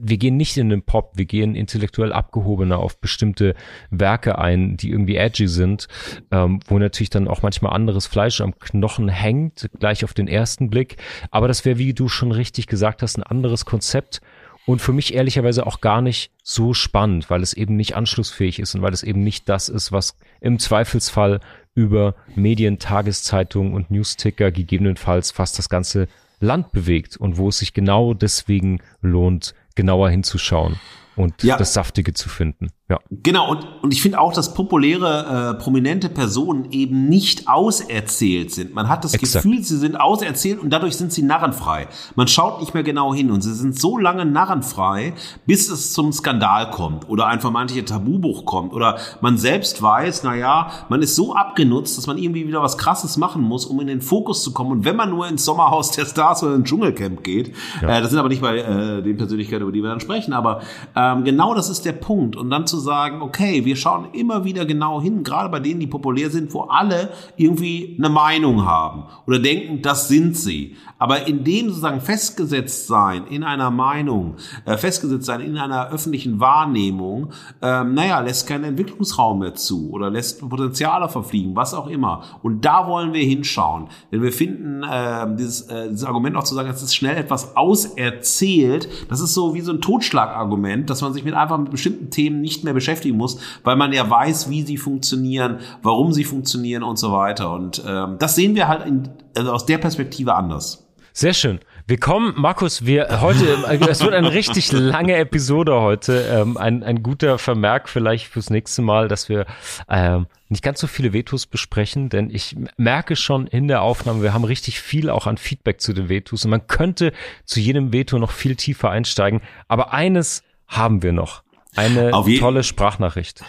wir 0.00 0.16
gehen 0.16 0.36
nicht 0.36 0.56
in 0.56 0.70
den 0.70 0.82
Pop, 0.82 1.12
wir 1.16 1.26
gehen 1.26 1.54
intellektuell 1.54 2.12
abgehobener 2.12 2.78
auf 2.78 2.98
bestimmte 2.98 3.54
Werke 3.90 4.38
ein, 4.38 4.76
die 4.76 4.90
irgendwie 4.90 5.16
edgy 5.16 5.48
sind, 5.48 5.86
ähm, 6.30 6.60
wo 6.66 6.78
natürlich 6.78 7.10
dann 7.10 7.28
auch 7.28 7.42
manchmal 7.42 7.74
anderes 7.74 8.06
Fleisch 8.06 8.40
am 8.40 8.58
Knochen 8.58 9.08
hängt, 9.08 9.68
gleich 9.78 10.04
auf 10.04 10.14
den 10.14 10.28
ersten 10.28 10.70
Blick. 10.70 10.96
Aber 11.30 11.46
das 11.46 11.64
wäre, 11.64 11.78
wie 11.78 11.92
du 11.92 12.08
schon 12.08 12.32
richtig 12.32 12.66
gesagt 12.66 13.02
hast, 13.02 13.18
ein 13.18 13.22
anderes 13.22 13.64
Konzept 13.66 14.22
und 14.64 14.80
für 14.80 14.92
mich 14.92 15.14
ehrlicherweise 15.14 15.66
auch 15.66 15.80
gar 15.80 16.00
nicht 16.00 16.30
so 16.42 16.72
spannend, 16.72 17.28
weil 17.28 17.42
es 17.42 17.52
eben 17.52 17.76
nicht 17.76 17.94
anschlussfähig 17.94 18.60
ist 18.60 18.74
und 18.74 18.82
weil 18.82 18.92
es 18.92 19.02
eben 19.02 19.22
nicht 19.22 19.48
das 19.48 19.68
ist, 19.68 19.92
was 19.92 20.16
im 20.40 20.58
Zweifelsfall 20.58 21.40
über 21.74 22.14
Medien, 22.34 22.78
Tageszeitungen 22.78 23.74
und 23.74 23.90
Newsticker 23.90 24.50
gegebenenfalls 24.50 25.32
fast 25.32 25.58
das 25.58 25.68
ganze 25.68 26.08
Land 26.40 26.72
bewegt 26.72 27.16
und 27.16 27.38
wo 27.38 27.48
es 27.48 27.58
sich 27.58 27.72
genau 27.72 28.14
deswegen 28.14 28.80
lohnt, 29.00 29.54
genauer 29.74 30.10
hinzuschauen 30.10 30.78
und 31.16 31.42
ja. 31.42 31.56
das 31.56 31.74
Saftige 31.74 32.14
zu 32.14 32.28
finden. 32.28 32.68
Ja. 32.88 32.98
Genau, 33.10 33.50
und, 33.50 33.66
und 33.82 33.92
ich 33.94 34.02
finde 34.02 34.20
auch, 34.20 34.34
dass 34.34 34.52
populäre, 34.52 35.54
äh, 35.56 35.62
prominente 35.62 36.10
Personen 36.10 36.70
eben 36.72 37.08
nicht 37.08 37.48
auserzählt 37.48 38.50
sind. 38.50 38.74
Man 38.74 38.88
hat 38.88 39.04
das 39.04 39.14
Exakt. 39.14 39.44
Gefühl, 39.44 39.62
sie 39.62 39.78
sind 39.78 39.98
auserzählt 39.98 40.60
und 40.60 40.70
dadurch 40.70 40.96
sind 40.96 41.10
sie 41.10 41.22
narrenfrei. 41.22 41.88
Man 42.16 42.28
schaut 42.28 42.60
nicht 42.60 42.74
mehr 42.74 42.82
genau 42.82 43.14
hin 43.14 43.30
und 43.30 43.40
sie 43.40 43.54
sind 43.54 43.78
so 43.78 43.96
lange 43.96 44.26
narrenfrei, 44.26 45.14
bis 45.46 45.70
es 45.70 45.94
zum 45.94 46.12
Skandal 46.12 46.70
kommt 46.70 47.08
oder 47.08 47.28
ein 47.28 47.40
vermeintlicher 47.40 47.86
Tabubuch 47.86 48.44
kommt 48.44 48.74
oder 48.74 48.98
man 49.22 49.38
selbst 49.38 49.80
weiß, 49.80 50.22
na 50.24 50.34
ja, 50.34 50.70
man 50.90 51.00
ist 51.00 51.16
so 51.16 51.34
abgenutzt, 51.34 51.96
dass 51.96 52.06
man 52.06 52.18
irgendwie 52.18 52.46
wieder 52.46 52.62
was 52.62 52.76
Krasses 52.76 53.16
machen 53.16 53.40
muss, 53.40 53.64
um 53.64 53.80
in 53.80 53.86
den 53.86 54.02
Fokus 54.02 54.42
zu 54.42 54.52
kommen. 54.52 54.70
Und 54.70 54.84
wenn 54.84 54.96
man 54.96 55.08
nur 55.08 55.26
ins 55.28 55.46
Sommerhaus 55.46 55.92
der 55.92 56.04
Stars 56.04 56.42
oder 56.42 56.56
ins 56.56 56.68
Dschungelcamp 56.68 57.24
geht, 57.24 57.54
ja. 57.80 57.88
äh, 57.88 58.00
das 58.02 58.10
sind 58.10 58.18
aber 58.18 58.28
nicht 58.28 58.42
bei 58.42 58.58
äh, 58.58 59.02
den 59.02 59.16
Persönlichkeiten, 59.16 59.62
über 59.62 59.72
die 59.72 59.82
wir 59.82 59.88
dann 59.88 60.00
sprechen, 60.00 60.34
aber 60.34 60.60
ähm, 61.02 61.24
genau 61.24 61.54
das 61.54 61.68
ist 61.68 61.84
der 61.84 61.92
Punkt. 61.92 62.36
Und 62.36 62.50
dann 62.50 62.66
zu 62.66 62.78
sagen, 62.78 63.22
okay, 63.22 63.64
wir 63.64 63.76
schauen 63.76 64.08
immer 64.12 64.44
wieder 64.44 64.64
genau 64.64 65.00
hin, 65.00 65.24
gerade 65.24 65.48
bei 65.48 65.58
denen, 65.58 65.80
die 65.80 65.86
populär 65.86 66.30
sind, 66.30 66.54
wo 66.54 66.62
alle 66.62 67.10
irgendwie 67.36 67.96
eine 67.98 68.08
Meinung 68.08 68.64
haben 68.64 69.04
oder 69.26 69.38
denken, 69.38 69.82
das 69.82 70.08
sind 70.08 70.36
sie. 70.36 70.76
Aber 70.98 71.26
in 71.26 71.42
dem 71.42 71.68
sozusagen 71.68 72.00
festgesetzt 72.00 72.86
sein, 72.86 73.26
in 73.26 73.42
einer 73.42 73.72
Meinung, 73.72 74.36
äh, 74.64 74.76
festgesetzt 74.76 75.26
sein, 75.26 75.40
in 75.40 75.58
einer 75.58 75.90
öffentlichen 75.90 76.38
Wahrnehmung, 76.38 77.32
ähm, 77.60 77.94
naja, 77.94 78.20
lässt 78.20 78.46
keinen 78.46 78.64
Entwicklungsraum 78.64 79.40
mehr 79.40 79.54
zu 79.54 79.90
oder 79.90 80.10
lässt 80.10 80.48
Potenziale 80.48 81.08
verfliegen, 81.08 81.56
was 81.56 81.74
auch 81.74 81.88
immer. 81.88 82.22
Und 82.42 82.64
da 82.64 82.86
wollen 82.86 83.12
wir 83.12 83.24
hinschauen. 83.24 83.88
Denn 84.12 84.22
wir 84.22 84.32
finden 84.32 84.84
äh, 84.84 85.26
dieses, 85.36 85.62
äh, 85.62 85.88
dieses 85.88 86.04
Argument 86.04 86.36
auch 86.36 86.44
zu 86.44 86.54
sagen, 86.54 86.70
es 86.70 86.82
ist 86.82 86.94
schnell 86.94 87.16
etwas 87.16 87.56
auserzählt, 87.56 88.88
das 89.08 89.20
ist 89.20 89.34
so 89.34 89.54
wie 89.54 89.60
so 89.60 89.72
ein 89.72 89.80
Totschlagargument, 89.80 90.88
dass 90.92 91.00
man 91.00 91.12
sich 91.12 91.24
mit 91.24 91.34
einfach 91.34 91.58
mit 91.58 91.70
bestimmten 91.70 92.10
Themen 92.10 92.40
nicht 92.40 92.64
mehr 92.64 92.74
beschäftigen 92.74 93.16
muss, 93.16 93.40
weil 93.64 93.76
man 93.76 93.92
ja 93.92 94.08
weiß, 94.08 94.50
wie 94.50 94.62
sie 94.62 94.76
funktionieren, 94.76 95.58
warum 95.82 96.12
sie 96.12 96.24
funktionieren 96.24 96.82
und 96.82 96.98
so 96.98 97.12
weiter. 97.12 97.52
Und 97.52 97.82
ähm, 97.86 98.16
das 98.18 98.34
sehen 98.34 98.54
wir 98.54 98.68
halt 98.68 98.86
in, 98.86 99.08
also 99.36 99.52
aus 99.52 99.66
der 99.66 99.78
Perspektive 99.78 100.34
anders. 100.34 100.86
Sehr 101.14 101.34
schön. 101.34 101.60
Wir 101.86 101.98
kommen, 101.98 102.32
Markus, 102.36 102.86
wir 102.86 103.20
heute, 103.20 103.64
es 103.88 104.02
wird 104.02 104.14
eine 104.14 104.32
richtig 104.32 104.72
lange 104.72 105.16
Episode 105.16 105.80
heute. 105.80 106.26
Ähm, 106.30 106.56
ein, 106.56 106.82
ein 106.82 107.02
guter 107.02 107.38
Vermerk 107.38 107.88
vielleicht 107.88 108.28
fürs 108.28 108.50
nächste 108.50 108.82
Mal, 108.82 109.08
dass 109.08 109.28
wir 109.28 109.46
ähm, 109.88 110.26
nicht 110.48 110.62
ganz 110.62 110.80
so 110.80 110.86
viele 110.86 111.12
Vetos 111.12 111.46
besprechen, 111.46 112.08
denn 112.08 112.30
ich 112.30 112.56
merke 112.76 113.16
schon 113.16 113.46
in 113.46 113.68
der 113.68 113.82
Aufnahme, 113.82 114.22
wir 114.22 114.32
haben 114.32 114.44
richtig 114.44 114.80
viel 114.80 115.10
auch 115.10 115.26
an 115.26 115.38
Feedback 115.38 115.80
zu 115.80 115.92
den 115.92 116.08
Vetos 116.08 116.44
und 116.44 116.50
man 116.50 116.66
könnte 116.66 117.12
zu 117.44 117.58
jedem 117.58 117.92
Veto 117.92 118.18
noch 118.18 118.30
viel 118.30 118.54
tiefer 118.54 118.90
einsteigen. 118.90 119.42
Aber 119.66 119.92
eines 119.92 120.44
haben 120.72 121.02
wir 121.02 121.12
noch. 121.12 121.42
Eine 121.74 122.10
tolle 122.38 122.64
Sprachnachricht. 122.64 123.42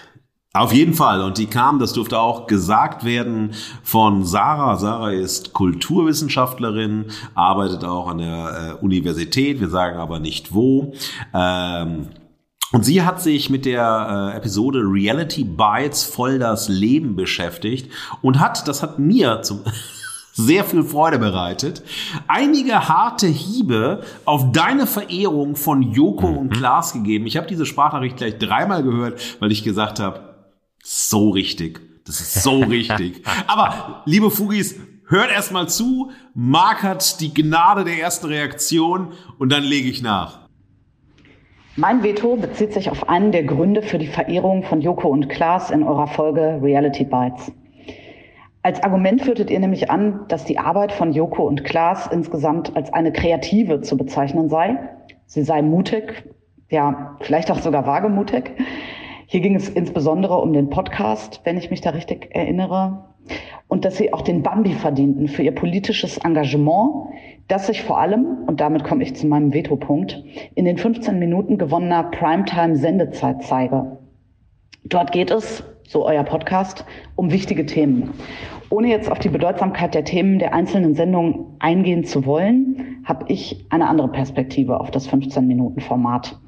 Auf 0.56 0.72
jeden 0.72 0.94
Fall. 0.94 1.22
Und 1.22 1.40
die 1.40 1.48
kam, 1.48 1.80
das 1.80 1.94
durfte 1.94 2.20
auch 2.20 2.46
gesagt 2.46 3.04
werden, 3.04 3.56
von 3.82 4.24
Sarah. 4.24 4.78
Sarah 4.78 5.12
ist 5.12 5.52
Kulturwissenschaftlerin, 5.54 7.08
arbeitet 7.34 7.84
auch 7.84 8.08
an 8.08 8.20
der 8.20 8.78
äh, 8.80 8.84
Universität. 8.84 9.60
Wir 9.60 9.70
sagen 9.70 9.98
aber 9.98 10.20
nicht 10.20 10.54
wo. 10.54 10.94
Ähm, 11.34 12.10
und 12.72 12.86
sie 12.86 13.02
hat 13.02 13.20
sich 13.20 13.50
mit 13.50 13.66
der 13.66 14.32
äh, 14.34 14.38
Episode 14.38 14.80
Reality 14.84 15.44
Bites 15.44 16.04
voll 16.04 16.38
das 16.38 16.70
Leben 16.70 17.16
beschäftigt 17.16 17.92
und 18.22 18.40
hat, 18.40 18.68
das 18.68 18.84
hat 18.84 19.00
mir 19.00 19.42
zum 19.42 19.62
sehr 20.34 20.64
viel 20.64 20.84
Freude 20.84 21.20
bereitet. 21.20 21.84
Einige 22.28 22.90
harte 22.90 23.28
Hiebe 23.28 24.04
auf 24.26 24.52
deine 24.52 24.88
Verehrung 24.88 25.56
von 25.56 25.82
Joko 25.82 26.28
mhm. 26.28 26.38
und 26.38 26.50
Klaas 26.50 26.94
gegeben. 26.94 27.28
Ich 27.28 27.38
habe 27.38 27.48
diese 27.48 27.66
Sprachnachricht 27.66 28.18
gleich 28.18 28.38
dreimal 28.40 28.84
gehört, 28.84 29.40
weil 29.40 29.52
ich 29.52 29.64
gesagt 29.64 30.00
habe, 30.00 30.36
so 30.84 31.30
richtig. 31.30 31.82
Das 32.06 32.20
ist 32.20 32.44
so 32.44 32.60
richtig. 32.64 33.24
Aber 33.48 34.02
liebe 34.06 34.32
Fugis, 34.32 34.76
hört 35.08 35.32
erstmal 35.32 35.70
zu. 35.70 36.12
Marc 36.34 36.84
hat 36.84 37.22
die 37.22 37.34
Gnade 37.34 37.84
der 37.84 38.00
ersten 38.00 38.28
Reaktion 38.28 39.14
und 39.38 39.52
dann 39.52 39.64
lege 39.64 39.88
ich 39.88 40.02
nach. 40.02 40.40
Mein 41.76 42.04
Veto 42.04 42.36
bezieht 42.36 42.74
sich 42.74 42.90
auf 42.90 43.10
einen 43.10 43.32
der 43.32 43.44
Gründe 43.44 43.82
für 43.82 43.98
die 43.98 44.08
Verehrung 44.08 44.64
von 44.64 44.82
Joko 44.82 45.08
und 45.08 45.28
Klaas 45.28 45.72
in 45.72 45.84
eurer 45.84 46.08
Folge 46.08 46.60
Reality 46.62 47.04
Bites. 47.04 47.52
Als 48.66 48.82
Argument 48.82 49.22
führtet 49.22 49.50
ihr 49.52 49.60
nämlich 49.60 49.92
an, 49.92 50.22
dass 50.30 50.46
die 50.46 50.58
Arbeit 50.58 50.94
von 50.94 51.12
Joko 51.12 51.46
und 51.46 51.66
Klaas 51.66 52.08
insgesamt 52.08 52.78
als 52.78 52.94
eine 52.94 53.12
kreative 53.12 53.82
zu 53.82 53.98
bezeichnen 53.98 54.48
sei. 54.48 54.78
Sie 55.26 55.44
sei 55.44 55.62
mutig, 55.62 56.24
ja, 56.70 57.18
vielleicht 57.20 57.52
auch 57.52 57.60
sogar 57.60 57.86
wagemutig. 57.86 58.52
Hier 59.28 59.42
ging 59.42 59.56
es 59.56 59.68
insbesondere 59.68 60.40
um 60.40 60.54
den 60.54 60.70
Podcast, 60.70 61.42
wenn 61.44 61.58
ich 61.58 61.72
mich 61.72 61.82
da 61.82 61.90
richtig 61.90 62.34
erinnere. 62.34 63.10
Und 63.68 63.84
dass 63.84 63.98
sie 63.98 64.14
auch 64.14 64.22
den 64.22 64.44
Bambi 64.44 64.72
verdienten 64.72 65.28
für 65.28 65.44
ihr 65.44 65.54
politisches 65.54 66.18
Engagement, 66.20 67.08
das 67.50 67.68
sich 67.68 67.84
vor 67.84 68.00
allem, 68.00 68.46
und 68.48 68.62
damit 68.62 68.86
komme 68.86 69.04
ich 69.04 69.14
zu 69.14 69.28
meinem 69.28 69.54
Vetopunkt, 69.54 70.24
in 70.56 70.64
den 70.64 70.78
15 70.78 71.20
Minuten 71.20 71.58
gewonnener 71.58 72.04
Primetime-Sendezeit 72.04 73.44
zeige. 73.44 73.98
Dort 74.86 75.12
geht 75.12 75.32
es 75.32 75.66
so 75.88 76.06
euer 76.06 76.24
Podcast, 76.24 76.86
um 77.16 77.32
wichtige 77.32 77.66
Themen. 77.66 78.12
Ohne 78.70 78.90
jetzt 78.90 79.12
auf 79.12 79.20
die 79.20 79.30
Bedeutsamkeit 79.30 79.94
der 79.94 80.04
Themen 80.04 80.40
der 80.40 80.54
einzelnen 80.54 80.96
Sendungen 80.96 81.46
eingehen 81.60 82.06
zu 82.06 82.26
wollen, 82.26 83.02
habe 83.06 83.26
ich 83.28 83.66
eine 83.70 83.88
andere 83.88 84.08
Perspektive 84.08 84.80
auf 84.80 84.92
das 84.92 85.10
15-Minuten-Format. 85.10 86.40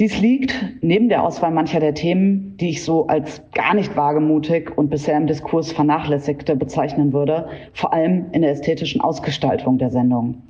Dies 0.00 0.18
liegt 0.18 0.54
neben 0.80 1.10
der 1.10 1.22
Auswahl 1.22 1.50
mancher 1.50 1.78
der 1.78 1.92
Themen, 1.92 2.56
die 2.56 2.70
ich 2.70 2.82
so 2.82 3.06
als 3.06 3.42
gar 3.52 3.74
nicht 3.74 3.96
wagemutig 3.96 4.76
und 4.76 4.88
bisher 4.88 5.16
im 5.16 5.26
Diskurs 5.26 5.72
vernachlässigte 5.72 6.56
bezeichnen 6.56 7.12
würde, 7.12 7.48
vor 7.74 7.92
allem 7.92 8.26
in 8.32 8.40
der 8.40 8.52
ästhetischen 8.52 9.02
Ausgestaltung 9.02 9.76
der 9.76 9.90
Sendung. 9.90 10.42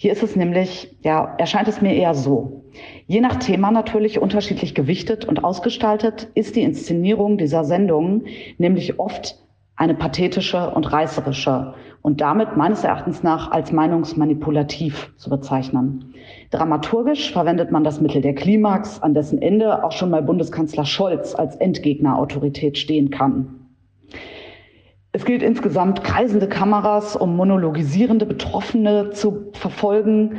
Hier 0.00 0.12
ist 0.12 0.22
es 0.22 0.36
nämlich, 0.36 0.94
ja, 1.02 1.34
erscheint 1.38 1.66
es 1.66 1.80
mir 1.80 1.92
eher 1.92 2.14
so. 2.14 2.62
Je 3.08 3.20
nach 3.20 3.34
Thema 3.34 3.72
natürlich 3.72 4.20
unterschiedlich 4.20 4.76
gewichtet 4.76 5.24
und 5.24 5.42
ausgestaltet 5.42 6.28
ist 6.36 6.54
die 6.54 6.62
Inszenierung 6.62 7.36
dieser 7.36 7.64
Sendungen 7.64 8.26
nämlich 8.58 9.00
oft 9.00 9.42
eine 9.74 9.94
pathetische 9.94 10.70
und 10.70 10.92
reißerische 10.92 11.74
und 12.00 12.20
damit 12.20 12.56
meines 12.56 12.84
Erachtens 12.84 13.24
nach 13.24 13.50
als 13.50 13.72
meinungsmanipulativ 13.72 15.12
zu 15.16 15.30
bezeichnen. 15.30 16.14
Dramaturgisch 16.52 17.32
verwendet 17.32 17.72
man 17.72 17.82
das 17.82 18.00
Mittel 18.00 18.22
der 18.22 18.36
Klimax, 18.36 19.02
an 19.02 19.14
dessen 19.14 19.42
Ende 19.42 19.82
auch 19.82 19.90
schon 19.90 20.10
mal 20.10 20.22
Bundeskanzler 20.22 20.84
Scholz 20.84 21.34
als 21.34 21.56
Endgegnerautorität 21.56 22.78
stehen 22.78 23.10
kann. 23.10 23.67
Es 25.12 25.24
gilt 25.24 25.42
insgesamt, 25.42 26.04
kreisende 26.04 26.48
Kameras, 26.48 27.16
um 27.16 27.34
monologisierende 27.34 28.26
Betroffene 28.26 29.10
zu 29.10 29.50
verfolgen. 29.52 30.36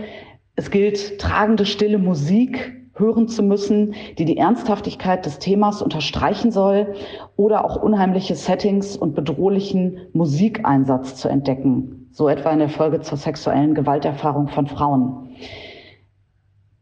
Es 0.55 0.69
gilt, 0.69 1.19
tragende, 1.19 1.65
stille 1.65 1.97
Musik 1.97 2.75
hören 2.93 3.27
zu 3.27 3.41
müssen, 3.41 3.95
die 4.17 4.25
die 4.25 4.37
Ernsthaftigkeit 4.37 5.25
des 5.25 5.39
Themas 5.39 5.81
unterstreichen 5.81 6.51
soll 6.51 6.93
oder 7.35 7.65
auch 7.65 7.81
unheimliche 7.81 8.35
Settings 8.35 8.97
und 8.97 9.15
bedrohlichen 9.15 10.07
Musikeinsatz 10.13 11.15
zu 11.15 11.29
entdecken, 11.29 12.09
so 12.11 12.27
etwa 12.27 12.51
in 12.51 12.59
der 12.59 12.69
Folge 12.69 12.99
zur 13.01 13.17
sexuellen 13.17 13.73
Gewalterfahrung 13.73 14.49
von 14.49 14.67
Frauen. 14.67 15.29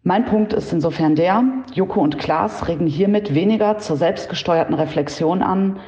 Mein 0.03 0.25
Punkt 0.25 0.53
ist 0.53 0.73
insofern 0.73 1.15
der, 1.15 1.43
Joko 1.73 2.01
und 2.01 2.17
Klaas 2.17 2.67
regen 2.67 2.87
hiermit 2.87 3.35
weniger 3.35 3.77
zur 3.77 3.97
selbstgesteuerten 3.97 4.73
Reflexion 4.73 5.41
an, 5.43 5.79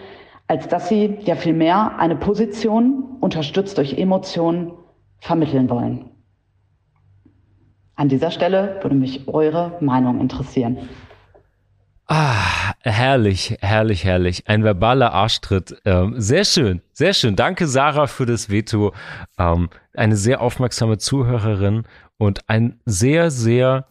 als 0.50 0.68
dass 0.68 0.90
sie 0.90 1.20
ja 1.22 1.36
vielmehr 1.36 2.00
eine 2.00 2.16
Position, 2.16 3.18
unterstützt 3.22 3.78
durch 3.78 3.94
Emotionen, 3.94 4.72
vermitteln 5.20 5.70
wollen. 5.70 6.10
An 7.96 8.10
dieser 8.10 8.32
Stelle 8.32 8.80
würde 8.82 8.96
mich 8.96 9.28
eure 9.28 9.78
Meinung 9.80 10.20
interessieren. 10.20 10.90
Ah, 12.08 12.74
herrlich, 12.82 13.58
herrlich, 13.62 14.06
herrlich. 14.06 14.48
Ein 14.48 14.64
verbaler 14.64 15.14
Arschtritt. 15.14 15.80
Ähm, 15.86 16.16
sehr 16.18 16.46
schön, 16.46 16.82
sehr 16.94 17.14
schön. 17.14 17.36
Danke, 17.36 17.68
Sarah, 17.68 18.08
für 18.08 18.26
das 18.26 18.50
Veto. 18.50 18.94
Ähm, 19.38 19.70
eine 19.94 20.16
sehr 20.16 20.42
aufmerksame 20.42 20.98
Zuhörerin 20.98 21.84
und 22.18 22.50
ein 22.50 22.80
sehr, 22.86 23.30
sehr 23.30 23.86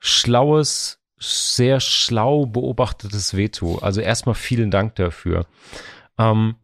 schlaues, 0.00 0.97
sehr 1.18 1.80
schlau 1.80 2.46
beobachtetes 2.46 3.36
Veto. 3.36 3.78
Also 3.78 4.00
erstmal 4.00 4.34
vielen 4.34 4.70
Dank 4.70 4.94
dafür. 4.96 5.46
Ähm, 6.18 6.56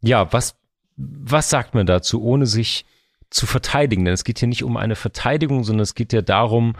ja, 0.00 0.32
was, 0.32 0.56
was 0.96 1.50
sagt 1.50 1.74
man 1.74 1.86
dazu, 1.86 2.22
ohne 2.22 2.46
sich 2.46 2.84
zu 3.30 3.46
verteidigen? 3.46 4.04
Denn 4.04 4.14
es 4.14 4.24
geht 4.24 4.38
hier 4.38 4.48
nicht 4.48 4.64
um 4.64 4.76
eine 4.76 4.96
Verteidigung, 4.96 5.64
sondern 5.64 5.82
es 5.82 5.94
geht 5.94 6.12
ja 6.12 6.22
darum, 6.22 6.74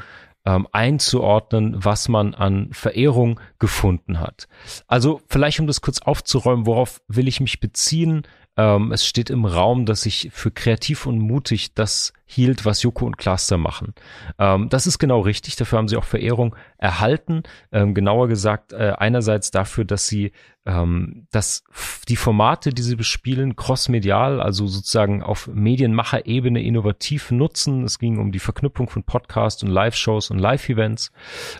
ähm, 0.46 0.68
einzuordnen, 0.72 1.84
was 1.84 2.08
man 2.08 2.34
an 2.34 2.68
Verehrung 2.72 3.40
gefunden 3.58 4.20
hat. 4.20 4.46
Also 4.86 5.22
vielleicht, 5.28 5.60
um 5.60 5.66
das 5.66 5.80
kurz 5.80 6.00
aufzuräumen, 6.00 6.66
worauf 6.66 7.00
will 7.08 7.28
ich 7.28 7.40
mich 7.40 7.60
beziehen? 7.60 8.22
Ähm, 8.56 8.92
es 8.92 9.06
steht 9.06 9.30
im 9.30 9.44
Raum, 9.44 9.84
dass 9.86 10.06
ich 10.06 10.30
für 10.32 10.50
kreativ 10.50 11.06
und 11.06 11.18
mutig 11.18 11.74
das 11.74 12.12
hielt, 12.24 12.64
was 12.64 12.82
Joko 12.82 13.04
und 13.04 13.18
Cluster 13.18 13.58
machen. 13.58 13.94
Ähm, 14.38 14.68
das 14.68 14.86
ist 14.86 14.98
genau 14.98 15.20
richtig. 15.20 15.56
Dafür 15.56 15.78
haben 15.78 15.88
sie 15.88 15.96
auch 15.96 16.04
Verehrung 16.04 16.54
erhalten. 16.78 17.42
Ähm, 17.72 17.94
genauer 17.94 18.28
gesagt, 18.28 18.72
äh, 18.72 18.92
einerseits 18.96 19.50
dafür, 19.50 19.84
dass 19.84 20.06
sie 20.06 20.32
ähm, 20.66 21.26
dass 21.30 21.62
die 22.08 22.16
Formate, 22.16 22.70
die 22.70 22.82
sie 22.82 22.96
bespielen, 22.96 23.54
crossmedial, 23.54 24.40
also 24.40 24.66
sozusagen 24.66 25.22
auf 25.22 25.46
Medienmacherebene 25.46 26.62
innovativ 26.62 27.30
nutzen. 27.30 27.84
Es 27.84 27.98
ging 27.98 28.18
um 28.18 28.32
die 28.32 28.38
Verknüpfung 28.38 28.88
von 28.88 29.04
Podcasts 29.04 29.62
und 29.62 29.68
Live-Shows 29.68 30.30
und 30.30 30.38
Live-Events. 30.38 31.12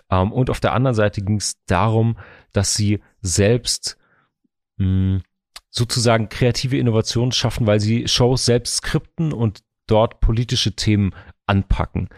Ähm, 0.09 0.31
und 0.31 0.49
auf 0.49 0.59
der 0.59 0.73
anderen 0.73 0.95
Seite 0.95 1.21
ging 1.21 1.37
es 1.37 1.63
darum, 1.65 2.17
dass 2.51 2.73
sie 2.73 3.01
selbst 3.21 3.97
mh, 4.77 5.21
sozusagen 5.75 6.29
kreative 6.29 6.77
Innovationen 6.77 7.31
schaffen, 7.31 7.67
weil 7.67 7.79
sie 7.79 8.07
Shows 8.07 8.45
selbst 8.45 8.77
skripten 8.77 9.33
und 9.33 9.61
dort 9.87 10.19
politische 10.19 10.75
Themen 10.75 11.13
anpacken. 11.47 12.09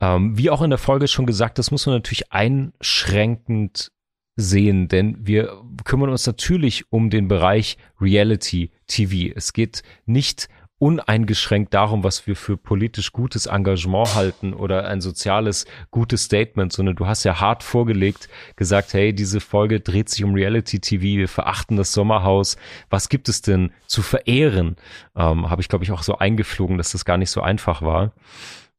Ähm, 0.00 0.36
wie 0.36 0.50
auch 0.50 0.62
in 0.62 0.70
der 0.70 0.78
Folge 0.78 1.08
schon 1.08 1.26
gesagt, 1.26 1.58
das 1.58 1.70
muss 1.70 1.86
man 1.86 1.94
natürlich 1.94 2.32
einschränkend 2.32 3.92
sehen, 4.36 4.88
denn 4.88 5.16
wir 5.20 5.62
kümmern 5.84 6.10
uns 6.10 6.26
natürlich 6.26 6.90
um 6.90 7.08
den 7.08 7.28
Bereich 7.28 7.78
Reality 8.00 8.72
TV. 8.88 9.32
Es 9.34 9.52
geht 9.52 9.82
nicht 10.06 10.48
uneingeschränkt 10.78 11.72
darum, 11.72 12.02
was 12.02 12.26
wir 12.26 12.34
für 12.36 12.56
politisch 12.56 13.12
gutes 13.12 13.46
Engagement 13.46 14.14
halten 14.14 14.52
oder 14.52 14.88
ein 14.88 15.00
soziales 15.00 15.66
gutes 15.90 16.24
Statement, 16.24 16.72
sondern 16.72 16.96
du 16.96 17.06
hast 17.06 17.24
ja 17.24 17.40
hart 17.40 17.62
vorgelegt, 17.62 18.28
gesagt, 18.56 18.92
hey, 18.92 19.14
diese 19.14 19.40
Folge 19.40 19.80
dreht 19.80 20.08
sich 20.08 20.24
um 20.24 20.34
Reality 20.34 20.80
TV, 20.80 21.02
wir 21.02 21.28
verachten 21.28 21.76
das 21.76 21.92
Sommerhaus. 21.92 22.56
Was 22.90 23.08
gibt 23.08 23.28
es 23.28 23.40
denn 23.40 23.72
zu 23.86 24.02
verehren? 24.02 24.76
Ähm, 25.16 25.48
Habe 25.48 25.62
ich, 25.62 25.68
glaube 25.68 25.84
ich, 25.84 25.92
auch 25.92 26.02
so 26.02 26.18
eingeflogen, 26.18 26.76
dass 26.76 26.92
das 26.92 27.04
gar 27.04 27.18
nicht 27.18 27.30
so 27.30 27.40
einfach 27.40 27.80
war. 27.80 28.12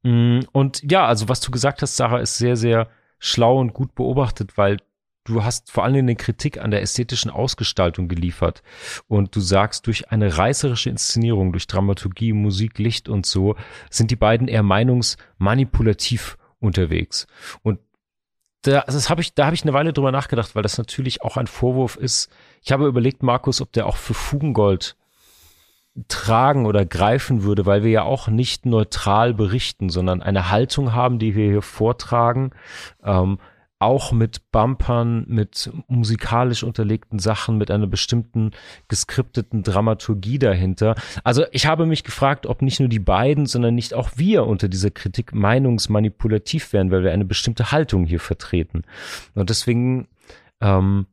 Mm, 0.03 0.41
und 0.51 0.83
ja, 0.89 1.05
also 1.05 1.29
was 1.29 1.39
du 1.39 1.49
gesagt 1.49 1.81
hast, 1.81 1.95
Sarah, 1.95 2.19
ist 2.19 2.37
sehr, 2.37 2.57
sehr 2.57 2.89
schlau 3.19 3.59
und 3.59 3.73
gut 3.73 3.95
beobachtet, 3.95 4.57
weil 4.57 4.77
du 5.25 5.43
hast 5.43 5.71
vor 5.71 5.83
allem 5.83 5.95
eine 5.97 6.15
Kritik 6.15 6.59
an 6.59 6.71
der 6.71 6.81
ästhetischen 6.81 7.29
Ausgestaltung 7.29 8.07
geliefert 8.07 8.63
und 9.07 9.35
du 9.35 9.41
sagst, 9.41 9.85
durch 9.87 10.09
eine 10.11 10.37
reißerische 10.37 10.89
Inszenierung, 10.89 11.51
durch 11.51 11.67
Dramaturgie, 11.67 12.31
Musik, 12.31 12.79
Licht 12.79 13.09
und 13.09 13.25
so, 13.25 13.55
sind 13.89 14.11
die 14.11 14.15
beiden 14.15 14.47
eher 14.47 14.63
meinungsmanipulativ 14.63 16.37
unterwegs. 16.59 17.27
Und 17.63 17.79
da, 18.61 18.81
das 18.81 19.09
habe 19.09 19.21
ich, 19.21 19.33
da 19.33 19.45
habe 19.45 19.55
ich 19.55 19.63
eine 19.63 19.73
Weile 19.73 19.93
drüber 19.93 20.11
nachgedacht, 20.11 20.55
weil 20.55 20.63
das 20.63 20.77
natürlich 20.77 21.21
auch 21.21 21.37
ein 21.37 21.47
Vorwurf 21.47 21.97
ist. 21.97 22.31
Ich 22.63 22.71
habe 22.71 22.87
überlegt, 22.87 23.21
Markus, 23.21 23.61
ob 23.61 23.71
der 23.73 23.87
auch 23.87 23.97
für 23.97 24.13
Fugengold 24.13 24.95
tragen 26.07 26.65
oder 26.65 26.85
greifen 26.85 27.43
würde, 27.43 27.65
weil 27.65 27.83
wir 27.83 27.91
ja 27.91 28.03
auch 28.03 28.27
nicht 28.27 28.65
neutral 28.65 29.33
berichten, 29.33 29.89
sondern 29.89 30.21
eine 30.21 30.51
Haltung 30.51 30.93
haben, 30.93 31.19
die 31.19 31.35
wir 31.35 31.49
hier 31.49 31.61
vortragen. 31.61 32.51
Ähm, 33.03 33.39
auch 33.79 34.11
mit 34.13 34.51
Bumpern, 34.51 35.25
mit 35.27 35.69
musikalisch 35.87 36.63
unterlegten 36.63 37.19
Sachen, 37.19 37.57
mit 37.57 37.69
einer 37.71 37.87
bestimmten 37.87 38.51
geskripteten 38.87 39.63
Dramaturgie 39.63 40.39
dahinter. 40.39 40.95
Also 41.23 41.45
ich 41.51 41.65
habe 41.67 41.85
mich 41.85 42.03
gefragt, 42.03 42.45
ob 42.45 42.61
nicht 42.61 42.79
nur 42.79 42.87
die 42.87 42.99
beiden, 42.99 43.45
sondern 43.45 43.75
nicht 43.75 43.93
auch 43.93 44.11
wir 44.15 44.45
unter 44.45 44.69
dieser 44.69 44.91
Kritik 44.91 45.33
meinungsmanipulativ 45.33 46.71
wären, 46.71 46.89
weil 46.89 47.03
wir 47.03 47.11
eine 47.11 47.25
bestimmte 47.25 47.71
Haltung 47.71 48.05
hier 48.05 48.21
vertreten. 48.21 48.83
Und 49.33 49.49
deswegen, 49.49 50.07
ähm, 50.61 51.07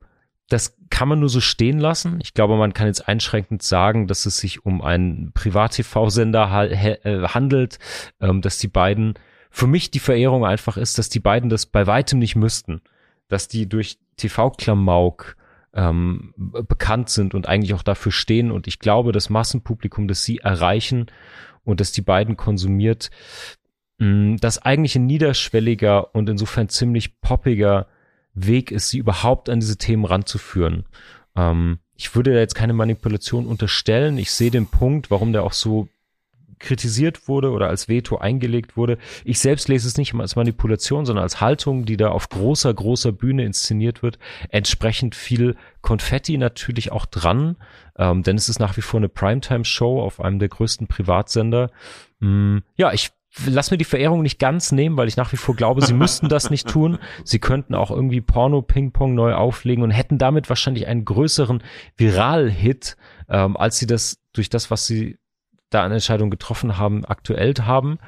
das 0.48 0.76
kann 0.88 1.08
man 1.08 1.18
nur 1.18 1.30
so 1.30 1.40
stehen 1.40 1.80
lassen. 1.80 2.20
Ich 2.22 2.32
glaube, 2.32 2.56
man 2.56 2.74
kann 2.74 2.86
jetzt 2.86 3.08
einschränkend 3.08 3.62
sagen, 3.62 4.06
dass 4.06 4.24
es 4.24 4.36
sich 4.36 4.64
um 4.64 4.82
einen 4.82 5.32
Privat-TV-Sender 5.32 6.70
äh, 6.70 7.26
handelt, 7.28 7.78
ähm, 8.20 8.40
dass 8.40 8.58
die 8.58 8.68
beiden 8.68 9.14
für 9.54 9.66
mich 9.66 9.90
die 9.90 10.00
Verehrung 10.00 10.46
einfach 10.46 10.78
ist, 10.78 10.98
dass 10.98 11.10
die 11.10 11.20
beiden 11.20 11.50
das 11.50 11.66
bei 11.66 11.86
weitem 11.86 12.18
nicht 12.18 12.36
müssten. 12.36 12.80
Dass 13.28 13.48
die 13.48 13.68
durch 13.68 13.98
TV-Klamauk 14.16 15.36
ähm, 15.74 16.32
bekannt 16.36 17.10
sind 17.10 17.34
und 17.34 17.46
eigentlich 17.46 17.74
auch 17.74 17.82
dafür 17.82 18.12
stehen. 18.12 18.50
Und 18.50 18.66
ich 18.66 18.78
glaube, 18.78 19.12
das 19.12 19.28
Massenpublikum, 19.28 20.08
das 20.08 20.24
sie 20.24 20.38
erreichen 20.38 21.06
und 21.64 21.80
das 21.80 21.92
die 21.92 22.00
beiden 22.00 22.38
konsumiert, 22.38 23.10
mh, 23.98 24.06
mm, 24.06 24.36
das 24.38 24.58
eigentlich 24.58 24.96
ein 24.96 25.06
niederschwelliger 25.06 26.14
und 26.14 26.30
insofern 26.30 26.70
ziemlich 26.70 27.20
poppiger 27.20 27.86
Weg 28.32 28.70
ist, 28.70 28.88
sie 28.88 28.98
überhaupt 28.98 29.50
an 29.50 29.60
diese 29.60 29.76
Themen 29.76 30.06
ranzuführen. 30.06 30.86
Ähm, 31.36 31.78
ich 31.94 32.14
würde 32.16 32.32
da 32.32 32.40
jetzt 32.40 32.54
keine 32.54 32.72
Manipulation 32.72 33.46
unterstellen. 33.46 34.16
Ich 34.16 34.32
sehe 34.32 34.50
den 34.50 34.66
Punkt, 34.66 35.10
warum 35.10 35.34
der 35.34 35.44
auch 35.44 35.52
so 35.52 35.88
kritisiert 36.62 37.28
wurde 37.28 37.50
oder 37.50 37.68
als 37.68 37.88
Veto 37.88 38.16
eingelegt 38.16 38.76
wurde. 38.76 38.96
Ich 39.24 39.38
selbst 39.40 39.68
lese 39.68 39.86
es 39.86 39.98
nicht 39.98 40.14
als 40.14 40.36
Manipulation, 40.36 41.04
sondern 41.04 41.24
als 41.24 41.40
Haltung, 41.40 41.84
die 41.84 41.96
da 41.96 42.08
auf 42.08 42.28
großer, 42.28 42.72
großer 42.72 43.12
Bühne 43.12 43.44
inszeniert 43.44 44.02
wird. 44.02 44.18
Entsprechend 44.48 45.14
viel 45.14 45.56
Konfetti 45.82 46.38
natürlich 46.38 46.92
auch 46.92 47.04
dran, 47.04 47.56
ähm, 47.98 48.22
denn 48.22 48.36
es 48.36 48.48
ist 48.48 48.60
nach 48.60 48.76
wie 48.76 48.82
vor 48.82 48.98
eine 48.98 49.08
Primetime-Show 49.08 50.00
auf 50.00 50.20
einem 50.20 50.38
der 50.38 50.48
größten 50.48 50.86
Privatsender. 50.86 51.70
Mm, 52.20 52.58
ja, 52.76 52.92
ich 52.92 53.10
lass 53.46 53.70
mir 53.70 53.78
die 53.78 53.84
Verehrung 53.84 54.22
nicht 54.22 54.38
ganz 54.38 54.72
nehmen, 54.72 54.96
weil 54.96 55.08
ich 55.08 55.16
nach 55.16 55.32
wie 55.32 55.36
vor 55.36 55.56
glaube, 55.56 55.84
sie 55.84 55.94
müssten 55.94 56.28
das 56.28 56.50
nicht 56.50 56.68
tun. 56.68 56.98
Sie 57.24 57.38
könnten 57.38 57.74
auch 57.74 57.90
irgendwie 57.90 58.20
Porno-Ping-Pong 58.20 59.14
neu 59.14 59.34
auflegen 59.34 59.82
und 59.82 59.90
hätten 59.90 60.18
damit 60.18 60.48
wahrscheinlich 60.48 60.86
einen 60.86 61.04
größeren 61.04 61.62
Viral-Hit, 61.96 62.96
ähm, 63.28 63.56
als 63.56 63.78
sie 63.78 63.86
das 63.86 64.18
durch 64.32 64.50
das, 64.50 64.70
was 64.70 64.86
sie 64.86 65.18
da 65.74 65.84
an 65.84 65.92
Entscheidungen 65.92 66.30
getroffen 66.30 66.78
haben, 66.78 67.04
aktuell 67.04 67.54
haben. 67.54 67.98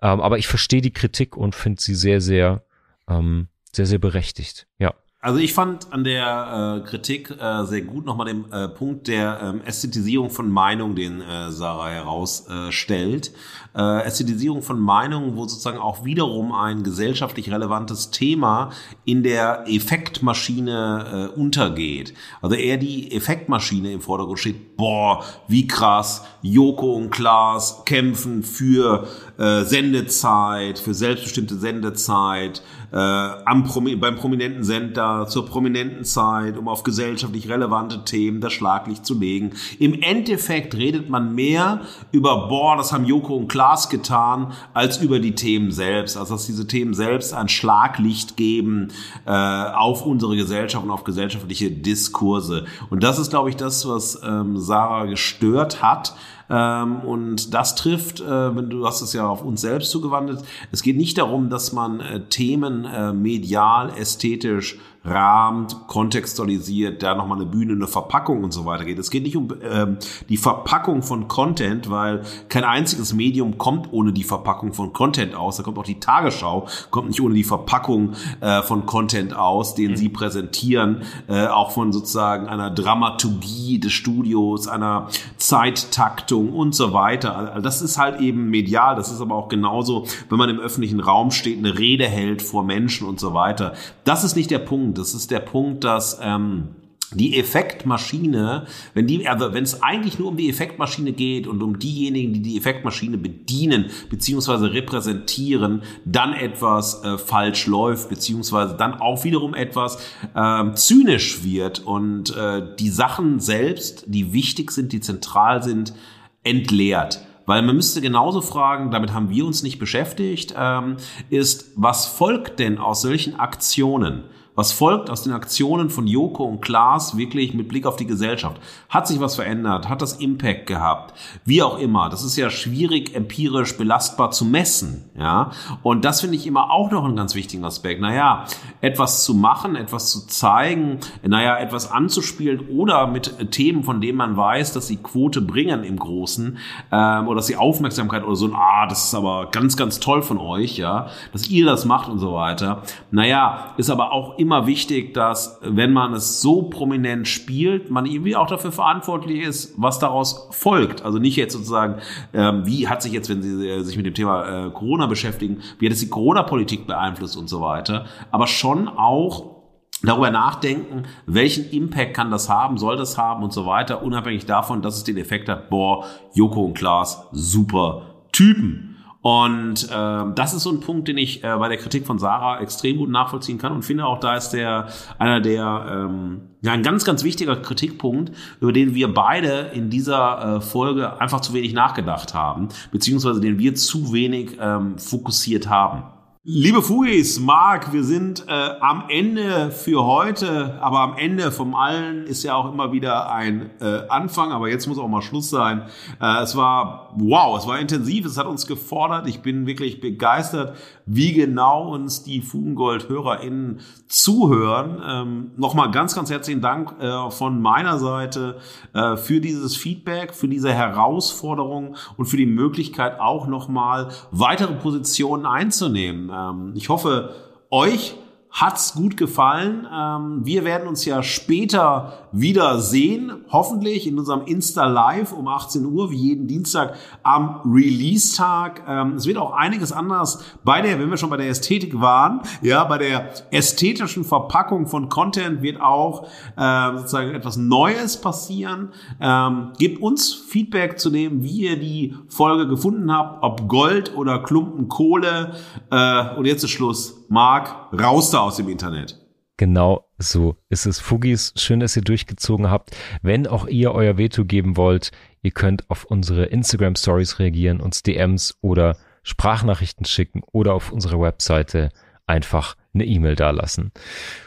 Ähm, 0.00 0.20
aber 0.20 0.38
ich 0.38 0.46
verstehe 0.46 0.80
die 0.80 0.92
Kritik 0.92 1.36
und 1.36 1.54
finde 1.54 1.80
sie 1.80 1.94
sehr, 1.94 2.20
sehr, 2.20 2.64
ähm, 3.08 3.48
sehr, 3.72 3.86
sehr 3.86 3.98
berechtigt. 3.98 4.66
Ja. 4.78 4.94
Also 5.24 5.38
ich 5.38 5.54
fand 5.54 5.90
an 5.90 6.04
der 6.04 6.82
äh, 6.84 6.86
Kritik 6.86 7.30
äh, 7.30 7.64
sehr 7.64 7.80
gut 7.80 8.04
nochmal 8.04 8.26
den 8.26 8.52
äh, 8.52 8.68
Punkt 8.68 9.08
der 9.08 9.40
ähm, 9.42 9.62
Ästhetisierung 9.62 10.28
von 10.28 10.50
Meinung, 10.50 10.94
den 10.94 11.22
äh, 11.22 11.50
Sarah 11.50 11.88
herausstellt. 11.88 13.32
Äh, 13.76 14.04
Ästhetisierung 14.04 14.62
von 14.62 14.78
Meinung, 14.78 15.36
wo 15.36 15.48
sozusagen 15.48 15.78
auch 15.78 16.04
wiederum 16.04 16.52
ein 16.52 16.84
gesellschaftlich 16.84 17.50
relevantes 17.50 18.12
Thema 18.12 18.70
in 19.04 19.24
der 19.24 19.64
Effektmaschine 19.66 21.30
äh, 21.34 21.40
untergeht. 21.40 22.14
Also 22.40 22.54
eher 22.54 22.76
die 22.76 23.10
Effektmaschine 23.10 23.90
im 23.92 24.00
Vordergrund 24.00 24.38
steht, 24.38 24.76
boah, 24.76 25.24
wie 25.48 25.66
krass, 25.66 26.24
Joko 26.40 26.92
und 26.92 27.10
Klaas 27.10 27.84
kämpfen 27.84 28.44
für 28.44 29.08
äh, 29.38 29.64
Sendezeit, 29.64 30.78
für 30.78 30.94
selbstbestimmte 30.94 31.56
Sendezeit, 31.56 32.62
äh, 32.92 32.96
am 32.96 33.64
Promi 33.64 33.96
beim 33.96 34.14
prominenten 34.14 34.62
Sender 34.62 35.26
zur 35.26 35.46
prominenten 35.46 36.04
Zeit, 36.04 36.56
um 36.56 36.68
auf 36.68 36.84
gesellschaftlich 36.84 37.48
relevante 37.48 38.04
Themen 38.04 38.40
das 38.40 38.52
Schlaglicht 38.52 39.04
zu 39.04 39.18
legen. 39.18 39.50
Im 39.80 40.00
Endeffekt 40.00 40.76
redet 40.76 41.10
man 41.10 41.34
mehr 41.34 41.80
über, 42.12 42.46
boah, 42.46 42.76
das 42.76 42.92
haben 42.92 43.04
Joko 43.04 43.34
und 43.34 43.48
Klaas 43.48 43.63
getan, 43.88 44.52
als 44.72 44.98
über 44.98 45.18
die 45.18 45.34
Themen 45.34 45.70
selbst. 45.70 46.16
Also 46.16 46.34
dass 46.34 46.46
diese 46.46 46.66
Themen 46.66 46.94
selbst 46.94 47.34
ein 47.34 47.48
Schlaglicht 47.48 48.36
geben 48.36 48.88
äh, 49.26 49.30
auf 49.30 50.04
unsere 50.04 50.36
Gesellschaft 50.36 50.84
und 50.84 50.90
auf 50.90 51.04
gesellschaftliche 51.04 51.70
Diskurse. 51.70 52.64
Und 52.90 53.02
das 53.02 53.18
ist, 53.18 53.30
glaube 53.30 53.50
ich, 53.50 53.56
das, 53.56 53.88
was 53.88 54.20
ähm, 54.24 54.58
Sarah 54.58 55.06
gestört 55.06 55.82
hat 55.82 56.14
ähm, 56.50 57.00
und 57.00 57.54
das 57.54 57.74
trifft, 57.74 58.20
äh, 58.20 58.56
wenn 58.56 58.68
du 58.68 58.86
hast 58.86 59.00
es 59.00 59.12
ja 59.12 59.26
auf 59.26 59.42
uns 59.42 59.60
selbst 59.60 59.90
zugewandelt. 59.90 60.40
Es 60.72 60.82
geht 60.82 60.96
nicht 60.96 61.18
darum, 61.18 61.48
dass 61.48 61.72
man 61.72 62.00
äh, 62.00 62.20
Themen 62.28 62.84
äh, 62.84 63.12
medial, 63.12 63.90
ästhetisch 63.96 64.78
rahmt, 65.04 65.86
kontextualisiert, 65.86 67.02
da 67.02 67.14
nochmal 67.14 67.38
eine 67.38 67.46
Bühne, 67.46 67.74
eine 67.74 67.86
Verpackung 67.86 68.42
und 68.42 68.52
so 68.52 68.64
weiter 68.64 68.84
geht. 68.84 68.98
Es 68.98 69.10
geht 69.10 69.22
nicht 69.24 69.36
um 69.36 69.48
ähm, 69.62 69.98
die 70.30 70.38
Verpackung 70.38 71.02
von 71.02 71.28
Content, 71.28 71.90
weil 71.90 72.22
kein 72.48 72.64
einziges 72.64 73.12
Medium 73.12 73.58
kommt 73.58 73.92
ohne 73.92 74.12
die 74.12 74.24
Verpackung 74.24 74.72
von 74.72 74.94
Content 74.94 75.34
aus. 75.34 75.58
Da 75.58 75.62
kommt 75.62 75.78
auch 75.78 75.84
die 75.84 76.00
Tagesschau, 76.00 76.68
kommt 76.90 77.08
nicht 77.08 77.20
ohne 77.20 77.34
die 77.34 77.44
Verpackung 77.44 78.14
äh, 78.40 78.62
von 78.62 78.86
Content 78.86 79.36
aus, 79.36 79.74
den 79.74 79.92
mhm. 79.92 79.96
sie 79.96 80.08
präsentieren, 80.08 81.02
äh, 81.28 81.48
auch 81.48 81.72
von 81.72 81.92
sozusagen 81.92 82.48
einer 82.48 82.70
Dramaturgie 82.70 83.78
des 83.78 83.92
Studios, 83.92 84.68
einer 84.68 85.08
Zeittaktung 85.36 86.54
und 86.54 86.74
so 86.74 86.94
weiter. 86.94 87.36
Also 87.36 87.60
das 87.60 87.82
ist 87.82 87.98
halt 87.98 88.20
eben 88.20 88.48
medial, 88.48 88.96
das 88.96 89.12
ist 89.12 89.20
aber 89.20 89.34
auch 89.34 89.48
genauso, 89.48 90.06
wenn 90.30 90.38
man 90.38 90.48
im 90.48 90.60
öffentlichen 90.60 91.00
Raum 91.00 91.30
steht, 91.30 91.58
eine 91.58 91.78
Rede 91.78 92.06
hält 92.06 92.40
vor 92.40 92.64
Menschen 92.64 93.06
und 93.06 93.20
so 93.20 93.34
weiter. 93.34 93.74
Das 94.04 94.24
ist 94.24 94.34
nicht 94.34 94.50
der 94.50 94.60
Punkt 94.60 94.93
Das 94.98 95.14
ist 95.14 95.30
der 95.30 95.40
Punkt, 95.40 95.84
dass 95.84 96.18
ähm, 96.22 96.68
die 97.14 97.38
Effektmaschine, 97.38 98.66
wenn 98.92 99.06
die, 99.06 99.26
also 99.28 99.52
wenn 99.52 99.64
es 99.64 99.82
eigentlich 99.82 100.18
nur 100.18 100.28
um 100.28 100.36
die 100.36 100.48
Effektmaschine 100.48 101.12
geht 101.12 101.46
und 101.46 101.62
um 101.62 101.78
diejenigen, 101.78 102.32
die 102.32 102.42
die 102.42 102.56
Effektmaschine 102.56 103.18
bedienen 103.18 103.86
beziehungsweise 104.10 104.72
repräsentieren, 104.72 105.82
dann 106.04 106.32
etwas 106.32 107.02
äh, 107.04 107.18
falsch 107.18 107.66
läuft 107.66 108.08
beziehungsweise 108.08 108.74
dann 108.76 108.94
auch 108.94 109.24
wiederum 109.24 109.54
etwas 109.54 109.98
äh, 110.34 110.72
zynisch 110.74 111.44
wird 111.44 111.80
und 111.80 112.36
äh, 112.36 112.62
die 112.78 112.90
Sachen 112.90 113.40
selbst, 113.40 114.04
die 114.06 114.32
wichtig 114.32 114.70
sind, 114.70 114.92
die 114.92 115.00
zentral 115.00 115.62
sind, 115.62 115.94
entleert. 116.42 117.20
Weil 117.46 117.62
man 117.62 117.76
müsste 117.76 118.00
genauso 118.00 118.40
fragen, 118.40 118.90
damit 118.90 119.12
haben 119.12 119.28
wir 119.28 119.44
uns 119.44 119.62
nicht 119.62 119.78
beschäftigt, 119.78 120.54
ähm, 120.56 120.96
ist, 121.28 121.72
was 121.76 122.06
folgt 122.06 122.58
denn 122.58 122.78
aus 122.78 123.02
solchen 123.02 123.38
Aktionen? 123.38 124.24
Was 124.56 124.70
folgt 124.70 125.10
aus 125.10 125.22
den 125.22 125.32
Aktionen 125.32 125.90
von 125.90 126.06
Joko 126.06 126.44
und 126.44 126.60
Klaas 126.60 127.16
wirklich 127.16 127.54
mit 127.54 127.66
Blick 127.66 127.86
auf 127.86 127.96
die 127.96 128.06
Gesellschaft? 128.06 128.60
Hat 128.88 129.08
sich 129.08 129.18
was 129.18 129.34
verändert? 129.34 129.88
Hat 129.88 130.00
das 130.00 130.12
Impact 130.18 130.68
gehabt? 130.68 131.12
Wie 131.44 131.60
auch 131.60 131.76
immer. 131.76 132.08
Das 132.08 132.22
ist 132.22 132.36
ja 132.36 132.50
schwierig 132.50 133.16
empirisch 133.16 133.76
belastbar 133.76 134.30
zu 134.30 134.44
messen. 134.44 135.10
Ja. 135.18 135.50
Und 135.82 136.04
das 136.04 136.20
finde 136.20 136.36
ich 136.36 136.46
immer 136.46 136.70
auch 136.70 136.92
noch 136.92 137.04
einen 137.04 137.16
ganz 137.16 137.34
wichtigen 137.34 137.64
Aspekt. 137.64 138.00
Naja, 138.00 138.44
etwas 138.80 139.24
zu 139.24 139.34
machen, 139.34 139.74
etwas 139.74 140.12
zu 140.12 140.24
zeigen, 140.28 141.00
naja, 141.26 141.58
etwas 141.58 141.90
anzuspielen 141.90 142.68
oder 142.68 143.08
mit 143.08 143.50
Themen, 143.50 143.82
von 143.82 144.00
denen 144.00 144.18
man 144.18 144.36
weiß, 144.36 144.72
dass 144.72 144.86
sie 144.86 144.98
Quote 144.98 145.40
bringen 145.40 145.82
im 145.82 145.98
Großen, 145.98 146.58
ähm, 146.92 147.26
oder 147.26 147.36
dass 147.36 147.48
sie 147.48 147.56
Aufmerksamkeit 147.56 148.22
oder 148.22 148.36
so, 148.36 148.52
ah, 148.54 148.86
das 148.86 149.06
ist 149.06 149.14
aber 149.14 149.48
ganz, 149.50 149.76
ganz 149.76 149.98
toll 149.98 150.22
von 150.22 150.38
euch, 150.38 150.78
ja, 150.78 151.08
dass 151.32 151.48
ihr 151.48 151.66
das 151.66 151.84
macht 151.86 152.08
und 152.08 152.20
so 152.20 152.34
weiter. 152.34 152.82
Naja, 153.10 153.74
ist 153.78 153.90
aber 153.90 154.12
auch 154.12 154.38
wichtig, 154.66 155.14
dass 155.14 155.58
wenn 155.62 155.92
man 155.92 156.14
es 156.14 156.40
so 156.40 156.62
prominent 156.62 157.28
spielt, 157.28 157.90
man 157.90 158.06
irgendwie 158.06 158.36
auch 158.36 158.46
dafür 158.46 158.72
verantwortlich 158.72 159.42
ist, 159.42 159.74
was 159.76 159.98
daraus 159.98 160.48
folgt. 160.52 161.02
Also 161.02 161.18
nicht 161.18 161.36
jetzt 161.36 161.52
sozusagen, 161.52 162.00
ähm, 162.32 162.66
wie 162.66 162.88
hat 162.88 163.02
sich 163.02 163.12
jetzt, 163.12 163.28
wenn 163.28 163.42
Sie 163.42 163.68
äh, 163.68 163.82
sich 163.82 163.96
mit 163.96 164.06
dem 164.06 164.14
Thema 164.14 164.66
äh, 164.66 164.70
Corona 164.70 165.06
beschäftigen, 165.06 165.60
wie 165.78 165.86
hat 165.86 165.92
es 165.92 166.00
die 166.00 166.08
Corona-Politik 166.08 166.86
beeinflusst 166.86 167.36
und 167.36 167.48
so 167.48 167.60
weiter, 167.60 168.06
aber 168.30 168.46
schon 168.46 168.88
auch 168.88 169.54
darüber 170.02 170.30
nachdenken, 170.30 171.04
welchen 171.26 171.70
Impact 171.70 172.14
kann 172.14 172.30
das 172.30 172.48
haben, 172.48 172.78
soll 172.78 172.96
das 172.96 173.18
haben 173.18 173.42
und 173.42 173.52
so 173.52 173.66
weiter, 173.66 174.02
unabhängig 174.02 174.46
davon, 174.46 174.82
dass 174.82 174.96
es 174.96 175.04
den 175.04 175.16
Effekt 175.16 175.48
hat, 175.48 175.70
boah, 175.70 176.04
Joko 176.34 176.62
und 176.62 176.74
Klaas, 176.74 177.28
super 177.32 178.26
Typen. 178.32 178.93
Und 179.24 179.84
äh, 179.90 180.24
das 180.34 180.52
ist 180.52 180.64
so 180.64 180.70
ein 180.70 180.80
Punkt, 180.80 181.08
den 181.08 181.16
ich 181.16 181.42
äh, 181.42 181.56
bei 181.56 181.68
der 181.68 181.78
Kritik 181.78 182.06
von 182.06 182.18
Sarah 182.18 182.60
extrem 182.60 182.98
gut 182.98 183.08
nachvollziehen 183.08 183.56
kann 183.56 183.72
und 183.72 183.82
finde 183.82 184.04
auch, 184.04 184.20
da 184.20 184.36
ist 184.36 184.50
der 184.50 184.88
einer 185.18 185.40
der 185.40 185.86
ähm, 186.10 186.42
ja 186.60 186.72
ein 186.72 186.82
ganz 186.82 187.06
ganz 187.06 187.24
wichtiger 187.24 187.56
Kritikpunkt, 187.56 188.32
über 188.60 188.70
den 188.70 188.94
wir 188.94 189.14
beide 189.14 189.70
in 189.72 189.88
dieser 189.88 190.56
äh, 190.56 190.60
Folge 190.60 191.22
einfach 191.22 191.40
zu 191.40 191.54
wenig 191.54 191.72
nachgedacht 191.72 192.34
haben, 192.34 192.68
beziehungsweise 192.92 193.40
den 193.40 193.58
wir 193.58 193.74
zu 193.74 194.12
wenig 194.12 194.58
ähm, 194.60 194.98
fokussiert 194.98 195.70
haben. 195.70 196.02
Liebe 196.46 196.82
Fugis, 196.82 197.40
Marc, 197.40 197.94
wir 197.94 198.04
sind 198.04 198.44
äh, 198.48 198.52
am 198.52 199.04
Ende 199.08 199.70
für 199.70 200.04
heute, 200.04 200.78
aber 200.82 201.00
am 201.00 201.16
Ende 201.16 201.50
vom 201.50 201.74
allen 201.74 202.26
ist 202.26 202.42
ja 202.42 202.54
auch 202.54 202.70
immer 202.70 202.92
wieder 202.92 203.32
ein 203.32 203.70
äh, 203.80 204.06
Anfang, 204.10 204.52
aber 204.52 204.68
jetzt 204.68 204.86
muss 204.86 204.98
auch 204.98 205.08
mal 205.08 205.22
Schluss 205.22 205.48
sein. 205.48 205.84
Äh, 206.20 206.42
es 206.42 206.54
war, 206.54 207.14
wow, 207.16 207.58
es 207.58 207.66
war 207.66 207.78
intensiv, 207.78 208.26
es 208.26 208.36
hat 208.36 208.44
uns 208.44 208.66
gefordert. 208.66 209.26
Ich 209.26 209.40
bin 209.40 209.66
wirklich 209.66 210.02
begeistert, 210.02 210.76
wie 211.06 211.32
genau 211.32 211.94
uns 211.94 212.24
die 212.24 212.42
Fugengold-HörerInnen 212.42 213.80
zuhören. 214.08 215.00
Ähm, 215.02 215.50
Nochmal 215.56 215.92
ganz, 215.92 216.14
ganz 216.14 216.30
herzlichen 216.30 216.60
Dank 216.60 216.94
äh, 217.00 217.30
von 217.30 217.58
meiner 217.62 217.98
Seite 217.98 218.58
äh, 218.92 219.16
für 219.16 219.40
dieses 219.40 219.78
Feedback, 219.78 220.34
für 220.34 220.48
diese 220.48 220.74
Herausforderung 220.74 221.96
und 222.18 222.26
für 222.26 222.36
die 222.36 222.44
Möglichkeit 222.44 223.18
auch 223.18 223.46
nochmal 223.46 224.08
weitere 224.30 224.74
Positionen 224.74 225.46
einzunehmen. 225.46 226.33
Ähm, 226.34 226.72
ich 226.74 226.88
hoffe, 226.88 227.34
euch 227.70 228.16
hat's 228.50 228.94
gut 228.94 229.16
gefallen. 229.16 229.86
Ähm, 229.92 230.40
wir 230.44 230.64
werden 230.64 230.88
uns 230.88 231.04
ja 231.04 231.22
später 231.22 232.23
wieder 232.34 232.80
sehen, 232.80 233.32
hoffentlich 233.50 234.06
in 234.06 234.18
unserem 234.18 234.42
Insta 234.46 234.86
Live 234.86 235.32
um 235.32 235.46
18 235.46 235.86
Uhr, 235.86 236.10
wie 236.10 236.16
jeden 236.16 236.48
Dienstag 236.48 236.96
am 237.22 237.60
Release-Tag. 237.64 238.82
Ähm, 238.88 239.14
es 239.14 239.26
wird 239.26 239.38
auch 239.38 239.52
einiges 239.52 239.92
anders 239.92 240.44
bei 240.64 240.82
der, 240.82 240.98
wenn 240.98 241.08
wir 241.10 241.16
schon 241.16 241.30
bei 241.30 241.36
der 241.36 241.48
Ästhetik 241.48 242.00
waren, 242.00 242.40
ja, 242.60 242.82
bei 242.84 242.98
der 242.98 243.30
ästhetischen 243.52 244.24
Verpackung 244.24 244.88
von 244.88 245.08
Content 245.08 245.62
wird 245.62 245.80
auch 245.80 246.26
äh, 246.56 246.96
sozusagen 246.96 247.34
etwas 247.34 247.56
Neues 247.56 248.20
passieren. 248.20 248.90
Ähm, 249.20 249.72
gebt 249.78 250.02
uns 250.02 250.34
Feedback 250.34 250.98
zu 250.98 251.10
dem, 251.10 251.44
wie 251.44 251.62
ihr 251.62 251.78
die 251.78 252.16
Folge 252.28 252.66
gefunden 252.66 253.12
habt, 253.12 253.44
ob 253.44 253.68
Gold 253.68 254.16
oder 254.16 254.40
Klumpen 254.40 254.88
Kohle. 254.88 255.54
Äh, 255.90 256.36
und 256.36 256.46
jetzt 256.46 256.64
ist 256.64 256.70
Schluss. 256.70 257.24
Marc, 257.28 257.92
raus 257.92 258.30
da 258.30 258.40
aus 258.40 258.56
dem 258.56 258.68
Internet. 258.68 259.23
Genau 259.56 260.08
so 260.18 260.56
ist 260.68 260.86
es. 260.86 260.98
Fugis, 260.98 261.52
schön, 261.56 261.80
dass 261.80 261.96
ihr 261.96 262.02
durchgezogen 262.02 262.70
habt. 262.70 262.96
Wenn 263.22 263.46
auch 263.46 263.66
ihr 263.68 263.92
euer 263.92 264.18
Veto 264.18 264.44
geben 264.44 264.76
wollt, 264.76 265.12
ihr 265.42 265.52
könnt 265.52 265.88
auf 265.90 266.04
unsere 266.04 266.46
Instagram 266.46 266.96
Stories 266.96 267.38
reagieren, 267.38 267.80
uns 267.80 268.02
DMs 268.02 268.58
oder 268.62 268.96
Sprachnachrichten 269.22 270.06
schicken 270.06 270.42
oder 270.52 270.74
auf 270.74 270.92
unserer 270.92 271.20
Webseite 271.20 271.90
einfach 272.26 272.76
eine 272.94 273.04
E-Mail 273.04 273.36
dalassen. 273.36 273.92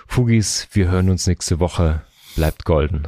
Fugis, 0.07 0.67
wir 0.71 0.89
hören 0.89 1.09
uns 1.09 1.25
nächste 1.27 1.59
Woche. 1.59 2.01
Bleibt 2.35 2.65
golden. 2.65 3.07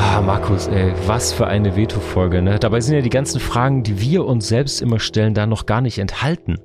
Ah, 0.00 0.20
Markus, 0.22 0.68
ey, 0.68 0.94
was 1.06 1.32
für 1.32 1.48
eine 1.48 1.74
Veto-Folge, 1.74 2.40
ne? 2.40 2.60
Dabei 2.60 2.80
sind 2.80 2.94
ja 2.94 3.00
die 3.00 3.10
ganzen 3.10 3.40
Fragen, 3.40 3.82
die 3.82 4.00
wir 4.00 4.24
uns 4.26 4.46
selbst 4.46 4.80
immer 4.80 5.00
stellen, 5.00 5.34
da 5.34 5.44
noch 5.44 5.66
gar 5.66 5.80
nicht 5.80 5.98
enthalten. 5.98 6.60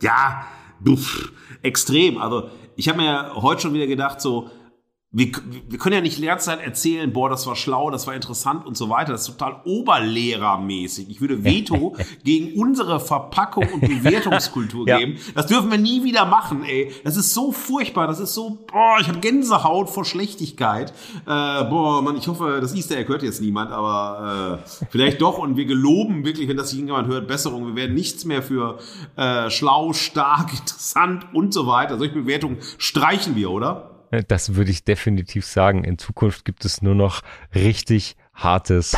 Ja, 0.00 0.44
pff, 0.86 1.32
extrem. 1.62 2.18
Also 2.18 2.44
ich 2.76 2.88
habe 2.88 2.98
mir 2.98 3.32
heute 3.34 3.62
schon 3.62 3.74
wieder 3.74 3.88
gedacht, 3.88 4.20
so, 4.20 4.50
wir, 5.14 5.30
wir 5.68 5.78
können 5.78 5.94
ja 5.94 6.00
nicht 6.00 6.18
Lehrzeit 6.18 6.62
erzählen, 6.62 7.12
boah, 7.12 7.28
das 7.28 7.46
war 7.46 7.54
schlau, 7.54 7.90
das 7.90 8.06
war 8.06 8.14
interessant 8.14 8.64
und 8.64 8.78
so 8.78 8.88
weiter. 8.88 9.12
Das 9.12 9.28
ist 9.28 9.38
total 9.38 9.60
oberlehrermäßig. 9.66 11.10
Ich 11.10 11.20
würde 11.20 11.44
Veto 11.44 11.94
gegen 12.24 12.58
unsere 12.58 12.98
Verpackung 12.98 13.66
und 13.74 13.82
Bewertungskultur 13.82 14.88
ja. 14.88 14.98
geben. 14.98 15.18
Das 15.34 15.46
dürfen 15.48 15.70
wir 15.70 15.76
nie 15.76 16.02
wieder 16.02 16.24
machen, 16.24 16.64
ey. 16.64 16.90
Das 17.04 17.18
ist 17.18 17.34
so 17.34 17.52
furchtbar. 17.52 18.06
Das 18.06 18.20
ist 18.20 18.32
so, 18.32 18.64
boah, 18.66 18.96
ich 19.02 19.08
habe 19.08 19.20
Gänsehaut 19.20 19.90
vor 19.90 20.06
Schlechtigkeit. 20.06 20.94
Äh, 21.26 21.64
boah, 21.64 22.00
Mann, 22.00 22.16
ich 22.16 22.26
hoffe, 22.26 22.58
das 22.62 22.74
Easter 22.74 22.96
Egg 22.96 23.08
hört 23.10 23.22
jetzt 23.22 23.42
niemand, 23.42 23.70
aber 23.70 24.62
äh, 24.64 24.86
vielleicht 24.90 25.20
doch. 25.20 25.36
Und 25.36 25.58
wir 25.58 25.66
geloben 25.66 26.24
wirklich, 26.24 26.48
wenn 26.48 26.56
das 26.56 26.72
jemand 26.72 27.08
hört, 27.08 27.28
Besserung. 27.28 27.66
Wir 27.66 27.76
werden 27.76 27.94
nichts 27.94 28.24
mehr 28.24 28.42
für 28.42 28.78
äh, 29.16 29.50
schlau, 29.50 29.92
stark, 29.92 30.54
interessant 30.58 31.26
und 31.34 31.52
so 31.52 31.66
weiter. 31.66 31.98
Solche 31.98 32.14
Bewertungen 32.14 32.56
streichen 32.78 33.36
wir, 33.36 33.50
oder? 33.50 33.91
Das 34.28 34.54
würde 34.54 34.70
ich 34.70 34.84
definitiv 34.84 35.46
sagen. 35.46 35.84
In 35.84 35.98
Zukunft 35.98 36.44
gibt 36.44 36.64
es 36.64 36.82
nur 36.82 36.94
noch 36.94 37.22
richtig 37.54 38.16
hartes 38.34 38.96